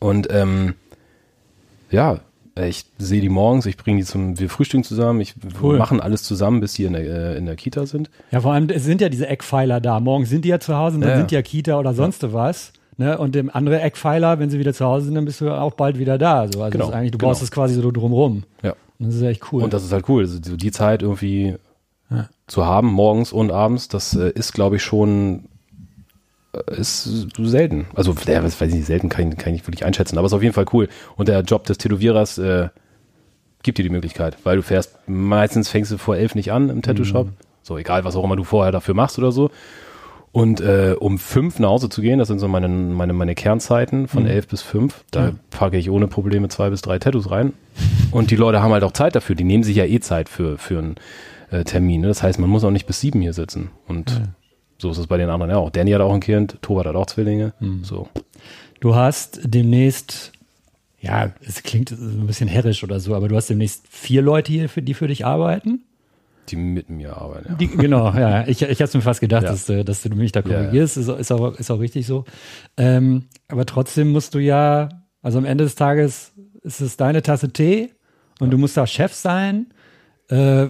Und 0.01 0.29
ähm, 0.33 0.75
ja, 1.93 2.19
ich 2.55 2.84
sehe 2.98 3.20
die 3.20 3.28
morgens, 3.28 3.66
ich 3.66 3.76
bringe 3.76 3.98
die 4.00 4.05
zum, 4.05 4.38
wir 4.38 4.50
frühstücken 4.50 4.84
zusammen, 4.84 5.20
ich 5.20 5.34
Cool. 5.62 5.74
wir 5.74 5.78
machen 5.78 6.00
alles 6.00 6.22
zusammen, 6.22 6.61
bis 6.61 6.74
die 6.74 6.84
in 6.84 6.92
der, 6.92 7.03
äh, 7.03 7.36
in 7.38 7.46
der 7.46 7.57
Kita 7.57 7.86
sind. 7.86 8.11
Ja, 8.30 8.40
vor 8.40 8.53
allem, 8.53 8.68
es 8.68 8.84
sind 8.84 9.00
ja 9.00 9.09
diese 9.09 9.26
Eckpfeiler 9.26 9.80
da. 9.80 10.00
Morgen 10.00 10.26
sind 10.26 10.44
die 10.44 10.50
ja 10.50 10.61
zu 10.61 10.76
Hause 10.76 10.96
und 10.96 11.00
dann 11.03 11.11
Ja, 11.11 11.16
sind 11.16 11.30
die 11.30 11.34
ja. 11.34 11.38
ja 11.40 11.42
Kita 11.42 11.78
oder 11.78 11.94
sonst 11.94 12.30
was. 12.32 12.72
Ne? 12.98 13.16
Und 13.16 13.34
dem 13.34 13.48
andere 13.48 13.80
Eckpfeiler, 13.80 14.38
wenn 14.38 14.50
sie 14.50 14.59
wieder 14.59 14.74
zu 14.74 14.84
Hause 14.84 15.07
sind, 15.07 15.14
dann 15.14 15.24
bist 15.24 15.40
du 15.40 15.50
auch 15.50 15.72
bald 15.74 15.98
wieder 15.98 16.18
da. 16.18 16.40
Also, 16.40 16.62
also 16.62 16.70
Genau, 16.78 16.90
eigentlich, 16.90 17.12
du 17.12 17.18
genau. 17.18 17.30
baust 17.30 17.42
es 17.42 17.50
quasi 17.50 17.74
so 17.74 17.90
drumrum. 17.90 18.42
Ja. 18.62 18.72
Und 18.98 19.07
das 19.07 19.14
ist 19.14 19.22
echt 19.22 19.50
cool. 19.53 19.62
Und 19.62 19.72
das 19.72 19.82
ist 19.84 19.92
halt 19.92 20.09
cool. 20.11 20.22
Also 20.22 20.38
so 20.42 20.57
die 20.57 20.70
Zeit 20.70 21.00
irgendwie 21.03 21.57
Ja. 22.11 22.28
zu 22.46 22.66
haben, 22.66 22.88
morgens 22.92 23.32
und 23.32 23.50
abends, 23.50 23.88
das 23.88 24.14
äh, 24.14 24.30
ist, 24.34 24.53
glaube 24.53 24.76
ich, 24.76 24.82
schon 24.82 25.36
äh, 25.36 25.48
ist 26.66 27.28
selten. 27.38 27.86
Also, 27.94 28.14
ja, 28.26 28.40
das 28.40 28.61
weiß 28.61 28.68
ich 28.68 28.74
nicht, 28.76 28.86
selten 28.86 29.09
kann 29.09 29.30
ich, 29.30 29.38
kann 29.38 29.48
ich 29.48 29.61
nicht 29.61 29.66
wirklich 29.66 29.84
einschätzen, 29.84 30.18
aber 30.18 30.26
ist 30.26 30.32
auf 30.32 30.42
jeden 30.42 30.55
Fall 30.55 30.66
cool. 30.72 30.88
Und 31.16 31.28
der 31.28 31.40
Job 31.40 31.64
des 31.64 31.78
Tätowierers 31.78 32.38
äh, 32.38 32.68
gibt 33.62 33.78
dir 33.78 33.84
die 33.84 33.90
Möglichkeit, 33.90 34.36
weil 34.44 34.57
du 34.57 34.62
fährst, 34.62 34.96
meistens 35.07 35.68
fängst 35.68 35.92
du 35.92 35.98
vor 35.98 36.16
elf 36.16 36.34
nicht 36.34 36.53
an 36.53 36.68
im 36.68 36.82
Tattoo-Shop. 36.82 37.28
So, 37.62 37.78
egal, 37.78 38.05
was 38.05 38.16
auch 38.16 38.24
immer 38.24 38.36
du 38.36 38.44
vorher 38.44 38.72
dafür 38.72 38.94
machst 38.94 39.18
oder 39.18 39.32
so. 39.32 39.50
Und 40.32 40.61
äh, 40.62 40.94
um 40.98 41.18
fünf 41.18 41.59
nach 41.59 41.68
Hause 41.68 41.88
zu 41.90 42.00
gehen, 42.00 42.18
das 42.18 42.28
sind 42.28 42.38
so 42.38 42.48
meine, 42.48 42.66
meine, 42.66 43.12
meine 43.12 43.34
Kernzeiten 43.34 44.09
von 44.09 44.26
elf 44.26 44.48
bis 44.48 44.62
fünf, 44.62 45.05
da 45.11 45.26
Ja. 45.28 45.32
packe 45.50 45.76
ich 45.76 45.90
ohne 45.90 46.09
Probleme 46.09 46.48
zwei 46.48 46.70
bis 46.70 46.80
drei 46.80 46.98
Tattoos 46.98 47.30
rein. 47.30 47.53
Und 48.11 48.30
die 48.30 48.36
Leute 48.36 48.62
haben 48.62 48.72
halt 48.72 48.82
auch 48.82 48.92
Zeit 48.92 49.14
dafür, 49.14 49.36
die 49.36 49.44
nehmen 49.44 49.62
sich 49.62 49.76
ja 49.76 49.84
eh 49.84 50.00
Zeit 50.00 50.28
für, 50.30 50.57
für 50.59 50.78
einen 50.78 50.94
äh, 51.50 51.64
Termin. 51.64 52.00
Ne? 52.00 52.09
Das 52.09 52.22
heißt, 52.22 52.38
man 52.38 52.48
muss 52.48 52.64
auch 52.64 52.70
nicht 52.70 52.86
bis 52.86 53.00
sieben 53.00 53.20
hier 53.20 53.34
sitzen. 53.34 53.70
Und 53.86 54.22
so 54.83 54.91
ist 54.91 54.99
es 54.99 55.07
bei 55.07 55.16
den 55.16 55.30
anderen 55.30 55.51
ja 55.51 55.57
auch. 55.59 55.70
Danny 55.70 55.93
hat 55.93 56.01
auch 56.03 56.12
ein 56.12 56.20
Kind, 56.20 56.59
Tobat 56.61 56.87
hat 56.87 56.95
auch 56.97 57.07
Zwillinge. 57.07 57.55
So. 57.83 58.09
Du 58.80 58.95
hast 58.95 59.41
demnächst, 59.45 60.33
ja, 61.01 61.33
es 61.47 61.62
klingt 61.62 61.91
ein 61.93 62.26
bisschen 62.26 62.49
herrisch 62.49 62.83
oder 62.85 63.01
so, 63.01 63.14
aber 63.14 63.28
du 63.28 63.37
hast 63.37 63.49
demnächst 63.49 63.87
vier 63.89 64.22
Leute 64.22 64.53
hier, 64.53 64.68
für, 64.68 64.83
die 64.83 64.95
für 64.95 65.07
dich 65.09 65.24
arbeiten. 65.24 65.85
Die 66.49 66.57
mit 66.57 66.91
mir 66.91 67.16
arbeiten. 67.16 67.51
Ja. 67.51 67.55
Die, 67.55 67.68
genau, 67.68 68.12
ja. 68.12 68.47
Ich, 68.49 68.61
ich 68.61 68.83
hatte 68.83 68.97
mir 68.99 69.03
fast 69.03 69.20
gedacht, 69.20 69.45
Ja. 69.45 69.51
dass, 69.51 69.66
du- 69.66 69.85
dass 69.85 70.03
du 70.03 70.09
mich 70.11 70.33
da 70.33 70.41
Ja, 70.41 70.49
ja. 70.51 70.59
korrigierst. 70.59 70.97
Ist, 70.97 71.09
ist, 71.09 71.30
auch, 71.30 71.57
ist 71.57 71.70
auch 71.70 71.78
richtig 71.78 72.05
so. 72.07 72.24
Ähm, 72.76 73.26
aber 73.47 73.64
trotzdem 73.64 74.11
musst 74.11 74.35
du 74.35 74.41
ja, 74.41 74.89
also 75.22 75.39
am 75.39 75.45
Ende 75.45 75.62
des 75.64 75.76
Tages 75.76 76.33
ist 76.62 76.80
es 76.80 76.97
deine 76.97 77.22
Tasse 77.22 77.53
Tee 77.53 77.93
und 78.41 78.51
du 78.51 78.59
musst 78.59 78.76
da 78.76 78.87
Chef 78.89 79.14
sein. 79.14 79.66
Äh, 80.28 80.66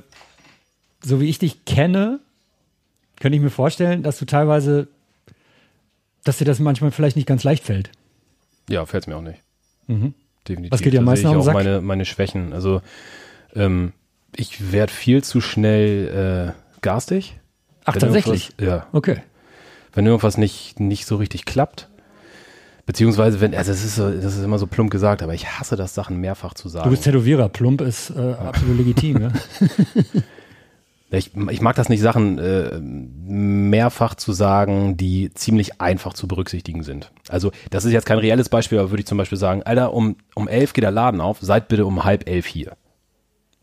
so 1.03 1.21
wie 1.21 1.29
ich 1.31 1.39
dich 1.39 1.65
kenne, 1.65 2.21
könnte 3.23 3.37
ich 3.37 3.43
mir 3.43 3.51
vorstellen, 3.51 4.03
dass 4.03 4.19
du 4.19 4.25
teilweise, 4.25 4.89
dass 6.25 6.39
dir 6.39 6.45
das 6.45 6.59
manchmal 6.59 6.91
vielleicht 6.91 7.15
nicht 7.15 7.29
ganz 7.29 7.45
leicht 7.45 7.63
fällt. 7.63 7.93
Ja, 8.69 8.85
fällt 8.85 9.07
mir 9.07 9.17
auch 9.17 9.23
nicht. 9.23 9.39
Mhm. 9.87 10.15
Definitiv. 10.49 10.73
Was 10.73 10.83
geht 10.83 10.93
dir 10.93 10.99
am 10.99 11.05
meisten 11.05 11.29
auch 11.29 11.47
meine, 11.53 11.81
meine 11.81 12.05
Schwächen. 12.05 12.53
Also 12.53 12.83
ähm, 13.55 13.93
ich 14.35 14.73
werde 14.73 14.93
viel 14.93 15.23
zu 15.23 15.41
schnell 15.41 16.53
äh, 16.53 16.81
garstig. 16.81 17.39
Ach, 17.85 17.97
tatsächlich? 17.97 18.51
Ja. 18.61 18.89
Okay. 18.93 19.23
Wenn 19.93 20.05
irgendwas 20.05 20.37
nicht, 20.37 20.81
nicht 20.81 21.07
so 21.07 21.15
richtig 21.15 21.45
klappt. 21.45 21.89
Beziehungsweise, 22.87 23.41
wenn, 23.41 23.55
also 23.55 23.71
das 23.71 23.85
ist, 23.85 23.99
das 23.99 24.37
ist 24.37 24.43
immer 24.43 24.59
so 24.59 24.67
plump 24.67 24.91
gesagt, 24.91 25.23
aber 25.23 25.35
ich 25.35 25.47
hasse 25.47 25.77
das, 25.77 25.95
Sachen 25.95 26.17
mehrfach 26.17 26.55
zu 26.55 26.69
sagen. 26.69 26.87
Du 26.87 26.91
bist 26.91 27.05
Tätowierer. 27.05 27.49
Plump 27.49 27.83
ist 27.83 28.11
äh, 28.11 28.33
absolut 28.33 28.79
legitim. 28.79 29.23
Ja? 29.23 29.33
Ich, 31.13 31.31
ich 31.51 31.61
mag 31.61 31.77
das 31.77 31.89
nicht, 31.89 32.01
Sachen 32.01 32.39
äh, 32.39 32.79
mehrfach 32.81 34.15
zu 34.15 34.33
sagen, 34.33 34.97
die 34.97 35.31
ziemlich 35.35 35.81
einfach 35.81 36.15
zu 36.15 36.27
berücksichtigen 36.27 36.83
sind. 36.83 37.13
Also 37.29 37.53
das 37.71 37.85
ist 37.85 37.93
jetzt 37.93 38.07
kein 38.07 38.19
reelles 38.19 38.49
Beispiel, 38.49 38.79
aber 38.79 38.91
würde 38.91 39.01
ich 39.01 39.07
zum 39.07 39.19
Beispiel 39.19 39.39
sagen, 39.39 39.63
Alter, 39.63 39.93
um, 39.93 40.17
um 40.35 40.49
elf 40.49 40.73
geht 40.73 40.85
der 40.85 40.91
Laden 40.91 41.21
auf, 41.21 41.39
seid 41.41 41.69
bitte 41.69 41.85
um 41.87 42.05
halb 42.05 42.29
elf 42.29 42.47
hier. 42.47 42.73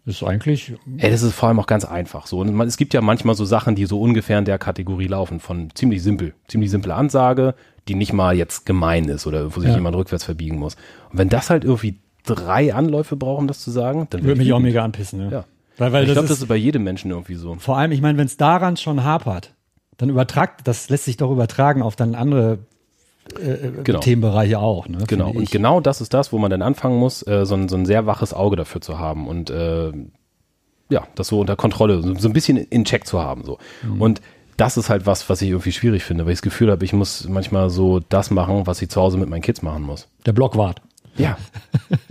Ist 0.06 0.24
eigentlich, 0.24 0.74
Ey, 0.98 1.12
das 1.12 1.22
ist 1.22 1.34
vor 1.34 1.50
allem 1.50 1.60
auch 1.60 1.68
ganz 1.68 1.86
einfach 1.86 2.26
so. 2.26 2.40
Und 2.40 2.54
man, 2.54 2.68
es 2.68 2.78
gibt 2.78 2.94
ja 2.94 3.02
manchmal 3.02 3.36
so 3.36 3.46
Sachen, 3.46 3.76
die 3.76 3.86
so 3.86 4.00
ungefähr 4.02 4.40
in 4.40 4.46
der 4.46 4.58
Kategorie 4.58 5.08
laufen, 5.08 5.40
von 5.40 5.70
ziemlich 5.76 6.02
simpel, 6.02 6.34
ziemlich 6.48 6.72
simple 6.72 6.96
Ansage, 6.96 7.54
die 7.88 7.96
nicht 7.96 8.14
mal 8.14 8.36
jetzt 8.36 8.66
gemein 8.66 9.06
ist 9.06 9.28
oder 9.28 9.56
wo 9.56 9.60
sich 9.60 9.70
Ja. 9.70 9.76
jemand 9.76 9.96
rückwärts 9.96 10.24
verbiegen 10.24 10.58
muss. 10.58 10.76
Und 11.12 11.18
wenn 11.20 11.30
das 11.30 11.50
halt 11.50 11.64
irgendwie 11.64 12.00
drei 12.26 12.74
Anläufe 12.74 13.16
braucht, 13.18 13.40
um 13.40 13.48
das 13.48 13.60
zu 13.60 13.72
sagen, 13.72 14.08
dann 14.10 14.22
würde 14.24 14.34
ich 14.34 14.40
mich 14.48 14.54
auch 14.54 14.60
mega 14.60 14.84
anpissen. 14.84 15.20
Ja. 15.22 15.30
Ja. 15.32 15.46
Weil, 15.80 15.92
weil 15.94 16.04
ich 16.06 16.12
glaube, 16.12 16.28
das 16.28 16.40
ist 16.40 16.48
bei 16.48 16.56
jedem 16.56 16.84
Menschen 16.84 17.10
irgendwie 17.10 17.36
so. 17.36 17.56
vor 17.56 17.78
allem, 17.78 17.92
ich 17.92 18.02
meine, 18.02 18.18
wenn 18.18 18.28
es 18.28 18.38
daran 18.38 18.78
schon 18.78 19.04
hapert, 19.04 19.54
dann 19.98 20.10
übertragt, 20.10 20.62
das 20.66 20.90
lässt 20.90 21.06
sich 21.06 21.18
doch 21.18 21.32
übertragen 21.32 21.82
auf 21.82 21.96
dann 21.96 22.16
andere 22.16 22.60
äh, 23.40 23.84
Genau. 23.84 24.00
Themenbereiche 24.00 24.60
auch. 24.60 24.88
Ne, 24.88 25.00
Genau, 25.08 25.32
und 25.32 25.52
genau 25.52 25.80
das 25.80 26.02
ist 26.02 26.14
das, 26.14 26.32
wo 26.32 26.38
man 26.38 26.52
dann 26.52 26.62
anfangen 26.62 26.98
muss, 26.98 27.26
äh, 27.26 27.46
so, 27.46 27.56
ein, 27.56 27.70
so 27.70 27.76
ein 27.76 27.86
sehr 27.86 28.06
waches 28.06 28.34
Auge 28.34 28.56
dafür 28.56 28.82
zu 28.82 29.00
haben 29.00 29.28
und 29.28 29.50
äh, 29.50 29.92
ja, 30.90 31.08
das 31.16 31.28
so 31.28 31.40
unter 31.40 31.56
Kontrolle, 31.56 32.02
so, 32.02 32.14
so 32.16 32.28
ein 32.28 32.34
bisschen 32.34 32.58
in 32.58 32.84
Check 32.86 33.06
zu 33.06 33.20
haben. 33.20 33.44
so. 33.44 33.58
Mhm. 33.84 34.02
Und 34.02 34.22
das 34.58 34.76
ist 34.76 34.90
halt 34.90 35.06
was, 35.06 35.30
was 35.30 35.42
ich 35.42 35.50
irgendwie 35.50 35.72
schwierig 35.72 36.04
finde, 36.04 36.26
weil 36.26 36.34
ich 36.34 36.40
das 36.40 36.44
Gefühl 36.44 36.70
habe, 36.72 36.84
ich 36.84 36.92
muss 36.92 37.28
manchmal 37.30 37.70
so 37.70 38.00
das 38.00 38.32
machen, 38.32 38.68
was 38.68 38.82
ich 38.82 38.90
zu 38.90 39.00
Hause 39.00 39.18
mit 39.18 39.30
meinen 39.30 39.42
Kids 39.42 39.62
machen 39.62 39.84
muss. 39.84 40.10
Der 40.26 40.34
Blockwart. 40.34 40.82
Ja. 41.20 41.38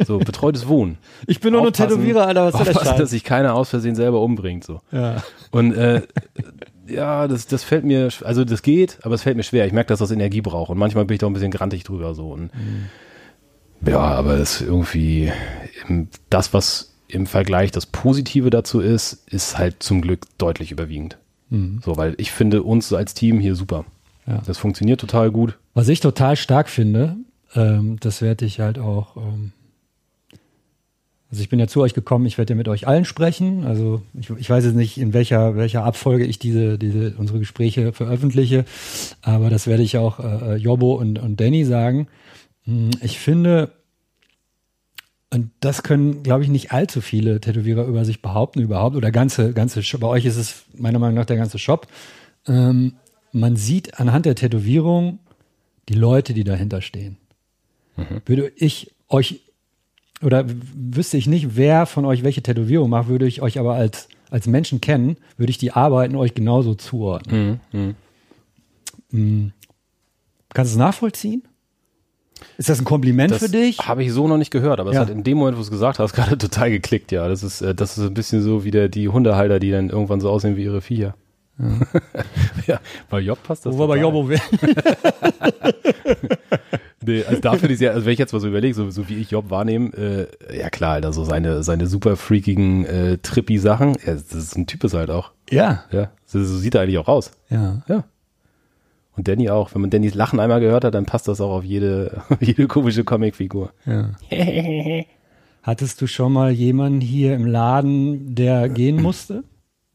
So 0.07 0.19
betreutes 0.19 0.69
Wohnen. 0.69 0.99
Ich 1.27 1.41
bin 1.41 1.53
nur 1.53 1.67
ein 1.67 1.73
Tätowierer, 1.73 2.27
Alter, 2.27 2.45
was 2.47 2.53
soll 2.53 2.65
der 2.65 2.73
aufpassen, 2.75 2.89
Scheiß? 2.91 2.99
dass 2.99 3.11
sich 3.11 3.25
keiner 3.25 3.55
aus 3.55 3.71
Versehen 3.71 3.95
selber 3.95 4.21
umbringt. 4.23 4.65
So. 4.65 4.81
Ja. 4.93 5.23
Und 5.51 5.75
äh, 5.75 6.03
ja, 6.87 7.27
das, 7.29 7.47
das 7.47 7.65
fällt 7.65 7.85
mir, 7.85 8.09
also 8.25 8.45
das 8.45 8.63
geht, 8.63 8.99
aber 9.03 9.15
es 9.15 9.23
fällt 9.23 9.37
mir 9.37 9.43
schwer. 9.43 9.67
Ich 9.67 9.73
merke, 9.73 9.89
dass 9.89 9.99
das 9.99 10.11
Energie 10.11 10.41
braucht. 10.41 10.71
Und 10.71 10.79
manchmal 10.79 11.05
bin 11.05 11.15
ich 11.15 11.21
da 11.21 11.27
ein 11.27 11.33
bisschen 11.33 11.51
grantig 11.51 11.85
drüber. 11.85 12.15
so. 12.15 12.29
Und, 12.31 12.51
Ja, 13.85 13.99
aber 14.01 14.35
es 14.35 14.61
ist 14.61 14.69
irgendwie 14.69 15.33
das, 16.31 16.53
was 16.55 16.95
im 17.09 17.27
Vergleich 17.27 17.71
das 17.71 17.87
Positive 17.87 18.51
dazu 18.51 18.81
ist, 18.81 19.27
ist 19.33 19.57
halt 19.59 19.83
zum 19.83 20.01
Glück 20.03 20.27
deutlich 20.39 20.71
überwiegend. 20.73 21.17
So, 21.51 21.97
weil 21.97 22.15
ich 22.19 22.31
finde 22.31 22.63
uns 22.63 22.93
als 22.93 23.15
Team 23.15 23.41
hier 23.41 23.55
super. 23.55 23.87
Ja. 24.27 24.43
Das 24.47 24.59
funktioniert 24.59 25.01
total 25.01 25.31
gut. 25.31 25.57
Was 25.73 25.89
ich 25.89 26.01
total 26.01 26.37
stark 26.37 26.69
finde, 26.69 27.17
ähm, 27.59 27.97
das 28.01 28.23
werde 28.23 28.45
ich 28.45 28.61
halt 28.61 28.79
auch. 28.79 29.17
Ähm, 29.17 29.53
also 31.31 31.43
ich 31.43 31.51
bin 31.51 31.59
ja 31.59 31.67
zu 31.67 31.83
euch 31.83 31.93
gekommen, 31.93 32.25
ich 32.25 32.39
werde 32.39 32.55
ja 32.55 32.57
mit 32.57 32.69
euch 32.69 32.87
allen 32.87 33.05
sprechen. 33.05 33.67
Also 33.67 34.01
ich, 34.19 34.31
ich 34.31 34.49
weiß 34.49 34.65
jetzt 34.65 34.77
nicht, 34.77 34.97
in 34.97 35.13
welcher, 35.13 35.57
welcher 35.57 35.85
Abfolge 35.85 36.25
ich 36.25 36.39
diese, 36.39 36.79
diese 36.79 37.15
unsere 37.19 37.39
Gespräche 37.39 37.93
veröffentliche, 37.93 38.65
aber 39.21 39.51
das 39.51 39.67
werde 39.67 39.83
ich 39.83 39.99
auch 39.99 40.21
äh, 40.21 40.57
Jobbo 40.57 40.95
und, 40.95 41.19
und 41.19 41.39
Danny 41.39 41.65
sagen. 41.65 42.09
Hm, 42.65 42.91
Ich 43.03 43.19
finde, 43.19 43.73
und 45.31 45.51
das 45.61 45.83
können, 45.83 46.23
glaube 46.23 46.45
ich, 46.45 46.49
nicht 46.49 46.73
allzu 46.73 47.03
viele 47.03 47.41
Tätowierer 47.41 47.85
über 47.85 48.07
sich 48.07 48.23
behaupten 48.23 48.61
überhaupt. 48.61 48.97
Oder 48.97 49.11
ganze, 49.11 49.53
ganze. 49.53 49.83
Bei 49.99 50.07
euch 50.07 50.25
ist 50.25 50.37
es 50.37 50.65
meiner 50.75 50.99
Meinung 50.99 51.17
nach 51.17 51.27
der 51.27 51.37
ganze 51.37 51.59
Shop. 51.59 51.87
Ähm, 52.47 52.95
man 53.33 53.57
sieht 53.57 54.01
anhand 54.01 54.25
der 54.25 54.35
Tätowierung 54.35 55.19
die 55.91 55.95
Leute, 55.95 56.33
die 56.33 56.45
dahinter 56.45 56.81
stehen. 56.81 57.19
Würde 58.27 58.53
ich 58.57 58.95
euch 59.09 59.41
oder 60.23 60.45
wüsste 60.75 61.17
ich 61.17 61.27
nicht, 61.29 61.57
wer 61.57 61.87
von 61.87 62.05
euch 62.05 62.25
welche 62.25 62.43
Tätowierung 62.43 62.91
macht, 62.91 63.09
würde 63.09 63.27
ich 63.27 63.41
euch 63.41 63.59
aber 63.59 63.75
als, 63.75 64.09
als 64.31 64.47
Menschen 64.49 64.81
kennen, 64.81 65.17
würde 65.37 65.51
ich 65.51 65.59
die 65.59 65.71
Arbeiten 65.73 66.17
euch 66.17 66.35
genauso 66.35 66.75
zuordnen. 66.75 67.61
Mm. 69.11 69.47
Kannst 70.53 70.73
du 70.73 70.75
es 70.75 70.79
nachvollziehen? 70.79 71.43
Ist 72.57 72.69
das 72.69 72.79
ein 72.81 72.85
Kompliment 72.85 73.31
Das 73.33 73.39
für 73.43 73.49
dich? 73.49 73.79
habe 73.79 74.03
ich 74.05 74.13
so 74.13 74.29
noch 74.29 74.39
nicht 74.39 74.51
gehört, 74.51 74.81
aber 74.81 74.93
Ja. 74.93 75.03
es 75.03 75.09
hat 75.09 75.15
in 75.15 75.25
dem 75.25 75.39
Moment, 75.39 75.57
wo 75.57 75.61
du 75.61 75.65
es 75.65 75.71
gesagt 75.71 75.99
hast, 75.99 76.13
gerade 76.15 76.39
total 76.39 76.71
geklickt, 76.71 77.11
ja. 77.13 77.29
Das 77.29 77.43
ist, 77.43 77.61
äh, 77.63 77.75
das 77.75 77.99
ist 77.99 78.05
ein 78.05 78.15
bisschen 78.15 78.43
so 78.43 78.65
wie 78.65 78.71
der, 78.71 78.89
die 78.89 79.09
Hundehalter, 79.09 79.59
die 79.59 79.71
dann 79.71 79.91
irgendwann 79.91 80.21
so 80.21 80.31
aussehen 80.31 80.57
wie 80.57 80.65
ihre 80.65 80.81
Viecher. 80.81 81.15
Ja, 82.67 82.81
bei 83.09 83.21
Job 83.21 83.43
passt 83.43 83.67
das. 83.67 83.75
Wo 83.77 83.81
wir 83.81 83.89
bei. 83.89 83.97
Jobbo. 84.01 84.29
Nee, 87.05 87.25
also 87.25 87.41
da 87.41 87.55
finde 87.55 87.75
ich 87.75 87.81
ja, 87.81 87.93
also 87.93 88.05
wenn 88.05 88.13
ich 88.13 88.19
jetzt 88.19 88.33
mal 88.33 88.41
so 88.41 88.49
überlege, 88.49 88.75
so, 88.75 88.91
so 88.91 89.09
wie 89.09 89.17
ich 89.17 89.31
Job 89.31 89.51
wahrnehme, 89.51 89.91
äh, 89.95 90.59
ja 90.59 90.69
klar, 90.69 90.95
Alter, 90.95 91.13
so 91.13 91.25
seine, 91.25 91.63
seine 91.63 91.87
super 91.87 92.17
freakigen, 92.17 92.85
äh, 92.85 93.19
trippy 93.19 93.59
Sachen, 93.59 93.97
ja, 94.05 94.15
das 94.15 94.33
ist 94.33 94.57
ein 94.57 94.67
Typ 94.67 94.85
ist 94.85 94.95
halt 94.95 95.11
auch. 95.11 95.33
Ja. 95.51 95.85
Ja, 95.91 96.11
so, 96.27 96.43
so 96.43 96.57
sieht 96.57 96.75
er 96.75 96.83
eigentlich 96.83 96.99
auch 96.99 97.09
aus. 97.09 97.31
Ja. 97.49 97.83
Ja. 97.89 98.05
Und 99.17 99.27
Danny 99.27 99.49
auch. 99.51 99.75
Wenn 99.75 99.81
man 99.81 99.91
Dannys 99.91 100.15
Lachen 100.15 100.39
einmal 100.39 100.61
gehört 100.61 100.85
hat, 100.85 100.95
dann 100.95 101.07
passt 101.07 101.27
das 101.29 101.41
auch 101.41 101.51
auf 101.51 101.65
jede, 101.65 102.23
jede 102.41 102.69
komische 102.69 103.05
Comicfigur. 103.05 103.73
ja. 103.87 104.11
Hattest 105.63 106.01
du 106.01 106.07
schon 106.07 106.33
mal 106.33 106.51
jemanden 106.51 107.01
hier 107.01 107.35
im 107.35 107.45
Laden, 107.45 108.35
der 108.35 108.69
gehen 108.69 109.03
musste? 109.03 109.45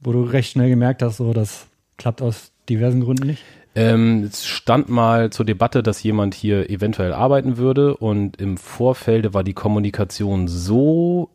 Wo 0.04 0.12
du 0.12 0.24
recht 0.24 0.52
schnell 0.52 0.70
gemerkt 0.70 1.02
hast, 1.02 1.18
so, 1.18 1.34
das 1.34 1.68
klappt 1.98 2.22
aus 2.22 2.52
diversen 2.70 3.02
Gründen 3.02 3.28
nicht? 3.28 3.44
Ähm, 3.76 4.24
es 4.24 4.46
stand 4.46 4.90
mal 4.90 5.32
zur 5.32 5.46
Debatte, 5.46 5.82
dass 5.82 6.04
jemand 6.04 6.36
hier 6.36 6.70
eventuell 6.70 7.14
arbeiten 7.14 7.58
würde 7.58 7.98
und 7.98 8.40
im 8.40 8.58
Vorfeld 8.58 9.34
war 9.34 9.44
die 9.44 9.54
Kommunikation 9.54 10.48
so 10.48 11.30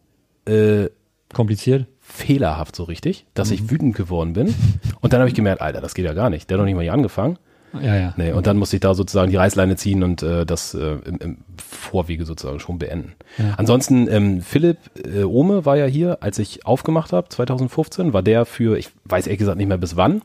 äh, 0.46 0.88
Kompliziert? 1.32 1.86
fehlerhaft 2.08 2.74
so 2.74 2.84
richtig, 2.84 3.26
dass 3.34 3.50
ich 3.50 3.70
wütend 3.70 3.94
geworden 3.94 4.32
bin. 4.32 4.54
Und 5.00 5.12
dann 5.12 5.20
habe 5.20 5.28
ich 5.28 5.34
gemerkt, 5.34 5.60
Alter, 5.60 5.82
das 5.82 5.94
geht 5.94 6.06
ja 6.06 6.14
gar 6.14 6.30
nicht. 6.30 6.48
Der 6.48 6.56
hat 6.56 6.60
noch 6.60 6.64
nicht 6.64 6.74
mal 6.74 6.82
hier 6.82 6.94
angefangen. 6.94 7.38
Ja, 7.80 7.96
ja. 7.96 8.14
Nee, 8.16 8.32
und 8.32 8.46
dann 8.46 8.56
musste 8.56 8.76
ich 8.76 8.80
da 8.80 8.94
sozusagen 8.94 9.30
die 9.30 9.36
Reißleine 9.36 9.76
ziehen 9.76 10.02
und 10.02 10.22
äh, 10.22 10.46
das 10.46 10.74
äh, 10.74 10.96
im, 11.04 11.18
im 11.20 11.36
Vorwege 11.56 12.24
sozusagen 12.24 12.60
schon 12.60 12.78
beenden. 12.78 13.14
Ja. 13.36 13.54
Ansonsten, 13.56 14.08
ähm, 14.10 14.40
Philipp 14.42 14.78
äh, 15.04 15.22
Ohme 15.22 15.64
war 15.64 15.76
ja 15.76 15.86
hier, 15.86 16.18
als 16.22 16.38
ich 16.38 16.66
aufgemacht 16.66 17.12
habe, 17.12 17.28
2015, 17.28 18.12
war 18.12 18.22
der 18.22 18.46
für, 18.46 18.78
ich 18.78 18.90
weiß 19.04 19.26
ehrlich 19.26 19.38
gesagt 19.38 19.58
nicht 19.58 19.68
mehr 19.68 19.78
bis 19.78 19.96
wann, 19.96 20.22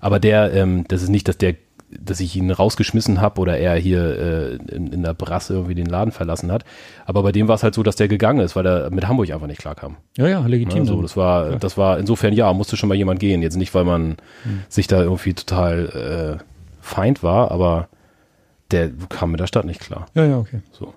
aber 0.00 0.20
der, 0.20 0.52
ähm, 0.52 0.84
das 0.88 1.02
ist 1.02 1.08
nicht, 1.08 1.28
dass 1.28 1.38
der, 1.38 1.54
dass 1.90 2.20
ich 2.20 2.34
ihn 2.36 2.50
rausgeschmissen 2.50 3.20
habe 3.20 3.40
oder 3.40 3.58
er 3.58 3.76
hier 3.76 4.18
äh, 4.18 4.74
in, 4.74 4.92
in 4.92 5.02
der 5.02 5.14
Brasse 5.14 5.54
irgendwie 5.54 5.74
den 5.74 5.86
Laden 5.86 6.10
verlassen 6.10 6.50
hat. 6.50 6.64
Aber 7.04 7.22
bei 7.22 7.32
dem 7.32 7.48
war 7.48 7.54
es 7.54 7.62
halt 7.62 7.74
so, 7.74 7.82
dass 7.82 7.96
der 7.96 8.08
gegangen 8.08 8.40
ist, 8.40 8.56
weil 8.56 8.66
er 8.66 8.90
mit 8.90 9.06
Hamburg 9.06 9.30
einfach 9.30 9.46
nicht 9.46 9.60
klarkam. 9.60 9.96
Ja, 10.16 10.26
ja, 10.26 10.44
legitim. 10.46 10.80
Ne, 10.80 10.86
so, 10.86 11.00
das 11.00 11.16
war, 11.16 11.56
das 11.56 11.78
war 11.78 11.98
insofern 11.98 12.32
ja, 12.32 12.52
musste 12.52 12.76
schon 12.76 12.88
mal 12.88 12.96
jemand 12.96 13.20
gehen. 13.20 13.40
Jetzt 13.40 13.56
nicht, 13.56 13.72
weil 13.74 13.84
man 13.84 14.16
sich 14.68 14.88
da 14.88 15.02
irgendwie 15.02 15.34
total 15.34 16.40
äh, 16.40 16.55
Feind 16.86 17.22
war, 17.22 17.50
aber 17.50 17.88
der 18.70 18.90
kam 19.08 19.30
mit 19.32 19.40
der 19.40 19.46
Stadt 19.46 19.64
nicht 19.64 19.80
klar. 19.80 20.06
ja, 20.14 20.24
ja, 20.24 20.38
okay. 20.38 20.60
So. 20.72 20.94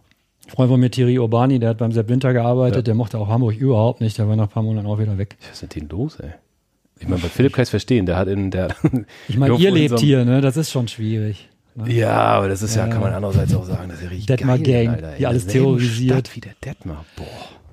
Freund 0.47 0.71
von 0.71 0.79
mir, 0.79 0.89
Thierry 0.89 1.19
Urbani, 1.19 1.59
der 1.59 1.69
hat 1.69 1.77
beim 1.77 1.91
Sepp 1.91 2.09
Winter 2.09 2.33
gearbeitet, 2.33 2.77
Ja. 2.77 2.81
der 2.81 2.95
mochte 2.95 3.17
auch 3.19 3.27
Hamburg 3.27 3.55
überhaupt 3.55 4.01
nicht, 4.01 4.17
der 4.17 4.27
war 4.27 4.35
nach 4.35 4.45
ein 4.45 4.49
paar 4.49 4.63
Monaten 4.63 4.87
auch 4.87 4.97
wieder 4.99 5.17
weg. 5.17 5.37
Was 5.41 5.61
ist 5.61 5.75
denn 5.75 5.87
denn 5.87 5.97
los, 5.97 6.19
ey? 6.19 6.31
Ich 6.99 7.07
meine, 7.07 7.21
bei 7.21 7.29
Philipp 7.29 7.53
kann 7.53 7.63
ich 7.63 7.69
verstehen, 7.69 8.05
der 8.07 8.17
hat 8.17 8.27
in 8.27 8.49
der. 8.51 8.69
Ich 9.27 9.37
meine, 9.37 9.55
ihr 9.57 9.71
lebt 9.71 9.91
so 9.99 10.03
hier, 10.03 10.25
ne? 10.25 10.41
Das 10.41 10.57
ist 10.57 10.71
schon 10.71 10.87
schwierig. 10.87 11.47
Ne? 11.75 11.91
Ja, 11.93 12.17
aber 12.17 12.49
das 12.49 12.61
ist 12.63 12.75
ja, 12.75 12.85
Ja. 12.87 12.91
kann 12.91 13.01
man 13.01 13.13
andererseits 13.13 13.53
auch 13.53 13.63
sagen, 13.65 13.89
das 13.89 13.97
ist 13.99 14.03
ja 14.03 14.09
richtig 14.09 14.25
Detmar 14.25 14.57
geil, 14.57 14.85
Gang, 14.85 14.95
Alter. 14.95 15.11
die 15.17 15.27
alles 15.27 15.45
terrorisiert. 15.47 16.27
Stadt 16.27 16.35
wie 16.35 16.41
der 16.41 16.53
Detmar. 16.65 17.05
Boah. 17.15 17.25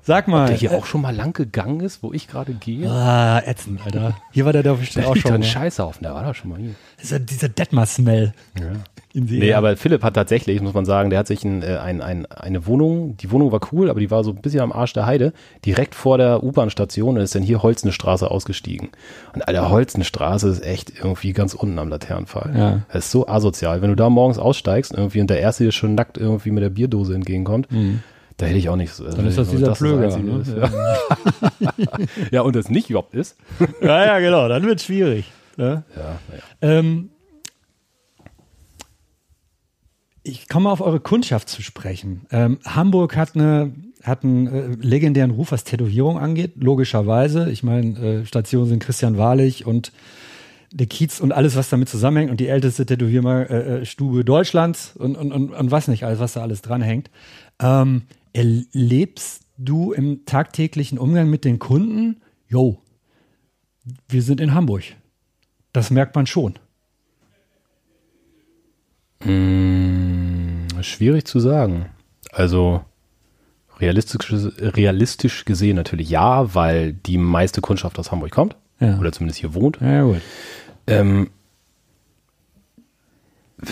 Sag 0.06 0.28
mal. 0.28 0.46
Der 0.46 0.56
hier 0.56 0.70
äh, 0.70 0.76
auch 0.76 0.86
schon 0.86 1.00
mal 1.00 1.14
lang 1.14 1.32
gegangen 1.32 1.80
ist, 1.80 2.00
wo 2.04 2.12
ich 2.12 2.28
gerade 2.28 2.52
gehe. 2.52 2.88
Ah, 2.88 3.42
ätzend, 3.44 3.80
Alter. 3.84 4.16
Hier 4.30 4.44
war 4.44 4.52
der 4.52 4.62
doch 4.62 4.78
bestimmt 4.78 5.04
auch 5.04 5.16
schon 5.16 5.32
da 5.32 5.38
mal. 5.38 5.44
Scheißhaufen, 5.44 6.04
der 6.04 6.14
war 6.14 6.24
doch 6.24 6.34
schon 6.34 6.50
mal 6.50 6.60
hier. 6.60 6.76
Dieser, 7.02 7.18
dieser 7.18 7.48
Detmar-Smell. 7.48 8.32
Ja. 8.56 8.66
Nee, 9.14 9.54
aber 9.54 9.76
Philipp 9.76 10.04
hat 10.04 10.14
tatsächlich, 10.14 10.60
muss 10.60 10.74
man 10.74 10.84
sagen, 10.84 11.10
der 11.10 11.18
hat 11.18 11.26
sich 11.26 11.42
ein, 11.42 11.62
äh, 11.62 11.78
ein, 11.78 12.02
ein, 12.02 12.26
eine 12.26 12.66
Wohnung, 12.66 13.16
die 13.16 13.32
Wohnung 13.32 13.50
war 13.50 13.60
cool, 13.72 13.90
aber 13.90 13.98
die 13.98 14.10
war 14.10 14.22
so 14.22 14.30
ein 14.30 14.36
bisschen 14.36 14.60
am 14.60 14.70
Arsch 14.70 14.92
der 14.92 15.06
Heide, 15.06 15.32
direkt 15.64 15.96
vor 15.96 16.18
der 16.18 16.44
U-Bahn-Station 16.44 17.16
und 17.16 17.22
ist 17.22 17.34
dann 17.34 17.42
hier 17.42 17.64
Holzenstraße 17.64 18.30
ausgestiegen. 18.30 18.90
Und 19.34 19.48
Alter, 19.48 19.70
Holzenstraße 19.70 20.48
ist 20.50 20.64
echt 20.64 20.92
irgendwie 20.96 21.32
ganz 21.32 21.54
unten 21.54 21.80
am 21.80 21.88
Laternenpfahl. 21.88 22.52
Ja. 22.56 22.82
Das 22.92 23.06
ist 23.06 23.10
so 23.10 23.26
asozial. 23.26 23.82
Wenn 23.82 23.90
du 23.90 23.96
da 23.96 24.08
morgens 24.08 24.38
aussteigst 24.38 24.92
irgendwie 24.92 25.20
und 25.20 25.30
der 25.30 25.40
Erste 25.40 25.64
dir 25.64 25.72
schon 25.72 25.96
nackt 25.96 26.16
irgendwie 26.16 26.52
mit 26.52 26.62
der 26.62 26.70
Bierdose 26.70 27.14
entgegenkommt, 27.14 27.68
da 28.36 28.46
hätte 28.46 28.58
ich 28.58 28.68
auch 28.68 28.76
nicht 28.76 28.92
so. 28.92 29.04
Also. 29.04 29.16
Dann 29.16 29.26
ist 29.26 29.38
das 29.38 29.50
dieser 29.50 29.72
Plöger. 29.72 30.16
Ne? 30.18 30.42
Ja. 30.60 32.06
ja, 32.30 32.40
und 32.42 32.54
das 32.54 32.68
nicht 32.68 32.90
Job 32.90 33.14
ist. 33.14 33.36
Ja, 33.80 34.04
ja, 34.04 34.18
genau. 34.18 34.48
Dann 34.48 34.64
wird 34.64 34.82
schwierig. 34.82 35.32
Ne? 35.56 35.84
Ja, 35.96 36.18
naja. 36.28 36.42
Ähm, 36.60 37.10
ich 40.22 40.48
komme 40.48 40.70
auf 40.70 40.80
eure 40.80 41.00
Kundschaft 41.00 41.48
zu 41.48 41.62
sprechen. 41.62 42.26
Ähm, 42.30 42.58
Hamburg 42.64 43.16
hat 43.16 43.34
eine 43.34 43.72
hat 44.02 44.22
einen 44.22 44.46
äh, 44.46 44.66
legendären 44.80 45.32
Ruf, 45.32 45.52
was 45.52 45.64
Tätowierung 45.64 46.18
angeht, 46.18 46.52
logischerweise. 46.56 47.50
Ich 47.50 47.62
meine, 47.62 47.98
äh, 47.98 48.26
Stationen 48.26 48.68
sind 48.68 48.82
Christian 48.82 49.18
Wahrlich 49.18 49.66
und 49.66 49.92
der 50.70 50.86
Kiez 50.86 51.20
und 51.20 51.32
alles, 51.32 51.56
was 51.56 51.70
damit 51.70 51.88
zusammenhängt 51.88 52.30
und 52.30 52.38
die 52.38 52.48
älteste 52.48 52.86
Tätowierstube 52.86 53.48
äh, 53.48 53.86
Stube 53.86 54.24
Deutschlands 54.24 54.94
und, 54.96 55.16
und, 55.16 55.32
und, 55.32 55.50
und 55.50 55.70
was 55.70 55.88
nicht 55.88 56.04
alles, 56.04 56.18
was 56.18 56.34
da 56.34 56.42
alles 56.42 56.62
dranhängt. 56.62 57.10
Ähm, 57.60 58.02
erlebst 58.36 59.46
du 59.56 59.92
im 59.92 60.26
tagtäglichen 60.26 60.98
Umgang 60.98 61.30
mit 61.30 61.44
den 61.44 61.58
Kunden, 61.58 62.20
yo, 62.48 62.82
wir 64.08 64.22
sind 64.22 64.40
in 64.40 64.54
Hamburg. 64.54 64.84
Das 65.72 65.90
merkt 65.90 66.14
man 66.14 66.26
schon. 66.26 66.58
Mm, 69.24 70.66
schwierig 70.82 71.26
zu 71.26 71.40
sagen. 71.40 71.86
Also 72.30 72.84
realistisch, 73.78 74.30
realistisch 74.30 75.44
gesehen 75.46 75.76
natürlich 75.76 76.10
ja, 76.10 76.54
weil 76.54 76.92
die 76.92 77.18
meiste 77.18 77.62
Kundschaft 77.62 77.98
aus 77.98 78.12
Hamburg 78.12 78.32
kommt. 78.32 78.56
Ja. 78.80 78.98
Oder 78.98 79.12
zumindest 79.12 79.40
hier 79.40 79.54
wohnt. 79.54 79.78
Ja, 79.80 80.02
gut. 80.02 80.20
Ähm, 80.86 81.30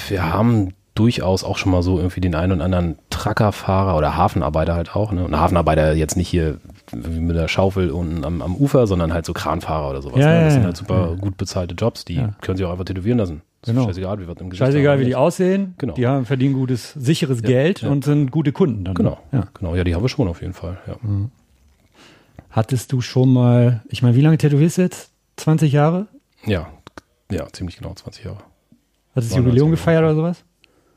wir 0.09 0.33
haben 0.33 0.73
durchaus 0.95 1.43
auch 1.43 1.59
schon 1.59 1.73
mal 1.73 1.83
so 1.83 1.97
irgendwie 1.99 2.21
den 2.21 2.35
einen 2.37 2.53
und 2.53 2.61
anderen 2.61 2.97
Truckerfahrer 3.11 3.97
oder 3.97 4.17
Hafenarbeiter 4.17 4.75
halt 4.75 4.95
auch. 4.95 5.11
Ne? 5.13 5.25
Und 5.25 5.37
Hafenarbeiter 5.37 5.93
jetzt 5.95 6.17
nicht 6.17 6.29
hier 6.29 6.59
mit 6.93 7.35
der 7.35 7.49
Schaufel 7.49 7.91
unten 7.91 8.25
am, 8.25 8.41
am 8.43 8.55
Ufer, 8.55 8.87
sondern 8.87 9.13
halt 9.13 9.27
so 9.27 9.33
Kranfahrer 9.33 9.91
oder 9.91 10.03
sowas. 10.03 10.21
Ja, 10.21 10.27
ne? 10.29 10.35
ja, 10.35 10.45
Das 10.45 10.53
sind 10.53 10.63
ja. 10.63 10.67
halt 10.67 10.77
super 10.77 11.09
Ja. 11.11 11.15
gut 11.17 11.37
bezahlte 11.37 11.75
Jobs, 11.75 12.05
die 12.05 12.25
können 12.41 12.57
sich 12.57 12.65
auch 12.65 12.71
einfach 12.71 12.85
tätowieren 12.85 13.19
lassen. 13.19 13.43
Genau. 13.67 13.87
Scheißegal, 13.87 14.19
wie 14.21 14.57
Scheißegal, 14.57 14.93
haben. 14.93 15.01
wie 15.01 15.05
die 15.07 15.17
aussehen. 15.17 15.75
Genau. 15.79 15.95
Die 15.95 16.07
haben, 16.07 16.27
verdienen 16.27 16.53
gutes, 16.55 16.93
sicheres 16.93 17.43
Geld 17.43 17.83
und 17.83 18.05
sind 18.05 18.31
gute 18.31 18.53
Kunden 18.53 18.85
dann. 18.85 18.95
Genau, 18.95 19.19
Ja. 19.33 19.45
genau. 19.59 19.75
Ja, 19.75 19.85
die 19.85 19.95
haben 19.95 20.03
wir 20.03 20.09
schon 20.11 20.29
auf 20.29 20.43
jeden 20.43 20.53
Fall. 20.53 20.77
Ja. 20.87 20.97
Hattest 22.51 22.93
du 22.93 23.01
schon 23.01 23.33
mal, 23.33 23.83
ich 23.89 24.03
meine, 24.03 24.15
wie 24.17 24.21
lange 24.21 24.39
tätowierst 24.39 24.79
du 24.79 24.83
jetzt? 24.83 25.11
20 25.37 25.73
Jahre? 25.73 26.07
Ja, 26.47 26.69
ja, 27.31 27.47
ziemlich 27.53 27.79
genau 27.79 27.95
20 27.95 28.25
Jahre. 28.27 28.37
Hast 28.37 28.45
du 29.17 29.21
das 29.23 29.31
99 29.31 29.37
Jubiläum 29.47 29.67
Jahre. 29.69 29.77
gefeiert 29.77 30.03
oder 30.05 30.15
sowas? 30.15 30.45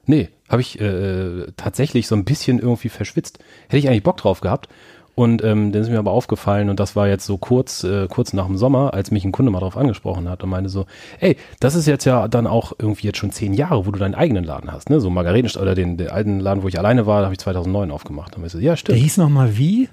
Nee, 0.08 0.30
habe 0.50 0.62
ich 0.62 0.80
äh, 0.82 1.48
tatsächlich 1.58 2.08
so 2.08 2.16
ein 2.16 2.26
bisschen 2.26 2.60
irgendwie 2.60 2.90
verschwitzt. 2.90 3.40
Hätte 3.68 3.78
ich 3.78 3.88
eigentlich 3.90 4.04
Bock 4.04 4.18
drauf 4.18 4.42
gehabt. 4.42 4.68
Und 5.16 5.44
ähm, 5.44 5.72
dann 5.72 5.82
ist 5.82 5.90
mir 5.90 5.98
aber 5.98 6.12
aufgefallen, 6.12 6.70
und 6.70 6.80
das 6.80 6.96
war 6.96 7.08
jetzt 7.08 7.26
so 7.26 7.40
kurz, 7.40 7.84
äh, 7.84 8.08
kurz 8.08 8.34
nach 8.34 8.46
dem 8.46 8.56
Sommer, 8.56 8.94
als 8.94 9.10
mich 9.10 9.26
ein 9.26 9.32
Kunde 9.32 9.52
mal 9.52 9.60
drauf 9.62 9.76
angesprochen 9.76 10.30
hat 10.30 10.44
und 10.44 10.50
meinte 10.52 10.70
so, 10.70 10.86
ey, 11.20 11.38
das 11.60 11.74
ist 11.74 11.88
jetzt 11.88 12.06
ja 12.06 12.28
dann 12.28 12.46
auch 12.46 12.72
irgendwie 12.78 13.08
jetzt 13.08 13.18
schon 13.18 13.32
zehn 13.32 13.56
Jahre, 13.56 13.88
wo 13.88 13.92
du 13.92 13.98
deinen 13.98 14.14
eigenen 14.14 14.44
Laden 14.44 14.72
hast, 14.72 14.92
ne? 14.92 15.00
So 15.02 15.10
Margaretenstadt 15.10 15.64
oder 15.64 15.74
den, 15.74 15.98
den 15.98 16.10
alten 16.10 16.40
Laden, 16.40 16.62
wo 16.62 16.68
ich 16.68 16.78
alleine 16.78 17.08
war, 17.08 17.24
habe 17.24 17.34
ich 17.34 17.40
2009 17.40 17.90
aufgemacht. 17.90 18.38
Und 18.38 18.46
ich 18.46 18.52
so, 18.52 18.60
ja, 18.60 18.74
Der 18.74 18.76
stimmt. 18.78 19.00
hieß 19.00 19.18
nochmal 19.18 19.58
wie? 19.58 19.90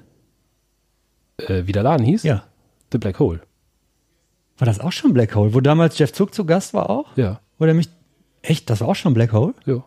Äh, 1.38 1.62
wie 1.64 1.72
der 1.72 1.82
Laden 1.84 2.04
hieß? 2.04 2.22
Ja. 2.24 2.44
The 2.92 2.98
Black 2.98 3.18
Hole. 3.18 3.40
War 4.58 4.66
das 4.66 4.78
auch 4.78 4.92
schon 4.92 5.14
Black 5.14 5.34
Hole? 5.34 5.54
Wo 5.54 5.60
damals 5.62 5.98
Jeff 5.98 6.12
Zuck 6.12 6.34
zu 6.34 6.44
Gast 6.44 6.74
war 6.74 6.90
auch? 6.90 7.06
Ja. 7.16 7.40
Oder 7.58 7.72
mich. 7.72 7.88
Echt? 8.42 8.68
Das 8.68 8.82
war 8.82 8.88
auch 8.88 8.94
schon 8.94 9.14
Black 9.14 9.32
Hole? 9.32 9.54
Ja. 9.64 9.82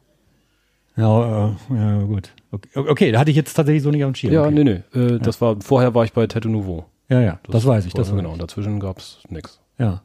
Ja, 0.98 1.50
äh, 1.50 1.76
ja 1.76 2.02
gut. 2.04 2.32
Okay, 2.52 2.70
okay, 2.76 3.12
da 3.12 3.20
hatte 3.20 3.30
ich 3.30 3.38
jetzt 3.38 3.54
tatsächlich 3.54 3.84
so 3.84 3.92
nicht 3.92 4.04
am 4.04 4.16
Schirm. 4.16 4.34
Ja, 4.34 4.44
okay. 4.46 4.52
nee, 4.52 4.64
nee. 4.94 5.00
Äh, 5.00 5.20
Das 5.20 5.40
war, 5.42 5.56
vorher 5.62 5.94
war 5.94 6.04
ich 6.04 6.12
bei 6.14 6.26
Tattoo 6.28 6.50
Nouveau. 6.50 6.86
Ja, 7.10 7.22
ja, 7.22 7.40
das, 7.50 7.66
weiß 7.66 7.86
ich. 7.86 7.94
Das 7.94 8.12
genau. 8.12 8.34
Und 8.34 8.42
dazwischen 8.42 8.80
gab's 8.80 9.20
nix. 9.30 9.60
ich. 9.76 9.80
Ja. 9.80 10.02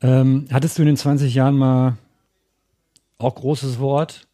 Ähm, 0.00 0.46
hattest 0.52 0.78
du 0.78 0.82
in 0.82 0.86
den 0.86 0.96
20 0.96 1.34
Jahren 1.34 1.56
mal 1.56 1.96
auch 3.18 3.34
großes 3.34 3.80
Wort? 3.80 4.28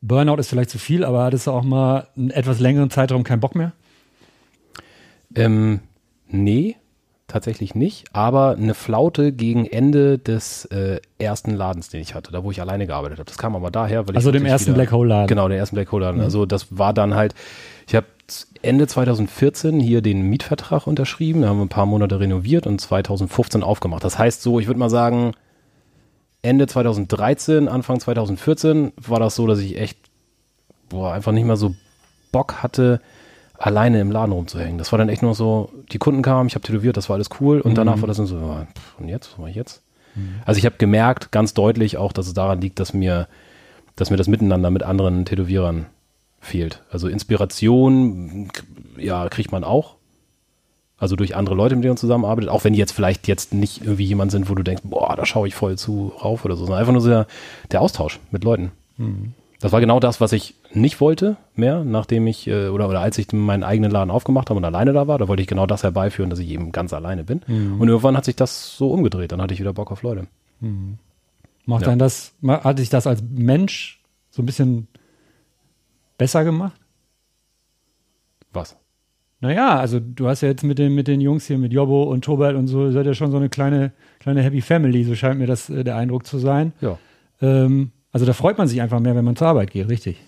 Burnout 0.00 0.36
ist 0.36 0.48
vielleicht 0.48 0.70
zu 0.70 0.78
viel, 0.78 1.04
aber 1.04 1.24
hattest 1.24 1.46
du 1.46 1.50
auch 1.50 1.62
mal 1.62 2.08
einen 2.16 2.30
etwas 2.30 2.58
längeren 2.58 2.90
Zeitraum 2.90 3.22
keinen 3.22 3.40
Bock 3.40 3.54
mehr? 3.54 3.72
Ähm, 5.34 5.80
nee, 6.28 6.76
tatsächlich 7.32 7.74
nicht, 7.74 8.04
aber 8.12 8.56
eine 8.56 8.74
Flaute 8.74 9.32
gegen 9.32 9.66
Ende 9.66 10.18
des 10.18 10.64
äh, 10.66 11.00
ersten 11.18 11.52
Ladens, 11.54 11.88
den 11.88 12.00
ich 12.00 12.14
hatte, 12.14 12.32
da 12.32 12.44
wo 12.44 12.50
ich 12.50 12.60
alleine 12.60 12.86
gearbeitet 12.86 13.18
habe. 13.18 13.26
Das 13.28 13.38
kam 13.38 13.56
aber 13.56 13.70
daher, 13.70 14.06
weil 14.06 14.14
ich 14.14 14.16
Also 14.16 14.30
dem 14.30 14.44
ersten 14.46 14.74
Black 14.74 14.92
Hole 14.92 15.08
Laden. 15.08 15.26
Genau, 15.28 15.48
der 15.48 15.58
ersten 15.58 15.76
Black 15.76 15.90
Hole 15.92 16.04
Mhm. 16.04 16.08
Laden. 16.10 16.20
Also 16.22 16.46
das 16.46 16.78
war 16.78 16.92
dann 16.92 17.14
halt, 17.14 17.34
ich 17.86 17.94
habe 17.94 18.06
Ende 18.62 18.86
2014 18.86 19.80
hier 19.80 20.02
den 20.02 20.22
Mietvertrag 20.22 20.86
unterschrieben, 20.86 21.42
da 21.42 21.48
haben 21.48 21.58
wir 21.58 21.64
ein 21.64 21.68
paar 21.68 21.86
Monate 21.86 22.20
renoviert 22.20 22.66
und 22.66 22.80
2015 22.80 23.62
aufgemacht. 23.62 24.04
Das 24.04 24.18
heißt 24.18 24.42
so, 24.42 24.60
ich 24.60 24.66
würde 24.66 24.80
mal 24.80 24.90
sagen, 24.90 25.32
Ende 26.42 26.66
2013, 26.66 27.68
Anfang 27.68 28.00
2014 28.00 28.92
war 28.96 29.20
das 29.20 29.34
so, 29.34 29.46
dass 29.46 29.58
ich 29.60 29.78
echt 29.78 29.98
boah, 30.88 31.12
einfach 31.12 31.32
nicht 31.32 31.44
mehr 31.44 31.56
so 31.56 31.74
Bock 32.32 32.62
hatte, 32.62 33.00
alleine 33.62 34.00
im 34.00 34.10
Laden 34.10 34.32
rumzuhängen. 34.32 34.78
Das 34.78 34.92
war 34.92 34.98
dann 34.98 35.08
echt 35.08 35.22
nur 35.22 35.34
so, 35.34 35.70
die 35.92 35.98
Kunden 35.98 36.22
kamen, 36.22 36.48
ich 36.48 36.54
habe 36.54 36.66
tätowiert, 36.66 36.96
das 36.96 37.08
war 37.08 37.14
alles 37.14 37.30
cool 37.40 37.60
und 37.60 37.76
danach 37.78 38.00
war 38.00 38.08
das 38.08 38.16
dann 38.16 38.26
so, 38.26 38.36
pff, 38.36 38.98
und 38.98 39.08
jetzt, 39.08 39.32
was 39.32 39.38
mache 39.38 39.50
ich 39.50 39.56
jetzt? 39.56 39.82
Also 40.44 40.58
ich 40.58 40.66
habe 40.66 40.76
gemerkt, 40.76 41.32
ganz 41.32 41.54
deutlich 41.54 41.96
auch, 41.96 42.12
dass 42.12 42.26
es 42.26 42.34
daran 42.34 42.60
liegt, 42.60 42.80
dass 42.80 42.92
mir, 42.92 43.28
dass 43.96 44.10
mir 44.10 44.18
das 44.18 44.28
Miteinander 44.28 44.70
mit 44.70 44.82
anderen 44.82 45.24
Tätowierern 45.24 45.86
fehlt. 46.40 46.82
Also 46.90 47.08
Inspiration, 47.08 48.50
ja, 48.98 49.28
kriegt 49.28 49.52
man 49.52 49.64
auch. 49.64 49.94
Also 50.98 51.16
durch 51.16 51.34
andere 51.34 51.54
Leute, 51.54 51.76
mit 51.76 51.84
denen 51.84 51.92
man 51.92 51.98
zusammenarbeitet, 51.98 52.50
auch 52.50 52.64
wenn 52.64 52.74
die 52.74 52.78
jetzt 52.78 52.92
vielleicht 52.92 53.26
jetzt 53.26 53.54
nicht 53.54 53.82
irgendwie 53.82 54.04
jemand 54.04 54.32
sind, 54.32 54.50
wo 54.50 54.54
du 54.54 54.62
denkst, 54.62 54.82
boah, 54.84 55.16
da 55.16 55.24
schaue 55.24 55.48
ich 55.48 55.54
voll 55.54 55.78
zu 55.78 56.12
rauf 56.22 56.44
oder 56.44 56.56
so, 56.56 56.64
sondern 56.64 56.80
einfach 56.80 56.92
nur 56.92 57.00
so 57.00 57.08
der, 57.08 57.26
der 57.70 57.80
Austausch 57.80 58.20
mit 58.30 58.44
Leuten. 58.44 58.72
Das 59.60 59.72
war 59.72 59.80
genau 59.80 59.98
das, 59.98 60.20
was 60.20 60.32
ich 60.32 60.56
nicht 60.74 61.00
wollte 61.00 61.36
mehr, 61.54 61.84
nachdem 61.84 62.26
ich 62.26 62.46
äh, 62.48 62.68
oder, 62.68 62.88
oder 62.88 63.00
als 63.00 63.18
ich 63.18 63.32
meinen 63.32 63.62
eigenen 63.62 63.90
Laden 63.90 64.10
aufgemacht 64.10 64.50
habe 64.50 64.58
und 64.58 64.64
alleine 64.64 64.92
da 64.92 65.06
war, 65.06 65.18
da 65.18 65.28
wollte 65.28 65.42
ich 65.42 65.48
genau 65.48 65.66
das 65.66 65.82
herbeiführen, 65.82 66.30
dass 66.30 66.38
ich 66.38 66.48
eben 66.50 66.72
ganz 66.72 66.92
alleine 66.92 67.24
bin. 67.24 67.40
Und 67.78 67.88
irgendwann 67.88 68.16
hat 68.16 68.24
sich 68.24 68.36
das 68.36 68.76
so 68.76 68.90
umgedreht, 68.90 69.32
dann 69.32 69.42
hatte 69.42 69.54
ich 69.54 69.60
wieder 69.60 69.72
Bock 69.72 69.90
auf 69.92 70.02
Leute. 70.02 70.26
Macht 71.66 71.82
Ja. 71.82 71.88
dann 71.88 71.98
das, 71.98 72.34
hat 72.46 72.78
dich 72.78 72.88
das 72.88 73.06
als 73.06 73.22
Mensch 73.22 74.00
so 74.30 74.42
ein 74.42 74.46
bisschen 74.46 74.88
besser 76.18 76.44
gemacht? 76.44 76.74
Was? 78.52 78.76
Naja, 79.40 79.76
also 79.78 79.98
du 79.98 80.28
hast 80.28 80.40
ja 80.42 80.48
jetzt 80.48 80.62
mit 80.62 80.78
den, 80.78 80.94
mit 80.94 81.08
den 81.08 81.20
Jungs 81.20 81.46
hier, 81.46 81.58
mit 81.58 81.72
Jobbo 81.72 82.04
und 82.04 82.24
Tobert 82.24 82.54
und 82.54 82.68
so, 82.68 82.92
seid 82.92 83.06
ja 83.06 83.14
schon 83.14 83.30
so 83.32 83.36
eine 83.38 83.48
kleine, 83.48 83.92
kleine 84.20 84.42
Happy 84.42 84.60
Family, 84.60 85.02
so 85.04 85.14
scheint 85.16 85.38
mir 85.38 85.46
das 85.48 85.68
äh, 85.68 85.82
der 85.82 85.96
Eindruck 85.96 86.26
zu 86.26 86.38
sein. 86.38 86.72
Ja. 86.80 86.96
Ähm, 87.40 87.90
also 88.12 88.24
da 88.24 88.34
freut 88.34 88.56
man 88.58 88.68
sich 88.68 88.80
einfach 88.80 89.00
mehr, 89.00 89.16
wenn 89.16 89.24
man 89.24 89.34
zur 89.34 89.48
Arbeit 89.48 89.72
geht, 89.72 89.88
richtig? 89.88 90.18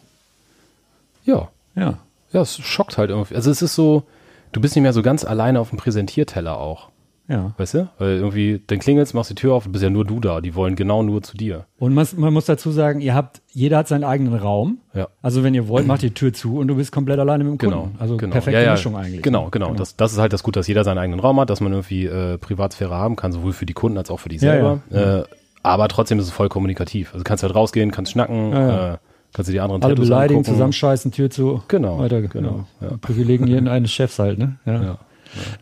Ja. 1.24 1.48
Ja. 1.74 1.98
Ja, 2.32 2.40
es 2.40 2.58
schockt 2.58 2.98
halt 2.98 3.10
irgendwie. 3.10 3.34
Also 3.36 3.50
es 3.50 3.62
ist 3.62 3.74
so, 3.74 4.04
du 4.52 4.60
bist 4.60 4.74
nicht 4.74 4.82
mehr 4.82 4.92
so 4.92 5.02
ganz 5.02 5.24
alleine 5.24 5.60
auf 5.60 5.70
dem 5.70 5.78
Präsentierteller 5.78 6.58
auch. 6.58 6.90
Ja. 7.26 7.54
Weißt 7.56 7.72
du? 7.74 7.88
Weil 7.98 8.16
irgendwie, 8.16 8.60
dann 8.66 8.80
klingelst, 8.80 9.14
machst 9.14 9.30
die 9.30 9.34
Tür 9.34 9.54
auf, 9.54 9.64
du 9.64 9.72
bist 9.72 9.82
ja 9.82 9.88
nur 9.88 10.04
du 10.04 10.20
da. 10.20 10.42
Die 10.42 10.54
wollen 10.54 10.76
genau 10.76 11.02
nur 11.02 11.22
zu 11.22 11.38
dir. 11.38 11.64
Und 11.78 11.94
man, 11.94 12.06
man 12.16 12.34
muss 12.34 12.44
dazu 12.44 12.70
sagen, 12.70 13.00
ihr 13.00 13.14
habt, 13.14 13.40
jeder 13.50 13.78
hat 13.78 13.88
seinen 13.88 14.04
eigenen 14.04 14.34
Raum. 14.34 14.78
Ja. 14.92 15.08
Also 15.22 15.42
wenn 15.42 15.54
ihr 15.54 15.66
wollt, 15.66 15.86
macht 15.86 16.02
die 16.02 16.10
Tür 16.10 16.34
zu 16.34 16.58
und 16.58 16.68
du 16.68 16.74
bist 16.76 16.92
komplett 16.92 17.18
alleine 17.18 17.44
mit 17.44 17.52
dem 17.54 17.58
Genau. 17.58 17.80
Kunden. 17.84 17.96
Also 17.98 18.18
genau. 18.18 18.32
perfekte 18.32 18.60
Ja, 18.60 18.66
ja, 18.66 18.72
Mischung 18.72 18.94
eigentlich. 18.96 19.22
Genau, 19.22 19.44
ne? 19.44 19.50
genau. 19.52 19.72
Das, 19.72 19.96
das 19.96 20.12
ist 20.12 20.18
halt 20.18 20.34
das 20.34 20.42
Gute, 20.42 20.60
dass 20.60 20.66
jeder 20.68 20.84
seinen 20.84 20.98
eigenen 20.98 21.18
Raum 21.20 21.40
hat, 21.40 21.48
dass 21.48 21.62
man 21.62 21.72
irgendwie 21.72 22.04
äh, 22.04 22.36
Privatsphäre 22.36 22.94
haben 22.94 23.16
kann, 23.16 23.32
sowohl 23.32 23.54
für 23.54 23.64
die 23.64 23.72
Kunden 23.74 23.96
als 23.96 24.10
auch 24.10 24.18
für 24.20 24.28
dich 24.28 24.42
Ja, 24.42 24.52
selber. 24.52 24.80
Äh, 24.90 25.22
aber 25.62 25.88
trotzdem 25.88 26.18
ist 26.18 26.26
es 26.26 26.30
voll 26.32 26.50
kommunikativ. 26.50 27.14
Also 27.14 27.24
kannst 27.24 27.42
halt 27.42 27.54
rausgehen, 27.54 27.90
kannst 27.90 28.12
schnacken, 28.12 28.52
Ja, 28.52 28.68
ja. 28.68 28.94
Äh, 28.94 28.98
kannst 29.34 29.48
du 29.50 29.52
die 29.52 29.60
anderen 29.60 29.82
Alle 29.82 29.92
Tattoos 29.94 30.08
beleidigen, 30.08 30.38
angucken. 30.38 30.54
zusammenscheißen, 30.54 31.12
Tür 31.12 31.28
zu. 31.28 31.62
Genau, 31.68 31.98
Weiter, 31.98 32.22
genau, 32.22 32.32
genau. 32.32 32.66
ja. 32.80 32.96
Privilegien 32.96 33.68
eines 33.68 33.92
Chefs 33.92 34.18
halt, 34.18 34.38
ne? 34.38 34.58
Ja. 34.64 34.82
Ja. 34.82 34.98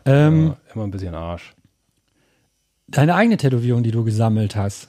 Ähm, 0.05 0.47
ja, 0.47 0.57
immer 0.73 0.83
ein 0.85 0.91
bisschen 0.91 1.15
Arsch. 1.15 1.53
Deine 2.87 3.15
eigene 3.15 3.37
Tätowierung, 3.37 3.83
die 3.83 3.91
du 3.91 4.03
gesammelt 4.05 4.55
hast. 4.55 4.87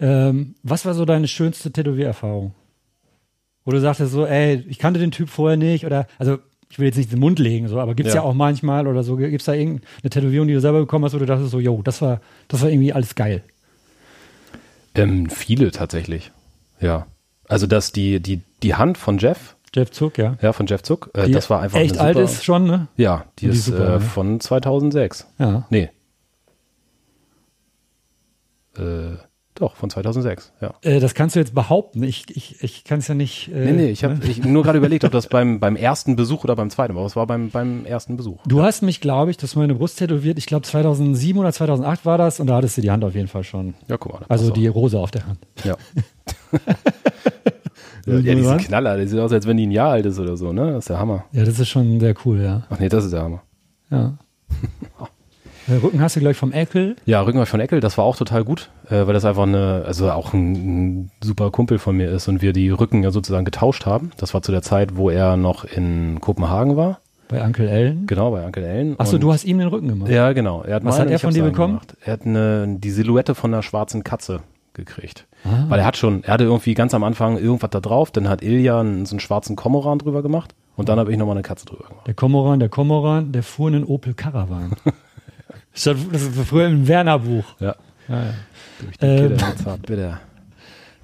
Ähm, 0.00 0.54
was 0.62 0.84
war 0.84 0.94
so 0.94 1.04
deine 1.04 1.28
schönste 1.28 1.70
Tätowiererfahrung? 1.70 2.54
Wo 3.64 3.70
du 3.70 3.80
sagtest 3.80 4.12
so, 4.12 4.26
ey, 4.26 4.64
ich 4.68 4.78
kannte 4.78 4.98
den 4.98 5.12
Typ 5.12 5.28
vorher 5.28 5.56
nicht 5.56 5.86
oder, 5.86 6.06
also 6.18 6.38
ich 6.68 6.78
will 6.78 6.86
jetzt 6.86 6.96
nicht 6.96 7.12
den 7.12 7.20
Mund 7.20 7.38
legen, 7.38 7.68
so, 7.68 7.78
aber 7.78 7.94
gibt's 7.94 8.14
ja. 8.14 8.22
Ja. 8.22 8.26
auch 8.26 8.34
manchmal 8.34 8.86
oder 8.88 9.04
so, 9.04 9.16
gibt's 9.16 9.44
da 9.44 9.52
irgendeine 9.52 10.10
Tätowierung, 10.10 10.48
die 10.48 10.54
du 10.54 10.60
selber 10.60 10.80
bekommen 10.80 11.04
hast, 11.04 11.12
wo 11.14 11.18
du 11.18 11.26
dachtest 11.26 11.50
so, 11.50 11.60
yo, 11.60 11.82
das 11.82 12.00
war, 12.00 12.20
das 12.48 12.62
war 12.62 12.70
irgendwie 12.70 12.92
alles 12.94 13.14
geil. 13.14 13.42
Ähm, 14.94 15.28
viele 15.28 15.70
tatsächlich. 15.70 16.32
Ja. 16.80 17.06
Also 17.48 17.66
dass 17.66 17.92
die, 17.92 18.20
die, 18.20 18.42
die 18.62 18.74
Hand 18.74 18.98
von 18.98 19.18
Jeff, 19.18 19.56
Jeff 19.74 19.90
Zuck, 19.90 20.18
ja. 20.18 20.36
ja, 20.42 20.52
von 20.52 20.66
Jeff 20.66 20.82
Zuck, 20.82 21.10
äh, 21.14 21.30
das 21.30 21.48
war 21.48 21.60
einfach 21.60 21.78
echt 21.78 21.98
eine 21.98 22.00
alt 22.08 22.16
super, 22.16 22.24
ist 22.24 22.44
schon, 22.44 22.64
ne? 22.64 22.88
Ja, 22.96 23.24
die, 23.38 23.46
Die 23.46 23.52
ist 23.52 23.64
super, 23.66 23.86
äh, 23.86 23.98
ne? 23.98 24.00
von 24.00 24.38
2006. 24.40 25.26
Ja. 25.38 25.66
Nee. 25.70 25.88
Äh, 28.76 29.16
doch, 29.54 29.76
von 29.76 29.90
2006, 29.90 30.52
ja. 30.60 30.74
Äh, 30.82 30.98
das 30.98 31.14
kannst 31.14 31.36
du 31.36 31.40
jetzt 31.40 31.54
behaupten. 31.54 32.02
Ich, 32.02 32.24
ich, 32.34 32.62
ich 32.62 32.84
kann 32.84 33.00
es 33.00 33.08
ja 33.08 33.14
nicht. 33.14 33.48
Äh, 33.48 33.66
Nee, 33.66 33.72
nee, 33.72 33.90
ich 33.90 34.02
habe 34.04 34.14
ne? 34.14 34.46
nur 34.46 34.62
gerade 34.62 34.78
überlegt, 34.78 35.04
ob 35.04 35.12
das 35.12 35.26
beim, 35.26 35.60
beim 35.60 35.76
ersten 35.76 36.16
Besuch 36.16 36.44
oder 36.44 36.56
beim 36.56 36.68
zweiten 36.70 36.94
war. 36.94 37.00
Aber 37.00 37.06
es 37.06 37.16
war 37.16 37.26
beim, 37.26 37.50
beim 37.50 37.84
ersten 37.84 38.16
Besuch. 38.16 38.40
Du 38.46 38.62
hast 38.62 38.82
mich, 38.82 39.00
glaube 39.00 39.30
ich, 39.30 39.36
das 39.36 39.50
ist 39.50 39.56
meine 39.56 39.74
Brust 39.74 39.98
tätowiert. 39.98 40.36
Ich 40.38 40.46
glaube 40.46 40.66
2007 40.66 41.38
oder 41.38 41.52
2008 41.52 42.04
war 42.04 42.18
das 42.18 42.40
und 42.40 42.46
da 42.46 42.56
hattest 42.56 42.76
du 42.76 42.80
die 42.80 42.90
Hand 42.90 43.04
auf 43.04 43.14
jeden 43.14 43.28
Fall 43.28 43.44
schon. 43.44 43.74
Ja, 43.88 43.98
guck 43.98 44.12
mal. 44.12 44.26
Also 44.28 44.50
die 44.50 44.66
Rose 44.66 44.98
auf 44.98 45.10
der 45.10 45.26
Hand. 45.26 45.38
Ja. 45.64 45.76
ja, 48.06 48.18
ja, 48.18 48.34
die 48.34 48.42
sind 48.42 48.58
Knaller. 48.58 48.98
Die 48.98 49.06
sieht 49.06 49.18
aus, 49.18 49.32
als 49.32 49.46
wenn 49.46 49.56
die 49.56 49.66
ein 49.66 49.70
Jahr 49.70 49.90
alt 49.90 50.06
ist 50.06 50.18
oder 50.18 50.36
so, 50.36 50.52
ne? 50.52 50.72
Das 50.72 50.78
ist 50.80 50.88
der 50.90 50.98
Hammer. 50.98 51.24
Ja, 51.32 51.44
das 51.44 51.58
ist 51.58 51.68
schon 51.68 52.00
sehr 52.00 52.14
cool, 52.24 52.40
ja. 52.40 52.62
Ach 52.70 52.78
nee, 52.78 52.88
das 52.88 53.04
ist 53.04 53.12
der 53.12 53.22
Hammer. 53.22 53.42
ja. 53.90 54.14
Äh, 55.68 55.74
Rücken 55.74 56.00
hast 56.00 56.16
du 56.16 56.20
gleich 56.20 56.36
vom 56.36 56.52
Eckel. 56.52 56.96
Ja, 57.06 57.20
Rückenmark 57.20 57.48
von 57.48 57.60
Eckel, 57.60 57.80
das 57.80 57.96
war 57.96 58.04
auch 58.04 58.16
total 58.16 58.42
gut, 58.44 58.70
äh, 58.88 59.06
weil 59.06 59.14
das 59.14 59.24
einfach 59.24 59.44
eine, 59.44 59.84
also 59.86 60.10
auch 60.10 60.32
ein, 60.32 60.52
ein 61.02 61.10
super 61.22 61.50
Kumpel 61.50 61.78
von 61.78 61.96
mir 61.96 62.10
ist 62.10 62.28
und 62.28 62.42
wir 62.42 62.52
die 62.52 62.70
Rücken 62.70 63.02
ja 63.02 63.10
sozusagen 63.10 63.44
getauscht 63.44 63.86
haben. 63.86 64.10
Das 64.16 64.34
war 64.34 64.42
zu 64.42 64.50
der 64.50 64.62
Zeit, 64.62 64.96
wo 64.96 65.10
er 65.10 65.36
noch 65.36 65.64
in 65.64 66.20
Kopenhagen 66.20 66.76
war. 66.76 66.98
Bei 67.28 67.42
Uncle 67.44 67.68
Ellen. 67.68 68.06
Genau, 68.06 68.32
bei 68.32 68.44
Onkel 68.44 68.64
Ellen. 68.64 68.98
Achso, 68.98 69.18
du 69.18 69.32
hast 69.32 69.44
ihm 69.44 69.58
den 69.58 69.68
Rücken 69.68 69.88
gemacht. 69.88 70.10
Ja, 70.10 70.32
genau. 70.32 70.62
Er 70.64 70.76
hat 70.76 70.84
Was 70.84 70.98
hat 70.98 71.08
er 71.08 71.16
ich 71.16 71.22
von 71.22 71.32
dir 71.32 71.44
bekommen? 71.44 71.74
Gemacht. 71.74 71.96
Er 72.04 72.12
hat 72.14 72.26
eine, 72.26 72.76
die 72.78 72.90
Silhouette 72.90 73.34
von 73.34 73.54
einer 73.54 73.62
schwarzen 73.62 74.02
Katze 74.02 74.40
gekriegt. 74.74 75.26
Ah. 75.44 75.66
Weil 75.68 75.80
er 75.80 75.86
hat 75.86 75.96
schon, 75.96 76.24
er 76.24 76.34
hatte 76.34 76.44
irgendwie 76.44 76.74
ganz 76.74 76.94
am 76.94 77.04
Anfang 77.04 77.36
irgendwas 77.38 77.70
da 77.70 77.80
drauf, 77.80 78.10
dann 78.10 78.28
hat 78.28 78.42
Ilja 78.42 78.80
einen, 78.80 79.06
so 79.06 79.14
einen 79.14 79.20
schwarzen 79.20 79.56
Komoran 79.56 79.98
drüber 79.98 80.22
gemacht 80.22 80.54
und 80.76 80.88
dann 80.88 80.98
habe 80.98 81.12
ich 81.12 81.18
nochmal 81.18 81.36
eine 81.36 81.42
Katze 81.42 81.66
drüber 81.66 81.88
gemacht. 81.88 82.06
Der 82.06 82.14
Komoran, 82.14 82.60
der 82.60 82.68
Komoran, 82.68 83.32
der 83.32 83.42
fuhr 83.42 83.68
einen 83.68 83.84
Opel 83.84 84.14
Caravan. 84.14 84.72
Das 85.74 85.86
ist 85.86 86.38
früher 86.48 86.66
im 86.66 86.86
Werner-Buch. 86.86 87.44
Ja. 87.58 87.76
Ja, 88.08 88.24
ja. 88.24 88.34
Durch 88.78 88.98
die 88.98 89.06
Ähm. 89.06 89.36
Bitte. 89.86 90.18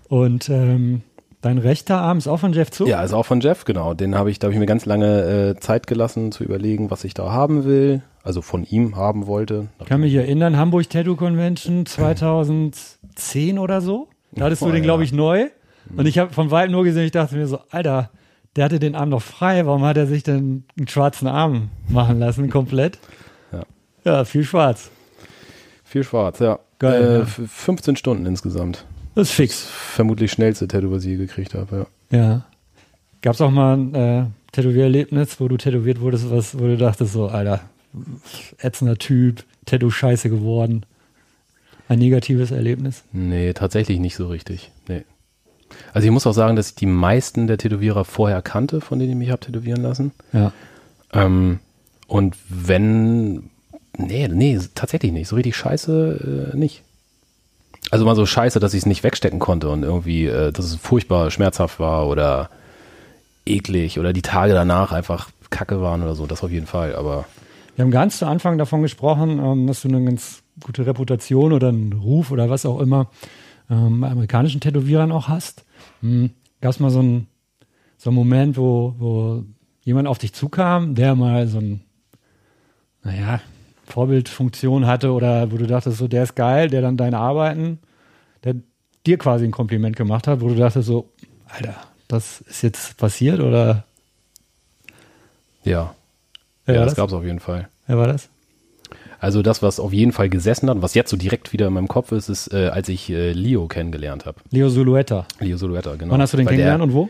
Und 0.08 0.48
ähm, 0.48 1.02
dein 1.40 1.58
rechter 1.58 1.98
Arm 1.98 2.18
ist 2.18 2.28
auch 2.28 2.38
von 2.38 2.52
Jeff 2.52 2.70
Zug? 2.70 2.88
Ja, 2.88 3.02
ist 3.02 3.12
auch 3.12 3.26
von 3.26 3.40
Jeff, 3.40 3.64
genau. 3.64 3.94
Den 3.94 4.14
habe 4.14 4.30
ich, 4.30 4.38
da 4.38 4.46
habe 4.46 4.54
ich 4.54 4.60
mir 4.60 4.66
ganz 4.66 4.86
lange 4.86 5.54
äh, 5.56 5.60
Zeit 5.60 5.86
gelassen 5.86 6.32
zu 6.32 6.44
überlegen, 6.44 6.90
was 6.90 7.04
ich 7.04 7.14
da 7.14 7.30
haben 7.30 7.64
will. 7.64 8.02
Also 8.28 8.42
von 8.42 8.64
ihm 8.64 8.94
haben 8.94 9.26
wollte. 9.26 9.68
Ich 9.80 9.86
kann 9.86 10.02
mich 10.02 10.12
erinnern, 10.12 10.58
Hamburg 10.58 10.90
Tattoo 10.90 11.16
Convention 11.16 11.86
2010 11.86 13.58
oder 13.58 13.80
so. 13.80 14.08
Da 14.32 14.44
hattest 14.44 14.60
du 14.60 14.66
Oh, 14.66 14.70
den, 14.70 14.82
glaube 14.82 15.02
ich, 15.04 15.12
neu. 15.12 15.46
Und 15.96 16.04
ich 16.06 16.18
habe 16.18 16.32
von 16.34 16.50
weitem 16.50 16.72
nur 16.72 16.84
gesehen, 16.84 17.04
ich 17.04 17.10
dachte 17.12 17.34
mir 17.36 17.46
so, 17.46 17.60
Alter, 17.70 18.10
der 18.54 18.66
hatte 18.66 18.78
den 18.78 18.94
Arm 18.94 19.08
noch 19.08 19.22
frei, 19.22 19.64
warum 19.64 19.82
hat 19.82 19.96
er 19.96 20.06
sich 20.06 20.22
denn 20.24 20.64
einen 20.76 20.88
schwarzen 20.88 21.26
Arm 21.26 21.70
machen 21.88 22.18
lassen, 22.18 22.50
komplett? 22.50 22.98
Ja. 23.50 23.62
Ja, 24.04 24.24
viel 24.26 24.44
schwarz. 24.44 24.90
Viel 25.84 26.04
schwarz, 26.04 26.38
ja. 26.40 26.58
Geil, 26.78 27.02
Äh, 27.02 27.14
ja. 27.14 27.20
f- 27.22 27.40
15 27.46 27.96
Stunden 27.96 28.26
insgesamt. 28.26 28.84
Das 29.14 29.30
ist 29.30 29.34
fix. 29.34 29.62
Vermutlich 29.66 30.30
schnellste 30.32 30.68
Tattoo, 30.68 30.90
was 30.90 31.04
ich 31.04 31.12
je 31.12 31.16
gekriegt 31.16 31.54
habe, 31.54 31.86
ja. 32.10 32.18
Ja. 32.18 32.44
Gab 33.22 33.34
es 33.34 33.40
auch 33.40 33.50
mal 33.50 33.74
ein 33.78 33.94
äh, 33.94 34.24
Tätowiererlebnis, 34.52 35.40
wo 35.40 35.48
du 35.48 35.56
tätowiert 35.56 36.02
wurdest, 36.02 36.30
was, 36.30 36.58
wo 36.58 36.64
du 36.66 36.76
dachtest 36.76 37.14
so, 37.14 37.28
Alter, 37.28 37.60
ätzender 38.58 38.96
Typ, 38.96 39.44
Tattoo 39.66 39.90
scheiße 39.90 40.30
geworden. 40.30 40.84
Ein 41.88 41.98
negatives 41.98 42.50
Erlebnis. 42.50 43.04
Nee, 43.12 43.52
tatsächlich 43.54 43.98
nicht 43.98 44.16
so 44.16 44.28
richtig. 44.28 44.70
Nee. 44.88 45.04
Also 45.92 46.06
ich 46.06 46.12
muss 46.12 46.26
auch 46.26 46.32
sagen, 46.32 46.56
dass 46.56 46.70
ich 46.70 46.74
die 46.74 46.86
meisten 46.86 47.46
der 47.46 47.58
Tätowierer 47.58 48.04
vorher 48.04 48.42
kannte, 48.42 48.80
von 48.80 48.98
denen 48.98 49.12
ich 49.12 49.18
mich 49.18 49.30
habe 49.30 49.40
tätowieren 49.40 49.82
lassen. 49.82 50.12
Ja. 50.32 50.52
Ähm, 51.12 51.60
und 52.06 52.36
wenn, 52.48 53.50
nee, 53.96 54.28
nee, 54.28 54.58
tatsächlich 54.74 55.12
nicht. 55.12 55.28
So 55.28 55.36
richtig 55.36 55.56
scheiße 55.56 56.52
äh, 56.52 56.56
nicht. 56.56 56.82
Also 57.90 58.04
mal 58.04 58.16
so 58.16 58.26
scheiße, 58.26 58.60
dass 58.60 58.74
ich 58.74 58.80
es 58.80 58.86
nicht 58.86 59.02
wegstecken 59.02 59.38
konnte 59.38 59.70
und 59.70 59.82
irgendwie, 59.82 60.26
äh, 60.26 60.52
dass 60.52 60.66
es 60.66 60.76
furchtbar 60.76 61.30
schmerzhaft 61.30 61.80
war 61.80 62.06
oder 62.06 62.50
eklig 63.46 63.98
oder 63.98 64.12
die 64.12 64.22
Tage 64.22 64.52
danach 64.52 64.92
einfach 64.92 65.30
kacke 65.48 65.80
waren 65.80 66.02
oder 66.02 66.14
so. 66.14 66.26
Das 66.26 66.44
auf 66.44 66.50
jeden 66.50 66.66
Fall. 66.66 66.94
Aber 66.94 67.24
Wir 67.78 67.84
haben 67.84 67.92
ganz 67.92 68.18
zu 68.18 68.26
Anfang 68.26 68.58
davon 68.58 68.82
gesprochen, 68.82 69.38
ähm, 69.38 69.68
dass 69.68 69.82
du 69.82 69.88
eine 69.88 70.04
ganz 70.04 70.42
gute 70.64 70.84
Reputation 70.84 71.52
oder 71.52 71.68
einen 71.68 71.92
Ruf 71.92 72.32
oder 72.32 72.50
was 72.50 72.66
auch 72.66 72.80
immer 72.80 73.08
ähm, 73.70 74.00
bei 74.00 74.10
amerikanischen 74.10 74.60
Tätowierern 74.60 75.12
auch 75.12 75.28
hast. 75.28 75.64
Hm. 76.00 76.30
Gab 76.60 76.72
es 76.72 76.80
mal 76.80 76.90
so 76.90 76.98
einen, 76.98 77.28
so 77.96 78.10
einen 78.10 78.16
Moment, 78.16 78.56
wo, 78.56 78.96
wo 78.98 79.44
jemand 79.82 80.08
auf 80.08 80.18
dich 80.18 80.32
zukam, 80.32 80.96
der 80.96 81.14
mal 81.14 81.46
so 81.46 81.58
ein, 81.58 81.82
naja, 83.04 83.40
Vorbildfunktion 83.86 84.88
hatte 84.88 85.12
oder 85.12 85.52
wo 85.52 85.56
du 85.56 85.68
dachtest, 85.68 85.98
so 85.98 86.08
der 86.08 86.24
ist 86.24 86.34
geil, 86.34 86.70
der 86.70 86.82
dann 86.82 86.96
deine 86.96 87.18
Arbeiten, 87.18 87.78
der 88.42 88.56
dir 89.06 89.18
quasi 89.18 89.44
ein 89.44 89.52
Kompliment 89.52 89.94
gemacht 89.94 90.26
hat, 90.26 90.40
wo 90.40 90.48
du 90.48 90.56
dachtest 90.56 90.88
so, 90.88 91.12
Alter, 91.46 91.76
das 92.08 92.40
ist 92.40 92.62
jetzt 92.62 92.96
passiert 92.96 93.38
oder 93.38 93.84
ja, 95.62 95.94
wer 96.68 96.76
ja 96.76 96.84
das 96.84 96.92
das? 96.92 96.96
gab 96.96 97.08
es 97.08 97.14
auf 97.14 97.24
jeden 97.24 97.40
Fall. 97.40 97.68
Wer 97.86 97.98
war 97.98 98.06
das? 98.06 98.28
Also 99.20 99.42
das, 99.42 99.62
was 99.62 99.80
auf 99.80 99.92
jeden 99.92 100.12
Fall 100.12 100.28
gesessen 100.28 100.70
hat, 100.70 100.80
was 100.80 100.94
jetzt 100.94 101.10
so 101.10 101.16
direkt 101.16 101.52
wieder 101.52 101.66
in 101.66 101.72
meinem 101.72 101.88
Kopf 101.88 102.12
ist, 102.12 102.28
ist, 102.28 102.52
äh, 102.52 102.68
als 102.68 102.88
ich 102.88 103.10
äh, 103.10 103.32
Leo 103.32 103.66
kennengelernt 103.66 104.26
habe. 104.26 104.38
Leo 104.50 104.68
Sulueta. 104.68 105.26
Leo 105.40 105.56
Soluetta, 105.56 105.96
genau. 105.96 106.12
Wann 106.12 106.22
hast 106.22 106.32
du 106.32 106.36
den 106.36 106.46
Weil 106.46 106.52
kennengelernt 106.52 106.84
und 106.84 106.92
wo? 106.94 107.04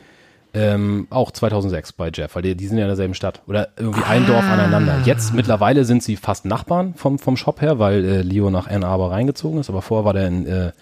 Der, 0.55 0.75
ähm, 0.75 1.07
auch 1.11 1.31
2006 1.31 1.93
bei 1.93 2.11
Jeff, 2.13 2.35
weil 2.35 2.43
die, 2.43 2.57
die 2.57 2.67
sind 2.67 2.79
ja 2.79 2.85
in 2.85 2.89
derselben 2.89 3.13
Stadt. 3.13 3.43
Oder 3.47 3.69
irgendwie 3.77 4.03
ein 4.03 4.27
Dorf 4.27 4.45
aneinander. 4.45 5.03
Jetzt 5.05 5.35
mittlerweile 5.35 5.85
sind 5.85 6.03
sie 6.03 6.17
fast 6.17 6.47
Nachbarn 6.47 6.95
vom, 6.95 7.19
vom 7.19 7.37
Shop 7.37 7.61
her, 7.61 7.79
weil 7.79 8.05
äh, 8.05 8.23
Leo 8.23 8.49
nach 8.49 8.67
Ann 8.67 8.85
Arbor 8.85 9.11
reingezogen 9.11 9.61
ist. 9.61 9.69
Aber 9.69 9.83
vorher 9.83 10.07
war 10.07 10.15
der 10.15 10.27
in, 10.27 10.47
äh, 10.47 10.73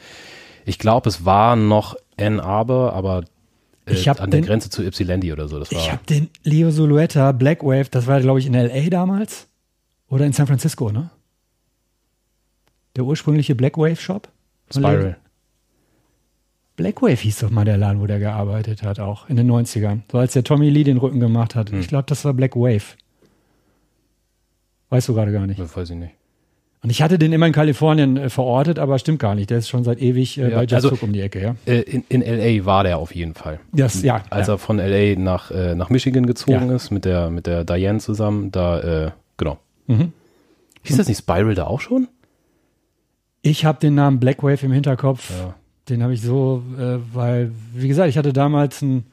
ich 0.65 0.79
glaube, 0.79 1.09
es 1.09 1.25
war 1.25 1.57
noch 1.57 1.97
Ann 2.19 2.39
Arbor, 2.39 2.93
aber 2.93 3.25
Ich 3.89 4.09
hab 4.09 4.21
an 4.21 4.31
der 4.31 4.41
den- 4.41 4.47
Grenze 4.47 4.69
zu 4.69 4.83
Ypsilanti 4.85 5.33
oder 5.33 5.47
so. 5.49 5.59
Das 5.61 5.73
war, 5.73 5.79
Ich 5.81 5.93
habe 5.93 6.05
den 6.05 6.29
Leo 6.43 6.71
Solueta 6.71 7.31
Black 7.33 7.63
Wave, 7.63 7.87
das 7.91 8.07
war 8.07 8.21
glaube 8.21 8.41
ich 8.41 8.47
in 8.47 8.55
LA 8.55 8.91
damals 8.91 9.47
oder 10.09 10.27
in 10.27 10.33
San 10.33 10.47
Francisco, 10.47 10.91
ne? 10.91 11.11
Der 12.97 13.05
ursprüngliche 13.05 13.55
Black 13.55 13.77
Wave 13.79 13.97
Shop? 13.97 14.29
Leo- 14.75 14.81
Spiral. 14.91 15.17
Black 16.77 17.01
Wave 17.01 17.15
hieß 17.21 17.39
doch 17.39 17.51
mal 17.51 17.65
der 17.65 17.79
Laden, 17.79 18.01
wo 18.03 18.07
der 18.07 18.19
gearbeitet 18.19 18.83
hat, 18.83 18.99
auch 19.01 19.29
in 19.31 19.37
den 19.37 19.47
90ern. 19.51 20.03
So 20.13 20.19
als 20.19 20.33
der 20.35 20.45
Tommy 20.45 20.69
Lee 20.69 20.85
den 20.85 20.99
Rücken 20.99 21.21
gemacht 21.21 21.55
hat. 21.55 21.71
Hm. 21.71 21.81
Ich 21.81 21.89
glaube, 21.89 22.05
das 22.07 22.25
war 22.25 22.35
Black 22.35 22.55
Wave. 22.57 22.83
Weißt 24.91 25.09
du 25.09 25.15
gerade 25.15 25.33
gar 25.33 25.47
nicht. 25.47 25.59
Das 25.59 25.75
weiß 25.77 25.91
ich 25.91 25.97
nicht. 25.97 26.15
Und 26.83 26.91
ich 26.91 27.03
hatte 27.03 27.19
den 27.19 27.33
immer 27.33 27.47
in 27.47 27.53
Kalifornien 27.53 28.17
äh, 28.17 28.31
verortet, 28.31 28.79
aber 28.79 28.99
stimmt 28.99 29.19
gar 29.19 29.35
nicht. 29.35 29.51
Der 29.51 29.59
ist 29.59 29.69
schon 29.69 29.83
seit 29.83 30.01
ewig 30.01 30.39
äh, 30.39 30.51
Ja, 30.51 30.57
bei 30.57 30.63
Just 30.63 30.75
also- 30.75 30.89
Cook 30.93 31.03
um 31.03 31.13
die 31.13 31.21
Ecke, 31.21 31.43
ja? 31.43 31.57
Äh, 31.67 31.81
in, 31.81 32.05
in 32.09 32.21
LA 32.23 32.65
war 32.65 32.85
der 32.85 32.99
auf 32.99 33.15
jeden 33.15 33.35
Fall. 33.35 33.59
Das, 33.73 34.03
ja, 34.03 34.23
Als 34.31 34.47
ja. 34.49 34.55
er 34.55 34.59
von 34.59 34.79
LA 34.79 35.17
nach, 35.19 35.51
äh, 35.51 35.75
nach 35.75 35.91
Michigan 35.91 36.27
gezogen 36.27 36.69
Ja. 36.71 36.77
ist, 36.77 36.91
mit 36.91 37.05
der, 37.05 37.31
mit 37.31 37.47
der 37.47 37.65
Diane 37.65 37.99
zusammen, 37.99 38.53
da, 38.53 39.07
äh, 39.07 39.11
genau. 39.37 39.59
Mhm. 39.87 40.13
Hieß 40.83 40.99
das 40.99 41.09
nicht 41.09 41.19
Spiral 41.19 41.55
da 41.55 41.65
auch 41.67 41.81
schon? 41.81 42.07
Ich 43.43 43.65
habe 43.65 43.81
den 43.81 43.95
Namen 43.95 44.21
Black 44.21 44.43
Wave 44.43 44.65
im 44.67 44.73
Hinterkopf. 44.73 45.33
Den 45.89 46.03
habe 46.03 46.15
ich 46.15 46.21
so, 46.23 46.63
äh, 46.79 46.99
weil, 47.13 47.53
wie 47.75 47.89
gesagt, 47.89 48.09
ich 48.09 48.19
hatte 48.19 48.33
damals 48.33 48.83
ein, 48.83 49.05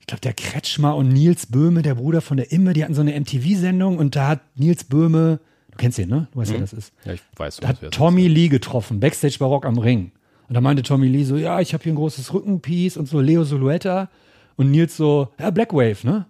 ich 0.00 0.06
glaube, 0.06 0.20
der 0.20 0.32
Kretschmer 0.32 0.96
und 0.96 1.08
Nils 1.08 1.46
Böhme, 1.46 1.82
der 1.82 1.94
Bruder 1.96 2.20
von 2.20 2.36
der 2.36 2.50
Imme, 2.50 2.72
die 2.72 2.82
hatten 2.82 2.94
so 2.94 3.00
eine 3.00 3.18
MTV-Sendung 3.18 3.98
und 3.98 4.16
da 4.16 4.28
hat 4.28 4.40
Nils 4.56 4.84
Böhme, 4.84 5.38
du 5.78 5.82
kennst 5.82 5.98
ihn, 5.98 6.08
ne? 6.08 6.28
Du 6.32 6.38
weißt, 6.40 6.52
wer 6.52 6.60
das 6.60 6.72
ist. 6.72 6.92
Ja, 7.04 7.12
ich 7.14 7.22
weiß. 7.36 7.58
Da 7.58 7.68
hat 7.68 7.90
Tommy 7.92 8.28
Lee 8.28 8.48
getroffen, 8.48 9.00
Backstage 9.00 9.36
Barock 9.38 9.64
am 9.64 9.78
Ring. 9.78 10.12
Und 10.48 10.54
da 10.54 10.60
meinte 10.60 10.82
Tommy 10.82 11.08
Lee 11.08 11.24
so, 11.24 11.36
ja, 11.36 11.60
ich 11.60 11.72
habe 11.74 11.82
hier 11.84 11.92
ein 11.92 11.96
großes 11.96 12.32
Rückenpiece 12.34 12.96
und 12.96 13.06
so 13.08 13.20
Leo 13.20 13.44
Soluetta. 13.44 14.08
Und 14.56 14.70
Nils 14.70 14.96
so, 14.96 15.28
ja, 15.38 15.50
Black 15.50 15.72
Wave, 15.72 15.98
ne? 16.04 16.26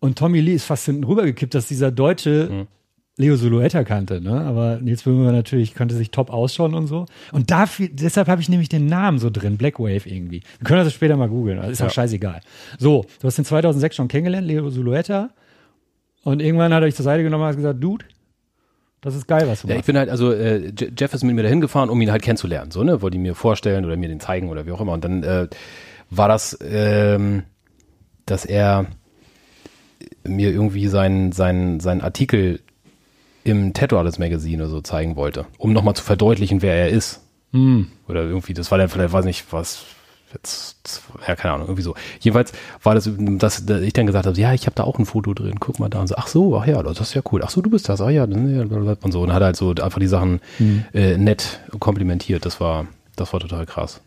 Und 0.00 0.18
Tommy 0.18 0.40
Lee 0.40 0.54
ist 0.54 0.64
fast 0.64 0.86
hinten 0.86 1.04
rübergekippt, 1.04 1.54
dass 1.54 1.68
dieser 1.68 1.90
Deutsche 1.92 2.66
Leo 3.16 3.36
Soluetta 3.36 3.84
kannte, 3.84 4.20
ne? 4.20 4.40
Aber 4.40 4.78
Nils 4.80 5.02
Böhme 5.02 5.30
natürlich 5.30 5.74
konnte 5.74 5.94
sich 5.94 6.10
top 6.10 6.30
ausschauen 6.30 6.74
und 6.74 6.86
so. 6.86 7.04
Und 7.32 7.50
dafür, 7.50 7.88
deshalb 7.92 8.28
habe 8.28 8.40
ich 8.40 8.48
nämlich 8.48 8.70
den 8.70 8.86
Namen 8.86 9.18
so 9.18 9.28
drin, 9.30 9.56
Black 9.58 9.78
Wave 9.78 10.06
irgendwie. 10.08 10.42
Wir 10.58 10.64
können 10.64 10.82
das 10.84 10.94
später 10.94 11.16
mal 11.16 11.28
googeln, 11.28 11.58
also 11.58 11.70
ist 11.70 11.80
auch 11.82 11.86
Ja. 11.86 11.90
scheißegal. 11.90 12.40
So, 12.78 13.04
du 13.20 13.26
hast 13.26 13.36
den 13.36 13.44
2006 13.44 13.94
schon 13.94 14.08
kennengelernt, 14.08 14.46
Leo 14.46 14.68
Soluetta. 14.70 15.30
Und 16.24 16.40
irgendwann 16.40 16.72
hat 16.74 16.82
er 16.82 16.86
dich 16.86 16.94
zur 16.96 17.04
Seite 17.04 17.22
genommen 17.22 17.42
und 17.44 17.48
hat 17.50 17.56
gesagt, 17.56 17.82
Dude, 17.84 18.04
das 19.00 19.14
ist 19.14 19.26
geil, 19.26 19.46
was 19.48 19.62
du 19.62 19.68
Ja, 19.68 19.74
ich 19.74 19.78
machst. 19.78 19.86
bin 19.86 19.96
halt, 19.98 20.08
also 20.10 20.32
äh, 20.32 20.72
Je- 20.78 20.90
Jeff 20.96 21.14
ist 21.14 21.22
mit 21.24 21.34
mir 21.34 21.42
dahin 21.42 21.60
gefahren, 21.60 21.88
um 21.90 22.00
ihn 22.00 22.10
halt 22.10 22.22
kennenzulernen. 22.22 22.70
So, 22.70 22.82
ne? 22.84 23.00
Wollte 23.02 23.16
ihn 23.16 23.22
mir 23.22 23.34
vorstellen 23.34 23.84
oder 23.84 23.96
mir 23.96 24.08
den 24.08 24.20
zeigen 24.20 24.48
oder 24.48 24.66
wie 24.66 24.72
auch 24.72 24.80
immer. 24.80 24.92
Und 24.92 25.04
dann 25.04 25.22
äh, 25.22 25.48
war 26.10 26.28
das, 26.28 26.58
ähm, 26.62 27.44
dass 28.26 28.44
er 28.44 28.86
mir 30.24 30.50
irgendwie 30.50 30.86
seinen 30.88 31.32
sein, 31.32 31.80
sein 31.80 32.00
Artikel 32.00 32.60
im 33.44 33.72
Tattoo 33.72 33.96
Artist 33.96 34.18
Magazine 34.18 34.62
oder 34.62 34.70
so 34.70 34.80
zeigen 34.82 35.16
wollte, 35.16 35.46
um 35.58 35.72
nochmal 35.72 35.94
zu 35.94 36.02
verdeutlichen, 36.04 36.60
wer 36.62 36.74
er 36.74 36.88
ist. 36.90 37.20
Hm. 37.52 37.88
Oder 38.06 38.22
irgendwie, 38.22 38.54
das 38.54 38.70
war 38.70 38.78
dann 38.78 38.88
vielleicht, 38.88 39.12
weiß 39.12 39.24
nicht, 39.24 39.46
was 39.52 39.84
jetzt, 40.32 41.02
ja, 41.26 41.36
keine 41.36 41.54
Ahnung, 41.54 41.66
irgendwie 41.68 41.82
so. 41.82 41.94
Jedenfalls 42.20 42.52
war 42.82 42.94
das, 42.94 43.10
dass 43.16 43.60
ich 43.68 43.92
dann 43.92 44.06
gesagt 44.06 44.26
habe, 44.26 44.38
ja, 44.38 44.52
ich 44.52 44.66
habe 44.66 44.74
da 44.74 44.84
auch 44.84 44.98
ein 44.98 45.06
Foto 45.06 45.34
drin, 45.34 45.60
guck 45.60 45.78
mal 45.78 45.88
da 45.88 46.00
und 46.00 46.06
so, 46.06 46.16
ach 46.16 46.26
so, 46.26 46.56
ach 46.56 46.66
ja, 46.66 46.82
das 46.82 47.00
ist 47.00 47.14
ja 47.14 47.22
cool, 47.32 47.42
ach 47.44 47.50
so, 47.50 47.60
du 47.62 47.70
bist 47.70 47.88
das, 47.88 48.00
ach 48.00 48.10
ja, 48.10 48.24
und 48.24 49.12
so. 49.12 49.20
Und 49.20 49.32
hat 49.32 49.42
halt 49.42 49.56
so 49.56 49.70
einfach 49.70 49.98
die 49.98 50.06
Sachen 50.06 50.40
äh, 50.92 51.16
nett 51.16 51.60
komplimentiert, 51.78 52.44
das 52.44 52.60
war, 52.60 52.86
das 53.16 53.32
war 53.32 53.40
total 53.40 53.66
krass. 53.66 54.00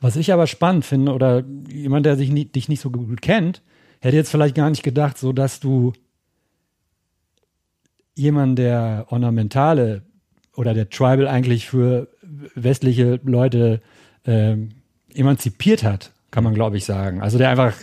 Was 0.00 0.16
ich 0.16 0.32
aber 0.32 0.46
spannend 0.46 0.84
finde, 0.84 1.12
oder 1.12 1.42
jemand, 1.68 2.06
der 2.06 2.16
sich 2.16 2.30
nie, 2.30 2.44
dich 2.44 2.68
nicht 2.68 2.80
so 2.80 2.90
gut 2.90 3.20
kennt, 3.20 3.62
hätte 4.00 4.16
jetzt 4.16 4.30
vielleicht 4.30 4.54
gar 4.54 4.70
nicht 4.70 4.82
gedacht, 4.82 5.18
so 5.18 5.32
dass 5.32 5.60
du 5.60 5.92
jemanden, 8.14 8.56
der 8.56 9.06
ornamentale 9.08 10.02
oder 10.56 10.74
der 10.74 10.90
Tribal 10.90 11.28
eigentlich 11.28 11.68
für 11.68 12.08
westliche 12.54 13.20
Leute 13.24 13.80
ähm, 14.24 14.70
emanzipiert 15.18 15.82
hat, 15.82 16.10
kann 16.30 16.44
man 16.44 16.54
glaube 16.54 16.76
ich 16.76 16.84
sagen. 16.84 17.20
Also 17.22 17.38
der 17.38 17.50
einfach 17.50 17.74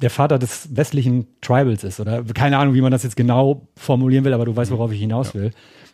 der 0.00 0.10
Vater 0.10 0.38
des 0.38 0.76
westlichen 0.76 1.26
Tribals 1.40 1.82
ist 1.84 2.00
oder 2.00 2.22
keine 2.24 2.58
Ahnung, 2.58 2.74
wie 2.74 2.80
man 2.82 2.92
das 2.92 3.02
jetzt 3.02 3.16
genau 3.16 3.66
formulieren 3.76 4.24
will, 4.24 4.34
aber 4.34 4.44
du 4.44 4.54
weißt, 4.54 4.70
worauf 4.70 4.92
ich 4.92 5.00
hinaus 5.00 5.34
will. 5.34 5.52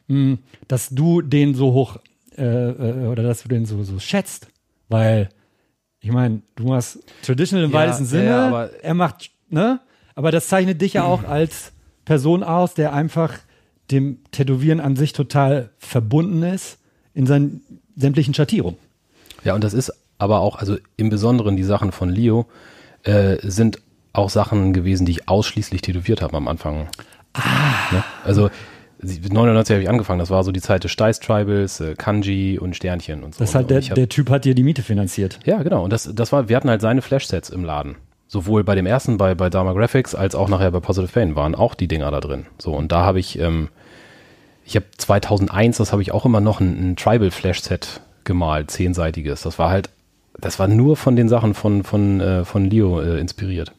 Mm, 0.09 0.35
Dass 0.67 0.89
du 0.91 1.23
den 1.23 1.55
so 1.55 1.73
hoch 1.73 1.99
äh, 2.37 2.43
äh, 2.45 3.07
oder 3.07 3.23
dass 3.23 3.43
du 3.45 3.49
den 3.49 3.65
so, 3.65 3.83
so 3.85 3.99
schätzt, 4.01 4.49
weil 4.89 5.29
ich 6.01 6.11
meine, 6.11 6.43
du 6.57 6.65
machst 6.65 6.99
Traditional 7.23 7.65
im 7.67 7.71
Ja, 7.71 7.77
weitesten 7.79 8.07
Sinne, 8.07 8.27
ja, 8.27 8.49
aber- 8.49 8.71
er 8.83 8.95
macht, 8.95 9.31
ne? 9.51 9.81
Aber 10.17 10.33
das 10.33 10.49
zeichnet 10.49 10.81
dich 10.83 10.95
ja 10.95 11.05
auch 11.05 11.23
als 11.25 11.73
Person 12.05 12.43
aus, 12.43 12.75
der 12.75 12.93
einfach 12.93 13.39
dem 13.93 14.19
Tätowieren 14.33 14.81
an 14.81 14.97
sich 14.97 15.13
total 15.13 15.71
verbunden 15.79 16.43
ist 16.43 16.79
in 17.15 17.27
seinen 17.27 17.61
sämtlichen 17.97 18.35
Schattierungen. 18.35 18.79
Ja, 19.45 19.55
und 19.55 19.63
das 19.63 19.75
ist 19.75 19.93
aber 20.23 20.41
auch, 20.41 20.57
also 20.57 20.77
im 20.97 21.11
Besonderen 21.11 21.57
die 21.57 21.65
Sachen 21.65 21.93
von 21.93 22.09
Leo 22.09 22.47
äh, 23.03 23.37
sind 23.43 23.79
auch 24.13 24.31
Sachen 24.31 24.73
gewesen, 24.73 25.05
die 25.07 25.13
ich 25.13 25.29
ausschließlich 25.29 25.83
tätowiert 25.83 26.23
habe 26.23 26.37
am 26.37 26.49
Anfang. 26.49 26.89
Ah. 27.35 27.41
Ne? 27.93 28.05
Also 28.25 28.51
99 29.03 29.75
habe 29.75 29.83
ich 29.83 29.89
angefangen, 29.89 30.21
das 30.21 30.31
war 30.31 30.45
so 30.45 30.53
die 30.53 30.61
Zeit 30.61 30.85
des 30.85 30.93
Steiß 30.93 31.19
Tribals, 31.21 31.81
äh, 31.81 31.95
Kanji 31.97 32.59
und 32.59 32.77
Sternchen 32.77 33.25
und 33.25 33.35
so. 33.35 33.41
Das 33.41 33.55
Und 33.55 33.69
der, 33.71 33.81
hab- 33.83 33.95
der 33.95 34.09
Typ 34.09 34.31
hat 34.31 34.45
dir 34.45 34.55
die 34.55 34.63
Miete 34.63 34.83
finanziert. 34.83 35.41
ja, 35.45 35.63
genau. 35.63 35.83
Und 35.83 35.93
das, 35.93 36.09
das 36.15 36.31
war, 36.33 36.49
wir 36.49 36.57
hatten 36.57 36.71
halt 36.71 36.81
seine 36.81 37.03
Flashsets 37.03 37.51
im 37.51 37.65
Laden. 37.65 37.97
Sowohl 38.29 38.65
bei 38.65 38.75
dem 38.75 38.87
ersten, 38.87 39.19
bei, 39.19 39.35
bei 39.35 39.51
Dharma 39.51 39.73
Graphics, 39.73 40.15
als 40.15 40.35
auch 40.35 40.49
nachher 40.49 40.71
bei 40.71 40.81
Positive 40.81 41.13
Pain 41.13 41.35
waren 41.37 41.55
auch 41.55 41.75
die 41.75 41.89
Dinger 41.89 42.11
da 42.11 42.21
drin. 42.21 42.47
So, 42.59 42.73
und 42.75 42.91
da 42.93 43.05
habe 43.05 43.19
ich, 43.19 43.39
ähm, 43.39 43.69
ich 44.65 44.77
habe 44.77 44.87
2001, 44.97 45.79
das 45.79 45.93
habe 45.93 46.01
ich 46.01 46.13
auch 46.13 46.25
immer 46.25 46.41
noch 46.41 46.61
ein, 46.61 46.93
ein 46.93 46.97
Tribal 46.97 47.31
Flashset 47.31 48.01
gemalt, 48.25 48.71
zehnseitiges. 48.71 49.43
Das 49.43 49.59
war 49.59 49.69
halt, 49.71 49.91
das 50.41 50.59
war 50.59 50.67
nur 50.67 50.97
von 50.97 51.15
den 51.15 51.29
Sachen 51.29 51.55
von, 51.55 51.85
von, 51.85 52.21
äh, 52.21 52.45
von 52.45 52.65
Leo 52.69 53.01
äh, 53.01 53.19
inspiriert. 53.21 53.73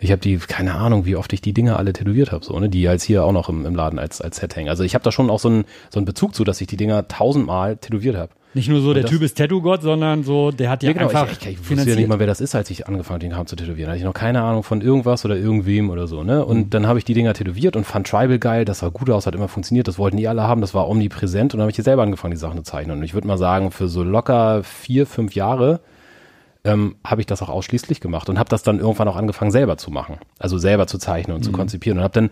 Ich 0.00 0.10
habe 0.10 0.20
die, 0.20 0.36
keine 0.36 0.74
Ahnung, 0.74 1.06
wie 1.06 1.16
oft 1.16 1.32
ich 1.32 1.40
die 1.40 1.52
Dinger 1.52 1.78
alle 1.78 1.92
tätowiert 1.92 2.32
habe, 2.32 2.44
so, 2.44 2.58
ne, 2.58 2.68
die 2.68 2.86
als 2.88 3.02
hier 3.04 3.24
auch 3.24 3.32
noch 3.32 3.48
im, 3.48 3.64
im 3.66 3.74
Laden 3.74 3.98
als, 3.98 4.20
als 4.20 4.36
Set 4.38 4.56
hängen. 4.56 4.68
Also 4.68 4.82
ich 4.84 4.94
habe 4.94 5.04
da 5.04 5.12
schon 5.12 5.30
auch 5.30 5.38
so 5.38 5.48
einen, 5.48 5.64
so 5.90 5.98
einen 5.98 6.06
Bezug 6.06 6.34
zu, 6.34 6.44
dass 6.44 6.60
ich 6.60 6.66
die 6.66 6.76
Dinger 6.76 7.06
tausendmal 7.08 7.76
tätowiert 7.76 8.16
habe. 8.16 8.32
Nicht 8.54 8.68
nur 8.68 8.82
so, 8.82 8.92
der 8.92 9.04
das- 9.04 9.10
Typ 9.10 9.22
ist 9.22 9.38
Tattoo-Gott, 9.38 9.80
sondern 9.80 10.24
so, 10.24 10.50
der 10.50 10.68
hat 10.68 10.82
Ja, 10.82 10.92
genau. 10.92 11.06
einfach 11.06 11.30
ich, 11.32 11.38
ich, 11.40 11.52
ich 11.54 11.70
wusste 11.70 11.88
ja 11.88 11.96
nicht 11.96 12.08
mal, 12.08 12.18
wer 12.18 12.26
das 12.26 12.42
ist, 12.42 12.54
als 12.54 12.68
ich 12.68 12.86
angefangen 12.86 13.14
habe, 13.14 13.18
den 13.20 13.32
Kram 13.32 13.46
zu 13.46 13.56
tätowieren. 13.56 13.86
Da 13.86 13.92
hatte 13.92 13.98
ich 14.00 14.04
noch 14.04 14.12
keine 14.12 14.42
Ahnung 14.42 14.62
von 14.62 14.82
irgendwas 14.82 15.24
oder 15.24 15.36
irgendwem 15.36 15.88
oder 15.88 16.06
so, 16.06 16.22
ne? 16.22 16.44
Und 16.44 16.58
Mhm. 16.58 16.70
dann 16.70 16.86
habe 16.86 16.98
ich 16.98 17.06
die 17.06 17.14
Dinger 17.14 17.32
tätowiert 17.32 17.76
und 17.76 17.84
fand 17.84 18.06
Tribal 18.08 18.38
geil, 18.38 18.66
das 18.66 18.80
sah 18.80 18.88
gut 18.90 19.08
aus, 19.08 19.26
hat 19.26 19.34
immer 19.34 19.48
funktioniert, 19.48 19.88
das 19.88 19.98
wollten 19.98 20.18
die 20.18 20.28
alle 20.28 20.42
haben, 20.42 20.60
das 20.60 20.74
war 20.74 20.86
omnipräsent 20.88 21.54
und 21.54 21.58
dann 21.58 21.62
habe 21.62 21.70
ich 21.70 21.76
hier 21.76 21.84
selber 21.84 22.02
angefangen, 22.02 22.32
die 22.32 22.36
Sachen 22.40 22.58
zu 22.58 22.64
zeichnen. 22.70 22.98
Und 22.98 23.04
ich 23.04 23.14
würde 23.14 23.26
mal 23.26 23.38
sagen, 23.38 23.70
für 23.70 23.88
so 23.88 24.02
locker 24.02 24.62
vier, 24.64 25.06
fünf 25.06 25.34
Jahre 25.34 25.80
ähm, 26.64 26.96
habe 27.04 27.20
ich 27.20 27.26
das 27.26 27.42
auch 27.42 27.48
ausschließlich 27.48 28.00
gemacht 28.00 28.28
und 28.28 28.38
habe 28.38 28.48
das 28.48 28.62
dann 28.62 28.78
irgendwann 28.78 29.08
auch 29.08 29.16
angefangen, 29.16 29.50
selber 29.50 29.76
zu 29.78 29.90
machen. 29.90 30.16
Also 30.38 30.58
selber 30.58 30.86
zu 30.86 30.98
zeichnen 30.98 31.36
und 31.36 31.42
zu 31.42 31.52
konzipieren 31.52 31.98
und 31.98 32.04
habe 32.04 32.14
dann 32.14 32.30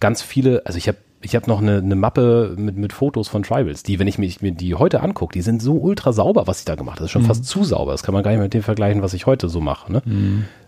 ganz 0.00 0.22
viele, 0.22 0.64
also 0.66 0.76
ich 0.78 0.88
habe 0.88 0.98
ich 1.22 1.36
habe 1.36 1.46
noch 1.50 1.60
eine, 1.60 1.78
eine 1.78 1.96
Mappe 1.96 2.54
mit, 2.56 2.76
mit 2.78 2.94
Fotos 2.94 3.28
von 3.28 3.42
Tribals, 3.42 3.82
die, 3.82 3.98
wenn 3.98 4.06
ich 4.06 4.16
mich, 4.16 4.40
mir 4.40 4.52
die 4.52 4.74
heute 4.74 5.02
angucke, 5.02 5.34
die 5.34 5.42
sind 5.42 5.60
so 5.60 5.74
ultra 5.74 6.14
sauber, 6.14 6.46
was 6.46 6.60
ich 6.60 6.64
da 6.64 6.76
gemacht 6.76 6.94
habe. 6.96 7.00
Das 7.00 7.08
ist 7.08 7.12
schon 7.12 7.24
fast 7.26 7.44
zu 7.44 7.62
sauber. 7.62 7.92
Das 7.92 8.02
kann 8.02 8.14
man 8.14 8.22
gar 8.22 8.30
nicht 8.30 8.40
mit 8.40 8.54
dem 8.54 8.62
vergleichen, 8.62 9.02
was 9.02 9.12
ich 9.12 9.26
heute 9.26 9.50
so 9.50 9.60
mache. 9.60 9.92
Ne? 9.92 10.02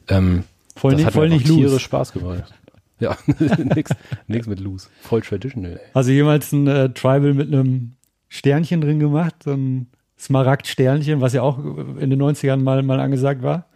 Ähm, 0.08 0.44
Voll 0.76 0.90
das 0.90 0.98
nicht- 0.98 1.06
hat 1.06 1.14
voll 1.14 1.28
mir 1.30 1.36
nicht 1.36 1.46
tierisch 1.46 1.82
Spaß 1.84 2.12
gemacht. 2.12 2.52
Ja, 3.00 3.16
nix, 3.74 3.92
nix 4.26 4.46
mit 4.46 4.60
loose. 4.60 4.88
Voll 5.00 5.22
traditional. 5.22 5.80
Ey. 5.94 6.02
Du 6.04 6.10
jemals 6.12 6.52
ein 6.52 6.66
äh, 6.66 6.90
Tribal 6.90 7.32
mit 7.32 7.48
einem 7.48 7.94
Sternchen 8.28 8.82
drin 8.82 8.98
gemacht? 9.00 9.46
Ein 9.46 9.86
Smaragd-Sternchen, 10.22 11.20
was 11.20 11.32
ja 11.32 11.42
auch 11.42 11.58
in 11.58 12.10
den 12.10 12.22
90ern 12.22 12.58
mal, 12.58 12.82
mal 12.82 13.00
angesagt 13.00 13.42
war? 13.42 13.66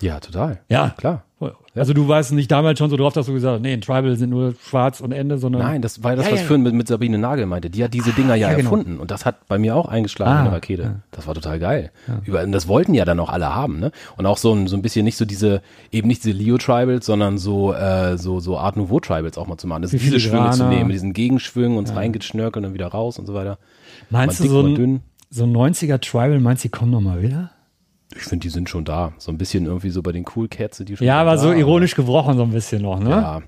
Ja, 0.00 0.20
total. 0.20 0.60
Ja. 0.68 0.94
Klar. 0.96 1.24
Also 1.74 1.92
du 1.92 2.08
warst 2.08 2.32
nicht 2.32 2.50
damals 2.50 2.78
schon 2.80 2.90
so 2.90 2.96
drauf, 2.96 3.12
dass 3.12 3.26
du 3.26 3.32
gesagt 3.32 3.54
hast, 3.54 3.62
nee, 3.62 3.72
ein 3.72 3.80
Tribal 3.80 4.16
sind 4.16 4.30
nur 4.30 4.54
schwarz 4.60 5.00
und 5.00 5.12
Ende, 5.12 5.38
sondern 5.38 5.62
Nein, 5.62 5.82
das 5.82 6.02
war 6.02 6.16
das, 6.16 6.26
Ja, 6.26 6.32
was 6.32 6.40
ja, 6.40 6.46
Fürn 6.46 6.62
mit, 6.62 6.74
mit 6.74 6.88
Sabine 6.88 7.18
Nagel 7.18 7.46
meinte. 7.46 7.70
Die 7.70 7.84
hat 7.84 7.94
diese 7.94 8.12
Dinger 8.12 8.34
ja, 8.34 8.50
ja, 8.50 8.56
genau. 8.56 8.70
erfunden 8.70 8.98
und 8.98 9.12
das 9.12 9.24
hat 9.24 9.46
bei 9.46 9.58
mir 9.58 9.76
auch 9.76 9.86
eingeschlagen 9.86 10.32
Ah, 10.32 10.42
wie 10.42 10.46
eine 10.46 10.56
Rakete. 10.56 11.02
Das 11.12 11.28
war 11.28 11.34
total 11.34 11.60
geil. 11.60 11.92
Über, 12.24 12.42
und 12.42 12.50
das 12.50 12.66
wollten 12.66 12.94
ja 12.94 13.04
dann 13.04 13.20
auch 13.20 13.28
alle 13.28 13.54
haben, 13.54 13.78
ne? 13.78 13.92
Und 14.16 14.26
auch 14.26 14.38
so 14.38 14.52
ein, 14.52 14.66
so 14.66 14.76
ein 14.76 14.82
bisschen 14.82 15.04
nicht 15.04 15.16
so 15.16 15.24
diese, 15.24 15.62
eben 15.92 16.08
nicht 16.08 16.24
diese 16.24 16.36
Leo-Tribals, 16.36 17.06
sondern 17.06 17.38
so, 17.38 17.72
äh, 17.72 18.18
so, 18.18 18.40
so 18.40 18.58
Art 18.58 18.76
Nouveau-Tribals 18.76 19.38
auch 19.38 19.46
mal 19.46 19.58
zu 19.58 19.68
machen. 19.68 19.82
Das 19.82 19.92
Wie 19.92 19.98
diese 19.98 20.18
Schwünge 20.18 20.50
zu 20.50 20.64
nehmen, 20.64 20.90
diesen 20.90 21.12
Gegenschwüngen 21.12 21.78
und 21.78 21.94
reingeschnörkeln 21.94 22.64
und 22.64 22.74
wieder 22.74 22.88
raus 22.88 23.18
und 23.20 23.26
so 23.26 23.34
weiter. 23.34 23.58
meinst 24.10 24.40
mal 24.40 24.48
du 24.48 24.52
dick, 24.54 24.62
so 24.62 24.66
ein, 24.66 24.74
dünn. 24.74 25.00
So 25.30 25.44
ein 25.44 25.54
90er 25.54 26.00
Tribal, 26.00 26.40
meinst 26.40 26.64
du, 26.64 26.68
die 26.68 26.72
kommen 26.72 26.90
nochmal 26.90 27.22
wieder? 27.22 27.50
Ich 28.16 28.22
finde, 28.22 28.44
die 28.44 28.48
sind 28.48 28.68
schon 28.68 28.84
da. 28.84 29.12
So 29.18 29.30
ein 29.30 29.38
bisschen 29.38 29.66
irgendwie 29.66 29.90
so 29.90 30.02
bei 30.02 30.12
den 30.12 30.24
Cool 30.34 30.48
Cats 30.48 30.78
sind 30.78 30.88
die 30.88 30.96
schon 30.96 31.06
Ja, 31.06 31.20
aber 31.20 31.32
da, 31.32 31.38
so 31.38 31.52
ironisch 31.52 31.94
gebrochen 31.94 32.36
so 32.36 32.42
ein 32.42 32.50
bisschen 32.50 32.82
noch, 32.82 32.98
ne? 33.00 33.10
Ja. 33.10 33.42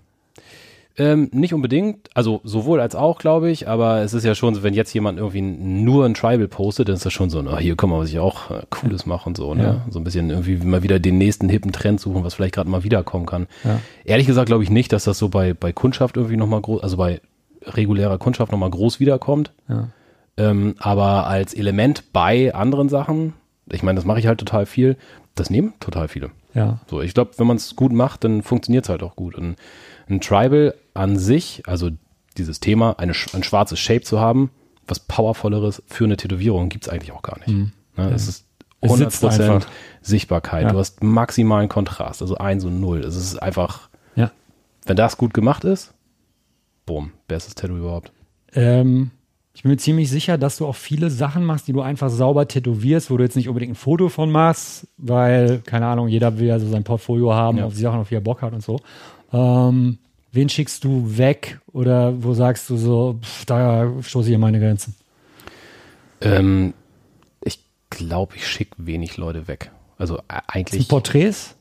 Ähm, 0.99 1.31
nicht 1.33 1.55
unbedingt, 1.55 2.11
also 2.15 2.41
sowohl 2.45 2.79
als 2.81 2.95
auch, 2.95 3.19
glaube 3.19 3.51
ich, 3.51 3.69
aber 3.69 4.03
es 4.03 4.13
ist 4.13 4.25
ja 4.25 4.35
schon 4.35 4.55
so, 4.55 4.63
wenn 4.63 4.75
jetzt 4.75 4.93
jemand 4.93 5.19
irgendwie 5.19 5.41
nur 5.41 6.05
ein 6.05 6.13
Tribal 6.13 6.47
postet, 6.47 6.89
dann 6.89 6.97
ist 6.97 7.07
das 7.07 7.13
schon 7.13 7.31
so, 7.31 7.41
na, 7.41 7.57
hier, 7.57 7.75
guck 7.75 7.89
mal, 7.89 8.01
was 8.01 8.11
ich 8.11 8.19
auch 8.19 8.51
äh, 8.51 8.63
Cooles 8.69 9.07
mache 9.07 9.27
und 9.27 9.37
so, 9.37 9.55
ne? 9.55 9.63
Ja. 9.63 9.87
So 9.89 9.99
ein 9.99 10.05
bisschen 10.05 10.29
irgendwie 10.29 10.57
mal 10.57 10.83
wieder 10.83 10.99
den 10.99 11.17
nächsten 11.17 11.49
hippen 11.49 11.73
Trend 11.73 12.01
suchen, 12.01 12.23
was 12.23 12.35
vielleicht 12.35 12.55
gerade 12.55 12.69
mal 12.69 12.83
wiederkommen 12.85 13.25
kann. 13.25 13.47
Ja. 13.65 13.81
Ehrlich 14.05 14.27
gesagt 14.27 14.47
glaube 14.47 14.63
ich 14.65 14.69
nicht, 14.69 14.93
dass 14.93 15.05
das 15.05 15.17
so 15.17 15.31
bei, 15.31 15.55
bei 15.55 15.73
Kundschaft 15.73 16.17
irgendwie 16.17 16.37
nochmal 16.37 16.61
groß, 16.61 16.83
also 16.83 16.99
bei 16.99 17.23
regulärer 17.63 18.19
Kundschaft 18.19 18.53
nochmal 18.53 18.71
groß 18.71 19.01
wiederkommt. 19.01 19.53
Ja. 19.69 19.89
Ähm, 20.41 20.75
aber 20.79 21.27
als 21.27 21.55
Element 21.55 22.13
bei 22.13 22.55
anderen 22.55 22.89
Sachen, 22.89 23.35
ich 23.71 23.83
meine, 23.83 23.97
das 23.97 24.05
mache 24.05 24.19
ich 24.21 24.27
halt 24.27 24.39
total 24.41 24.67
viel, 24.67 24.97
das 25.35 25.51
nehmen 25.51 25.75
total 25.81 26.09
viele. 26.09 26.31
Ja. 26.55 26.81
So, 26.89 27.01
ich 27.03 27.15
glaube, 27.15 27.33
wenn 27.37 27.47
man 27.47 27.57
es 27.57 27.77
gut 27.77 27.93
macht, 27.93 28.25
dann 28.25 28.43
funktioniert 28.43 28.85
es 28.85 28.89
halt 28.89 29.03
auch 29.03 29.17
gut. 29.17 29.35
Und 29.35 29.57
ein 30.09 30.21
Tribal 30.21 30.75
an 30.95 31.17
sich, 31.19 31.63
also 31.67 31.91
dieses 32.37 32.61
Thema, 32.61 32.99
eine, 32.99 33.13
ein 33.33 33.43
schwarzes 33.43 33.79
Shape 33.79 34.01
zu 34.03 34.19
haben, 34.19 34.51
was 34.89 34.99
powervolleres 35.01 35.83
für 35.87 36.05
eine 36.05 36.17
Tätowierung 36.17 36.69
gibt 36.69 36.87
es 36.87 36.91
eigentlich 36.93 37.13
auch 37.13 37.23
gar 37.23 37.39
nicht. 37.39 37.49
Ne, 37.97 38.11
Es 38.13 38.27
ist 38.27 38.47
Es 38.81 38.95
sitzt 38.95 39.25
100% 39.25 39.29
einfach. 39.55 39.69
Sichtbarkeit. 40.01 40.65
Ja. 40.65 40.73
Du 40.73 40.79
hast 40.79 41.03
maximalen 41.03 41.69
Kontrast, 41.69 42.23
also 42.23 42.37
1 42.39 42.65
und 42.65 42.81
0. 42.81 43.01
Es 43.01 43.15
ist 43.15 43.37
einfach, 43.41 43.89
Ja. 44.17 44.31
wenn 44.87 44.97
das 44.97 45.17
gut 45.19 45.35
gemacht 45.35 45.65
ist, 45.65 45.93
boom, 46.87 47.13
bestes 47.29 47.55
Tattoo 47.55 47.77
überhaupt. 47.77 48.11
Ähm, 48.55 49.11
ich 49.53 49.63
bin 49.63 49.73
mir 49.73 49.77
ziemlich 49.79 50.09
sicher, 50.11 50.39
dass 50.39 50.57
du 50.59 50.67
auch 50.67 50.77
viele 50.77 51.11
Sachen 51.11 51.45
machst, 51.45 51.67
die 51.69 51.73
du 51.73 51.81
einfach 51.83 52.09
sauber 52.09 52.47
tätowierst, 52.47 53.11
wo 53.11 53.17
du 53.17 53.25
jetzt 53.25 53.37
nicht 53.37 53.49
unbedingt 53.49 53.73
ein 53.73 53.77
Foto 53.77 54.09
von 54.09 54.31
machst, 54.31 54.87
weil, 54.97 55.59
keine 55.59 55.87
Ahnung, 55.87 56.09
jeder 56.09 56.39
will 56.39 56.47
ja 56.47 56.59
so 56.59 56.69
sein 56.69 56.85
Portfolio 56.85 57.35
haben, 57.35 57.59
Ja. 57.59 57.67
auf 57.67 57.75
die 57.75 57.81
Sachen, 57.81 58.01
auf 58.01 58.09
die 58.09 58.15
er 58.15 58.21
Bock 58.21 58.43
hat 58.43 58.53
und 58.53 58.63
so. 58.63 58.79
Ähm, 59.33 59.99
wen 60.33 60.49
schickst 60.49 60.85
du 60.85 61.17
weg 61.19 61.59
oder 61.73 62.23
wo 62.23 62.33
sagst 62.35 62.71
du 62.71 62.77
so, 62.77 63.19
pff, 63.23 63.45
da 63.45 63.91
stoße 64.03 64.29
ich 64.29 64.35
an 64.35 64.41
meine 64.41 64.61
Grenzen? 64.61 64.95
Ähm, 66.21 66.75
ich 67.43 67.59
glaube, 67.91 68.37
ich 68.37 68.47
schicke 68.47 68.77
wenig 68.79 69.17
Leute 69.17 69.49
weg. 69.49 69.71
Also 69.99 70.19
äh, 70.19 70.21
Sind 70.35 70.43
eigentlich. 70.49 70.89
Porträts? 70.89 71.57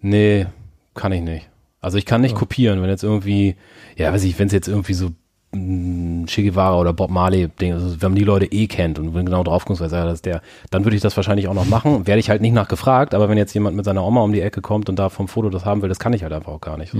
Nee, 0.00 0.46
kann 0.94 1.12
ich 1.12 1.22
nicht. 1.22 1.48
Also 1.80 1.96
ich 1.96 2.04
kann 2.06 2.20
nicht 2.20 2.34
kopieren, 2.34 2.82
wenn 2.82 2.90
jetzt 2.90 3.04
irgendwie, 3.04 3.56
ja, 3.96 4.12
weiß 4.12 4.24
ich, 4.24 4.38
wenn 4.38 4.48
es 4.48 4.52
jetzt 4.52 4.68
irgendwie 4.68 4.94
so 4.94 5.10
Che 5.52 6.42
Guevara 6.42 6.78
oder 6.78 6.92
Bob 6.92 7.10
Marley 7.10 7.48
Ding, 7.48 7.72
also 7.72 8.00
wenn 8.00 8.12
man 8.12 8.16
die 8.16 8.24
Leute 8.24 8.46
eh 8.46 8.68
kennt 8.68 9.00
und 9.00 9.16
wenn 9.16 9.26
genau 9.26 9.42
drauf 9.42 9.64
kommst, 9.64 9.82
weiß 9.82 9.90
ja, 9.90 10.04
das 10.04 10.14
ist 10.14 10.26
der, 10.26 10.42
dann 10.70 10.84
würde 10.84 10.94
ich 10.94 11.02
das 11.02 11.16
wahrscheinlich 11.16 11.48
auch 11.48 11.54
noch 11.54 11.66
machen. 11.66 12.06
Werde 12.06 12.20
ich 12.20 12.30
halt 12.30 12.40
nicht 12.40 12.52
nachgefragt, 12.52 13.14
aber 13.14 13.28
wenn 13.28 13.36
jetzt 13.36 13.52
jemand 13.52 13.76
mit 13.76 13.84
seiner 13.84 14.04
Oma 14.04 14.20
um 14.22 14.32
die 14.32 14.42
Ecke 14.42 14.60
kommt 14.60 14.88
und 14.88 14.96
da 14.96 15.08
vom 15.08 15.26
Foto 15.26 15.50
das 15.50 15.64
haben 15.64 15.82
will, 15.82 15.88
das 15.88 15.98
kann 15.98 16.12
ich 16.12 16.22
halt 16.22 16.32
einfach 16.32 16.52
auch 16.52 16.60
gar 16.60 16.76
nicht. 16.76 16.92
So. 16.92 16.98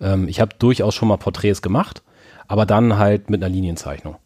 Ähm, 0.00 0.26
ich 0.26 0.40
habe 0.40 0.50
durchaus 0.58 0.96
schon 0.96 1.06
mal 1.06 1.16
Porträts 1.16 1.62
gemacht, 1.62 2.02
aber 2.48 2.66
dann 2.66 2.98
halt 2.98 3.30
mit 3.30 3.40
einer 3.40 3.52
Linienzeichnung. 3.54 4.16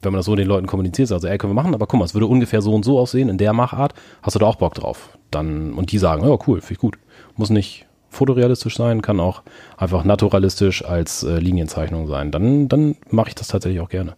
Wenn 0.00 0.12
man 0.12 0.20
das 0.20 0.26
so 0.26 0.36
den 0.36 0.46
Leuten 0.46 0.68
kommuniziert, 0.68 1.10
also, 1.10 1.26
ey, 1.26 1.38
können 1.38 1.50
wir 1.50 1.60
machen, 1.60 1.74
aber 1.74 1.88
guck 1.88 1.98
mal, 1.98 2.04
es 2.04 2.14
würde 2.14 2.26
ungefähr 2.26 2.62
so 2.62 2.72
und 2.72 2.84
so 2.84 3.00
aussehen, 3.00 3.28
in 3.28 3.38
der 3.38 3.52
Machart, 3.52 3.94
hast 4.22 4.36
du 4.36 4.38
da 4.38 4.46
auch 4.46 4.56
Bock 4.56 4.74
drauf? 4.74 5.18
Dann, 5.32 5.72
und 5.72 5.90
die 5.90 5.98
sagen, 5.98 6.22
ja, 6.22 6.36
cool, 6.46 6.60
finde 6.60 6.74
ich 6.74 6.78
gut. 6.78 6.98
Muss 7.34 7.50
nicht 7.50 7.86
fotorealistisch 8.16 8.76
sein, 8.76 9.02
kann 9.02 9.20
auch 9.20 9.42
einfach 9.76 10.04
naturalistisch 10.04 10.84
als 10.84 11.22
äh, 11.22 11.38
Linienzeichnung 11.38 12.08
sein. 12.08 12.30
Dann, 12.30 12.68
dann 12.68 12.96
mache 13.10 13.28
ich 13.28 13.34
das 13.34 13.48
tatsächlich 13.48 13.80
auch 13.80 13.88
gerne. 13.88 14.16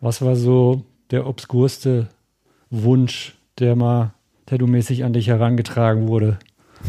Was 0.00 0.22
war 0.22 0.36
so 0.36 0.82
der 1.10 1.26
obskurste 1.26 2.08
Wunsch, 2.70 3.36
der 3.58 3.76
mal 3.76 4.14
tattoo-mäßig 4.46 5.04
an 5.04 5.12
dich 5.12 5.28
herangetragen 5.28 6.08
wurde? 6.08 6.38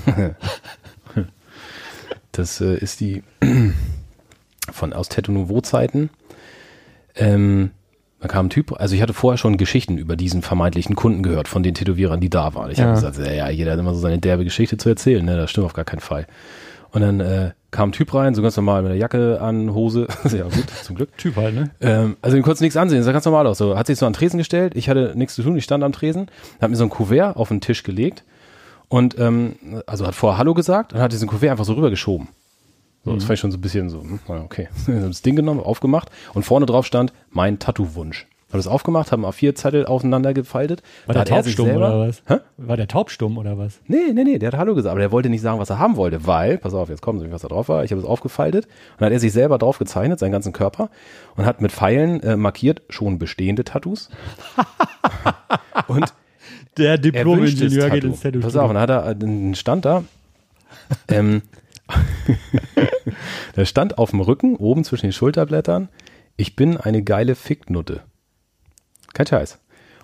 Das 2.35 2.59
äh, 2.59 2.75
ist 2.75 2.99
die 2.99 3.23
von 4.71 4.91
aus 4.91 5.07
Tattoo 5.07 5.31
Nouveau 5.31 5.61
Zeiten. 5.61 6.09
Ähm, 7.15 7.71
da 8.27 8.33
kam 8.33 8.47
ein 8.47 8.49
Typ, 8.49 8.73
also 8.79 8.95
ich 8.95 9.01
hatte 9.01 9.13
vorher 9.13 9.37
schon 9.37 9.57
Geschichten 9.57 9.97
über 9.97 10.15
diesen 10.15 10.41
vermeintlichen 10.41 10.95
Kunden 10.95 11.21
gehört, 11.21 11.47
von 11.47 11.61
den 11.63 11.73
Tätowierern, 11.75 12.19
die 12.19 12.29
da 12.29 12.55
waren. 12.55 12.71
Ich 12.71 12.79
Ja. 12.79 12.85
habe 12.85 12.95
gesagt, 12.95 13.17
ja, 13.19 13.31
ja, 13.31 13.49
jeder 13.49 13.73
hat 13.73 13.79
immer 13.79 13.93
so 13.93 13.99
seine 13.99 14.17
derbe 14.19 14.43
Geschichte 14.43 14.77
zu 14.77 14.89
erzählen, 14.89 15.23
ne? 15.23 15.37
Das 15.37 15.51
stimmt 15.51 15.65
auf 15.65 15.73
gar 15.73 15.85
keinen 15.85 15.99
Fall. 15.99 16.25
Und 16.91 17.01
dann 17.01 17.19
äh, 17.19 17.51
kam 17.71 17.89
ein 17.89 17.91
Typ 17.91 18.13
rein, 18.13 18.33
so 18.35 18.41
ganz 18.41 18.55
normal 18.55 18.81
mit 18.81 18.89
der 18.91 18.97
Jacke 18.97 19.39
an, 19.41 19.73
Hose, 19.73 20.07
ja 20.35 20.43
gut, 20.45 20.69
zum 20.83 20.95
Glück. 20.95 21.15
Typ 21.17 21.35
halt, 21.35 21.53
ne? 21.53 21.69
Ähm, 21.81 22.17
also 22.21 22.35
konntest 22.37 22.61
du 22.61 22.65
nichts 22.65 22.77
ansehen, 22.77 22.97
das 22.99 23.05
sah 23.05 23.11
ganz 23.11 23.25
normal 23.25 23.45
aus. 23.47 23.57
So, 23.57 23.77
hat 23.77 23.85
sich 23.87 23.99
so 23.99 24.05
an 24.05 24.13
den 24.13 24.17
Tresen 24.17 24.37
gestellt, 24.37 24.73
ich 24.75 24.89
hatte 24.89 25.13
nichts 25.15 25.35
zu 25.35 25.43
tun, 25.43 25.55
ich 25.57 25.63
stand 25.65 25.83
am 25.83 25.91
Tresen, 25.91 26.27
hat 26.61 26.69
mir 26.69 26.75
so 26.77 26.83
ein 26.85 26.89
Kuvert 26.89 27.35
auf 27.35 27.49
den 27.49 27.61
Tisch 27.61 27.83
gelegt 27.83 28.23
und 28.87 29.19
ähm, 29.19 29.55
also 29.87 30.07
hat 30.07 30.15
vorher 30.15 30.37
Hallo 30.37 30.53
gesagt 30.53 30.93
und 30.93 30.99
hat 30.99 31.11
diesen 31.11 31.27
Kuvert 31.27 31.51
einfach 31.51 31.65
so 31.65 31.73
rübergeschoben. 31.73 32.29
So, 33.05 33.13
das 33.13 33.23
fand 33.23 33.35
ich 33.35 33.39
schon 33.39 33.51
so 33.51 33.57
ein 33.57 33.61
bisschen 33.61 33.89
so, 33.89 34.01
hm, 34.01 34.19
okay. 34.27 34.67
Haben 34.87 35.07
das 35.07 35.21
Ding 35.21 35.35
genommen, 35.35 35.59
aufgemacht 35.59 36.09
und 36.33 36.43
vorne 36.43 36.65
drauf 36.65 36.85
stand 36.85 37.13
mein 37.29 37.59
Tattoo-Wunsch. 37.59 38.27
Haben 38.49 38.59
das 38.59 38.67
aufgemacht, 38.67 39.11
haben 39.11 39.25
A4 39.25 39.55
Zettel 39.55 39.85
aufeinander 39.85 40.33
gefaltet. 40.33 40.81
War 41.07 41.13
der 41.13 41.23
er 41.23 41.25
taubstumm 41.25 41.69
oder 41.71 41.99
was? 41.99 42.23
Hä? 42.27 42.37
War 42.57 42.77
der 42.77 42.87
taubstumm 42.87 43.37
oder 43.37 43.57
was? 43.57 43.81
Nee, 43.87 44.13
nee, 44.13 44.23
nee, 44.23 44.37
der 44.39 44.51
hat 44.51 44.59
Hallo 44.59 44.75
gesagt, 44.75 44.91
aber 44.91 44.99
der 44.99 45.11
wollte 45.11 45.29
nicht 45.29 45.41
sagen, 45.41 45.59
was 45.59 45.69
er 45.69 45.79
haben 45.79 45.97
wollte, 45.97 46.25
weil, 46.25 46.57
pass 46.57 46.73
auf, 46.73 46.89
jetzt 46.89 47.01
kommen 47.01 47.19
Sie, 47.19 47.31
was 47.31 47.41
da 47.41 47.47
drauf 47.47 47.69
war. 47.69 47.83
Ich 47.83 47.91
habe 47.91 47.99
es 47.99 48.07
aufgefaltet 48.07 48.65
und 48.65 49.01
dann 49.01 49.07
hat 49.07 49.13
er 49.13 49.19
sich 49.19 49.33
selber 49.33 49.57
drauf 49.57 49.77
gezeichnet, 49.79 50.19
seinen 50.19 50.31
ganzen 50.31 50.53
Körper 50.53 50.89
und 51.35 51.45
hat 51.45 51.59
mit 51.59 51.71
Pfeilen 51.71 52.21
äh, 52.21 52.37
markiert 52.37 52.83
schon 52.89 53.19
bestehende 53.19 53.63
Tattoos. 53.63 54.09
und 55.87 56.13
Der 56.77 56.91
er 56.91 56.97
Diplom-Ingenieur 56.97 57.89
geht 57.89 58.03
ins 58.03 58.21
tattoo 58.21 58.39
Pass 58.41 58.55
auf, 58.55 58.69
und 58.69 58.75
dann 58.75 58.83
hat 58.83 58.89
er 58.89 59.05
äh, 59.07 59.09
einen 59.09 59.55
Stand 59.55 59.85
da. 59.85 60.03
ähm, 61.09 61.41
der 63.55 63.65
stand 63.65 63.97
auf 63.97 64.11
dem 64.11 64.21
Rücken, 64.21 64.55
oben 64.55 64.83
zwischen 64.83 65.07
den 65.07 65.13
Schulterblättern, 65.13 65.89
ich 66.37 66.55
bin 66.55 66.77
eine 66.77 67.03
geile 67.03 67.35
Ficknutte. 67.35 68.01
Kein 69.13 69.27
Scheiß. 69.27 69.59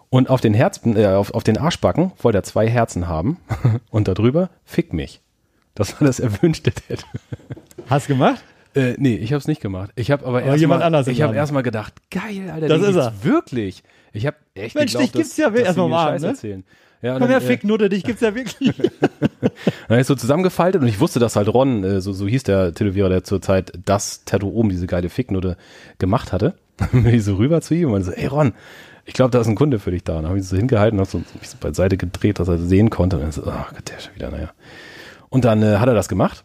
Und 0.09 0.29
auf 0.29 0.41
den 0.41 0.53
Herzen, 0.53 0.97
äh, 0.97 1.07
auf, 1.07 1.33
auf 1.33 1.43
den 1.43 1.57
Arschbacken 1.57 2.11
wollte 2.21 2.37
er 2.39 2.43
zwei 2.43 2.67
Herzen 2.69 3.07
haben 3.07 3.37
und 3.89 4.07
darüber 4.07 4.49
fick 4.63 4.93
mich. 4.93 5.21
Das 5.73 5.99
war 5.99 6.05
das 6.07 6.19
erwünschte 6.19 6.71
Tattoo. 6.73 7.05
Hast 7.89 8.09
du 8.09 8.13
gemacht? 8.13 8.43
Äh, 8.73 8.95
nee, 8.97 9.15
ich 9.15 9.31
habe 9.33 9.39
es 9.39 9.47
nicht 9.47 9.61
gemacht. 9.61 9.91
Ich 9.95 10.11
habe 10.11 10.25
aber, 10.25 10.39
Aber 10.39 10.47
erst 10.47 10.59
jemand 10.61 10.79
mal, 10.81 10.85
anders 10.87 11.07
im 11.07 11.13
Ich 11.13 11.21
habe 11.21 11.35
erstmal 11.35 11.63
gedacht, 11.63 11.93
geil, 12.09 12.49
Alter, 12.53 12.67
Das 12.67 12.81
ist 12.81 12.93
gibt's 12.95 13.23
wirklich. 13.23 13.83
Ich 14.13 14.25
habe 14.25 14.37
echt 14.53 14.75
Mensch, 14.75 14.91
geglaubt, 14.93 15.05
dich 15.07 15.11
gibt's 15.13 15.29
dass- 15.31 15.37
ja 15.37 15.49
dass 15.49 15.59
erst 15.59 15.73
sie 15.75 15.79
mal 15.81 15.87
mir 15.87 15.89
mal, 15.95 16.07
Scheiß 16.11 16.21
ne? 16.21 16.27
erzählen. 16.29 16.63
Ja, 17.01 17.17
dann, 17.17 17.29
her, 17.29 17.37
äh, 17.37 17.41
Ficknutte, 17.41 17.89
dich 17.89 18.03
gibt's 18.03 18.21
ja 18.21 18.35
wirklich. 18.35 18.75
Dann 19.01 19.89
habe 19.89 20.01
ich 20.01 20.07
so 20.07 20.15
zusammengefaltet 20.15 20.81
und 20.81 20.87
ich 20.87 20.99
wusste, 20.99 21.19
dass 21.19 21.35
halt 21.35 21.51
Ron, 21.51 21.83
äh, 21.83 22.01
so, 22.01 22.13
so 22.13 22.27
hieß 22.27 22.43
der 22.43 22.73
Tätowierer, 22.73 23.09
der 23.09 23.23
zur 23.23 23.41
Zeit 23.41 23.73
das 23.85 24.23
Tattoo 24.23 24.49
oben, 24.49 24.69
diese 24.69 24.85
geile 24.87 25.09
Ficknutte, 25.09 25.57
gemacht 25.97 26.31
hatte. 26.31 26.53
Dann 26.77 27.03
bin 27.03 27.13
ich 27.13 27.23
so 27.23 27.35
rüber 27.35 27.61
zu 27.61 27.73
ihm 27.73 27.91
und 27.91 28.03
so, 28.03 28.11
ey 28.11 28.27
Ron, 28.27 28.53
ich 29.05 29.13
glaube, 29.13 29.31
da 29.31 29.41
ist 29.41 29.47
ein 29.47 29.55
Kunde 29.55 29.79
für 29.79 29.91
dich 29.91 30.03
da. 30.03 30.17
Und 30.17 30.23
dann 30.23 30.29
habe 30.29 30.39
ich 30.39 30.47
so 30.47 30.55
hingehalten 30.55 30.99
und 30.99 31.05
hab 31.05 31.11
so, 31.11 31.17
mich 31.17 31.49
so 31.49 31.57
beiseite 31.59 31.97
gedreht, 31.97 32.39
dass 32.39 32.47
er 32.47 32.59
sehen 32.59 32.91
konnte. 32.91 33.17
Und 33.17 33.23
dann 33.23 33.31
so, 33.31 33.43
ach 33.47 33.73
Gott, 33.73 33.89
der 33.89 33.97
ist 33.97 34.05
schon 34.05 34.15
wieder, 34.15 34.29
naja. 34.29 34.51
Und 35.29 35.43
dann 35.43 35.63
äh, 35.63 35.77
hat 35.77 35.87
er 35.87 35.95
das 35.95 36.07
gemacht 36.07 36.43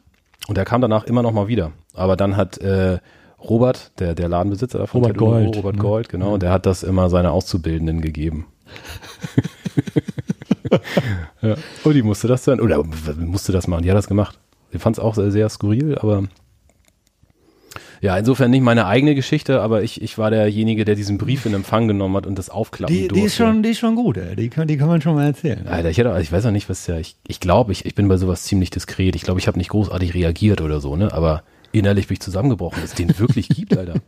und 0.49 0.57
er 0.57 0.65
kam 0.65 0.81
danach 0.81 1.05
immer 1.05 1.23
noch 1.23 1.33
mal 1.33 1.49
wieder. 1.49 1.73
Aber 1.95 2.17
dann 2.17 2.37
hat 2.37 2.59
äh, 2.59 2.99
Robert, 3.39 3.93
der, 4.01 4.15
der 4.15 4.29
Ladenbesitzer 4.29 4.79
davon, 4.79 5.03
Robert 5.03 5.17
Tattoo, 5.17 5.31
Gold, 5.31 5.57
Robert 5.57 5.77
ne? 5.77 5.83
Gold, 5.83 6.09
genau, 6.09 6.39
der 6.39 6.51
hat 6.51 6.67
das 6.67 6.83
immer 6.83 7.11
seine 7.11 7.31
Auszubildenden 7.31 8.01
gegeben. 8.01 8.47
ja. 11.43 11.57
Und 11.85 11.95
die 11.95 12.03
musste 12.03 12.29
das 12.29 12.45
dann, 12.45 12.61
oder 12.61 12.83
musste 13.17 13.53
das 13.53 13.67
machen, 13.67 13.83
die 13.83 13.91
hat 13.91 13.97
das 13.97 14.09
gemacht. 14.09 14.39
Sie 14.73 14.79
fand 14.79 14.97
es 14.97 15.03
auch 15.03 15.15
sehr, 15.15 15.31
sehr 15.31 15.49
skurril, 15.49 15.97
aber 15.99 16.25
ja, 18.01 18.17
insofern 18.17 18.51
nicht 18.51 18.63
meine 18.63 18.87
eigene 18.87 19.15
Geschichte, 19.15 19.61
aber 19.63 19.83
ich, 19.83 20.03
ich 20.03 20.19
war 20.19 20.31
derjenige, 20.31 20.85
der 20.85 20.95
diesen 20.95 21.19
Brief 21.19 21.47
in 21.47 21.55
Empfang 21.55 21.89
genommen 21.89 22.17
hat 22.17 22.27
und 22.27 22.39
das 22.39 22.51
aufklappen 22.51 22.95
Die, 22.95 23.09
durfte. 23.09 23.15
die, 23.15 23.27
ist 23.27 23.37
schon, 23.37 23.63
die 23.63 23.71
ist 23.71 23.79
schon 23.79 23.95
gut, 23.95 24.17
ey. 24.19 24.37
Die, 24.37 24.49
kann, 24.49 24.69
die 24.69 24.77
kann 24.77 24.89
man 24.89 25.01
schon 25.01 25.15
mal 25.15 25.25
erzählen. 25.27 25.67
Alter, 25.67 25.89
ich, 25.89 25.99
hätte, 25.99 26.17
ich 26.21 26.31
weiß 26.31 26.47
auch 26.47 26.51
nicht, 26.51 26.69
was 26.69 26.87
ja, 26.87 26.99
ich, 26.99 27.17
ich 27.27 27.41
glaube, 27.41 27.73
ich, 27.73 27.87
ich 27.87 27.95
bin 27.95 28.07
bei 28.09 28.17
sowas 28.17 28.43
ziemlich 28.43 28.71
diskret. 28.71 29.17
Ich 29.17 29.23
glaube, 29.23 29.41
ich 29.41 29.49
habe 29.49 29.59
nicht 29.59 29.71
großartig 29.71 30.15
reagiert 30.15 30.61
oder 30.61 30.81
so, 30.81 30.95
ne? 30.97 31.13
Aber 31.13 31.43
innerlich 31.73 32.09
bin 32.09 32.15
ich 32.15 32.21
zusammengebrochen, 32.21 32.83
dass 32.83 32.91
es 32.91 32.97
den 32.97 33.19
wirklich 33.19 33.49
gibt, 33.49 33.77
Alter. 33.77 33.95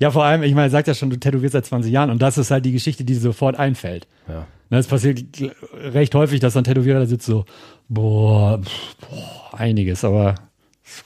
Ja, 0.00 0.12
vor 0.12 0.22
allem, 0.24 0.44
ich 0.44 0.54
meine, 0.54 0.70
sagt 0.70 0.86
ja 0.86 0.94
schon, 0.94 1.10
du 1.10 1.16
tätowierst 1.16 1.54
seit 1.54 1.66
20 1.66 1.90
Jahren 1.90 2.10
und 2.10 2.22
das 2.22 2.38
ist 2.38 2.52
halt 2.52 2.64
die 2.64 2.70
Geschichte, 2.70 3.02
die 3.02 3.14
sofort 3.14 3.58
einfällt. 3.58 4.06
Ja. 4.28 4.46
Es 4.70 4.86
passiert 4.86 5.24
recht 5.74 6.14
häufig, 6.14 6.40
dass 6.40 6.54
dann 6.54 6.64
Tätowierer 6.64 7.00
da 7.00 7.06
sitzt 7.06 7.26
so, 7.26 7.44
boah, 7.88 8.60
boah 9.00 9.58
einiges, 9.58 10.04
aber 10.04 10.34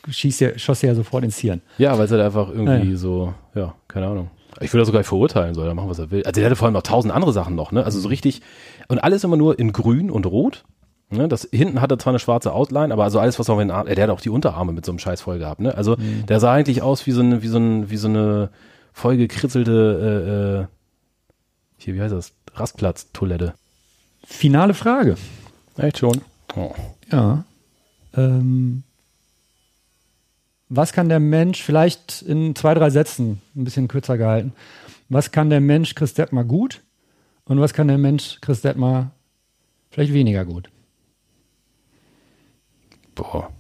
schießt 0.09 0.41
ja, 0.41 0.59
schoss 0.59 0.83
ja 0.83 0.95
sofort 0.95 1.25
ins 1.25 1.39
Hirn. 1.39 1.61
Ja, 1.79 1.97
weil 1.97 2.07
es 2.07 2.11
halt 2.11 2.21
einfach 2.23 2.49
irgendwie 2.49 2.91
Ja. 2.93 2.97
so, 2.97 3.35
ja, 3.55 3.75
keine 3.89 4.07
Ahnung. 4.09 4.31
Ich 4.61 4.73
will 4.73 4.79
das 4.81 4.87
sogar 4.87 5.01
nicht 5.01 5.09
verurteilen, 5.09 5.55
soll 5.55 5.67
er 5.67 5.75
machen, 5.75 5.89
was 5.89 5.99
er 5.99 6.11
will. 6.11 6.23
Also 6.25 6.41
der 6.41 6.47
hatte 6.47 6.57
vor 6.57 6.67
allem 6.67 6.75
noch 6.75 6.83
tausend 6.83 7.13
andere 7.15 7.33
Sachen 7.33 7.55
noch, 7.55 7.73
ne? 7.73 7.85
Also 7.85 7.99
so 8.01 8.09
richtig, 8.09 8.43
und 8.89 8.99
alles 8.99 9.25
immer 9.25 9.37
nur 9.37 9.59
in 9.59 9.73
grün 9.73 10.11
und 10.11 10.27
rot. 10.27 10.65
Ne? 11.11 11.29
Das, 11.29 11.49
hinten 11.53 11.81
hat 11.81 11.91
er 11.91 11.99
zwar 11.99 12.13
eine 12.13 12.19
schwarze 12.19 12.53
Outline, 12.53 12.93
aber 12.93 13.05
also 13.05 13.19
alles, 13.19 13.39
was 13.39 13.49
auf 13.51 13.59
den 13.59 13.71
Arm, 13.71 13.87
der 13.87 14.03
hat 14.03 14.11
auch 14.11 14.21
die 14.21 14.31
Unterarme 14.31 14.73
mit 14.73 14.85
so 14.87 14.93
einem 14.93 14.99
Scheiß 14.99 15.21
voll 15.21 15.39
gehabt, 15.39 15.61
ne? 15.61 15.75
Also 15.77 15.97
der 16.29 16.41
sah 16.41 16.53
eigentlich 16.53 16.81
aus 16.83 17.07
wie 17.07 17.11
so 17.13 17.21
eine, 17.21 17.43
wie 17.43 17.49
so, 17.49 17.59
ein, 17.59 17.91
wie 17.91 17.97
so 17.97 18.09
eine 18.09 18.51
vollgekritzelte, 18.93 20.61
äh, 20.61 20.63
äh, 20.63 20.67
hier, 21.79 21.95
wie 21.95 22.01
heißt 22.03 22.15
das? 22.15 22.35
Rastplatz-Toilette. 22.55 23.55
Finale 24.25 24.75
Frage. 24.75 25.17
Echt 25.77 25.99
schon? 25.99 26.21
Oh. 26.55 26.75
Ja. 27.11 27.45
Ähm, 28.15 28.83
was 30.69 30.93
kann 30.93 31.09
der 31.09 31.21
Mensch, 31.21 31.63
vielleicht 31.63 32.23
in 32.23 32.55
zwei, 32.55 32.75
drei 32.75 32.91
Sätzen, 32.91 33.43
ein 33.55 33.65
bisschen 33.65 33.89
kürzer 33.89 34.17
gehalten, 34.17 34.53
was 35.09 35.31
kann 35.31 35.51
der 35.51 35.61
Mensch 35.61 35.95
Chris 35.95 36.15
Detmar 36.15 36.45
gut 36.45 36.83
und 37.45 37.61
was 37.61 37.75
kann 37.75 37.89
der 37.89 37.99
Mensch 37.99 38.39
Chris 38.41 38.63
Detmar 38.63 39.11
vielleicht 39.91 40.13
weniger 40.13 40.45
gut? 40.45 40.71
Boah. 43.15 43.51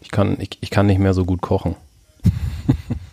Ich 0.00 0.10
kann, 0.10 0.38
ich, 0.40 0.58
ich 0.60 0.70
kann 0.70 0.86
nicht 0.86 0.98
mehr 0.98 1.14
so 1.14 1.24
gut 1.24 1.40
kochen. 1.40 1.74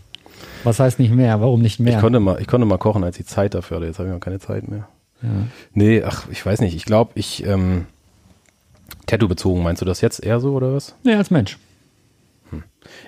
Was 0.64 0.80
heißt 0.80 1.00
nicht 1.00 1.12
mehr? 1.14 1.42
Warum 1.42 1.62
nicht 1.62 1.80
mehr? 1.80 1.96
Ich 1.96 2.00
konnte 2.02 2.20
mal, 2.20 2.40
ich 2.42 2.48
konnte 2.48 2.66
mal 2.66 2.78
kochen, 2.78 3.04
als 3.04 3.20
ich 3.20 3.26
Zeit 3.26 3.54
dafür 3.54 3.78
hatte. 3.78 3.88
Jetzt 3.88 4.00
habe 4.00 4.08
ich 4.10 4.14
mal 4.14 4.20
keine 4.20 4.40
Zeit 4.40 4.68
mehr. 4.68 4.88
ja. 5.22 5.30
Nee, 5.74 6.04
ach, 6.04 6.28
ich 6.32 6.46
weiß 6.46 6.62
nicht. 6.62 6.76
Ich 6.76 6.86
glaube, 6.86 7.12
ich, 7.16 7.46
ähm, 7.46 7.86
Tattoo 9.06 9.28
bezogen, 9.28 9.64
meinst 9.64 9.82
du 9.82 9.86
das 9.86 10.02
jetzt 10.02 10.24
eher 10.24 10.40
so 10.40 10.54
oder 10.54 10.74
was? 10.74 10.96
Nee, 11.04 11.14
als 11.16 11.32
Mensch. 11.32 11.58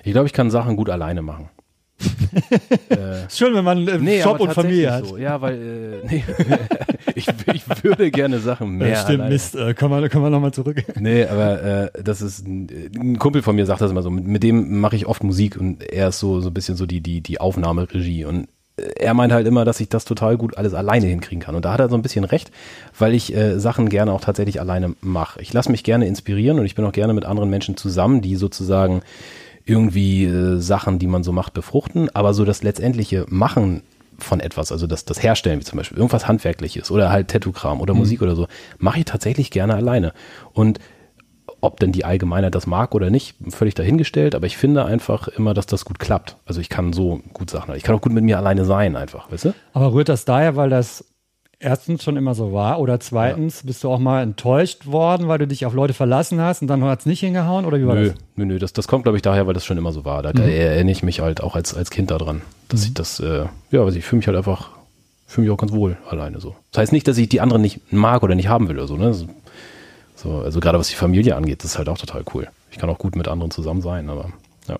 Ich 0.04 0.12
glaube, 0.12 0.26
ich 0.26 0.32
kann 0.32 0.50
Sachen 0.50 0.76
gut 0.76 0.90
alleine 0.90 1.22
machen. 1.22 1.48
Ist 3.26 3.38
schön, 3.38 3.54
wenn 3.54 3.64
man 3.64 3.88
äh, 3.88 3.98
Nee, 3.98 4.20
Job 4.20 4.40
und 4.40 4.52
Familie 4.52 4.92
hat. 4.92 5.06
So. 5.06 5.16
Ja, 5.16 5.40
weil, 5.40 6.02
äh, 6.04 6.06
nee, 6.08 6.24
ich, 7.14 7.26
ich 7.54 7.84
würde 7.84 8.10
gerne 8.10 8.38
Sachen 8.38 8.76
mehr 8.76 8.88
Ja, 8.88 8.96
stimmt, 8.96 9.20
alleine. 9.20 9.34
Mist. 9.34 9.56
Äh, 9.56 9.74
können 9.74 9.92
wir, 9.92 10.12
wir 10.12 10.30
nochmal 10.30 10.52
zurück. 10.52 10.84
Nee, 10.98 11.24
aber 11.24 11.62
äh, 11.62 12.02
das 12.02 12.20
ist 12.20 12.46
ein, 12.46 12.68
ein 12.98 13.18
Kumpel 13.18 13.42
von 13.42 13.56
mir 13.56 13.66
sagt 13.66 13.80
das 13.80 13.90
immer 13.90 14.02
so. 14.02 14.10
Mit, 14.10 14.26
mit 14.26 14.42
dem 14.42 14.80
mache 14.80 14.96
ich 14.96 15.06
oft 15.06 15.22
Musik 15.24 15.56
und 15.56 15.82
er 15.82 16.08
ist 16.08 16.18
so 16.18 16.40
so 16.40 16.48
ein 16.50 16.54
bisschen 16.54 16.76
so 16.76 16.86
die 16.86 17.00
die 17.00 17.20
die 17.20 17.40
Aufnahmeregie 17.40 18.24
und 18.24 18.48
äh, 18.76 18.82
er 18.96 19.14
meint 19.14 19.32
halt 19.32 19.46
immer, 19.46 19.64
dass 19.64 19.80
ich 19.80 19.88
das 19.88 20.04
total 20.04 20.36
gut 20.36 20.58
alles 20.58 20.74
alleine 20.74 21.06
hinkriegen 21.06 21.40
kann 21.40 21.54
und 21.54 21.64
da 21.64 21.72
hat 21.72 21.80
er 21.80 21.88
so 21.88 21.96
ein 21.96 22.02
bisschen 22.02 22.24
recht, 22.24 22.50
weil 22.98 23.14
ich 23.14 23.34
äh, 23.34 23.58
Sachen 23.58 23.88
gerne 23.88 24.12
auch 24.12 24.20
tatsächlich 24.20 24.60
alleine 24.60 24.94
mache. 25.00 25.40
Ich 25.40 25.52
lasse 25.52 25.70
mich 25.70 25.84
gerne 25.84 26.06
inspirieren 26.06 26.58
und 26.58 26.66
ich 26.66 26.74
bin 26.74 26.84
auch 26.84 26.92
gerne 26.92 27.14
mit 27.14 27.24
anderen 27.24 27.50
Menschen 27.50 27.76
zusammen, 27.76 28.20
die 28.20 28.36
sozusagen 28.36 29.02
irgendwie 29.66 30.24
äh, 30.24 30.58
Sachen, 30.58 30.98
die 30.98 31.06
man 31.06 31.24
so 31.24 31.32
macht, 31.32 31.52
befruchten, 31.52 32.08
aber 32.14 32.32
so 32.32 32.44
das 32.44 32.62
letztendliche 32.62 33.26
Machen 33.28 33.82
von 34.18 34.40
etwas, 34.40 34.72
also 34.72 34.86
das, 34.86 35.04
das 35.04 35.22
Herstellen, 35.22 35.60
wie 35.60 35.64
zum 35.64 35.76
Beispiel 35.76 35.98
irgendwas 35.98 36.26
Handwerkliches 36.26 36.90
oder 36.90 37.10
halt 37.10 37.28
Tattoo-Kram 37.28 37.80
oder 37.80 37.92
Musik 37.92 38.22
oder 38.22 38.34
so, 38.34 38.46
mache 38.78 39.00
ich 39.00 39.04
tatsächlich 39.04 39.50
gerne 39.50 39.74
alleine. 39.74 40.12
Und 40.54 40.78
ob 41.60 41.80
denn 41.80 41.92
die 41.92 42.04
Allgemeinheit 42.04 42.54
das 42.54 42.66
mag 42.66 42.94
oder 42.94 43.10
nicht, 43.10 43.36
völlig 43.48 43.74
dahingestellt, 43.74 44.34
aber 44.34 44.46
ich 44.46 44.56
finde 44.56 44.84
einfach 44.84 45.28
immer, 45.28 45.52
dass 45.52 45.66
das 45.66 45.84
gut 45.84 45.98
klappt. 45.98 46.36
Also 46.46 46.60
ich 46.60 46.68
kann 46.68 46.92
so 46.92 47.20
gut 47.32 47.50
Sachen, 47.50 47.74
ich 47.74 47.82
kann 47.82 47.94
auch 47.94 48.00
gut 48.00 48.12
mit 48.12 48.24
mir 48.24 48.38
alleine 48.38 48.64
sein 48.64 48.96
einfach, 48.96 49.30
weißt 49.30 49.46
du? 49.46 49.54
Aber 49.72 49.92
rührt 49.92 50.08
das 50.08 50.24
daher, 50.24 50.56
weil 50.56 50.70
das 50.70 51.04
erstens 51.58 52.04
schon 52.04 52.16
immer 52.16 52.34
so 52.34 52.52
war 52.52 52.80
oder 52.80 53.00
zweitens 53.00 53.62
bist 53.64 53.82
du 53.82 53.90
auch 53.90 53.98
mal 53.98 54.22
enttäuscht 54.22 54.86
worden, 54.86 55.28
weil 55.28 55.38
du 55.38 55.46
dich 55.46 55.64
auf 55.64 55.74
Leute 55.74 55.94
verlassen 55.94 56.40
hast 56.40 56.62
und 56.62 56.68
dann 56.68 56.82
hat 56.84 57.00
es 57.00 57.06
nicht 57.06 57.20
hingehauen 57.20 57.64
oder 57.64 57.78
wie 57.78 57.86
war 57.86 57.94
Nö, 57.94 58.08
das? 58.10 58.18
nö, 58.36 58.44
nö, 58.44 58.58
das, 58.58 58.72
das 58.72 58.88
kommt, 58.88 59.04
glaube 59.04 59.16
ich, 59.16 59.22
daher, 59.22 59.46
weil 59.46 59.54
das 59.54 59.64
schon 59.64 59.78
immer 59.78 59.92
so 59.92 60.04
war. 60.04 60.22
Da, 60.22 60.32
da 60.32 60.42
erinnere 60.42 60.92
ich 60.92 61.02
mich 61.02 61.20
halt 61.20 61.42
auch 61.42 61.56
als, 61.56 61.74
als 61.74 61.90
Kind 61.90 62.10
daran, 62.10 62.42
dass 62.68 62.84
ich 62.84 62.94
das, 62.94 63.20
äh, 63.20 63.46
ja, 63.70 63.82
also 63.82 63.96
ich 63.98 64.04
fühle 64.04 64.18
mich 64.18 64.26
halt 64.26 64.36
einfach, 64.36 64.70
fühle 65.26 65.46
mich 65.46 65.54
auch 65.54 65.58
ganz 65.58 65.72
wohl 65.72 65.96
alleine 66.08 66.40
so. 66.40 66.54
Das 66.72 66.82
heißt 66.82 66.92
nicht, 66.92 67.08
dass 67.08 67.16
ich 67.18 67.28
die 67.28 67.40
anderen 67.40 67.62
nicht 67.62 67.92
mag 67.92 68.22
oder 68.22 68.34
nicht 68.34 68.48
haben 68.48 68.68
will 68.68 68.76
oder 68.76 68.86
so, 68.88 68.96
ne? 68.96 69.14
So, 69.14 69.26
so, 70.14 70.38
also 70.40 70.60
gerade 70.60 70.78
was 70.78 70.88
die 70.88 70.94
Familie 70.94 71.36
angeht, 71.36 71.62
das 71.64 71.72
ist 71.72 71.78
halt 71.78 71.88
auch 71.88 71.98
total 71.98 72.24
cool. 72.34 72.48
Ich 72.70 72.78
kann 72.78 72.90
auch 72.90 72.98
gut 72.98 73.16
mit 73.16 73.28
anderen 73.28 73.50
zusammen 73.50 73.80
sein, 73.80 74.10
aber 74.10 74.30
ja. 74.68 74.76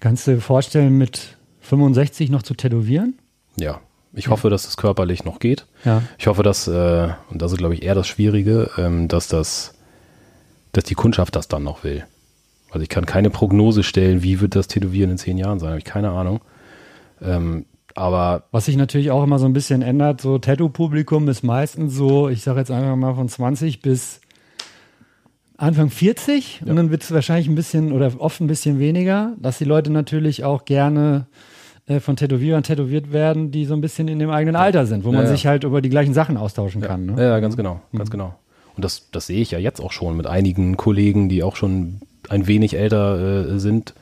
Kannst 0.00 0.26
du 0.26 0.32
dir 0.34 0.40
vorstellen, 0.40 0.98
mit 0.98 1.36
65 1.62 2.30
noch 2.30 2.42
zu 2.42 2.54
tätowieren? 2.54 3.18
Ja, 3.56 3.80
ich 4.12 4.28
hoffe, 4.28 4.50
dass 4.50 4.66
es 4.66 4.76
körperlich 4.76 5.24
noch 5.24 5.38
geht. 5.38 5.66
Ja. 5.84 6.02
Ich 6.18 6.26
hoffe, 6.26 6.42
dass, 6.42 6.66
äh, 6.66 7.08
und 7.30 7.40
das 7.40 7.52
ist, 7.52 7.58
glaube 7.58 7.74
ich, 7.74 7.82
eher 7.82 7.94
das 7.94 8.08
Schwierige, 8.08 8.70
ähm, 8.76 9.08
dass 9.08 9.28
das, 9.28 9.74
dass 10.72 10.84
die 10.84 10.94
Kundschaft 10.94 11.36
das 11.36 11.48
dann 11.48 11.62
noch 11.62 11.84
will. 11.84 12.04
Also 12.70 12.82
ich 12.82 12.88
kann 12.88 13.06
keine 13.06 13.30
Prognose 13.30 13.82
stellen, 13.82 14.22
wie 14.22 14.40
wird 14.40 14.54
das 14.54 14.68
Tätowieren 14.68 15.10
in 15.10 15.18
zehn 15.18 15.38
Jahren 15.38 15.58
sein, 15.58 15.70
habe 15.70 15.78
ich 15.78 15.84
keine 15.84 16.10
Ahnung. 16.10 16.40
Ähm, 17.22 17.66
aber 17.94 18.44
Was 18.52 18.66
sich 18.66 18.76
natürlich 18.76 19.10
auch 19.10 19.24
immer 19.24 19.38
so 19.38 19.46
ein 19.46 19.52
bisschen 19.52 19.82
ändert, 19.82 20.20
so 20.20 20.38
Tattoo-Publikum 20.38 21.28
ist 21.28 21.42
meistens 21.42 21.94
so, 21.94 22.28
ich 22.28 22.42
sage 22.42 22.60
jetzt 22.60 22.70
einfach 22.70 22.96
mal 22.96 23.14
von 23.14 23.28
20 23.28 23.82
bis 23.82 24.20
Anfang 25.56 25.90
40 25.90 26.62
und 26.64 26.76
dann 26.76 26.90
wird 26.90 27.02
es 27.02 27.12
wahrscheinlich 27.12 27.48
ein 27.48 27.54
bisschen 27.54 27.92
oder 27.92 28.12
oft 28.18 28.40
ein 28.40 28.46
bisschen 28.46 28.78
weniger, 28.78 29.34
dass 29.38 29.58
die 29.58 29.64
Leute 29.64 29.90
natürlich 29.90 30.44
auch 30.44 30.64
gerne 30.64 31.26
äh, 31.90 32.00
von 32.00 32.16
Tätowierern 32.16 32.62
tätowiert 32.62 33.12
werden, 33.12 33.50
die 33.50 33.64
so 33.64 33.74
ein 33.74 33.80
bisschen 33.80 34.06
in 34.08 34.18
dem 34.18 34.30
eigenen 34.30 34.54
Alter 34.56 34.86
sind, 34.86 35.04
wo 35.04 35.10
man 35.12 35.26
sich 35.26 35.46
halt 35.46 35.64
über 35.64 35.82
die 35.82 35.90
gleichen 35.90 36.14
Sachen 36.14 36.36
austauschen 36.36 36.80
kann. 36.80 37.06
Ne? 37.06 37.20
ja, 37.20 37.40
ganz 37.40 37.56
genau, 37.56 37.80
ganz 37.96 38.10
genau. 38.10 38.34
Und 38.76 38.84
das, 38.84 39.10
das 39.10 39.26
sehe 39.26 39.40
ich 39.40 39.50
ja 39.50 39.58
jetzt 39.58 39.80
auch 39.80 39.90
schon 39.90 40.16
mit 40.16 40.26
einigen 40.26 40.76
Kollegen, 40.76 41.28
die 41.28 41.42
auch 41.42 41.56
schon 41.56 42.00
ein 42.28 42.46
wenig 42.46 42.74
älter 42.76 43.54
äh, 43.54 43.58
sind. 43.58 43.94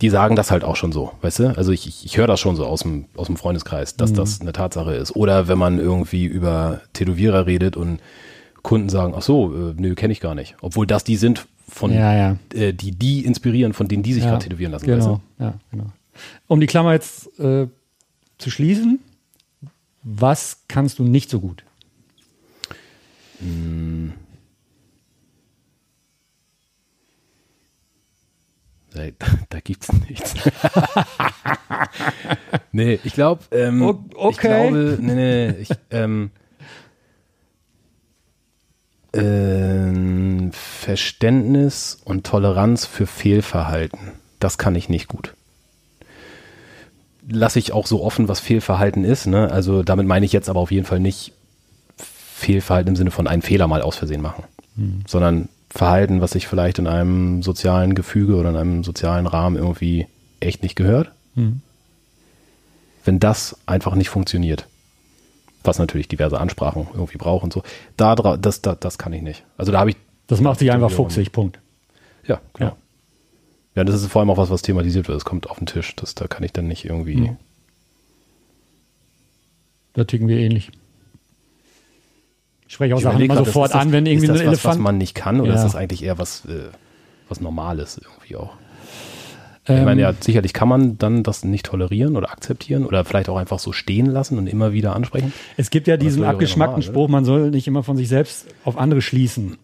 Die 0.00 0.10
sagen 0.10 0.34
das 0.34 0.50
halt 0.50 0.64
auch 0.64 0.74
schon 0.74 0.90
so, 0.90 1.12
weißt 1.22 1.38
du? 1.38 1.56
Also 1.56 1.70
ich, 1.70 1.86
ich, 1.86 2.04
ich 2.04 2.18
höre 2.18 2.26
das 2.26 2.40
schon 2.40 2.56
so 2.56 2.66
aus 2.66 2.80
dem, 2.80 3.04
aus 3.16 3.28
dem 3.28 3.36
Freundeskreis, 3.36 3.96
dass 3.96 4.12
das 4.12 4.40
eine 4.40 4.52
Tatsache 4.52 4.92
ist. 4.94 5.14
Oder 5.14 5.46
wenn 5.46 5.56
man 5.56 5.78
irgendwie 5.78 6.24
über 6.24 6.80
Tätowierer 6.94 7.46
redet 7.46 7.76
und 7.76 8.00
Kunden 8.62 8.88
sagen, 8.88 9.14
ach 9.16 9.22
so, 9.22 9.54
äh, 9.54 9.74
nö, 9.76 9.94
kenne 9.94 10.12
ich 10.12 10.20
gar 10.20 10.34
nicht. 10.34 10.56
Obwohl 10.60 10.86
das 10.86 11.04
die 11.04 11.16
sind, 11.16 11.46
von 11.68 11.92
Ja, 11.92 12.12
ja. 12.14 12.36
äh, 12.54 12.72
die 12.72 12.90
die 12.90 13.24
inspirieren, 13.24 13.72
von 13.72 13.86
denen 13.88 14.02
die 14.02 14.12
sich 14.14 14.24
Ja, 14.24 14.30
gerade 14.30 14.44
tätowieren 14.44 14.72
lassen. 14.72 14.86
Genau, 14.86 15.12
Weißt 15.12 15.20
ja, 15.38 15.54
genau. 15.70 15.86
Um 16.46 16.60
die 16.60 16.66
Klammer 16.66 16.92
jetzt 16.92 17.38
äh, 17.38 17.68
zu 18.38 18.50
schließen, 18.50 19.00
was 20.02 20.64
kannst 20.68 20.98
du 20.98 21.04
nicht 21.04 21.30
so 21.30 21.40
gut? 21.40 21.64
du? 23.40 24.12
Da, 28.94 29.02
da 29.50 29.58
gibt's 29.58 29.92
nichts. 29.92 30.34
Nee, 32.74 32.98
ich 33.04 33.12
glaube, 33.12 33.44
ähm, 33.52 33.82
okay. 33.82 34.30
ich 34.30 34.38
glaube, 34.38 34.98
nee, 35.00 35.14
nee, 35.14 35.52
nee, 35.52 35.60
ich, 35.60 35.68
ähm, 35.92 36.32
ähm, 39.12 40.50
Verständnis 40.52 42.00
und 42.04 42.26
Toleranz 42.26 42.84
für 42.84 43.06
Fehlverhalten, 43.06 44.10
das 44.40 44.58
kann 44.58 44.74
ich 44.74 44.88
nicht 44.88 45.06
gut. 45.06 45.34
Lasse 47.28 47.58
ich 47.58 47.72
auch 47.72 47.86
so 47.86 48.02
offen, 48.02 48.28
was 48.28 48.40
Fehlverhalten 48.40 49.04
ist. 49.04 49.26
Ne? 49.26 49.50
Also 49.50 49.82
damit 49.82 50.06
meine 50.06 50.26
ich 50.26 50.32
jetzt 50.32 50.48
aber 50.48 50.60
auf 50.60 50.70
jeden 50.70 50.84
Fall 50.86 51.00
nicht 51.00 51.32
Fehlverhalten 51.96 52.90
im 52.90 52.96
Sinne 52.96 53.10
von 53.10 53.26
einen 53.26 53.42
Fehler 53.42 53.66
mal 53.68 53.82
aus 53.82 53.96
Versehen 53.96 54.20
machen, 54.20 54.44
Hm. 54.76 55.02
sondern 55.06 55.48
Verhalten, 55.70 56.20
was 56.20 56.32
sich 56.32 56.46
vielleicht 56.46 56.78
in 56.78 56.86
einem 56.86 57.42
sozialen 57.42 57.94
Gefüge 57.94 58.36
oder 58.36 58.50
in 58.50 58.56
einem 58.56 58.84
sozialen 58.84 59.26
Rahmen 59.26 59.56
irgendwie 59.56 60.06
echt 60.40 60.62
nicht 60.62 60.76
gehört. 60.76 61.10
Hm. 61.34 61.62
Wenn 63.04 63.20
das 63.20 63.56
einfach 63.66 63.94
nicht 63.94 64.08
funktioniert, 64.08 64.66
was 65.62 65.78
natürlich 65.78 66.08
diverse 66.08 66.38
Ansprachen 66.40 66.86
irgendwie 66.92 67.18
braucht 67.18 67.44
und 67.44 67.52
so, 67.52 67.62
da, 67.96 68.14
das, 68.14 68.60
das, 68.62 68.78
das 68.80 68.98
kann 68.98 69.12
ich 69.12 69.22
nicht. 69.22 69.44
Also 69.56 69.72
da 69.72 69.80
habe 69.80 69.90
ich, 69.90 69.96
Das 70.26 70.40
macht 70.40 70.58
sich 70.58 70.70
einfach 70.72 70.90
fuchsig, 70.90 71.32
Punkt. 71.32 71.58
ja, 72.26 72.40
genau. 72.54 72.70
Ja. 72.70 72.76
Ja. 73.74 73.84
das 73.84 73.94
ist 74.02 74.06
vor 74.10 74.20
allem 74.20 74.30
auch 74.30 74.38
was, 74.38 74.50
was 74.50 74.62
thematisiert 74.62 75.08
wird. 75.08 75.18
Es 75.18 75.24
kommt 75.24 75.50
auf 75.50 75.58
den 75.58 75.66
Tisch. 75.66 75.94
Das, 75.96 76.14
da 76.14 76.26
kann 76.28 76.42
ich 76.44 76.52
dann 76.52 76.68
nicht 76.68 76.84
irgendwie. 76.84 77.16
Mhm. 77.16 77.36
Da 79.94 80.04
ticken 80.04 80.28
wir 80.28 80.38
ähnlich. 80.38 80.70
Ich 82.66 82.74
spreche 82.74 82.94
auch 82.94 82.98
Ich 82.98 83.04
Sachen 83.04 83.20
immer 83.20 83.34
grad, 83.36 83.46
sofort 83.46 83.70
das, 83.74 83.80
an, 83.80 83.92
wenn 83.92 84.06
irgendwie 84.06 84.26
ist 84.26 84.30
das 84.32 84.40
ein 84.40 84.46
was, 84.46 84.52
Elefant. 84.54 84.74
was 84.74 84.82
man 84.82 84.98
nicht 84.98 85.14
kann 85.14 85.40
oder 85.40 85.50
Ja. 85.50 85.56
ist 85.56 85.62
das 85.62 85.76
eigentlich 85.76 86.02
eher 86.02 86.18
was, 86.18 86.44
äh, 86.46 86.68
was 87.28 87.40
Normales 87.40 87.98
irgendwie 88.02 88.36
auch? 88.36 88.54
ähm, 89.66 89.78
ich 89.78 89.84
meine, 89.84 90.00
ja, 90.02 90.12
sicherlich 90.18 90.52
kann 90.52 90.68
man 90.68 90.98
dann 90.98 91.22
das 91.22 91.44
nicht 91.44 91.66
tolerieren 91.66 92.16
oder 92.16 92.30
akzeptieren 92.30 92.84
oder 92.84 93.04
vielleicht 93.04 93.28
auch 93.28 93.36
einfach 93.36 93.58
so 93.60 93.72
stehen 93.72 94.06
lassen 94.06 94.36
und 94.38 94.46
immer 94.48 94.72
wieder 94.72 94.96
ansprechen. 94.96 95.32
Es 95.56 95.70
gibt 95.70 95.86
ja 95.86 95.96
diesen 95.96 96.24
abgeschmackten 96.24 96.80
normal, 96.80 96.92
Spruch, 96.92 97.08
man 97.08 97.24
soll 97.24 97.50
nicht 97.50 97.66
immer 97.68 97.82
von 97.82 97.96
sich 97.96 98.08
selbst 98.08 98.46
auf 98.64 98.76
andere 98.76 99.00
schließen. 99.02 99.56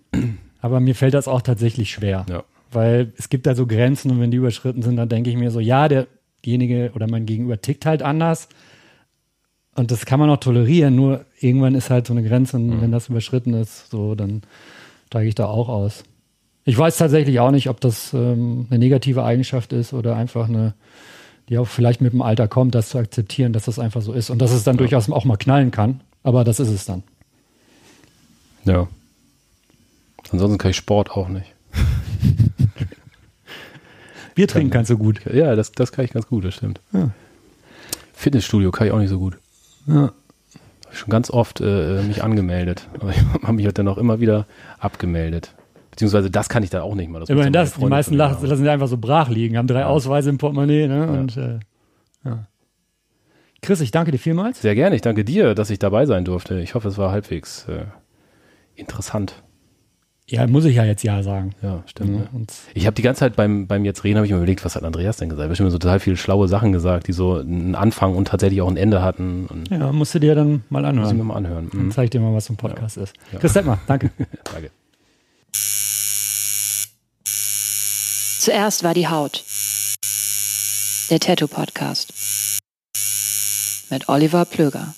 Aber 0.63 0.79
mir 0.81 0.95
fällt 0.95 1.15
das 1.15 1.27
auch 1.27 1.43
tatsächlich 1.43 1.91
schwer. 1.91 2.25
Ja. 2.31 2.45
Weil 2.73 3.13
es 3.19 3.29
gibt 3.29 3.47
da 3.47 3.55
so 3.55 3.67
Grenzen 3.67 4.11
und 4.11 4.21
wenn 4.21 4.31
die 4.31 4.37
überschritten 4.37 4.83
sind, 4.83 4.97
dann 4.97 5.09
denke 5.09 5.31
ich 5.31 5.37
mir 5.37 5.51
so, 5.51 5.61
ja, 5.61 5.89
derjenige 5.89 6.93
oder 6.95 7.09
mein 7.09 7.27
Gegenüber 7.27 7.61
tickt 7.61 7.87
halt 7.87 8.03
anders. 8.03 8.49
Und 9.75 9.91
das 9.91 10.05
kann 10.05 10.21
man 10.21 10.31
auch 10.31 10.39
tolerieren, 10.39 10.95
nur 10.97 11.25
irgendwann 11.41 11.75
ist 11.75 11.91
halt 11.91 12.07
so 12.07 12.13
eine 12.13 12.23
Grenze 12.23 12.57
und 12.57 12.67
Mhm. 12.67 12.81
wenn 12.83 12.93
das 12.93 13.09
überschritten 13.09 13.55
ist, 13.55 13.91
so, 13.91 14.15
dann 14.15 14.43
steige 15.07 15.29
ich 15.29 15.35
da 15.35 15.47
auch 15.47 15.69
aus. 15.69 16.05
Ich 16.65 16.77
weiß 16.77 16.99
tatsächlich 16.99 17.41
auch 17.41 17.51
nicht, 17.51 17.69
ob 17.69 17.81
das 17.81 18.13
ähm, 18.13 18.67
eine 18.69 18.79
negative 18.79 19.25
Eigenschaft 19.25 19.73
ist 19.73 19.93
oder 19.93 20.17
einfach 20.17 20.49
eine, 20.49 20.75
die 21.49 21.59
auch 21.59 21.67
vielleicht 21.67 22.01
mit 22.01 22.13
dem 22.13 22.23
Alter 22.23 22.47
kommt, 22.49 22.75
das 22.75 22.91
zu 22.91 22.99
akzeptieren, 22.99 23.53
dass 23.53 23.65
das 23.65 23.79
einfach 23.79 24.03
so 24.03 24.13
ist 24.13 24.31
und 24.31 24.39
dass 24.41 24.53
es 24.53 24.63
dann 24.65 24.77
durchaus 24.77 25.11
auch 25.11 25.25
mal 25.25 25.37
knallen 25.37 25.71
kann. 25.71 26.01
Aber 26.23 26.45
das 26.45 26.61
ist 26.61 26.69
es 26.69 26.85
dann. 26.85 27.03
Ja. 28.65 28.89
Ansonsten 30.31 30.59
kann 30.59 30.71
ich 30.73 30.77
Sport 30.77 31.11
auch 31.13 31.29
nicht. 31.29 31.55
Bier 34.35 34.49
trinken 34.49 34.71
kannst 34.71 34.91
du 34.91 34.99
gut. 34.99 35.21
Ja, 35.33 35.55
das, 35.57 35.73
das 35.73 35.93
kann 35.93 36.05
ich 36.05 36.13
ganz 36.13 36.27
gut, 36.27 36.45
das 36.45 36.55
stimmt. 36.55 36.81
Ja. 36.93 37.11
Fitnessstudio 38.13 38.71
kann 38.71 38.87
ich 38.87 38.93
auch 38.93 38.99
nicht 38.99 39.09
so 39.09 39.19
gut. 39.19 39.39
Ja. 39.87 40.13
Hab 40.85 40.93
ich 40.93 40.99
schon 40.99 41.11
ganz 41.11 41.31
oft 41.31 41.61
äh, 41.61 42.03
mich 42.03 42.23
angemeldet. 42.23 42.89
Aber 42.99 43.11
ich 43.11 43.19
habe 43.43 43.53
mich 43.53 43.65
halt 43.65 43.79
dann 43.79 43.89
auch 43.89 43.99
immer 43.99 44.21
wieder 44.21 44.47
abgemeldet. 44.79 45.55
Beziehungsweise 45.91 46.31
das 46.31 46.49
kann 46.49 46.63
ich 46.63 46.71
dann 46.71 46.83
auch 46.83 46.95
nicht 46.95 47.11
mal. 47.11 47.21
Das 47.21 47.29
Immerhin 47.29 47.53
das. 47.53 47.75
Die 47.75 47.85
meisten 47.85 48.15
lassen 48.15 48.57
sie 48.57 48.69
einfach 48.69 48.89
so 48.89 48.97
brach 48.97 49.29
liegen, 49.29 49.57
haben 49.57 49.67
drei 49.67 49.85
Ausweise 49.85 50.31
im 50.31 50.39
Portemonnaie. 50.39 50.87
Ne? 50.87 51.07
Und, 51.09 51.37
äh, 51.37 51.59
ja. 52.25 52.47
Chris, 53.63 53.81
ich 53.81 53.91
danke 53.91 54.11
dir 54.11 54.19
vielmals. 54.19 54.63
Sehr 54.63 54.75
gerne. 54.75 54.97
Ich 54.97 55.03
danke 55.03 55.25
dir, 55.25 55.55
dass 55.55 55.71
ich 55.71 55.79
dabei 55.79 56.07
sein 56.07 56.25
durfte. 56.25 56.61
Ich 56.61 56.75
hoffe, 56.75 56.89
es 56.89 56.97
war 56.97 57.11
halbwegs 57.11 57.67
äh, 57.69 57.85
interessant. 58.75 59.43
Ja, 60.31 60.47
muss 60.47 60.65
ich 60.65 60.77
ja 60.77 60.85
jetzt 60.85 61.03
ja 61.03 61.23
sagen. 61.25 61.55
Ja, 61.61 61.83
stimmt. 61.87 62.11
Ja, 62.11 62.19
ne? 62.21 62.29
und 62.33 62.53
Ich 62.75 62.87
habe 62.87 62.95
die 62.95 63.03
ganze 63.03 63.19
Zeit 63.21 63.35
beim, 63.37 63.67
beim 63.67 63.85
jetzt 63.85 64.05
reden, 64.05 64.17
habe 64.17 64.27
ich 64.27 64.33
mir 64.33 64.39
überlegt, 64.39 64.65
was 64.65 64.77
hat 64.77 64.85
Andreas 64.85 65.17
denn 65.17 65.29
gesagt? 65.29 65.49
Bestimmt 65.49 65.73
so 65.73 65.79
total 65.79 65.99
viele 65.99 66.17
schlaue 66.17 66.47
Sachen 66.47 66.71
gesagt, 66.73 67.09
die 67.09 67.13
so 67.13 67.35
einen 67.39 67.75
Anfang 67.75 68.15
und 68.15 68.29
tatsächlich 68.29 68.63
auch 68.63 68.69
ein 68.69 68.77
Ende 68.77 69.03
hatten. 69.03 69.47
Und 69.47 69.71
ja, 69.71 69.91
musst 69.93 70.15
du 70.15 70.21
dir 70.21 70.35
dann 70.37 70.63
mal 70.71 70.83
muss 70.83 71.11
ich 71.11 71.15
mir 71.15 71.23
anhören. 71.23 71.27
mal 71.27 71.35
anhören. 71.37 71.71
Dann 71.73 71.85
Mhm. 71.87 71.91
zeig 71.91 72.05
ich 72.05 72.11
dir 72.11 72.21
mal, 72.21 72.33
was 72.33 72.45
so 72.47 72.53
ein 72.53 72.57
Podcast 72.57 72.97
ist. 72.97 73.15
Chris 73.41 73.53
Detmer, 73.55 73.79
danke. 73.89 74.11
Danke. 74.45 74.71
Zuerst 78.39 78.85
war 78.85 78.95
die 78.95 79.09
Haut. 79.09 79.45
Der 81.11 81.19
Tattoo 81.21 81.49
Podcast. 81.49 82.13
Mit 83.91 84.09
Oliver 84.09 84.45
Plöger. 84.45 84.95